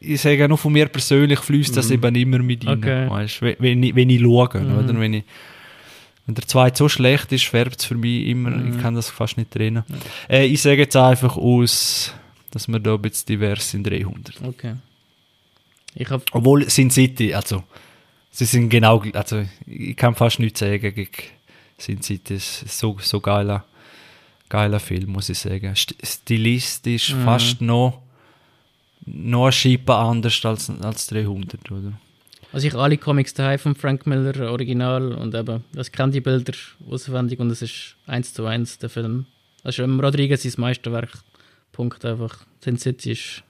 ich 0.00 0.20
sage 0.20 0.48
nur 0.48 0.58
von 0.58 0.72
mir 0.72 0.86
persönlich 0.86 1.40
fließt 1.40 1.76
das 1.76 1.88
mhm. 1.88 1.94
eben 1.94 2.14
immer 2.14 2.38
mit 2.38 2.66
rein. 2.66 2.78
Okay. 2.78 3.10
Weißt, 3.10 3.42
wenn, 3.42 3.82
ich, 3.82 3.94
wenn 3.94 4.10
ich 4.10 4.20
schaue, 4.20 4.60
mhm. 4.60 4.78
oder? 4.78 5.00
Wenn 5.00 5.14
ich, 5.14 5.24
wenn 6.26 6.34
der 6.34 6.46
zweite 6.46 6.76
so 6.76 6.88
schlecht 6.88 7.32
ist, 7.32 7.46
färbt 7.46 7.80
es 7.80 7.84
für 7.84 7.96
mich 7.96 8.26
immer, 8.26 8.50
mhm. 8.50 8.74
ich 8.74 8.82
kann 8.82 8.94
das 8.94 9.10
fast 9.10 9.36
nicht 9.36 9.50
trennen. 9.50 9.84
Äh, 10.28 10.46
ich 10.46 10.62
sage 10.62 10.78
jetzt 10.82 10.96
einfach 10.96 11.36
aus, 11.36 12.14
dass 12.50 12.68
wir 12.68 12.78
da 12.78 12.94
ein 12.94 13.02
bisschen 13.02 13.26
divers 13.26 13.70
sind, 13.70 13.86
300. 13.86 14.40
Okay. 14.42 14.74
Ich 15.94 16.10
hab 16.10 16.22
Obwohl 16.32 16.68
Sin 16.70 16.90
City, 16.90 17.34
also, 17.34 17.64
sie 18.30 18.44
sind 18.44 18.68
genau, 18.68 19.02
also, 19.14 19.44
ich 19.66 19.96
kann 19.96 20.14
fast 20.14 20.38
nichts 20.38 20.60
sagen 20.60 20.94
gegen 20.94 21.08
Sin 21.76 22.02
City, 22.02 22.34
es 22.34 22.62
ist 22.62 22.78
so, 22.78 22.96
so 23.00 23.20
geiler, 23.20 23.64
geiler 24.48 24.80
Film, 24.80 25.10
muss 25.10 25.28
ich 25.28 25.38
sagen. 25.38 25.74
Stilistisch 25.74 27.14
mhm. 27.14 27.24
fast 27.24 27.60
noch, 27.60 28.00
noch 29.12 29.46
ein 29.46 29.52
Schippe 29.52 29.94
anders 29.94 30.44
als, 30.44 30.70
als 30.70 31.06
300, 31.08 31.70
oder? 31.70 31.92
Also 32.52 32.66
ich 32.66 32.72
habe 32.72 32.82
alle 32.82 32.96
Comics 32.96 33.34
daheim 33.34 33.58
von 33.58 33.74
Frank 33.74 34.06
Miller 34.06 34.50
Original 34.50 35.12
und 35.12 35.34
eben, 35.34 35.62
ich 35.76 35.92
kenne 35.92 36.12
die 36.12 36.20
Bilder 36.20 36.54
auswendig 36.90 37.38
und 37.40 37.50
es 37.50 37.60
ist 37.62 37.96
eins 38.06 38.32
zu 38.32 38.46
eins 38.46 38.78
der 38.78 38.88
Film. 38.88 39.26
Also 39.64 39.84
Rodriguez 39.84 40.44
ist 40.44 40.56
Meisterwerk. 40.58 41.10
Punkt 41.72 42.04
einfach. 42.04 42.38
Sin 42.64 42.78
City 42.78 43.12
ist 43.12 43.42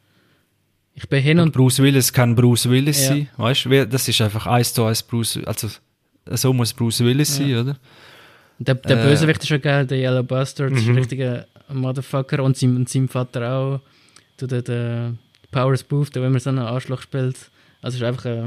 Ich 0.94 1.08
bin 1.08 1.22
hin 1.22 1.38
Und 1.38 1.46
und 1.48 1.52
Bruce 1.52 1.78
Willis 1.80 2.12
kann 2.12 2.34
Bruce 2.34 2.68
Willis 2.68 3.00
Ja. 3.02 3.08
sein, 3.10 3.28
weißt 3.36 3.66
du? 3.66 3.86
Das 3.86 4.08
ist 4.08 4.20
einfach 4.20 4.46
eins 4.46 4.74
zu 4.74 4.84
eins 4.84 5.02
Bruce, 5.02 5.38
also 5.46 5.68
so 6.32 6.52
muss 6.52 6.72
Bruce 6.74 7.00
Willis 7.00 7.36
sein, 7.36 7.54
oder? 7.56 7.76
der, 8.58 8.74
der 8.74 8.98
Äh. 9.00 9.06
Bösewicht 9.08 9.40
ist 9.42 9.48
schon 9.48 9.60
geil, 9.62 9.86
der 9.86 9.98
Yellow 9.98 10.24
Bastard, 10.24 10.72
ist 10.72 10.86
ein 10.86 10.92
Mhm. 10.92 10.98
richtiger 10.98 11.46
Motherfucker 11.72 12.42
und 12.42 12.56
sein, 12.56 12.74
und 12.76 12.88
sein 12.88 13.06
Vater 13.08 13.52
auch. 13.52 13.80
Du, 14.38 14.46
der, 14.48 14.62
der 14.62 15.14
Powers 15.50 15.82
Booth, 15.84 16.14
der 16.14 16.24
immer 16.24 16.40
so 16.40 16.50
einen 16.50 16.58
Arschloch 16.60 17.02
spielt. 17.02 17.36
Also 17.82 17.96
ist 17.98 18.02
einfach 18.04 18.24
äh, 18.26 18.42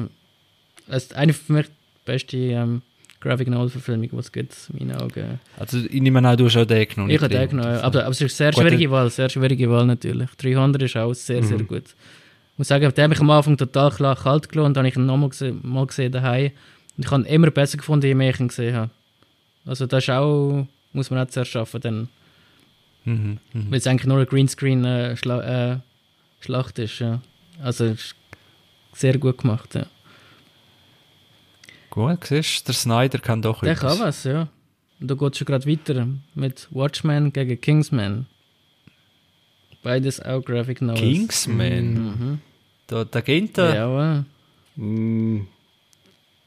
es 0.87 1.03
ist 1.05 1.15
eine 1.15 1.33
für 1.33 1.53
mich 1.53 1.67
die 1.67 1.71
beste 2.05 2.37
ähm, 2.37 2.81
Graphic 3.19 3.47
Novel 3.49 3.69
Verfilmung, 3.69 4.09
die 4.09 4.15
es 4.17 4.31
gibt, 4.31 4.55
in 4.77 4.87
meinen 4.87 4.99
Augen. 5.01 5.39
Also 5.59 5.77
ich 5.77 6.01
nehme 6.01 6.27
an, 6.27 6.37
du 6.37 6.45
hast 6.45 6.57
auch 6.57 6.65
den 6.65 6.87
genommen. 6.87 7.11
Ich 7.11 7.21
habe 7.21 7.29
den 7.29 7.49
genommen, 7.49 7.69
ja. 7.75 7.81
aber, 7.81 8.01
aber 8.01 8.09
es 8.11 8.19
ist 8.21 8.41
eine 8.41 8.51
sehr 8.51 8.53
schwierige 8.53 8.89
Wahl, 8.91 9.09
sehr 9.09 9.29
schwierige 9.29 9.69
Wahl 9.69 9.85
natürlich. 9.85 10.29
300 10.37 10.81
ist 10.81 10.97
auch 10.97 11.13
sehr, 11.13 11.43
sehr 11.43 11.59
Mhm. 11.59 11.67
gut. 11.67 11.83
Ich 12.53 12.57
muss 12.57 12.67
sagen, 12.67 12.91
den 12.93 13.03
habe 13.03 13.13
ich 13.13 13.19
am 13.19 13.29
Anfang 13.29 13.57
total 13.57 13.91
klar 13.91 14.15
kalt 14.15 14.49
gelassen 14.49 14.67
und 14.67 14.73
dann 14.77 14.81
habe 14.85 14.89
ich 14.89 14.95
ihn 14.97 15.05
nochmal 15.05 15.29
gesehen, 15.29 15.59
mal 15.63 15.85
gesehen 15.85 16.11
daheim. 16.11 16.51
Und 16.97 17.05
ich 17.05 17.11
habe 17.11 17.21
ihn 17.21 17.25
immer 17.27 17.51
besser 17.51 17.77
gefunden, 17.77 18.05
je 18.07 18.15
mehr 18.15 18.31
ich 18.31 18.39
ihn 18.39 18.47
gesehen 18.49 18.75
habe. 18.75 18.89
Also 19.65 19.85
das 19.85 20.03
ist 20.03 20.09
auch, 20.09 20.67
muss 20.91 21.09
man 21.11 21.19
auch 21.25 21.29
zuerst 21.29 21.51
schaffen, 21.51 21.81
dann, 21.81 22.09
Mhm, 23.05 23.39
mhm. 23.53 23.71
weil 23.71 23.79
es 23.79 23.87
eigentlich 23.87 24.05
nur 24.05 24.17
eine 24.17 24.25
Greenscreen 24.27 24.85
äh, 24.85 25.13
äh, 25.13 25.77
Schlacht 26.41 26.77
ist. 26.79 26.99
Ja. 26.99 27.21
Also 27.63 27.85
ist 27.85 28.15
sehr 28.93 29.17
gut 29.17 29.37
gemacht, 29.39 29.73
ja. 29.75 29.85
Gut, 31.89 32.25
siehst 32.25 32.61
du, 32.61 32.65
der 32.71 32.73
Snyder 32.75 33.19
kann 33.19 33.41
doch 33.41 33.61
Der 33.61 33.73
etwas. 33.73 33.97
kann 33.97 34.07
was, 34.07 34.23
ja. 34.23 34.47
Und 34.99 35.09
da 35.11 35.15
geht 35.15 35.31
es 35.33 35.37
schon 35.39 35.45
gerade 35.45 35.65
weiter 35.69 36.07
mit 36.35 36.67
Watchmen 36.71 37.33
gegen 37.33 37.59
Kingsman. 37.59 38.27
Beides 39.83 40.21
auch 40.21 40.41
Graphic 40.43 40.81
Novels. 40.81 40.99
Kingsman. 41.01 41.93
Mhm. 41.93 42.39
Da, 42.87 43.03
da 43.03 43.21
geht 43.21 43.57
er. 43.57 43.75
Ja, 43.75 43.85
aber 43.87 44.25
Mm, 44.77 45.47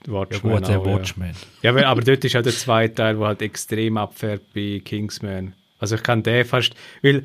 Ja, 0.06 0.12
Watchmen 0.12 0.52
gut, 0.54 0.66
der 0.68 0.80
auch, 0.80 0.86
ja. 0.86 0.92
Watchmen. 0.94 1.34
Ja, 1.62 1.74
weil- 1.74 1.84
aber 1.84 2.00
dort 2.00 2.24
ist 2.24 2.34
auch 2.36 2.42
der 2.42 2.52
zweite 2.54 2.94
Teil, 2.94 3.16
der 3.16 3.26
halt 3.26 3.42
extrem 3.42 3.98
abfährt 3.98 4.42
bei 4.54 4.80
Kingsman. 4.82 5.52
Also 5.78 5.96
ich 5.96 6.02
kann 6.02 6.22
den 6.22 6.44
fast, 6.46 6.74
weil 7.02 7.24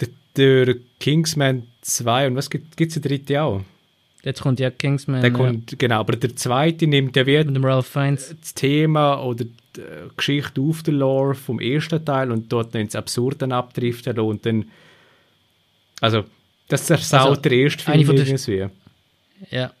der, 0.00 0.08
der 0.66 0.76
Kingsman 1.00 1.66
2 1.96 2.28
und 2.28 2.36
was 2.36 2.50
gibt 2.50 2.80
es 2.80 2.94
der 2.94 3.02
dritte 3.02 3.42
auch? 3.42 3.62
jetzt 4.24 4.40
kommt 4.42 4.58
ja 4.60 4.68
Kingsman 4.70 5.22
Der 5.22 5.30
ja, 5.30 5.36
kommt, 5.36 5.78
genau, 5.78 6.00
aber 6.00 6.16
der 6.16 6.34
zweite 6.36 6.86
nimmt 6.86 7.16
ja 7.16 7.24
wieder 7.24 7.44
das 7.44 8.54
Thema 8.54 9.22
oder 9.22 9.44
die 9.44 9.80
äh, 9.80 10.08
Geschichte 10.16 10.60
auf 10.60 10.82
der 10.82 10.94
Lore 10.94 11.34
vom 11.34 11.60
ersten 11.60 12.04
Teil 12.04 12.30
und 12.32 12.52
dort 12.52 12.74
ins 12.74 12.94
Absurden 12.96 13.52
abdriften 13.52 14.18
und 14.18 14.44
dann, 14.44 14.66
also 16.00 16.24
das 16.68 16.86
zersaut 16.86 17.28
Also, 17.28 17.40
der 17.42 17.52
erste 17.52 17.82
Film 17.84 18.04
von 18.04 18.16
der- 18.16 18.26
irgendwie. 18.26 18.66
Ja. 19.50 19.72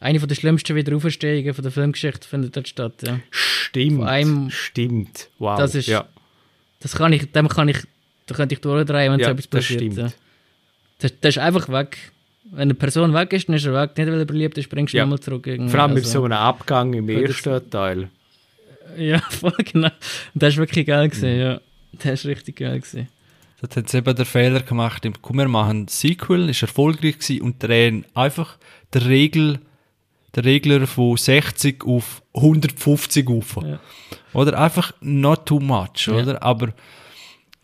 Eine 0.00 0.20
von 0.20 0.28
der 0.28 0.36
schlimmsten 0.36 0.76
Wiederauferstehungen 0.76 1.52
von 1.54 1.62
der 1.62 1.72
Filmgeschichte 1.72 2.28
findet 2.28 2.56
dort 2.56 2.68
statt. 2.68 2.94
Ja. 3.06 3.18
Stimmt, 3.30 3.98
Von 4.00 4.08
einem- 4.08 4.50
stimmt, 4.50 5.28
wow. 5.38 5.58
Das 5.58 5.74
ist- 5.74 5.88
ja, 5.88 6.06
Das 6.80 6.94
kann 6.94 7.12
ich, 7.12 7.30
dem 7.32 7.48
kann 7.48 7.68
ich, 7.68 7.78
da 8.26 8.34
könnte 8.34 8.54
ich 8.54 8.60
durchdrehen, 8.60 9.12
wenn 9.12 9.20
ja 9.20 9.26
so 9.26 9.32
etwas 9.32 9.48
das 9.50 9.60
passiert. 9.62 9.80
stimmt. 9.80 9.96
Ja. 9.98 10.12
Das, 10.98 11.12
das 11.20 11.36
ist 11.36 11.42
einfach 11.42 11.68
weg. 11.68 11.98
Wenn 12.50 12.62
eine 12.62 12.74
Person 12.74 13.14
weg 13.14 13.32
ist, 13.32 13.48
dann 13.48 13.56
ist 13.56 13.64
er 13.66 13.72
weg. 13.74 13.96
Nicht, 13.96 14.06
weil 14.06 14.18
er 14.20 14.24
beliebt 14.24 14.58
ist, 14.58 14.68
bringst 14.68 14.92
du 14.94 14.98
Ja. 14.98 15.04
nochmal 15.04 15.20
zurück. 15.20 15.46
irgendwie. 15.46 15.70
Vor 15.70 15.80
allem 15.80 15.94
mit 15.94 16.04
Also, 16.04 16.20
so 16.20 16.24
einem 16.24 16.38
Abgang 16.38 16.92
im 16.94 17.08
ersten 17.08 17.70
Teil. 17.70 18.08
Ja, 18.96 19.18
voll 19.30 19.52
genau. 19.72 19.88
Und 20.34 20.42
das 20.42 20.54
ist 20.54 20.58
wirklich 20.58 20.86
geil 20.86 21.06
Mhm. 21.06 21.10
gewesen, 21.10 21.38
ja. 21.38 21.60
Das 21.92 22.12
ist 22.20 22.26
richtig 22.26 22.56
geil 22.56 22.78
gewesen. 22.80 23.08
Da 23.60 23.76
hat 23.76 23.88
sie 23.88 23.96
eben 23.98 24.14
den 24.14 24.24
Fehler 24.26 24.60
gemacht, 24.60 25.04
im- 25.06 25.14
komm, 25.22 25.38
wir 25.38 25.48
machen 25.48 25.84
ein 25.84 25.88
Sequel, 25.88 26.50
ist 26.50 26.60
erfolgreich 26.62 27.18
gewesen 27.18 27.40
und 27.40 27.62
drehen 27.62 28.04
einfach 28.12 28.58
der 28.92 29.06
Regel, 29.06 29.58
der 30.34 30.44
Regler 30.44 30.86
von 30.86 31.16
60 31.16 31.82
auf 31.86 32.22
150 32.34 33.26
auf. 33.28 33.56
Ja. 33.64 33.80
Oder 34.34 34.58
einfach 34.60 34.92
not 35.00 35.46
too 35.46 35.60
much, 35.60 36.06
Ja. 36.08 36.14
oder? 36.14 36.42
Aber, 36.42 36.74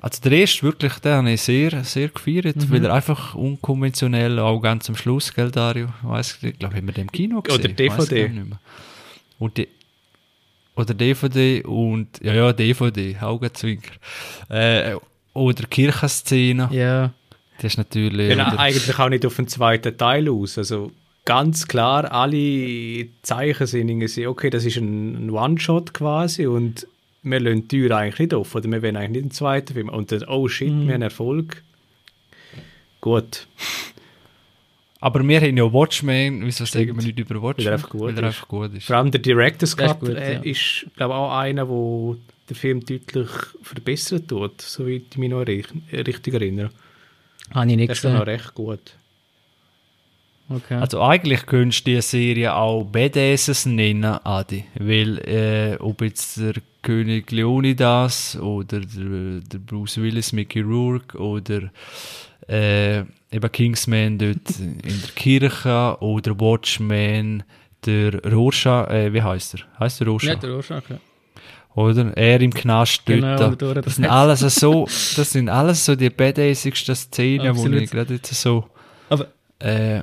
also 0.01 0.21
der 0.23 0.33
erste 0.33 0.63
wirklich, 0.63 0.95
den 0.95 1.13
habe 1.13 1.31
ich 1.33 1.43
sehr, 1.43 1.85
sehr 1.85 2.09
gefeiert, 2.09 2.57
Mhm. 2.57 2.71
weil 2.71 2.85
er 2.85 2.95
einfach 2.95 3.35
unkonventionell, 3.35 4.39
auch 4.39 4.61
ganz 4.61 4.89
am 4.89 4.97
Schluss, 4.97 5.33
gell, 5.33 5.51
Dario? 5.51 5.89
Weiss, 6.03 6.39
ich 6.43 6.59
glaube, 6.59 6.77
haben 6.77 6.87
wir 6.87 6.95
den 6.95 7.03
im 7.03 7.13
Kino 7.13 7.43
gesehen? 7.43 7.61
Oder 7.61 7.69
DVD. 7.69 8.31
Und 9.39 9.57
die, 9.57 9.69
oder 10.77 10.95
DVD 10.95 11.63
und, 11.65 12.09
ja, 12.23 12.33
ja, 12.33 12.53
DVD, 12.53 13.17
Augenzwinker. 13.21 13.93
Äh, 14.49 14.95
oder 15.35 15.65
Kirchenszene, 15.69 16.69
Ja, 16.73 17.13
das 17.57 17.73
ist 17.73 17.79
natürlich, 17.79 18.37
Ja, 18.37 18.57
eigentlich 18.59 18.99
auch 18.99 19.09
nicht 19.09 19.25
auf 19.27 19.37
den 19.37 19.49
zweiten 19.49 19.97
Teil 19.97 20.29
aus. 20.29 20.57
Also 20.59 20.93
ganz 21.25 21.69
klar, 21.69 22.11
alle 22.11 23.07
Zeichen 23.23 23.67
sind 23.67 23.89
irgendwie, 23.89 24.27
okay, 24.27 24.51
das 24.51 24.65
ist 24.65 24.77
ein, 24.79 25.27
ein 25.27 25.31
One-Shot 25.31 25.93
quasi 25.95 26.47
und 26.47 26.87
wir 27.23 27.41
lassen 27.41 27.69
die 27.69 27.69
Tür 27.69 27.97
eigentlich 27.97 28.19
nicht 28.19 28.35
offen 28.35 28.57
oder 28.59 28.71
wir 28.71 28.83
wollen 28.83 28.97
eigentlich 28.97 29.11
nicht 29.11 29.23
einen 29.23 29.31
zweiten 29.31 29.75
Film. 29.75 29.89
Und 29.89 30.11
dann, 30.13 30.25
oh 30.29 30.49
shit, 30.49 30.69
wir 30.87 30.95
haben 30.95 31.03
Erfolg. 31.03 31.63
Gut. 33.01 33.47
aber 35.01 35.27
wir 35.27 35.41
haben 35.41 35.57
ja 35.57 35.73
Watchmen, 35.73 36.45
wieso 36.45 36.65
sagen 36.67 36.95
wir 36.97 37.03
nicht 37.05 37.19
über 37.19 37.41
Watchmen? 37.43 37.65
Weil 37.65 37.73
er 37.73 37.73
einfach 37.75 37.89
gut 37.91 38.01
Weil 38.03 38.09
er 38.11 38.19
ist. 38.19 38.25
einfach 38.25 38.49
gut 38.49 38.75
ist. 38.75 38.87
Vor 38.87 38.97
allem 38.97 39.11
der 39.11 39.21
Director's 39.21 39.71
ist 39.71 39.77
Cut 39.77 40.01
gut, 40.01 40.11
äh, 40.11 40.35
ja. 40.35 40.41
ist, 40.41 40.87
glaube 40.97 41.15
ich, 41.15 41.19
auch 41.19 41.33
einer, 41.39 41.69
wo 41.69 42.17
der 42.49 42.57
Film 42.57 42.81
deutlich 42.85 43.29
verbessert 43.63 44.29
tut, 44.29 44.61
soweit 44.61 45.03
ich 45.11 45.17
mich 45.17 45.31
noch 45.31 45.43
ri- 45.45 45.65
richtig 45.93 46.35
erinnere. 46.35 46.71
habe 47.55 47.71
ich 47.71 47.77
nicht 47.77 47.89
Der 47.89 47.97
ist 47.97 48.05
noch 48.05 48.11
gesehen. 48.11 48.23
recht 48.25 48.55
gut. 48.55 48.97
Okay. 50.51 50.75
Also 50.75 51.01
eigentlich 51.01 51.47
könntest 51.47 51.87
du 51.87 51.93
die 51.93 52.03
Serie 52.03 52.55
auch 52.55 52.85
Badasses 52.85 53.67
nennen, 53.67 54.05
Adi. 54.05 54.65
Weil, 54.79 55.19
äh, 55.19 55.77
ob 55.79 56.03
jetzt 56.03 56.39
der 56.39 56.55
König 56.83 57.31
Leonidas 57.31 58.37
oder 58.37 58.81
der, 58.81 59.41
der 59.41 59.59
Bruce 59.59 59.99
Willis, 59.99 60.33
Mickey 60.33 60.61
Rourke 60.61 61.17
oder 61.19 61.71
äh, 62.49 63.01
eben 63.31 63.53
Kingsman 63.53 64.19
dort 64.19 64.59
in 64.59 64.79
der 64.83 65.11
Kirche 65.15 65.97
oder 66.01 66.39
Watchmen, 66.41 67.45
der 67.87 68.21
Rorschach, 68.25 68.91
äh, 68.91 69.13
wie 69.13 69.23
heißt 69.23 69.55
er? 69.55 69.61
Heißt 69.79 70.01
der 70.01 70.09
Rorschach? 70.09 70.31
Nicht 70.31 70.43
der 70.43 70.51
Ursache. 70.51 70.95
Ja. 70.95 71.01
Oder? 71.75 72.17
Er 72.17 72.41
im 72.41 72.53
Knast 72.53 73.03
dort. 73.07 73.21
Genau, 73.21 73.55
da. 73.55 73.81
das 73.81 73.95
sind 73.95 74.07
alles 74.07 74.41
so, 74.41 74.87
das 74.87 75.33
sind 75.33 75.49
alles 75.49 75.85
so 75.85 75.95
die 75.95 76.11
badassigsten 76.11 76.97
Szenen, 76.97 77.47
wo 77.47 77.61
Absolut. 77.61 77.83
ich 77.83 77.91
gerade 77.91 78.15
jetzt 78.15 78.35
so, 78.35 78.67
Aber 79.09 79.29
äh, 79.61 80.03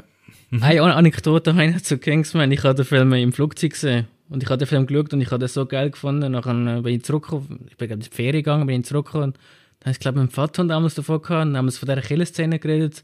Eine 0.52 0.82
An- 0.82 0.92
Anekdote 0.92 1.54
habe 1.54 1.66
ich 1.66 1.84
zu 1.84 1.98
Kingsman. 1.98 2.52
Ich 2.52 2.64
habe 2.64 2.76
den 2.76 2.86
Film 2.86 3.12
im 3.14 3.34
Flugzeug 3.34 3.72
gesehen. 3.72 4.08
Und 4.30 4.44
ich 4.44 4.50
habe 4.50 4.58
den 4.58 4.68
Film 4.68 4.86
geschaut 4.88 5.14
und 5.14 5.22
ich 5.22 5.28
habe 5.32 5.40
den 5.40 5.48
so 5.48 5.66
geil 5.66 5.90
gefunden. 5.90 6.32
Nachher 6.32 6.52
äh, 6.78 6.82
bin 6.82 6.96
ich 6.96 7.04
zurückgekommen. 7.04 7.66
Ich 7.70 7.78
bin 7.78 7.88
gerade 7.88 8.04
in 8.04 8.10
die 8.10 8.16
Ferien 8.16 8.44
gegangen, 8.44 8.68
bin 8.68 8.82
ich 8.82 8.86
zurückgekommen. 8.88 9.34
Dann 9.80 9.86
habe 9.86 9.92
ich, 9.92 10.00
glaube 10.00 10.18
ich, 10.20 10.22
mit 10.24 10.32
dem 10.32 10.34
Vater 10.34 10.64
damals 10.66 10.96
davon 10.96 11.22
gehabt. 11.22 11.46
Und 11.48 11.58
haben 11.58 11.66
wir 11.66 11.72
von 11.72 11.88
dieser 11.88 12.02
Killerszene 12.02 12.60
geredet. 12.60 13.04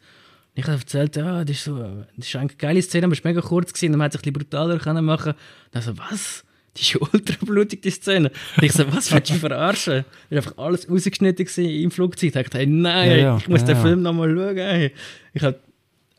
Und 0.56 0.60
ich 0.60 0.66
habe 0.68 0.78
erzählt, 0.78 1.16
ja, 1.16 1.44
das 1.44 1.58
ist, 1.58 1.64
so, 1.66 1.78
das 1.80 2.28
ist 2.28 2.36
eigentlich 2.36 2.52
eine 2.62 2.74
geile 2.74 2.82
Szene, 2.82 3.06
aber 3.06 3.14
es 3.14 3.24
war 3.24 3.32
mega 3.32 3.42
kurz 3.42 3.74
gewesen. 3.74 3.94
Und 3.94 3.98
man 4.00 4.06
hätte 4.06 4.18
es 4.18 4.22
ein 4.22 4.34
bisschen 4.34 4.50
brutaler 4.50 4.80
können 4.80 5.06
machen 5.06 5.32
Und 5.34 5.38
dann 5.72 5.82
so, 5.82 5.98
was? 5.98 6.44
Die 6.78 6.82
ist 6.82 6.94
ja 6.94 7.00
ultra 7.02 7.36
blutig, 7.46 7.82
die 7.84 7.92
Szene. 7.92 8.32
Und 8.58 8.64
ich 8.64 8.72
so, 8.72 8.86
was 8.92 9.12
willst 9.12 9.30
du 9.30 9.36
verarschen? 9.36 10.06
Da 10.30 10.36
war 10.36 10.38
einfach 10.38 10.58
alles 10.58 10.90
rausgeschnitten 10.90 11.46
im 11.66 11.92
Flugzeug. 11.92 12.28
Ich 12.28 12.34
dachte, 12.34 12.58
hey, 12.58 12.66
nein, 12.68 13.10
Ja, 13.12 13.16
ja, 13.16 13.38
ich 13.38 13.48
muss 13.48 13.62
ja, 13.62 13.68
den. 13.68 13.78
Film 13.78 14.02
nochmal 14.02 14.34
schauen. 14.34 14.58
Ey. 14.58 14.92
Ich 15.34 15.44
habe 15.44 15.60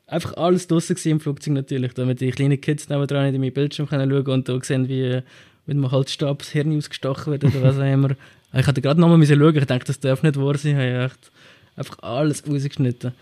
einfach 0.07 0.37
alles 0.37 0.67
draussen 0.67 0.95
gewesen 0.95 1.13
im 1.13 1.21
Flugzeug 1.21 1.55
natürlich, 1.55 1.95
damit 1.95 2.21
die 2.21 2.31
kleinen 2.31 2.61
Kids 2.61 2.89
nebenan 2.89 3.25
nicht 3.25 3.35
in 3.35 3.41
meinen 3.41 3.53
Bildschirm 3.53 3.89
können 3.89 4.11
schauen 4.11 4.27
und 4.27 4.49
da 4.49 4.59
sehen, 4.63 4.89
wie 4.89 5.23
wenn 5.67 5.79
man 5.79 5.91
halt 5.91 6.11
Stab 6.11 6.41
das 6.41 6.51
Hirn 6.51 6.77
ausgestochen 6.77 7.33
wird 7.33 7.45
oder 7.45 7.63
was 7.63 7.79
auch 7.79 7.93
immer. 7.93 8.11
Ich 8.57 8.69
hatte 8.69 8.81
gerade 8.81 9.01
nochmal 9.01 9.27
schauen, 9.27 9.57
ich 9.57 9.65
dachte, 9.65 9.87
das 9.87 9.99
darf 9.99 10.23
nicht 10.23 10.37
wahr 10.37 10.57
sein. 10.57 10.79
Ich 10.79 10.87
habe 10.87 11.07
echt 11.07 11.33
einfach 11.75 11.99
alles 12.05 12.47
rausgeschnitten. 12.49 13.13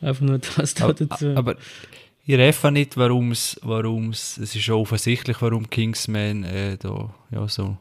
Einfach 0.00 0.20
nur 0.20 0.38
das 0.38 0.74
da 0.74 0.92
dazu. 0.92 1.34
aber 1.34 1.56
ich 2.24 2.38
reffe 2.38 2.70
nicht, 2.70 2.96
warum 2.96 3.32
es, 3.32 3.58
es 3.64 4.54
ist 4.54 4.62
schon 4.62 4.76
offensichtlich, 4.76 5.42
warum 5.42 5.68
Kingsman 5.68 6.44
äh, 6.44 6.76
da, 6.78 7.12
ja, 7.32 7.48
so, 7.48 7.76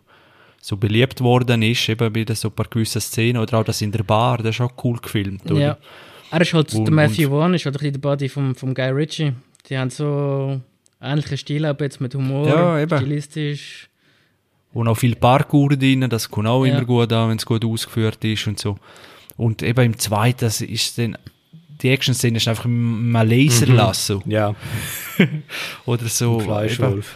so 0.60 0.78
beliebt 0.78 1.22
worden 1.22 1.62
ist, 1.62 1.88
eben 1.88 2.12
bei 2.12 2.34
so 2.34 2.48
ein 2.48 2.56
paar 2.56 2.66
gewissen 2.68 3.02
Szenen, 3.02 3.40
oder 3.40 3.60
auch 3.60 3.64
das 3.64 3.82
in 3.82 3.92
der 3.92 4.02
Bar, 4.02 4.40
das 4.40 4.56
ist 4.56 4.62
auch 4.62 4.74
cool 4.84 4.98
gefilmt, 4.98 5.52
oder? 5.52 5.60
ja. 5.60 5.78
Er 6.32 6.42
ist 6.42 6.54
halt, 6.54 6.74
Und- 6.74 6.86
der 6.86 6.94
Matthew 6.94 7.30
Vaughn 7.30 7.54
ist 7.54 7.66
halt 7.66 7.76
ein 7.76 7.80
bisschen 7.80 7.94
der 7.94 8.00
Buddy 8.00 8.30
vom, 8.30 8.56
vom 8.56 8.74
Guy 8.74 8.90
Ritchie. 8.90 9.34
Die 9.70 9.78
haben 9.78 9.90
so 9.90 10.60
ähnlichen 11.02 11.38
Stil, 11.38 11.66
aber 11.66 11.84
jetzt 11.84 12.00
mit 12.02 12.16
Humor, 12.16 12.48
Ja, 12.48 12.80
eben. 12.80 12.98
stilistisch. 12.98 13.90
Und 14.74 14.88
auch 14.88 14.96
viel 14.96 15.16
Parkour 15.16 15.70
drin, 15.70 16.08
das 16.10 16.30
kommt 16.32 16.48
auch 16.48 16.66
Ja. 16.66 16.74
immer 16.78 16.86
gut 16.86 17.12
an, 17.12 17.30
wenn 17.30 17.38
es 17.38 17.46
gut 17.46 17.66
ausgeführt 17.66 18.24
ist 18.24 18.48
und 18.48 18.58
so. 18.60 18.78
Und 19.38 19.62
eben 19.64 19.86
im 19.86 19.98
zweiten, 20.00 20.40
das 20.42 20.62
ist 20.62 20.98
dann, 20.98 21.18
die 21.82 21.90
Action-Szene 21.90 22.38
ist 22.38 22.48
einfach 22.48 22.66
mal 22.68 23.28
Laserlasso 23.28 24.22
Ja, 24.26 24.56
oder 25.86 26.08
so. 26.08 26.36
eben, 26.38 26.46
Fleischwolf. 26.46 27.16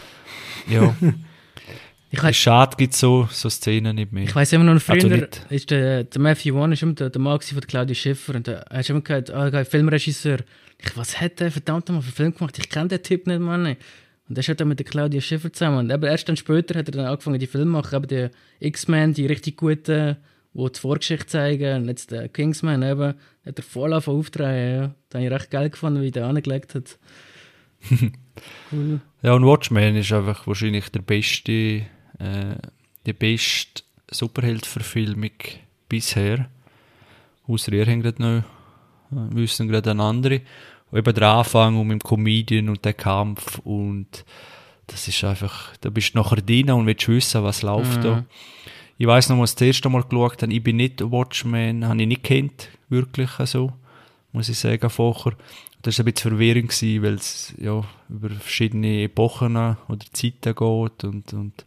ja. 0.68 0.94
Ich 2.16 2.22
Es 2.22 2.24
weiß 2.24 2.36
schade, 2.36 2.76
gibt 2.76 2.94
so, 2.94 3.28
so 3.30 3.50
Szenen 3.50 3.96
nicht 3.96 4.10
mehr. 4.12 4.24
Ich 4.24 4.34
weiß 4.34 4.52
immer 4.54 4.64
noch, 4.64 4.80
früher 4.80 4.94
Also 4.96 5.08
nicht- 5.08 5.46
ist 5.50 5.70
der, 5.70 6.04
der 6.04 6.20
Matthew 6.20 6.54
Vaughn 6.54 6.72
ist 6.72 6.82
immer 6.82 6.94
der, 6.94 7.10
der 7.10 7.20
Mann 7.20 7.40
von 7.40 7.60
Claudia 7.60 7.94
Schiffer 7.94 8.34
und 8.34 8.46
der, 8.46 8.60
er 8.70 8.78
hat 8.78 8.88
immer 8.90 9.00
gesagt, 9.02 9.30
ah, 9.30 9.50
geil, 9.50 9.64
Filmregisseur. 9.64 10.38
Ich, 10.78 10.96
was 10.96 11.20
hat 11.20 11.40
der 11.40 11.50
verdammt 11.50 11.88
nochmal 11.88 12.02
für 12.02 12.08
einen 12.08 12.32
Film 12.32 12.34
gemacht? 12.34 12.58
Ich 12.58 12.68
kenne 12.70 12.88
den 12.88 13.02
Typ 13.02 13.26
nicht, 13.26 13.40
Mann. 13.40 13.66
Und 13.66 13.76
der 14.36 14.40
ist 14.40 14.48
halt 14.48 14.60
dann 14.60 14.68
mit 14.68 14.78
der 14.78 14.86
Claudia 14.86 15.20
Schiffer 15.20 15.52
zusammen. 15.52 15.78
Und 15.78 15.92
aber 15.92 16.08
erst 16.08 16.28
dann 16.28 16.36
später 16.36 16.78
hat 16.78 16.88
er 16.88 16.92
dann 16.92 17.06
angefangen, 17.06 17.38
die 17.38 17.46
Filme 17.46 17.66
zu 17.66 17.70
machen. 17.72 17.94
Aber 17.94 18.06
die 18.06 18.28
X-Men, 18.60 19.12
die 19.14 19.26
richtig 19.26 19.56
guten, 19.56 20.16
die 20.54 20.72
die 20.72 20.80
Vorgeschichte 20.80 21.26
zeigen. 21.26 21.82
Und 21.82 21.88
jetzt 21.88 22.10
der 22.10 22.28
Kingsman 22.28 22.82
eben, 22.82 23.14
hat 23.44 23.58
er 23.58 23.62
voll 23.62 23.92
angefangen 23.92 24.18
auftreten. 24.18 24.80
Ja. 24.80 24.94
Da 25.10 25.18
habe 25.18 25.26
ich 25.26 25.32
recht 25.32 25.50
geil 25.50 25.70
gefunden, 25.70 26.02
wie 26.02 26.10
der 26.10 26.26
angelegt 26.26 26.74
hat. 26.74 26.98
cool. 28.72 29.00
Ja, 29.22 29.32
und 29.34 29.44
Watchmen 29.46 29.96
ist 29.96 30.12
einfach 30.12 30.46
wahrscheinlich 30.46 30.88
der 30.90 31.02
beste, 31.02 31.82
äh, 32.18 32.56
die 33.04 33.12
beste 33.12 33.82
Superheld-Verfilmung 34.10 35.30
bisher. 35.88 36.48
Außer 37.46 37.72
ihr 37.72 37.86
habt 37.86 38.02
gerade 38.02 38.22
noch, 38.22 38.38
äh, 39.12 39.34
wissen 39.34 39.68
gerade 39.68 39.90
eine 39.90 40.02
andere. 40.02 40.40
Und 40.90 40.98
eben 40.98 41.14
der 41.14 41.28
Anfang 41.28 41.76
und 41.76 41.88
mit 41.88 42.02
dem 42.02 42.06
Comedian 42.06 42.68
und 42.68 42.84
der 42.84 42.94
Kampf 42.94 43.58
und 43.64 44.24
das 44.86 45.08
ist 45.08 45.24
einfach, 45.24 45.76
da 45.80 45.90
bist 45.90 46.14
du 46.14 46.18
nachher 46.18 46.40
drin 46.40 46.70
und 46.70 46.86
willst 46.86 47.08
wissen, 47.08 47.42
was 47.42 47.62
läuft 47.62 48.04
da. 48.04 48.24
Ich 48.98 49.06
weiß 49.06 49.28
noch, 49.28 49.40
als 49.40 49.50
ich 49.50 49.56
das 49.56 49.66
erste 49.66 49.88
Mal 49.88 50.04
geschaut 50.04 50.42
habe, 50.42 50.52
ich 50.52 50.62
bin 50.62 50.76
nicht 50.76 51.02
Watchmen, 51.02 51.86
habe 51.86 52.00
ich 52.00 52.08
nicht 52.08 52.22
kennt, 52.22 52.68
wirklich 52.88 53.30
so, 53.44 53.72
muss 54.32 54.48
ich 54.48 54.58
sagen, 54.58 54.88
vorher. 54.88 55.32
Das 55.86 55.98
war 55.98 56.02
ein 56.04 56.12
bisschen 56.12 56.30
verwirrend, 56.32 56.68
gewesen, 56.68 57.02
weil 57.04 57.14
es 57.14 57.54
ja, 57.58 57.84
über 58.08 58.30
verschiedene 58.30 59.04
Epochen 59.04 59.56
oder 59.56 60.04
Zeiten 60.12 60.52
geht 60.52 61.04
und, 61.04 61.32
und 61.32 61.64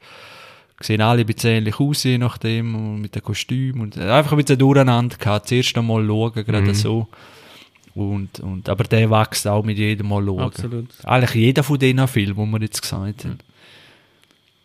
sehen 0.81 0.99
alle 0.99 1.21
ein 1.21 1.25
bisschen 1.25 1.51
ähnlich 1.51 1.79
aus, 1.79 2.03
je 2.03 2.17
nachdem, 2.17 2.75
und 2.75 3.01
mit 3.01 3.15
den 3.15 3.23
Kostümen 3.23 3.79
und 3.79 3.97
einfach 3.97 4.33
ein 4.33 4.39
bisschen 4.39 4.59
durcheinander 4.59 5.15
gehabt. 5.15 5.45
Das 5.45 5.53
erste 5.53 5.81
Mal 5.81 6.05
schauen, 6.05 6.33
gerade 6.33 6.75
so. 6.75 7.07
Und, 7.95 8.41
und, 8.41 8.67
aber 8.67 8.83
der 8.83 9.09
wächst 9.09 9.47
auch 9.47 9.63
mit 9.63 9.77
jedem 9.77 10.09
Mal 10.09 10.25
schauen. 10.25 10.39
Absolut. 10.39 10.87
Eigentlich 11.05 11.35
jeder 11.35 11.63
von 11.63 11.79
diesen 11.79 12.05
Filmen, 12.09 12.45
die 12.45 12.59
wir 12.59 12.61
jetzt 12.61 12.81
gesagt 12.81 13.23
haben. 13.23 13.39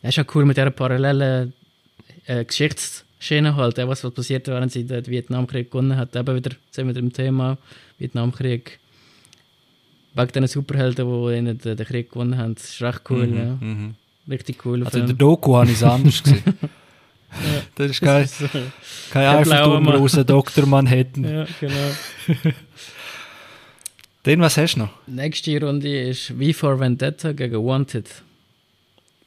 Das 0.03 0.17
ist 0.17 0.19
auch 0.19 0.35
cool 0.35 0.45
mit 0.47 0.57
dieser 0.57 0.71
parallelen 0.71 1.53
äh, 2.27 2.45
Geschichtsschiene 2.45 3.55
halt, 3.55 3.79
äh, 3.79 3.87
was, 3.87 4.03
was 4.03 4.13
passiert, 4.13 4.49
während 4.49 4.73
sie 4.73 4.85
den 4.85 5.07
Vietnamkrieg 5.07 5.71
gewonnen 5.71 5.97
hat. 5.97 6.17
Eben 6.17 6.35
wieder, 6.35 6.57
sind 6.73 6.89
wir 6.89 6.91
wieder 6.91 7.01
im 7.01 7.13
Thema 7.13 7.57
Vietnamkrieg. 7.99 8.81
Wegen 10.15 10.29
diesen 10.33 10.47
Superhelden, 10.49 11.07
die 11.07 11.37
ihnen 11.37 11.59
den, 11.59 11.77
den 11.77 11.87
Krieg 11.87 12.11
gewonnen 12.11 12.39
haben. 12.39 12.55
Das 12.55 12.65
ist 12.65 12.83
recht 12.83 13.01
cool, 13.11 13.29
ja. 13.35 13.57
Mhm. 13.61 13.95
Richtig 14.29 14.65
cool. 14.65 14.85
Also 14.85 14.99
in 14.99 15.07
der 15.07 15.17
Doku 15.17 15.57
habe 15.57 15.67
ich 15.71 15.77
es 15.77 15.83
anders 15.83 16.23
gesehen. 16.23 16.43
Das 17.75 17.91
ist 17.91 18.01
kein, 18.01 18.29
kein 19.11 19.25
Mann. 19.25 19.37
Einfallturm 19.39 20.27
Dr. 20.27 20.67
Manhattan. 20.67 21.25
ja, 21.25 21.47
genau. 21.61 21.91
Den, 24.25 24.41
was 24.41 24.57
hast 24.57 24.75
du 24.77 24.81
noch? 24.81 24.91
Nächste 25.07 25.61
Runde 25.61 26.09
ist 26.09 26.29
V 26.29 26.53
for 26.55 26.81
Vendetta 26.81 27.33
gegen 27.33 27.63
Wanted. 27.65 28.09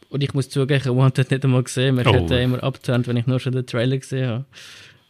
Und 0.10 0.24
ich 0.24 0.34
muss 0.34 0.50
zugeben, 0.50 0.80
ich 0.82 0.88
habe 0.88 0.98
Wanted 0.98 1.30
nicht 1.30 1.44
einmal 1.44 1.64
gesehen. 1.64 1.96
Mir 1.96 2.08
Oh. 2.08 2.14
hat 2.14 2.32
immer 2.32 2.64
abgeturnt, 2.64 3.08
wenn 3.08 3.18
ich 3.18 3.28
nur 3.28 3.40
schon 3.40 3.52
den 3.54 3.66
Trailer 3.66 3.98
gesehen 3.98 4.28
habe. 4.30 4.46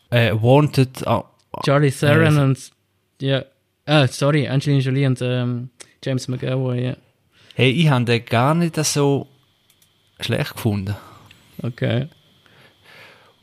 Äh, 0.09 0.33
Wanted. 0.33 1.07
ah, 1.07 1.23
Charlie 1.63 1.91
Theron 1.91 2.35
Ja. 2.35 2.43
und 2.43 2.71
ja, 3.21 3.45
ah, 3.87 4.07
sorry, 4.07 4.47
Angelina 4.47 4.81
Jolie 4.81 5.07
und 5.07 5.21
ähm, 5.21 5.69
James 6.03 6.27
McAvoy, 6.27 6.85
ja. 6.85 6.97
hey, 7.55 7.71
ich 7.71 7.89
habe 7.89 8.05
den 8.05 8.23
gar 8.25 8.53
nicht 8.53 8.75
so 8.85 9.27
schlecht 10.19 10.53
gefunden. 10.53 10.95
Okay. 11.63 12.07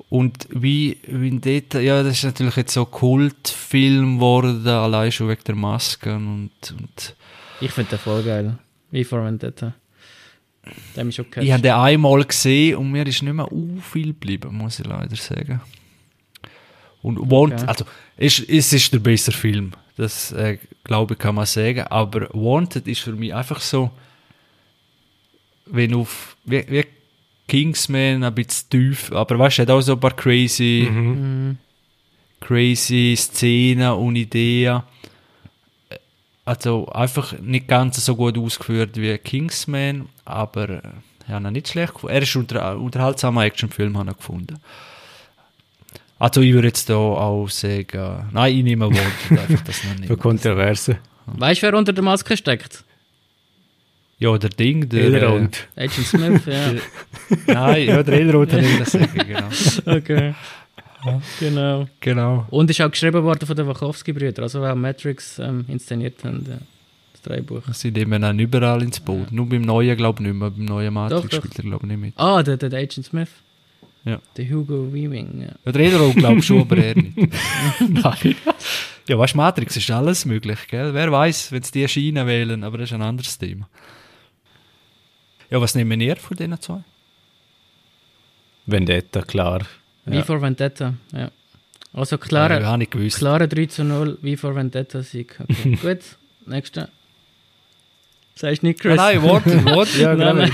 Und 0.09 0.47
wie, 0.51 0.99
wie 1.09 1.31
dort, 1.41 1.83
ja, 1.83 2.03
das 2.03 2.19
ist 2.19 2.25
natürlich 2.25 2.57
jetzt 2.57 2.75
so 2.75 2.85
Kultfilm 2.85 4.17
geworden, 4.17 4.67
allein 4.67 5.11
schon 5.11 5.29
wegen 5.29 5.43
der 5.45 5.55
Masken 5.57 6.15
und, 6.15 6.71
und 6.79 7.17
Ich 7.61 7.73
finde 7.73 7.91
den 7.91 7.99
voll 7.99 8.23
geil. 8.23 8.59
Wie 8.93 9.11
Vendetta. 9.11 9.75
Der 10.95 11.01
hat 11.01 11.05
mich 11.05 11.17
schon 11.17 11.27
ich 11.41 11.53
habe 11.53 11.63
den 11.63 11.73
einmal 11.73 12.25
gesehen 12.25 12.77
und 12.77 12.93
mir 12.93 13.07
ist 13.07 13.23
nicht 13.23 13.33
mehr 13.33 13.51
u 13.51 13.81
viel 13.81 14.09
geblieben, 14.09 14.57
muss 14.57 14.79
ich 14.79 14.87
leider 14.87 15.17
sagen. 15.17 15.61
Und 17.03 17.19
Okay. 17.19 17.67
also 17.67 17.85
es, 18.17 18.39
es 18.39 18.73
ist 18.73 18.93
der 18.93 19.01
bessere 19.01 19.37
Film, 19.37 19.73
das 19.97 20.33
äh, 20.33 20.59
glaube 20.83 21.15
ich 21.15 21.19
kann 21.21 21.35
man 21.37 21.47
sagen, 21.47 21.83
aber 21.89 22.29
Wanted 22.33 22.87
ist 22.89 23.01
für 23.01 23.13
mich 23.13 23.35
einfach 23.35 23.61
so, 23.61 23.91
wenn 25.67 25.95
auf, 25.95 26.37
wie, 26.45 26.65
wie 26.69 26.85
Kingsman 27.49 28.25
ein 28.25 28.35
bisschen 28.35 28.71
tief, 28.71 29.13
aber 29.13 29.39
weißt 29.39 29.59
du, 29.59 29.63
hat 29.63 29.71
auch 29.71 29.81
so 29.81 29.93
ein 29.95 30.01
paar 30.01 30.17
crazy, 30.17 30.89
Mhm. 30.91 31.59
crazy 32.41 33.15
Szenen 33.17 33.93
und 33.93 34.17
Ideen. 34.17 34.83
Also 36.47 36.87
einfach 36.89 37.39
nicht 37.41 37.69
ganz 37.69 38.05
so 38.05 38.17
gut 38.17 38.37
ausgeführt 38.37 38.97
wie 38.97 39.17
Kingsman, 39.19 40.09
aber 40.27 40.69
äh, 40.69 40.83
ich 41.27 41.33
habe 41.33 41.47
ihn 41.49 41.53
nicht 41.55 41.69
schlecht 41.69 41.95
gefunden. 41.95 42.15
Er 42.15 42.23
ist 42.23 42.37
unter, 42.37 42.79
unterhaltsamer 42.79 43.45
Actionfilm, 43.45 43.97
habe 43.97 44.11
ich 44.11 44.17
gefunden. 44.19 44.59
Also 46.25 46.41
ich 46.41 46.55
würde 46.55 46.69
jetzt 46.69 46.89
da 46.89 46.95
auch 46.95 47.51
sagen, 47.51 48.31
nein, 48.33 48.57
ich 48.57 48.65
nehme 48.65 48.87
Wort, 48.87 48.97
einfach 49.31 49.61
das 49.63 49.85
noch 49.85 49.93
Für 49.93 50.01
nicht. 50.01 50.19
Kontroverse. 50.19 50.97
Weißt 51.27 51.61
du, 51.61 51.67
wer 51.67 51.75
unter 51.75 51.93
der 51.93 52.03
Maske 52.03 52.35
steckt? 52.35 52.83
Ja, 54.19 54.39
der 54.39 54.49
Ding, 54.49 54.89
der... 54.89 55.05
Elrond. 55.05 55.69
Agent 55.77 56.07
Smith, 56.07 56.41
ja. 56.47 56.73
Äh, 57.47 57.53
nein, 57.53 57.89
ja, 57.89 58.03
der 58.03 58.15
Elrond 58.15 58.55
hat 58.55 58.63
ich 58.63 58.79
das 58.79 58.93
sagen, 58.93 59.21
genau. 59.27 59.97
Okay. 59.99 60.35
genau. 61.41 61.89
genau. 62.01 62.47
Und 62.49 62.71
ist 62.71 62.81
auch 62.81 62.91
geschrieben 62.91 63.23
worden 63.23 63.47
von 63.47 63.57
den 63.57 63.67
Wachowski-Brüdern, 63.67 64.45
also 64.45 64.63
wer 64.63 64.75
Matrix 64.75 65.39
ähm, 65.39 65.67
inszeniert 65.69 66.25
haben, 66.25 66.43
ja. 66.49 66.57
das 67.13 67.21
Drehbuch. 67.21 67.65
Sie 67.73 67.91
nehmen 67.91 68.23
dann 68.23 68.39
überall 68.39 68.83
ins 68.83 68.99
Boot. 68.99 69.31
Nur 69.31 69.47
beim 69.47 69.61
neuen, 69.61 69.95
glaube 69.95 70.23
ich, 70.23 70.29
nicht 70.29 70.39
mehr. 70.39 70.51
Beim 70.51 70.65
neuen 70.65 70.95
Matrix 70.95 71.21
Doch, 71.21 71.29
doch. 71.29 71.39
spielt 71.41 71.59
er, 71.59 71.65
glaube 71.65 71.85
ich, 71.85 71.89
nicht 71.91 72.01
mit. 72.01 72.15
Ah, 72.17 72.43
der, 72.43 72.57
der, 72.57 72.71
der 72.71 72.79
Agent 72.81 73.05
Smith. 73.05 73.29
Ja. 74.05 74.21
Der 74.37 74.51
Hugo 74.51 74.93
Weaving, 74.93 75.41
ja. 75.43 75.55
Ja, 75.65 75.73
der 75.73 75.83
Elrond 75.83 76.17
glaube 76.17 76.39
ich 76.39 76.47
schon, 76.47 76.61
aber 76.61 76.77
er 76.77 76.95
nicht. 76.95 77.17
Nein. 77.89 78.37
Ja, 79.09 79.19
weißt 79.19 79.33
du, 79.35 79.37
Matrix 79.39 79.77
ist 79.77 79.91
alles 79.91 80.25
möglich, 80.27 80.59
gell? 80.69 80.93
Wer 80.93 81.11
weiß, 81.11 81.53
wenn 81.53 81.63
sie 81.63 81.73
die 81.73 81.89
Schiene 81.89 82.27
wählen, 82.27 82.65
aber 82.65 82.79
das 82.79 82.91
ist 82.91 82.95
ein 82.95 83.03
anderes 83.03 83.39
Thema. 83.39 83.69
Ja, 85.51 85.61
was 85.61 85.75
nehmen 85.75 86.01
ihr 86.01 86.17
von 86.17 86.37
diesen 86.37 86.61
zwei? 86.61 86.83
Vendetta, 88.67 89.23
klar. 89.23 89.67
Wie 90.07 90.17
Ja. 90.17 90.23
for 90.23 90.41
Vendetta, 90.41 90.95
ja. 91.13 91.31
Also 91.93 92.17
Ja, 92.17 92.23
klare, 92.23 92.79
ich 92.83 92.91
gewusst. 92.91 93.19
klare 93.19 93.47
3 93.47 93.67
zu 93.67 93.85
0, 93.85 94.19
wie 94.23 94.37
for 94.37 94.55
Vendetta 94.55 95.03
Sieg. 95.03 95.39
Okay. 95.41 95.77
Gut, 95.83 96.01
nächste. 96.47 96.89
Sagst 98.35 98.63
du 98.63 98.67
nicht, 98.67 98.81
Chris? 98.81 98.99
Ah, 98.99 99.13
nein, 99.13 99.23
Wort, 99.23 99.47
Wort. 99.65 99.95
Ja, 99.99 100.15
Nein, 100.15 100.51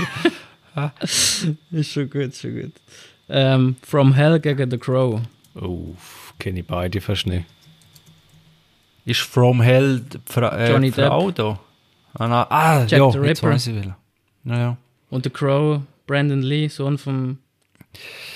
genau. 0.75 0.91
Ist 1.71 1.91
schon 1.91 2.09
gut, 2.09 2.35
schon 2.35 2.53
gut. 2.61 2.71
Ähm, 3.29 3.75
From 3.83 4.13
Hell 4.13 4.39
gegen 4.39 4.69
The 4.71 4.77
Crow. 4.77 5.21
Oh, 5.55 5.95
kenne 6.39 6.59
ich 6.61 6.67
beide 6.67 6.99
fast 7.01 7.27
nicht. 7.27 7.45
Ist 9.05 9.21
From 9.21 9.61
Hell 9.61 10.01
die 10.01 10.19
Fra 10.25 10.57
äh, 10.57 10.69
Johnny 10.71 10.91
Frau 10.91 11.31
da? 11.31 11.59
Ah, 12.13 12.27
nein. 12.27 12.45
ah 12.49 12.79
Jack 12.85 12.91
ja, 12.99 13.11
the 13.11 13.17
jetzt 13.19 13.41
Ripper. 13.43 13.53
weiß 13.53 13.67
ich. 13.67 13.85
Naja. 14.43 14.77
Und 15.09 15.23
The 15.23 15.29
Crow, 15.29 15.81
Brandon 16.07 16.41
Lee, 16.41 16.67
Sohn 16.67 16.97
von 16.97 17.37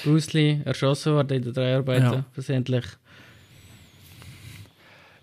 Bruce 0.03 0.33
Lee, 0.33 0.59
erschossen 0.65 1.13
worden 1.13 1.37
in 1.37 1.43
den 1.43 1.53
Dreharbeiten, 1.53 2.11
Ja. 2.13 2.25
versehentlich. 2.33 2.85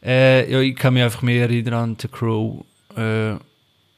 Äh, 0.04 0.50
ja, 0.50 0.60
ich 0.60 0.74
kann 0.76 0.94
mich 0.94 1.02
einfach 1.02 1.22
mehr 1.22 1.42
erinnern 1.42 1.74
an 1.74 1.96
The 2.00 2.08
Crow. 2.08 2.64
Äh, 2.96 3.32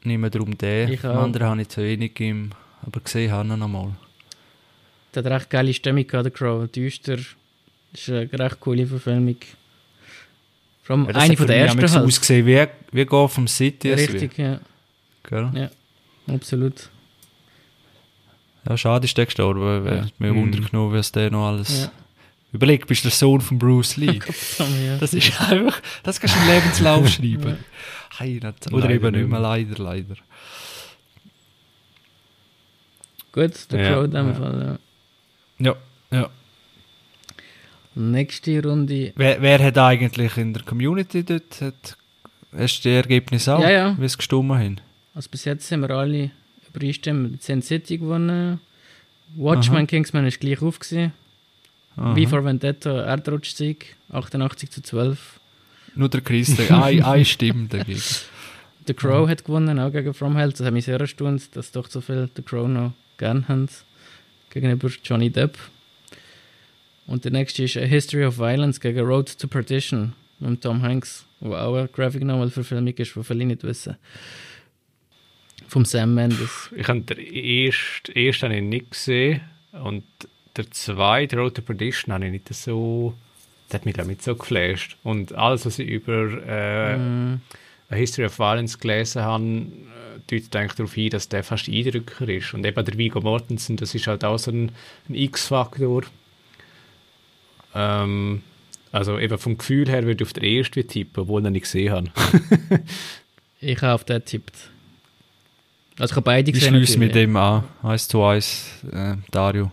nicht 0.03 0.19
mehr 0.19 0.29
darum 0.29 0.57
den. 0.57 0.89
Ich 0.91 1.01
Den 1.01 1.11
auch. 1.11 1.23
anderen 1.23 1.47
habe 1.47 1.61
ich 1.61 1.69
zu 1.69 1.81
wenig 1.81 2.19
im, 2.19 2.51
aber 2.85 2.99
gesehen 2.99 3.31
habe 3.31 3.47
ich 3.47 3.53
ihn 3.53 3.59
noch 3.59 3.67
mal. 3.67 3.91
Der 5.15 5.23
hat 5.23 5.31
recht 5.41 5.49
geile 5.49 5.73
Stimmung 5.73 6.05
gehabt, 6.07 6.25
The 6.25 6.31
Crow. 6.31 6.67
Düster. 6.69 7.17
ist 7.93 8.09
eine 8.09 8.29
recht 8.33 8.59
coole 8.59 8.85
Verfilmung. 8.85 9.37
Vor 10.83 10.95
allem 10.97 11.05
Ja, 11.07 11.13
das 11.13 11.23
eine 11.23 11.37
von 11.37 11.47
der 11.47 11.57
ersten 11.57 11.81
halt. 11.81 12.05
ausgesehen 12.05 12.45
wie, 12.45 12.67
wie 12.91 13.05
Gotham 13.05 13.47
City. 13.47 13.89
es 13.89 14.09
Richtig, 14.09 14.37
ja. 14.37 14.59
Gell? 15.23 15.49
ja. 15.55 15.69
Absolut. 16.33 16.89
Ja, 18.67 18.77
schade 18.77 19.05
ist 19.05 19.17
der 19.17 19.25
gestorben. 19.25 19.61
weil 19.85 19.95
Ja. 19.97 20.07
Mir 20.19 20.33
Mhm. 20.33 20.37
Wunder 20.41 20.59
genommen, 20.69 20.93
was 20.93 21.11
der 21.11 21.31
noch 21.31 21.47
alles... 21.47 21.81
Ja. 21.83 21.91
Überleg, 22.51 22.87
bist 22.87 23.03
du 23.03 23.09
der 23.09 23.15
Sohn 23.15 23.41
von 23.41 23.59
Bruce 23.59 23.97
Lee. 23.97 24.19
das 24.99 25.13
ist 25.13 25.39
einfach... 25.41 25.81
Das 26.03 26.19
kannst 26.19 26.35
du 26.35 26.39
im 26.41 26.47
Lebenslauf 26.47 27.09
schreiben. 27.09 27.57
Hey, 28.17 28.33
nicht- 28.41 28.71
Oder 28.71 28.87
Leider 28.87 28.89
eben 28.91 29.15
nicht 29.19 29.29
mehr, 29.29 29.39
leider, 29.39 29.83
leider. 29.83 30.15
Gut, 33.31 33.53
The 33.69 33.77
Ja, 33.77 33.91
Crow 33.93 34.05
in 34.05 34.11
dem 34.11 34.27
ja. 34.29 34.33
Fall, 34.33 34.61
ja. 34.61 34.79
Ja, 35.59 35.75
ja. 36.11 36.29
Nächste 37.95 38.61
Runde. 38.61 39.13
Wer, 39.15 39.41
wer 39.41 39.63
hat 39.63 39.77
eigentlich 39.77 40.35
in 40.37 40.53
der 40.53 40.63
Community 40.63 41.23
dort... 41.23 41.61
Hat, 41.61 41.97
hast 42.57 42.83
du 42.83 42.89
die 42.89 42.95
Ergebnisse 42.95 43.55
auch? 43.55 43.61
Ja, 43.61 43.69
ja. 43.69 43.95
Wie 43.97 44.05
es 44.05 44.17
gestimmt 44.17 44.51
haben? 44.51 44.81
Also 45.13 45.29
bis 45.29 45.45
jetzt 45.45 45.67
sind 45.67 45.81
wir 45.81 45.91
alle 45.91 46.31
übereinstimmt. 46.69 47.41
Sin 47.41 47.61
City 47.61 47.97
gewonnen. 47.97 48.59
Watchmen, 49.35 49.77
Aha. 49.77 49.85
Kingsman 49.85 50.25
ist 50.27 50.39
gleich 50.39 50.61
auf 50.61 50.79
gewesen. 50.79 51.13
Aha. 51.95 52.15
Wie 52.15 52.25
vor 52.25 52.43
Vendetta, 52.43 53.05
Erdrutschsieg, 53.05 53.95
88 54.11 54.69
zu 54.69 54.81
12. 54.81 55.39
Nur 55.95 56.09
der 56.09 56.21
Chris, 56.21 56.59
eine, 56.69 57.05
eine 57.05 57.25
Stimme 57.25 57.67
dagegen. 57.67 58.01
The 58.87 58.93
Crow 58.93 59.27
hat 59.27 59.45
gewonnen, 59.45 59.79
auch 59.79 59.91
gegen 59.91 60.13
From 60.13 60.35
Hell. 60.35 60.51
Das 60.51 60.65
hat 60.65 60.73
mich 60.73 60.85
sehr 60.85 60.99
erstaunt, 60.99 61.55
dass 61.55 61.71
doch 61.71 61.89
so 61.89 62.01
viel 62.01 62.29
The 62.35 62.41
Crow 62.41 62.67
noch 62.67 62.91
gern 63.17 63.47
haben. 63.47 63.69
Gegenüber 64.55 64.89
Johnny 65.03 65.29
Depp. 65.29 65.57
Und 67.07 67.25
der 67.25 67.33
nächste 67.33 67.63
ist 67.63 67.75
A 67.75 67.81
History 67.81 68.23
of 68.23 68.37
Violence 68.37 68.79
gegen 68.79 69.05
Road 69.05 69.37
to 69.37 69.49
Perdition 69.49 70.13
mit 70.39 70.61
Tom 70.61 70.81
Hanks, 70.81 71.25
wo 71.41 71.53
auch 71.55 71.75
eine 71.75 71.89
Graphic 71.89 72.23
Novel 72.23 72.49
Verfilmung 72.49 72.93
ist, 72.93 73.13
die 73.13 73.23
viele 73.23 73.45
nicht 73.45 73.63
wissen. 73.63 73.97
Vom 75.67 75.83
Sam 75.83 76.13
Mendes. 76.15 76.69
Ich 76.73 76.87
habe 76.87 77.01
den 77.01 77.17
ersten, 77.17 78.13
ersten 78.13 78.45
habe 78.45 78.55
ich 78.55 78.63
nicht 78.63 78.91
gesehen 78.91 79.41
und 79.73 80.05
der 80.55 80.71
zweite, 80.71 81.35
Road 81.35 81.55
to 81.55 81.61
Perdition, 81.61 82.13
habe 82.13 82.25
ich 82.25 82.31
nicht 82.31 82.53
so... 82.53 83.13
Der 83.71 83.79
hat 83.79 83.85
mich 83.85 83.97
nicht 83.97 84.23
so 84.23 84.35
geflasht. 84.35 84.95
Und 85.03 85.33
alles, 85.33 85.65
was 85.65 85.79
ich 85.79 85.89
über 85.89 86.29
äh, 86.47 86.97
Mm, 86.97 87.41
A 87.89 87.95
History 87.95 88.25
of 88.25 88.39
Violence 88.39 88.79
gelesen 88.79 89.21
habe, 89.21 89.43
deutet 90.27 90.55
eigentlich 90.55 90.73
darauf 90.73 90.93
hin, 90.93 91.09
dass 91.09 91.29
der 91.29 91.43
fast 91.43 91.67
Eindrücker 91.69 92.27
ist. 92.29 92.53
Und 92.53 92.65
eben 92.65 92.85
der 92.85 92.97
Viggo 92.97 93.21
Mortensen, 93.21 93.77
das 93.77 93.95
ist 93.95 94.07
halt 94.07 94.23
auch 94.23 94.37
so 94.37 94.51
ein, 94.51 94.71
ein 95.09 95.15
X-Faktor. 95.15 96.03
Ähm, 97.73 98.41
also 98.91 99.19
eben 99.19 99.37
vom 99.37 99.57
Gefühl 99.57 99.89
her 99.89 100.03
würde 100.03 100.23
ich 100.23 100.27
auf 100.29 100.33
den 100.33 100.43
ersten 100.43 100.87
tippen, 100.87 101.23
obwohl 101.23 101.41
ich 101.41 101.47
ihn 101.47 101.53
nicht 101.53 101.63
gesehen 101.63 101.93
habe. 101.93 102.09
ich 103.59 103.81
habe 103.81 103.93
auf 103.93 104.03
den 104.05 104.17
getippt. 104.19 104.71
Also 105.99 106.11
ich 106.11 106.15
habe 106.15 106.23
beide 106.25 106.49
Ich 106.51 106.55
gesehen. 106.55 106.75
schließe 106.75 106.97
mit 106.99 107.15
dem 107.15 107.35
an. 107.35 107.63
Eins 107.83 108.07
zu 108.07 108.23
eins, 108.23 108.69
äh, 108.91 109.15
Dario. 109.31 109.71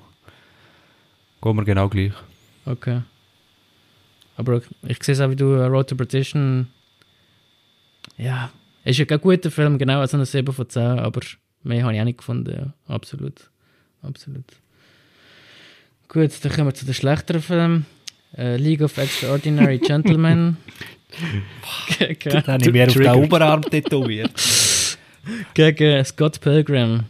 Gehen 1.40 1.56
wir 1.56 1.64
genau 1.64 1.88
gleich. 1.88 2.12
Okay. 2.64 3.02
Aber 4.36 4.62
ich 4.86 5.02
sehe 5.02 5.14
es 5.14 5.20
auch 5.20 5.30
wie 5.30 5.36
du, 5.36 5.52
äh, 5.52 5.66
Road 5.66 5.88
to 5.88 5.96
Perdition. 5.96 6.68
Ja, 8.16 8.50
ist 8.84 8.98
ja 8.98 9.04
kein 9.04 9.20
guter 9.20 9.50
Film, 9.50 9.78
genau, 9.78 10.00
also 10.00 10.16
eine 10.16 10.26
7 10.26 10.52
von 10.52 10.68
10, 10.68 10.82
aber 10.82 11.20
mehr 11.62 11.84
habe 11.84 11.94
ich 11.94 12.00
auch 12.00 12.04
nicht 12.04 12.18
gefunden, 12.18 12.52
ja. 12.54 12.74
Absolut. 12.92 13.50
Absolut. 14.02 14.44
Gut, 16.08 16.30
dann 16.42 16.52
kommen 16.52 16.68
wir 16.68 16.74
zu 16.74 16.84
den 16.84 16.94
schlechteren 16.94 17.40
Filmen. 17.40 17.86
Äh, 18.36 18.56
League 18.56 18.82
of 18.82 18.96
Extraordinary 18.98 19.78
Gentlemen. 19.86 20.56
gegen, 21.98 22.30
Dann 22.30 22.46
habe 22.46 22.64
ich 22.64 22.72
mir 22.72 22.86
auf 22.86 22.94
den. 22.94 23.24
Oberarm 23.24 23.62
tätowiert. 23.62 24.32
gegen 25.54 26.04
Scott 26.04 26.40
Pilgrim. 26.40 27.04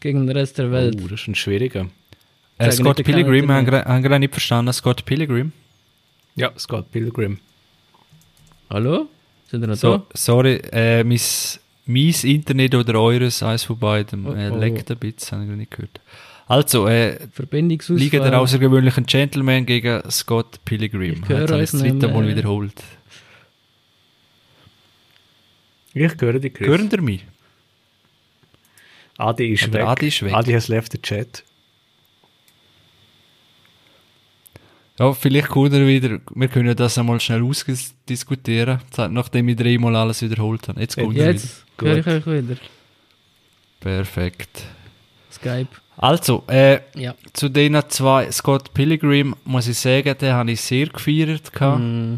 Gegen 0.00 0.26
den 0.26 0.36
Rest 0.36 0.58
der 0.58 0.70
Welt. 0.70 0.96
Oh, 1.02 1.08
das 1.08 1.20
ist 1.20 1.28
ein 1.28 1.34
schwieriger. 1.34 1.88
Äh, 2.58 2.70
Scott 2.72 3.02
Pilgrim, 3.02 3.50
haben 3.50 3.66
gerade 3.66 4.18
nicht 4.18 4.34
verstanden. 4.34 4.72
Scott 4.72 5.04
Pilgrim. 5.04 5.52
Ja, 6.36 6.52
Scott 6.58 6.90
Pilgrim. 6.90 7.38
Hallo? 8.68 9.08
Sind 9.50 9.62
wir 9.62 9.66
noch 9.66 9.74
So, 9.74 10.06
sorry, 10.14 10.60
äh, 10.70 11.02
mein, 11.02 11.18
mein 11.86 12.14
Internet 12.22 12.74
oder 12.76 13.00
eures, 13.00 13.42
eins 13.42 13.64
von 13.64 13.78
beiden, 13.78 14.26
Oh, 14.26 14.32
äh, 14.32 14.50
oh. 14.50 14.56
leckt 14.56 14.90
ein 14.90 14.96
bisschen, 14.98 15.32
habe 15.32 15.44
ich 15.44 15.50
noch 15.50 15.56
nicht 15.56 15.72
gehört. 15.72 16.00
Also, 16.46 16.86
äh, 16.86 17.18
da? 17.36 17.94
Liga 17.94 18.20
der 18.20 18.40
außergewöhnlichen 18.40 19.06
Gentleman 19.06 19.66
gegen 19.66 20.08
Scott 20.10 20.64
Pilgrim. 20.64 21.22
Ich 21.22 21.28
höre 21.28 21.50
euch 21.50 21.70
das 21.70 21.80
dritte 21.80 22.06
nicht 22.06 22.14
Mal 22.14 22.28
wiederholt. 22.28 22.74
Ich 25.94 26.12
höre 26.20 26.38
dich, 26.38 26.54
Chris. 26.54 26.68
Hören 26.68 26.88
ihr 26.92 27.02
mich? 27.02 27.24
Adi 29.16 29.52
ist 29.52 29.64
Aber 29.64 29.74
weg. 29.74 29.86
Adi 29.86 30.08
ist 30.08 30.22
weg. 30.22 30.32
Adi 30.32 30.52
has 30.52 30.68
left 30.68 30.92
the 30.92 31.02
chat. 31.02 31.42
Ja, 35.00 35.14
vielleicht 35.14 35.48
kommt 35.48 35.72
er 35.72 35.86
wieder. 35.86 36.20
Wir 36.34 36.48
können 36.48 36.76
das 36.76 36.98
einmal 36.98 37.18
schnell 37.20 37.42
ausdiskutieren, 37.42 38.80
nachdem 39.08 39.48
ich 39.48 39.56
dreimal 39.56 39.96
alles 39.96 40.20
wiederholt 40.20 40.68
habe. 40.68 40.78
Jetzt 40.78 40.94
kommt 40.96 41.16
er 41.16 41.22
wieder. 41.22 41.32
Jetzt 41.32 41.64
höre 41.80 41.96
ich 41.96 42.06
euch 42.06 42.26
wieder. 42.26 42.56
Perfekt. 43.80 44.62
Skype. 45.32 45.68
Also, 45.96 46.44
äh, 46.48 46.80
Ja. 46.94 47.14
zu 47.32 47.48
den 47.48 47.80
zwei, 47.88 48.30
Scott 48.30 48.74
Pilgrim, 48.74 49.34
muss 49.44 49.68
ich 49.68 49.78
sagen, 49.78 50.14
den 50.18 50.32
habe 50.34 50.52
ich 50.52 50.60
sehr 50.60 50.86
gefeiert. 50.88 51.50
Mm, 51.60 52.16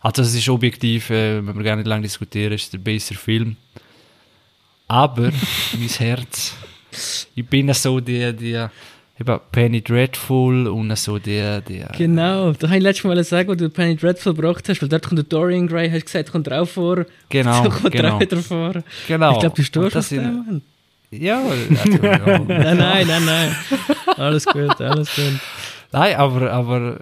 Also 0.00 0.22
es 0.22 0.34
ist 0.34 0.48
objektiv, 0.48 1.10
äh, 1.10 1.46
wenn 1.46 1.54
wir 1.56 1.62
gar 1.62 1.76
nicht 1.76 1.86
lange 1.86 2.02
diskutieren, 2.02 2.54
ist 2.54 2.72
der 2.72 2.78
bessere 2.78 3.18
Film. 3.18 3.56
Aber 4.88 5.30
mein 5.78 5.88
Herz, 5.88 6.56
ich 7.34 7.46
bin 7.46 7.72
so 7.74 8.00
die, 8.00 8.32
die 8.34 8.66
eben 9.20 9.40
Penny 9.52 9.82
Dreadful 9.82 10.66
und 10.68 10.96
so 10.98 11.18
die, 11.18 11.60
die 11.68 11.84
Genau, 11.96 12.52
da 12.52 12.68
habe 12.68 12.78
ich 12.78 12.82
letztes 12.82 13.04
Mal 13.04 13.22
sagen, 13.24 13.48
wo 13.48 13.54
du 13.54 13.68
Penny 13.70 13.96
Dreadful 13.96 14.34
gebracht 14.34 14.68
hast, 14.68 14.80
weil 14.82 14.88
dort 14.88 15.06
kommt 15.06 15.18
der 15.18 15.24
Dorian 15.24 15.66
Gray, 15.68 15.88
hast 15.90 16.00
du 16.02 16.04
gesagt, 16.06 16.32
kommt 16.32 16.50
auch 16.52 16.66
vor. 16.66 17.04
genau, 17.28 17.62
kommt 17.70 17.92
genau, 17.92 18.20
wieder 18.20 18.36
vor. 18.38 18.72
genau. 19.06 19.32
Ich 19.32 19.38
glaube, 19.40 19.56
du 19.56 19.62
stehst 19.62 19.94
das 19.94 20.10
Mann. 20.12 20.62
Ja, 21.10 21.42
also. 21.42 21.62
Nein, 22.48 22.76
nein, 22.78 23.06
nein, 23.06 23.24
nein. 23.26 23.56
Alles 24.16 24.46
gut, 24.46 24.80
alles 24.80 25.14
gut. 25.14 25.38
Nein, 25.92 26.16
aber, 26.16 26.50
aber, 26.50 27.00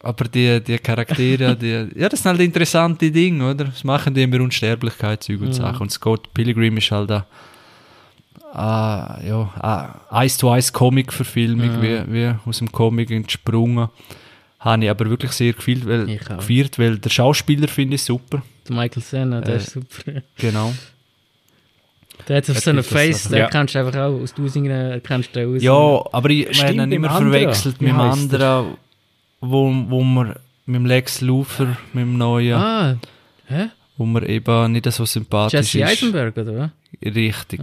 aber 0.00 0.24
die, 0.26 0.60
die 0.62 0.76
Charaktere, 0.76 1.56
die, 1.56 1.88
ja, 1.98 2.10
das 2.10 2.22
sind 2.22 2.32
halt 2.32 2.40
interessante 2.42 3.10
Dinge, 3.10 3.52
oder? 3.52 3.64
Das 3.64 3.84
machen 3.84 4.12
die 4.12 4.22
immer 4.22 4.38
Unsterblichkeit, 4.42 5.22
Zeug 5.22 5.40
und 5.40 5.46
Mhm. 5.48 5.52
Sachen. 5.54 5.80
Und 5.80 5.90
Scott 5.90 6.34
Pilgrim 6.34 6.76
ist 6.76 6.90
halt 6.90 7.08
da, 7.08 7.24
ah, 8.52 9.18
ja, 9.26 9.50
ah, 9.60 9.94
eins 10.10 10.36
zu 10.38 10.48
eins 10.50 10.72
Comic-Verfilmung, 10.72 11.78
Mhm. 11.78 11.82
wie, 11.82 12.12
wie 12.12 12.34
aus 12.46 12.58
dem 12.58 12.70
Comic 12.72 13.10
entsprungen. 13.10 13.88
Habe 14.60 14.84
ich 14.84 14.90
aber 14.90 15.10
wirklich 15.10 15.32
sehr 15.32 15.52
gefeiert, 15.54 15.86
weil, 15.86 16.06
gefeiert, 16.18 16.78
weil 16.78 16.98
der 16.98 17.10
Schauspieler 17.10 17.66
finde 17.68 17.96
ich 17.96 18.02
super. 18.04 18.42
Der 18.68 18.76
Michael 18.76 19.02
Senna, 19.02 19.40
der 19.40 19.54
Äh, 19.54 19.56
ist 19.58 19.70
super. 19.70 20.22
Genau. 20.38 20.72
Der 22.28 22.36
hat 22.36 22.48
auf 22.50 22.56
Er 22.56 22.62
so 22.62 22.72
das 22.72 22.86
Face, 22.86 23.26
aber. 23.26 23.34
den 23.36 23.40
Ja. 23.40 23.48
kennst 23.48 23.74
du 23.74 23.78
einfach 23.80 23.98
auch 24.00 24.20
aus 24.20 24.32
Tausenden, 24.34 25.02
kennst 25.02 25.34
du 25.34 25.40
den 25.40 25.56
aus. 25.56 25.62
Ja, 25.62 26.04
aber 26.12 26.30
ich 26.30 26.62
meine, 26.62 26.86
nicht 26.86 26.94
beim 26.94 27.00
mehr 27.02 27.10
anderen. 27.10 27.32
verwechselt 27.32 27.80
mit 27.80 27.90
dem 27.90 28.00
anderen, 28.00 28.74
wo, 29.40 29.74
wo 29.88 30.04
wir 30.04 30.36
mit 30.66 30.76
dem 30.76 30.86
Lex 30.86 31.20
Luthor, 31.20 31.76
mit 31.92 32.02
dem 32.04 32.16
neuen, 32.18 32.54
Ah, 32.54 32.96
hä? 33.46 33.70
wo 33.96 34.06
mir 34.06 34.28
eben 34.28 34.70
nicht 34.70 34.90
so 34.92 35.04
sympathisch 35.04 35.74
Jesse 35.74 35.80
ist. 35.80 35.84
Eisenberg, 36.02 36.36
oder 36.36 36.56
was? 36.56 36.70
Richtig. 37.04 37.60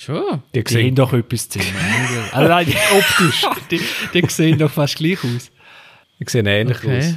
Schon? 0.00 0.42
Die 0.54 0.62
Die 0.62 0.72
sehen 0.72 0.94
doch 0.94 1.12
etwas 1.12 1.48
zusammen. 1.48 1.74
also 2.32 2.48
nein, 2.48 2.72
optisch. 2.92 3.44
Die, 3.70 3.80
die 4.14 4.26
sehen 4.28 4.56
doch 4.58 4.70
fast 4.70 4.96
gleich 4.96 5.18
aus. 5.24 5.50
die 6.20 6.24
sehen 6.28 6.46
ähnlich 6.46 6.78
Okay. 6.78 6.98
aus. 6.98 7.14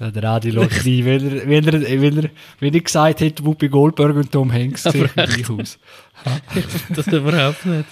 Ja, 0.00 0.10
der 0.12 0.24
Adi 0.24 0.50
lässt 0.50 0.86
rein, 0.86 1.04
wenn 1.04 1.38
er, 1.38 1.48
wenn 1.48 1.66
er, 1.68 2.00
wenn 2.00 2.18
er, 2.24 2.30
wenn 2.60 2.74
ich 2.74 2.84
gesagt 2.84 3.20
hätte, 3.20 3.44
Whoopi 3.44 3.68
Goldberg 3.68 4.14
und 4.16 4.30
Tom 4.32 4.50
Hanks 4.52 4.84
sehen 4.84 5.10
gleich 5.12 5.50
aus. 5.50 5.78
Das 6.94 7.06
überhaupt 7.08 7.66
nicht. 7.66 7.88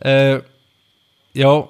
Äh, 0.00 0.40
ja, 1.34 1.68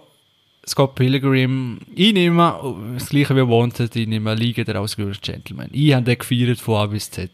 Scott 0.66 0.94
Pilgrim, 0.94 1.80
ich 1.94 2.12
nehme, 2.12 2.54
das 2.94 3.08
gleiche 3.08 3.34
wie 3.36 3.40
Wanted, 3.40 3.94
ich 3.96 4.06
nehme 4.06 4.34
Liga 4.34 4.64
der 4.64 4.80
ausgewählten 4.80 5.20
Gentleman. 5.20 5.68
Ich 5.72 5.92
habe 5.92 6.04
den 6.04 6.18
gefeiert 6.18 6.58
von 6.60 6.76
A 6.76 6.86
bis 6.86 7.10
Z. 7.10 7.30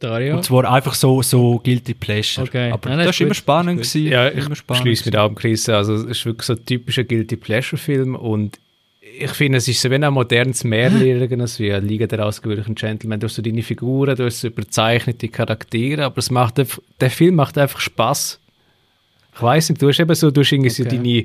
Dario? 0.00 0.36
Und 0.36 0.44
zwar 0.44 0.70
einfach 0.72 0.94
so, 0.94 1.22
so 1.22 1.58
Guilty 1.62 1.94
Pleasure. 1.94 2.46
Okay. 2.46 2.70
Aber 2.72 2.88
Nein, 2.88 2.98
das 2.98 3.06
das 3.06 3.06
war 3.06 3.10
ist 3.12 3.20
immer 3.20 3.34
spannend. 3.34 3.76
gewesen, 3.82 4.06
Ja, 4.06 4.28
ich 4.28 4.44
schließe 4.76 5.04
mit 5.06 5.16
ab, 5.16 5.36
Chris. 5.36 5.68
Also, 5.68 5.94
es 5.94 6.04
ist 6.04 6.26
wirklich 6.26 6.46
so 6.46 6.54
ein 6.54 6.64
typischer 6.66 7.04
Guilty 7.04 7.36
Pleasure-Film 7.36 8.14
und 8.16 8.58
ich 9.18 9.30
finde, 9.32 9.58
es 9.58 9.68
ist 9.68 9.80
so 9.82 9.90
wie 9.90 9.96
ein 9.96 10.12
modernes 10.12 10.64
Märchen, 10.64 11.00
wie 11.00 11.72
eine 11.72 11.86
Liga 11.86 12.06
der 12.06 12.24
ausgewöhnlichen 12.24 12.74
Gentlemen. 12.74 13.20
Du 13.20 13.26
hast 13.26 13.34
so 13.34 13.42
deine 13.42 13.62
Figuren, 13.62 14.16
du 14.16 14.24
hast 14.24 14.40
so 14.40 14.48
überzeichnete 14.48 15.28
Charaktere, 15.28 16.04
aber 16.04 16.18
es 16.18 16.30
macht 16.30 16.58
einfach, 16.58 16.78
der 17.00 17.10
Film 17.10 17.34
macht 17.34 17.58
einfach 17.58 17.80
Spaß. 17.80 18.38
Ich 19.34 19.42
weiß 19.42 19.68
nicht, 19.70 19.82
du 19.82 19.88
hast 19.88 20.00
eben 20.00 20.14
so, 20.14 20.30
du 20.30 20.40
hast 20.40 20.52
irgendwie 20.52 20.70
so 20.70 20.84
Okay. 20.84 20.96
deine, 20.96 21.18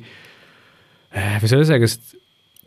äh, 1.11 1.41
wie 1.41 1.47
soll 1.47 1.61
ich 1.61 1.67
sagen, 1.67 1.87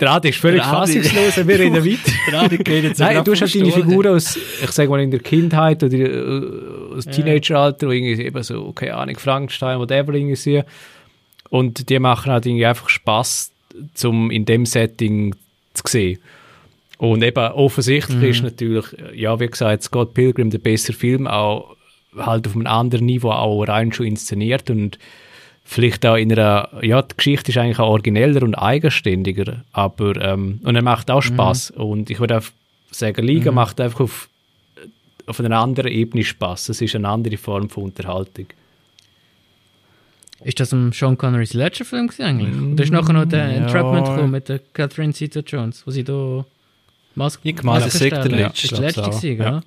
der 0.01 0.13
Adi 0.13 0.29
ist 0.29 0.39
völlig 0.39 0.63
fassungslos, 0.63 1.37
wir 1.37 1.59
reden 1.59 1.75
weiter. 1.85 2.13
Der 2.31 2.41
Adi 2.41 2.59
geht 2.59 2.85
jetzt 2.85 3.01
Nein, 3.01 3.25
du 3.25 3.33
hast 3.33 3.41
halt 3.41 3.55
deine. 3.55 3.73
Figuren 3.73 4.07
aus, 4.09 4.37
ich 4.37 4.71
sag 4.71 4.89
mal, 4.89 5.01
in 5.01 5.11
der 5.11 5.21
Kindheit 5.21 5.83
oder 5.83 5.97
äh, 5.97 6.97
aus 6.97 7.05
Teenageralter, 7.07 7.89
wo 7.89 7.91
irgendwie 7.91 8.23
eben 8.23 8.43
so, 8.43 8.73
keine 8.73 8.95
Ahnung, 8.95 9.19
Frankenstein, 9.19 9.79
whatever 9.79 10.15
irgendwie 10.15 10.37
sind. 10.37 10.65
Und 11.51 11.89
die 11.89 11.99
machen 11.99 12.31
halt 12.31 12.47
irgendwie 12.47 12.67
einfach 12.67 12.89
Spaß, 12.89 13.51
zum 13.95 14.31
in 14.31 14.45
dem 14.45 14.67
Setting 14.67 15.35
zu 15.75 15.83
sehen. 15.87 16.19
Und 16.99 17.23
eben 17.23 17.53
offensichtlich 17.53 18.31
ist 18.31 18.43
natürlich, 18.43 18.87
ja, 19.15 19.39
wie 19.39 19.47
gesagt, 19.47 19.85
Scott 19.85 20.15
Pilgrim 20.15 20.51
der 20.51 20.59
bessere 20.59 20.97
Film, 20.97 21.27
auch 21.27 21.77
halt 22.17 22.47
auf 22.47 22.55
einem 22.55 22.67
anderen 22.67 23.07
Niveau 23.07 23.31
auch 23.31 23.63
rein 23.65 23.93
schon 23.93 24.07
inszeniert 24.07 24.71
und 24.71 24.99
vielleicht 25.71 26.07
auch 26.07 26.17
in 26.17 26.33
einer, 26.33 26.71
ja, 26.81 27.03
die 27.03 27.15
Geschichte 27.15 27.51
ist 27.51 27.59
eigentlich 27.59 27.79
auch 27.79 27.91
origineller 27.91 28.43
und 28.43 28.55
eigenständiger, 28.55 29.65
aber, 29.73 30.17
ähm, 30.17 30.61
und 30.65 30.75
er 30.75 30.83
macht 30.83 31.11
auch 31.11 31.21
Spaß 31.21 31.73
und 31.73 32.09
ich 32.09 32.19
würde 32.19 32.39
auch 32.39 32.45
sagen, 32.91 33.23
Liga 33.27 33.53
macht 33.53 33.79
einfach 33.79 34.01
auf, 34.01 34.31
auf 35.27 35.39
einer 35.41 35.59
anderen 35.59 35.93
Ebene 35.93 36.25
Spaß. 36.25 36.71
Es 36.71 36.81
ist 36.81 36.97
eine 36.97 37.07
andere 37.07 37.37
Form 37.37 37.69
von 37.69 37.85
Unterhaltung. 37.85 38.47
Ist 40.43 40.59
das 40.59 40.73
ein 40.73 40.93
Sean 40.93 41.19
Connerys 41.19 41.53
letzter 41.53 41.85
Film 41.85 42.09
eigentlich? 42.19 42.73
Oder 42.73 42.85
ist 42.85 42.93
nachher 42.93 43.13
noch 43.13 43.27
der 43.27 43.49
Ja. 43.49 43.57
Entrapment 43.57 44.07
gekommen 44.07 44.31
mit 44.31 44.49
der 44.49 44.61
Catherine 44.73 45.13
Zeta-Jones, 45.13 45.87
wo 45.87 45.91
sie 45.91 46.05
da 46.05 46.47
Maske 47.15 47.47
Ich 47.47 47.63
meine, 47.63 47.85
das 47.85 47.95
ist 48.01 48.11
der 48.11 48.25
letzte, 48.25 48.39
Das 48.39 48.65
ist 48.65 48.73
der 48.73 48.81
letzte 48.81 49.29
Ja. 49.29 49.63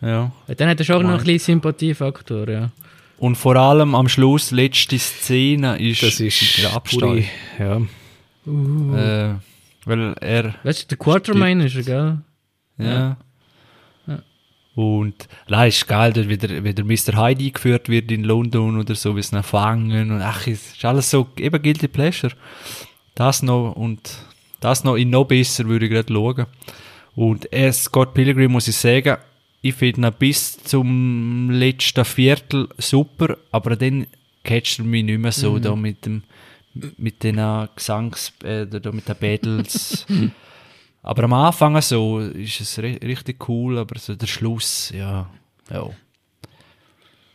Ja. 0.00 0.32
Ja, 0.48 0.54
Dann 0.56 0.68
hat 0.68 0.80
er 0.80 0.84
schon 0.84 1.02
noch 1.02 1.10
ein 1.10 1.18
bisschen 1.18 1.38
Sympathiefaktor, 1.38 2.48
ja. 2.48 2.70
Und 3.18 3.36
vor 3.36 3.56
allem 3.56 3.94
am 3.94 4.08
Schluss, 4.08 4.50
letzte 4.52 4.98
Szene, 4.98 5.78
ist, 5.78 6.02
Das 6.02 6.20
ist 6.20 6.58
der 6.58 6.72
Abstand. 6.72 7.24
Ja. 7.58 7.80
Uh. 8.46 8.94
Äh, 8.96 9.34
weil 9.84 10.14
er, 10.20 10.54
Weißt 10.62 10.82
du, 10.82 10.86
der 10.88 10.98
Quartermain 10.98 11.60
ist 11.60 11.76
er, 11.76 11.82
gell? 11.82 12.18
ja. 12.78 13.16
Ja. 14.06 14.22
Und 14.74 15.26
nein, 15.48 15.70
ist 15.70 15.88
geil, 15.88 16.12
dort 16.12 16.28
wieder, 16.28 16.62
wieder 16.62 16.84
Mr. 16.84 17.20
Hyde 17.20 17.46
eingeführt 17.46 17.88
wird 17.88 18.12
in 18.12 18.22
London 18.22 18.78
oder 18.78 18.94
so, 18.94 19.16
wie 19.16 19.22
sie 19.22 19.34
ihn 19.34 19.42
fangen 19.42 20.12
und 20.12 20.22
ach, 20.22 20.46
es 20.46 20.74
ist 20.74 20.84
alles 20.84 21.10
so, 21.10 21.26
eben 21.36 21.60
Guilty 21.60 21.88
Pleasure. 21.88 22.32
Das 23.16 23.42
noch 23.42 23.72
und 23.72 24.18
das 24.60 24.84
noch 24.84 24.94
in 24.94 25.10
noch 25.10 25.24
besser 25.24 25.66
würde 25.66 25.86
ich 25.86 25.90
gerade 25.90 26.12
schauen. 26.12 26.46
Und 27.16 27.52
äh, 27.52 27.72
Scott 27.72 28.14
Pilgrim 28.14 28.52
muss 28.52 28.68
ich 28.68 28.76
sagen, 28.76 29.16
ich 29.60 29.74
finde 29.74 30.08
ihn 30.08 30.14
bis 30.18 30.56
zum 30.58 31.50
letzten 31.50 32.04
Viertel 32.04 32.68
super, 32.78 33.36
aber 33.50 33.76
dann 33.76 34.06
catcht 34.44 34.78
er 34.78 34.84
mich 34.84 35.04
nicht 35.04 35.18
mehr 35.18 35.32
so 35.32 35.58
da 35.58 35.74
mit 35.74 36.06
dem 36.06 36.22
mit 36.96 37.24
den 37.24 37.40
Gesangs, 37.74 38.32
äh, 38.44 38.66
da 38.66 38.92
mit 38.92 39.08
den 39.08 39.16
Battles. 39.18 40.06
aber 41.02 41.24
am 41.24 41.32
Anfang 41.32 41.80
so 41.80 42.20
ist 42.20 42.60
es 42.60 42.78
ri 42.78 42.98
richtig 43.02 43.48
cool, 43.48 43.78
aber 43.78 43.98
so 43.98 44.14
der 44.14 44.26
Schluss, 44.26 44.92
ja, 44.94 45.28
ja. 45.70 45.90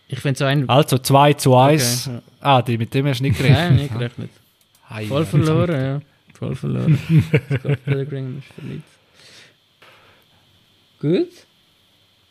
Ich 0.08 0.20
finde 0.20 0.38
so 0.38 0.46
ein... 0.46 0.70
Also 0.70 0.98
2 1.00 1.34
zu 1.34 1.56
1. 1.56 2.08
Okay. 2.08 2.20
Ah, 2.40 2.62
die, 2.62 2.78
mit 2.78 2.94
dem 2.94 3.08
hast 3.08 3.20
du 3.20 3.24
nicht 3.24 3.38
gerechnet. 3.38 3.60
Nein, 3.60 3.76
nicht 3.76 3.94
gerechnet. 3.94 4.30
Ei, 4.88 5.08
Voll 5.08 5.26
verloren, 5.26 5.82
ja. 5.82 6.02
Voll 6.38 6.56
verloren. 6.56 7.00
Scott 7.60 7.84
Pilgrim 7.84 8.38
ist 8.38 8.54
verliebt. 8.54 8.84
Gut. 11.00 11.48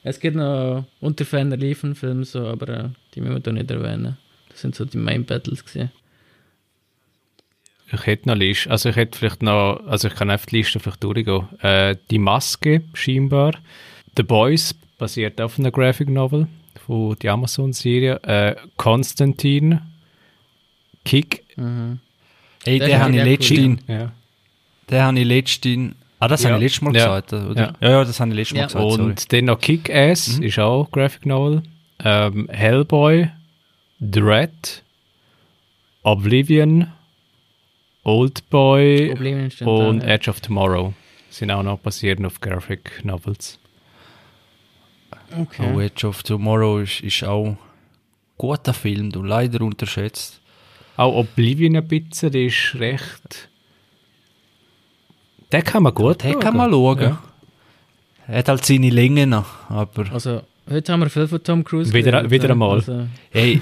Es 0.02 0.18
gibt 0.18 0.36
noch 0.36 0.84
Unterferner 1.00 1.56
Liefen-Filme, 1.56 2.24
so, 2.24 2.46
aber 2.46 2.68
äh, 2.68 2.88
die 3.14 3.20
müssen 3.20 3.36
wir 3.36 3.42
hier 3.42 3.52
nicht 3.52 3.70
erwähnen. 3.70 4.16
Das 4.48 4.60
sind 4.60 4.74
so 4.74 4.84
die 4.84 4.98
Main 4.98 5.24
Battles 5.24 5.64
gewesen. 5.64 5.90
Ich 7.92 8.06
hätte 8.06 8.28
noch 8.28 8.36
Liste, 8.36 8.70
also 8.70 8.88
ich 8.88 8.96
hätte 8.96 9.18
vielleicht 9.18 9.42
noch, 9.42 9.80
also 9.86 10.08
ich 10.08 10.14
kann 10.14 10.30
einfach 10.30 10.46
die 10.46 10.56
Liste 10.56 10.80
vielleicht 10.80 11.04
durchgehen. 11.04 11.46
Äh, 11.60 11.96
die 12.10 12.18
Maske, 12.18 12.82
scheinbar. 12.94 13.52
The 14.16 14.22
Boys, 14.22 14.74
basiert 14.98 15.40
auf 15.40 15.58
einer 15.58 15.70
Graphic 15.70 16.08
Novel 16.08 16.46
von 16.86 17.16
der 17.20 17.32
Amazon-Serie. 17.32 18.20
Äh, 18.22 18.56
Konstantin, 18.76 19.80
Kick, 21.04 21.42
Mhm. 21.56 21.98
Hey, 22.64 22.78
Das 22.78 22.88
den 22.88 23.00
habe 23.00 23.16
ich 23.16 23.24
letztens, 23.24 23.80
ja. 23.88 24.12
den 24.90 25.02
habe 25.02 25.18
ich 25.18 25.26
letztens, 25.26 25.94
ah, 26.24 26.28
das 26.28 26.42
Ja. 26.42 26.50
habe 26.50 26.58
ich 26.58 26.62
letztes 26.70 26.82
Mal 26.82 26.94
Ja. 26.96 27.18
gesagt, 27.18 27.32
oder? 27.32 27.60
Ja. 27.60 27.72
Ja, 27.80 27.90
ja, 27.90 28.04
das 28.04 28.20
habe 28.20 28.30
ich 28.30 28.36
letztes 28.36 28.54
Mal 28.54 28.60
Ja. 28.60 28.66
gesagt, 28.66 28.90
sorry. 28.90 29.02
Und 29.02 29.32
dann 29.32 29.44
noch 29.46 29.58
Kick-Ass, 29.60 30.36
Mhm. 30.38 30.42
ist 30.44 30.58
auch 30.58 30.90
Graphic 30.90 31.26
Novel. 31.26 31.62
Ähm, 32.04 32.48
Hellboy, 32.50 33.28
Dread, 34.00 34.82
Oblivion, 36.02 36.88
Oldboy 38.04 39.08
Problem 39.10 39.46
ist 39.46 39.62
und 39.62 40.00
dann, 40.00 40.08
Edge 40.08 40.28
of 40.30 40.40
Tomorrow. 40.40 40.92
Sind 41.30 41.50
auch 41.50 41.62
noch 41.62 41.78
basierend 41.78 42.26
auf 42.26 42.40
Graphic 42.40 43.04
Novels. 43.04 43.58
Okay. 45.38 45.62
Oh, 45.74 45.80
Edge 45.80 46.06
of 46.06 46.22
Tomorrow 46.22 46.80
ist, 46.80 47.00
ist 47.00 47.24
auch 47.24 47.46
ein 47.46 47.58
guter 48.36 48.74
Film, 48.74 49.10
du 49.10 49.22
leider 49.22 49.60
unterschätzt. 49.62 50.40
Auch 50.96 51.14
Oblivion 51.14 51.76
ein 51.76 51.86
bisschen, 51.88 52.32
der 52.32 52.42
ist 52.46 52.74
recht. 52.78 53.48
Den 55.52 55.62
kann 55.64 55.82
man 55.82 55.94
gut 55.94 56.22
Den 56.24 56.38
kann 56.40 56.56
man 56.56 56.70
schauen. 56.70 57.00
Ja. 57.00 57.22
Er 58.28 58.38
hat 58.38 58.48
halt 58.48 58.64
seine 58.64 58.88
Länge 58.90 59.26
noch, 59.26 59.46
aber 59.68 60.06
Also, 60.12 60.42
heute 60.70 60.92
haben 60.92 61.00
wir 61.00 61.10
viel 61.10 61.26
von 61.28 61.42
Tom 61.42 61.64
Cruise 61.64 61.92
Wieder- 61.92 62.12
geredet, 62.12 62.30
wieder 62.30 62.44
ja. 62.46 62.50
einmal. 62.52 62.70
Also, 62.76 63.06
hey, 63.30 63.60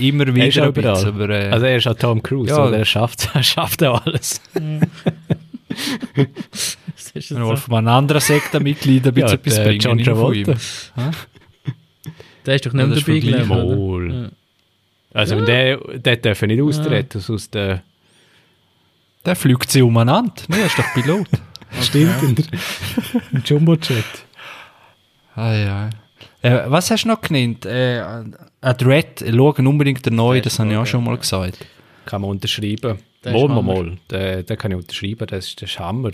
immer 0.00 0.26
Er 0.28 0.46
ist 0.46 0.56
wieder 0.56 0.72
bisschen, 0.72 0.74
überall. 0.74 1.06
aber 1.06 1.28
äh, 1.30 1.48
Also 1.50 1.66
er 1.66 1.76
ist 1.76 1.86
auch 1.88 1.94
Tom 1.94 2.22
Cruise, 2.22 2.50
Ja. 2.50 2.66
oder? 2.66 2.78
Er 2.78 2.84
schafft, 2.84 3.28
er 3.34 3.42
schafft 3.42 3.82
auch 3.84 4.04
alles. 4.06 4.40
das 6.14 7.10
ist 7.14 7.30
wenn 7.34 7.42
wir 7.42 7.56
so. 7.56 7.56
von 7.56 7.74
einem 7.78 7.88
anderen 7.88 8.20
Sektenmitglied 8.20 9.06
ein 9.06 9.14
bisschen 9.14 9.28
Ja, 9.28 9.34
etwas 9.34 9.62
bringen. 9.62 9.80
John. 9.80 9.98
Travolta. 9.98 10.54
Der 12.46 12.54
ist 12.54 12.66
doch 12.66 12.74
Ja, 12.74 12.86
nicht 12.86 13.06
mehr 13.08 13.20
dabei, 13.20 13.44
glaube 13.44 14.06
ich. 14.06 14.12
Ja. 14.14 14.28
Also 15.12 15.36
wenn 15.36 15.46
der, 15.46 15.76
der 15.98 16.16
darf 16.16 16.42
nicht 16.42 16.60
austreten, 16.60 17.20
sonst 17.20 17.54
äh, 17.56 17.78
Der 19.24 19.36
fliegt 19.36 19.70
sie 19.70 19.82
umeinander. 19.82 20.32
Nee, 20.48 20.60
er 20.60 20.66
ist 20.66 20.78
doch 20.78 20.92
Pilot. 20.94 21.28
stimmt 21.80 22.22
in 22.22 22.34
der 22.34 22.44
im 23.32 23.42
Jumbo-Jet. 23.44 24.04
Ah, 25.34 25.52
ja. 25.54 25.90
Äh, 26.42 26.64
was 26.70 26.90
hast 26.90 27.04
du 27.04 27.08
noch 27.08 27.20
genannt? 27.20 27.64
Äh, 27.66 28.00
äh, 28.00 28.74
Dread, 28.76 29.24
schauen 29.26 29.66
unbedingt 29.66 30.04
den 30.06 30.16
neuen, 30.16 30.34
Der 30.34 30.42
das 30.42 30.52
ist 30.54 30.58
habe 30.60 30.70
ich 30.70 30.76
auch 30.76 30.86
schon 30.86 31.02
mal 31.04 31.16
gesagt. 31.16 31.58
Kann 32.06 32.20
man 32.20 32.30
unterschreiben. 32.30 32.98
Mal, 33.24 33.34
ist 33.34 33.48
mal, 33.48 33.56
Hammer. 33.56 33.96
Den, 34.10 34.46
den 34.46 34.58
kann 34.58 34.70
ich 34.72 34.76
unterschreiben, 34.76 35.26
das 35.26 35.46
ist, 35.46 35.62
das 35.62 35.70
ist 35.70 35.78
Hammer. 35.78 36.10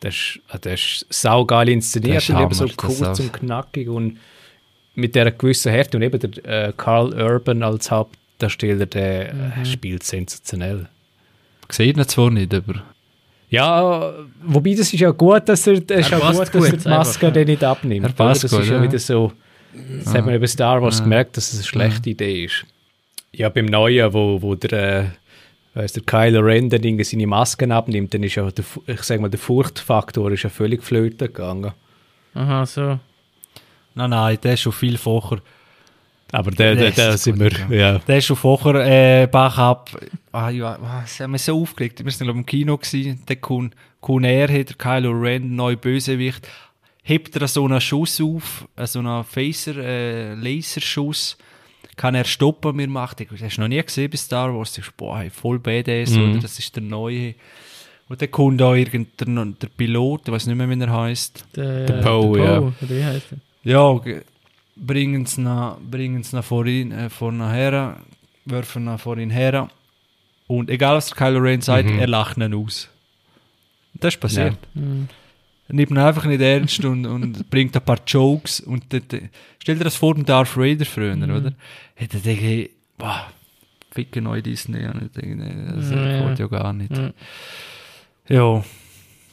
Das 0.00 0.14
ist, 0.14 0.40
ah, 0.48 0.58
das 0.58 0.80
ist 0.80 1.06
saugeil 1.10 1.68
inszeniert 1.70 2.16
Das 2.16 2.24
ist 2.28 2.34
und 2.34 2.42
eben 2.42 2.54
so 2.54 2.64
Hammer, 2.64 2.74
das 2.76 2.98
kurz 2.98 3.20
und 3.20 3.32
knackig 3.32 3.88
und 3.88 4.18
mit 4.94 5.14
dieser 5.14 5.30
gewissen 5.30 5.70
Härte. 5.70 5.96
Und 5.96 6.02
eben 6.02 6.18
der 6.18 6.68
äh, 6.68 6.72
Carl 6.76 7.14
Urban 7.14 7.62
als 7.62 7.90
Hauptdarsteller, 7.90 8.86
der 8.86 9.32
Mhm. 9.32 9.62
äh, 9.62 9.64
spielt 9.64 10.02
sensationell. 10.02 10.88
Sieht 11.70 11.96
ihn 11.96 12.08
zwar 12.08 12.30
nicht, 12.30 12.52
aber 12.54 12.82
Ja, 13.50 14.14
wobei 14.42 14.74
das 14.74 14.92
ist 14.92 15.00
ja 15.00 15.10
gut, 15.10 15.48
dass 15.48 15.66
er, 15.66 15.80
das 15.80 16.00
ist 16.00 16.12
Er 16.12 16.18
ja 16.18 16.30
gut, 16.30 16.54
dass 16.54 16.64
er 16.64 16.76
die 16.76 16.88
Maske 16.88 17.26
einfach, 17.26 17.38
ja. 17.40 17.44
nicht 17.44 17.64
abnimmt. 17.64 18.06
Er 18.06 18.12
passt? 18.12 18.44
Das 18.44 18.52
ist 18.52 18.58
gut, 18.58 18.68
ja 18.68 18.76
ja. 18.76 18.82
wieder 18.82 18.98
so, 18.98 19.32
das 20.04 20.14
hat 20.14 20.24
man 20.24 20.34
über 20.34 20.46
Star 20.46 20.82
Wars 20.82 21.02
gemerkt, 21.02 21.36
dass 21.36 21.52
es 21.52 21.58
eine 21.58 21.64
schlechte 21.64 22.10
Idee 22.10 22.44
ist. 22.44 22.64
Ja, 23.32 23.48
beim 23.48 23.66
Neuen, 23.66 24.12
wo, 24.12 24.40
wo 24.40 24.54
der, 24.54 24.72
äh, 24.72 25.04
weiss 25.74 25.92
der 25.92 26.02
Kylo 26.02 26.40
Ren 26.40 26.70
dann 26.70 27.04
seine 27.04 27.26
Masken 27.26 27.72
abnimmt, 27.72 28.12
dann 28.14 28.22
ist 28.22 28.34
ja 28.34 28.50
der, 28.50 28.64
ich 28.86 29.02
sag 29.02 29.20
mal, 29.20 29.28
der 29.28 29.38
Furchtfaktor 29.38 30.32
ist 30.32 30.42
ja 30.42 30.50
völlig 30.50 30.82
flöten 30.82 31.28
gegangen. 31.28 31.72
Aha, 32.34 32.66
so. 32.66 32.98
nein, 33.94 34.10
nein, 34.10 34.38
der 34.42 34.54
ist 34.54 34.60
schon 34.60 34.72
viel 34.72 34.96
vorher. 34.96 35.40
Aber 36.32 36.50
da, 36.50 36.74
Das 36.74 36.94
da 36.94 37.10
ist 37.14 37.22
sind 37.24 37.38
wir, 37.40 37.52
ja. 37.76 37.98
Der 38.00 38.18
ist 38.18 38.26
schon 38.26 38.36
vorher 38.36 39.22
äh, 39.22 39.26
Backup. 39.26 39.98
Ah, 40.32 40.50
ja, 40.50 40.78
ah, 40.82 41.02
sie 41.06 41.22
haben 41.22 41.30
mich 41.32 41.42
so 41.42 41.60
aufgeregt. 41.60 42.04
Wir 42.04 42.12
sind 42.12 42.28
im 42.28 42.44
Kino 42.44 42.76
gewesen. 42.76 43.22
Der 43.26 43.36
Kun, 43.36 43.72
Kun 44.00 44.24
er 44.24 44.48
hat 44.48 44.68
der 44.68 44.76
Kylo 44.76 45.10
Ren, 45.12 45.54
neu 45.56 45.74
Bösewicht, 45.76 46.46
hebt 47.02 47.34
er 47.36 47.48
so 47.48 47.64
einen 47.64 47.80
Schuss 47.80 48.20
auf, 48.20 48.68
äh, 48.76 48.86
so 48.86 48.98
einen 48.98 49.24
Phaser, 49.24 49.76
äh, 49.78 50.34
Laserschuss. 50.34 51.38
Kann 51.96 52.14
er 52.14 52.24
stoppen, 52.24 52.76
mir 52.76 52.86
macht. 52.88 53.20
Ich, 53.22 53.28
hast 53.42 53.56
du 53.56 53.60
noch 53.62 53.68
nie 53.68 53.82
gesehen 53.82 54.10
bei 54.10 54.16
Star 54.18 54.54
Wars? 54.54 54.76
Ich, 54.78 54.90
boah, 54.92 55.24
voll 55.32 55.58
BDS, 55.58 56.10
Mhm. 56.12 56.30
oder? 56.32 56.40
Das 56.42 56.58
ist 56.58 56.76
der 56.76 56.82
neue. 56.82 57.34
Und 58.08 58.22
dann 58.22 58.30
kommt 58.30 58.60
da 58.60 58.74
irgendein 58.74 59.56
der 59.60 59.66
Pilot, 59.68 60.22
ich 60.28 60.32
weiß 60.32 60.46
nicht 60.46 60.56
mehr, 60.56 60.68
wie 60.70 60.80
er 60.80 60.92
heißt. 60.92 61.44
Der, 61.56 61.86
Der 61.86 61.94
Poe, 62.02 62.38
ja. 62.38 62.58
Oder 62.58 62.72
wie 62.82 63.04
heißt 63.04 63.32
er? 63.32 63.38
Ja, 63.64 64.00
bringen 64.86 65.26
sie 65.26 65.40
ihn, 65.42 65.90
bringen 65.90 66.22
sie 66.22 66.36
ihn 66.36 66.42
vor 66.42 66.66
ihn, 66.66 66.92
äh, 66.92 67.10
vor 67.10 67.32
ihn 67.32 67.48
her, 67.50 67.96
werfen 68.44 68.88
ihn 68.88 68.98
vor 68.98 69.16
ihn 69.18 69.30
her. 69.30 69.68
Und 70.46 70.70
egal 70.70 70.96
was 70.96 71.08
der 71.08 71.16
Kylo 71.16 71.38
Ren 71.40 71.60
sagt, 71.60 71.88
Mhm. 71.90 71.98
er 71.98 72.06
lacht 72.06 72.36
ihn 72.38 72.54
aus. 72.54 72.88
Das 73.94 74.14
ist 74.14 74.20
passiert. 74.20 74.56
Hm. 74.74 75.08
Er 75.68 75.74
nimmt 75.74 75.90
ihn 75.90 75.98
einfach 75.98 76.24
nicht 76.24 76.40
ernst 76.40 76.82
und, 76.84 77.04
und 77.04 77.50
bringt 77.50 77.76
ein 77.76 77.84
paar 77.84 77.98
Jokes. 78.06 78.60
Und 78.60 78.90
dort, 78.92 79.14
stell 79.58 79.76
dir 79.76 79.84
das 79.84 79.96
vor, 79.96 80.14
dem 80.14 80.24
Darth 80.24 80.56
Vader 80.56 80.86
früher, 80.86 81.14
Mhm. 81.14 81.22
oder? 81.34 81.52
Hätte 81.94 82.16
er 82.18 82.22
denke, 82.22 82.70
boah, 82.96 83.26
ficke 83.90 84.22
neue 84.22 84.42
Disney. 84.42 84.86
Und 84.86 85.02
ich 85.02 85.12
denke, 85.20 85.36
nee, 85.36 85.72
das 85.74 85.90
Ja, 85.90 86.28
geht 86.30 86.38
ja 86.38 86.46
gar 86.46 86.72
nicht. 86.72 86.96
Ja. 86.96 87.12
Ja, 88.30 88.64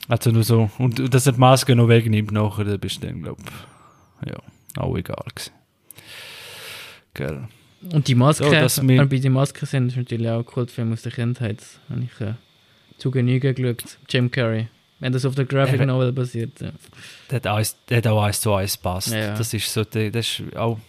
also 0.09 0.31
nur 0.31 0.43
so. 0.43 0.69
Und, 0.77 0.99
und 0.99 1.13
dass 1.13 1.25
er 1.27 1.33
die 1.33 1.39
Maske 1.39 1.75
noch 1.75 1.87
wegnimmt 1.87 2.31
nachher, 2.31 2.65
dann 2.65 2.79
bist 2.79 3.01
du 3.03 3.07
dann, 3.07 3.21
glaub 3.21 3.37
ja, 4.25 4.35
auch 4.77 4.95
egal 4.97 5.23
gewesen. 5.33 5.51
Gell. 7.13 7.47
Und 7.93 8.07
die 8.07 8.15
Maske, 8.15 8.45
So, 8.45 8.51
dass 8.51 8.81
wir- 8.87 9.05
bei 9.05 9.17
den 9.19 9.33
Masken 9.33 9.65
sind, 9.65 9.87
ist 9.87 9.97
natürlich 9.97 10.27
auch 10.29 10.39
ein 10.39 10.45
Kultfilm 10.45 10.91
aus 10.93 11.03
der 11.03 11.11
Kindheit. 11.11 11.59
Habe 11.89 12.03
ich 12.03 12.21
äh, 12.21 12.33
zu 12.97 13.11
Genüge 13.11 13.53
geschaut. 13.53 13.97
Jim 14.09 14.31
Carrey. 14.31 14.67
Wenn 14.99 15.11
das 15.13 15.25
auf 15.25 15.35
der 15.35 15.45
Graphic 15.45 15.75
Eben. 15.75 15.87
Novel 15.87 16.11
basiert. 16.13 16.59
Ja. 16.61 16.71
Der 17.29 17.35
hat, 17.35 17.47
eins, 17.47 17.75
der 17.89 17.97
hat 17.97 18.07
auch 18.07 18.23
eins 18.23 18.41
zu 18.41 18.53
eins 18.53 18.77
passt. 18.77 19.11
Ja, 19.11 19.17
ja. 19.19 19.37
Das 19.37 19.53
ist 19.53 19.71
so, 19.71 19.83
der- 19.83 20.09
das 20.09 20.39
ist 20.39 20.55
auch, 20.55 20.79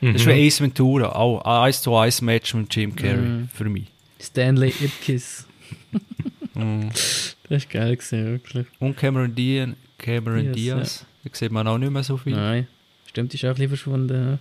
Mhm. 0.00 0.12
das 0.12 0.22
ist 0.22 0.28
wie 0.28 0.46
Ace 0.46 0.60
Ventura, 0.60 1.14
auch 1.16 1.40
ein 1.40 1.66
eins 1.68 1.82
zu 1.82 1.96
eins 1.96 2.20
Match 2.22 2.54
mit 2.54 2.74
Jim 2.74 2.94
Carrey, 2.94 3.16
Mhm. 3.16 3.48
für 3.52 3.64
mich. 3.64 3.86
Stanley 4.20 4.68
Ipkiss. 4.80 5.46
Mhm. 6.54 6.90
Das 6.90 7.34
ist 7.48 7.68
geil 7.70 7.96
gewesen, 7.96 8.26
wirklich. 8.26 8.66
Und 8.78 8.96
Cameron 8.96 9.34
Diaz, 9.34 9.70
Cameron 9.98 10.52
Diaz, 10.52 10.54
Diaz, 10.54 11.06
da 11.24 11.30
sieht 11.32 11.50
man 11.50 11.66
auch 11.66 11.78
nicht 11.78 11.90
mehr 11.90 12.04
so 12.04 12.16
viel. 12.16 12.36
Nein. 12.36 12.68
Stimmt, 13.14 13.32
ist 13.32 13.44
auch 13.44 13.50
ein 13.50 13.54
bisschen 13.54 13.68
verschwunden. 13.68 14.40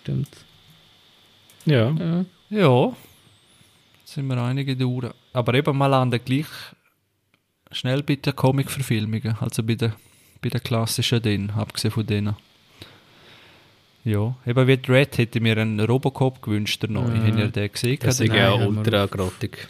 Stimmt. 0.00 0.28
Ja. 1.66 1.90
Ja. 1.92 2.24
Ja, 2.50 2.96
jetzt 4.00 4.14
sind 4.14 4.26
wir 4.26 4.42
einige 4.42 4.76
durch. 4.76 5.12
Aber 5.32 5.54
eben 5.54 5.78
mal 5.78 5.86
landen 5.86 6.18
gleich 6.24 6.48
schnell 7.70 8.02
bei 8.02 8.16
den 8.16 8.34
Comic-Verfilmungen, 8.34 9.36
also 9.38 9.62
bei 9.62 9.76
den, 9.76 9.92
bei 10.42 10.48
den 10.48 10.64
klassischen 10.64 11.22
denen, 11.22 11.50
abgesehen 11.50 11.92
von 11.92 12.04
denen. 12.04 12.34
Ja, 14.02 14.34
eben 14.44 14.66
wie 14.66 14.92
Red 14.92 15.16
hätte 15.16 15.38
ich 15.38 15.42
mir 15.42 15.56
einen 15.56 15.78
Robocop 15.78 16.42
gewünscht, 16.42 16.82
der 16.82 16.90
neue. 16.90 17.14
Ja. 17.14 17.24
Habt 17.24 17.38
ihr 17.38 17.48
den 17.50 17.72
gesehen? 17.72 17.98
Das 18.02 18.18
ist 18.18 18.32
ja 18.32 18.52
ultra 18.52 19.06
grottig. 19.06 19.68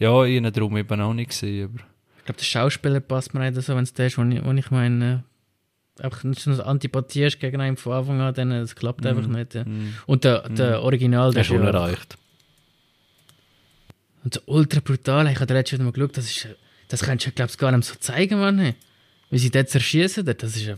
Ja, 0.00 0.24
ich 0.24 0.38
habe 0.38 0.50
darum 0.50 0.76
eben 0.76 1.00
auch 1.00 1.14
nicht 1.14 1.30
gesehen. 1.30 1.66
Aber 1.66 1.84
Ich 2.18 2.24
glaube, 2.24 2.38
der 2.38 2.44
Schauspieler 2.44 2.98
passt 2.98 3.32
mir 3.32 3.48
nicht 3.48 3.64
so, 3.64 3.76
wenn 3.76 3.84
es 3.84 3.94
der 3.94 4.08
ist, 4.08 4.18
wo 4.18 4.24
ich, 4.24 4.44
wo 4.44 4.50
ich 4.50 4.70
meine, 4.72 5.22
einfach 6.00 6.24
nicht 6.24 6.40
so 6.40 6.50
eine 6.50 6.64
Antipathie 6.64 7.24
ist 7.24 7.38
gegen 7.40 7.60
einen 7.60 7.76
von 7.76 7.92
Anfang 7.92 8.20
an, 8.20 8.34
dann 8.34 8.50
das 8.50 8.74
klappt 8.74 9.04
einfach 9.06 9.26
nicht. 9.26 9.54
Ja. 9.54 9.64
mm, 9.64 9.94
Und 10.06 10.24
der, 10.24 10.48
der 10.48 10.82
Original, 10.82 11.32
der 11.32 11.42
Das 11.42 11.48
ist 11.50 11.52
ja, 11.54 11.60
unerreicht. 11.60 12.16
und 14.24 14.34
so 14.34 14.40
ultra 14.46 14.80
brutal. 14.80 15.26
Ich 15.30 15.38
habe 15.40 15.52
letztes 15.54 15.78
Mal 15.80 15.92
geschaut, 15.92 16.16
das 16.16 16.26
ist, 16.26 16.48
das 16.88 17.02
kannst 17.02 17.26
du, 17.26 17.30
glaube 17.32 17.50
ich, 17.50 17.58
gar 17.58 17.72
nicht 17.72 17.84
so 17.84 17.94
zeigen, 17.96 18.38
Mann. 18.40 18.74
Wie 19.30 19.38
sie 19.38 19.50
dort 19.50 19.68
zerschießen, 19.70 20.24
das 20.24 20.56
ist 20.56 20.62
ja, 20.66 20.76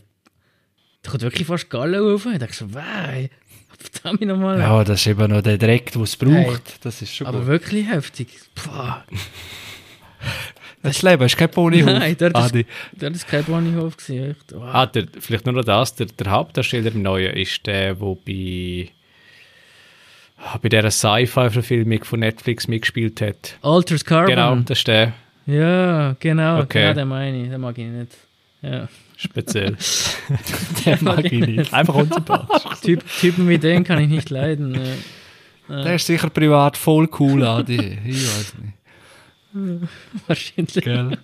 da 1.03 1.11
kommt 1.11 1.23
wirklich 1.23 1.47
fast 1.47 1.69
Galle 1.71 2.03
auf. 2.03 2.27
Ich 2.27 2.39
dachte 2.39 2.55
so, 2.55 2.73
wei, 2.73 3.31
verdammt 3.79 4.23
nochmal. 4.23 4.59
ja, 4.59 4.85
das 4.85 5.01
ist 5.01 5.07
eben 5.09 5.31
noch 5.31 5.43
der 5.43 5.59
Dreck, 5.59 5.93
den 5.93 6.03
es 6.03 6.17
braucht. 6.17 6.33
Hey. 6.35 6.79
Das 6.83 7.03
ist 7.03 7.15
schon 7.15 7.27
Aber 7.27 7.39
gut. 7.41 7.47
wirklich 7.49 7.87
heftig. 7.89 8.29
Das 10.85 11.03
Leben 11.03 11.23
ist 11.25 11.37
kein 11.37 11.51
Ponyhof. 11.51 11.87
Nein, 11.91 12.15
dort 12.19 12.37
ist- 12.39 12.45
Adi. 12.45 12.67
Das 12.93 13.23
war 13.25 13.31
kein 13.31 13.45
Bahnhof. 13.45 13.97
gewesen, 13.97 14.31
echt. 14.31 14.53
Wow. 14.55 14.63
Ah, 14.73 14.87
der, 14.87 15.07
vielleicht 15.19 15.47
nur 15.47 15.55
noch 15.55 15.65
das, 15.65 15.95
der, 15.97 16.07
der 16.07 16.31
Hauptdarsteller 16.31 16.93
im 16.93 17.03
Neuen 17.03 17.35
ist 17.35 17.67
der, 17.67 17.95
der 17.95 18.17
bei, 18.25 18.89
ah, 20.39 20.59
bei 20.63 20.69
dieser 20.69 20.91
Sci-Fi-Verfilmung 20.91 22.05
von 22.05 22.21
Netflix 22.21 22.69
mitgespielt 22.69 23.21
hat. 23.21 23.57
Alters 23.63 24.05
Carbon. 24.05 24.31
Genau, 24.35 24.57
das 24.57 24.79
ist 24.79 24.87
der. 24.89 25.13
Ja, 25.47 26.17
genau. 26.21 26.61
Okay. 26.61 26.83
Genau, 26.83 26.95
den 26.95 27.09
meine 27.09 27.43
ich. 27.43 27.49
Den 27.51 27.61
mag 27.61 27.77
ich 27.79 27.85
nicht. 27.87 28.13
Ja. 28.63 28.89
Speziell. 29.17 29.77
Den 30.85 30.99
mag 31.03 31.25
ich 31.25 31.33
nicht. 31.33 31.73
Einfach 31.73 31.95
unsympathisch. 31.95 32.81
Typ, 32.83 33.05
Typen 33.21 33.49
wie 33.49 33.59
den 33.59 33.85
kann 33.85 34.01
ich 34.01 34.09
nicht 34.09 34.29
leiden. 34.29 34.75
Ja. 35.69 35.83
Der 35.83 35.95
ist 35.95 36.07
sicher 36.07 36.29
privat 36.31 36.77
voll 36.77 37.09
cool, 37.21 37.45
Adi. 37.45 37.99
Ich 38.05 38.17
weiß 38.27 38.55
nicht. 38.61 38.75
Wahrscheinlich. 40.27 40.85
Gell? 40.85 41.19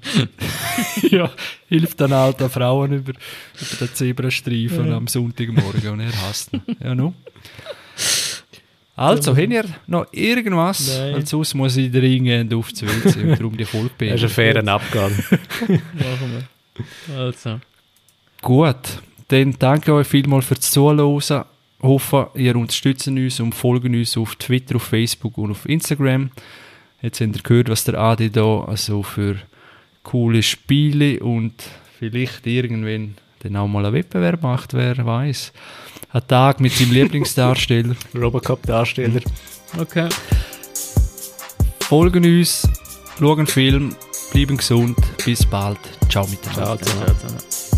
ja, 1.11 1.31
hilft 1.69 2.01
dann 2.01 2.13
alten 2.13 2.49
Frauen 2.49 2.93
über, 2.93 3.13
über 3.13 3.87
den 3.87 3.95
Zebrastreifen 3.95 4.93
am 4.93 5.07
Sonntagmorgen 5.07 5.89
und 5.91 6.01
er 6.01 6.23
hasst 6.23 6.53
ihn. 6.53 6.63
Ja, 6.83 6.95
nu. 6.95 7.13
Also, 8.95 9.35
habt 9.35 9.51
ihr 9.51 9.65
noch 9.87 10.07
irgendwas? 10.13 10.99
Nein. 10.99 11.15
Weil 11.15 11.27
sonst 11.27 11.55
muss 11.55 11.77
ich 11.77 11.91
dringend 11.91 12.53
auf 12.53 12.71
die 12.73 12.87
WC 12.87 13.23
und 13.23 13.39
darum 13.39 13.57
die 13.57 13.65
Folge 13.65 13.91
Das 13.99 14.17
ist 14.17 14.25
ein 14.25 14.29
fairer 14.29 14.69
Abgang. 14.69 15.11
Machen 15.69 16.47
wir. 17.09 17.17
Also. 17.17 17.61
Gut, 18.43 19.01
dann 19.29 19.57
danke 19.59 19.95
euch 19.95 20.07
vielmals 20.07 20.45
fürs 20.45 20.71
Zuhören. 20.71 21.45
Hoffe, 21.83 22.31
ihr 22.35 22.55
unterstützt 22.57 23.09
uns 23.09 23.41
und 23.41 23.55
folgt 23.55 23.87
uns 23.87 24.17
auf 24.19 24.37
Twitter, 24.37 24.77
auf 24.77 24.83
Facebook 24.83 25.39
und 25.39 25.53
auf 25.53 25.67
Instagram. 25.67 26.31
Jetzt 27.03 27.21
habt 27.21 27.37
ihr 27.37 27.43
gehört, 27.43 27.69
was 27.69 27.85
der 27.85 27.99
Adi 27.99 28.31
da 28.31 28.65
also 28.65 29.03
für 29.03 29.37
coole 30.03 30.43
Spiele 30.43 31.21
und 31.21 31.55
vielleicht 31.99 32.47
irgendwann 32.47 33.15
dann 33.43 33.57
auch 33.57 33.69
mal 33.69 33.85
einen 33.85 33.95
Wettbewerb 33.95 34.43
macht, 34.43 34.75
wer 34.75 34.97
weiß. 35.05 35.53
Ein 36.13 36.27
Tag 36.27 36.61
mit 36.61 36.73
seinem 36.73 36.93
Lieblingsdarsteller. 36.93 37.95
Robocop-Darsteller. 38.15 39.21
Okay. 39.79 40.09
Folgen 41.81 42.25
uns, 42.25 42.69
schauen 43.19 43.47
Film, 43.47 43.95
bleiben 44.33 44.57
gesund. 44.57 44.97
Bis 45.25 45.47
bald. 45.47 45.79
Ciao 46.09 46.27
miteinander. 46.27 46.79
Ciao. 46.79 47.05
Ciao 47.05 47.15
zusammen. 47.15 47.70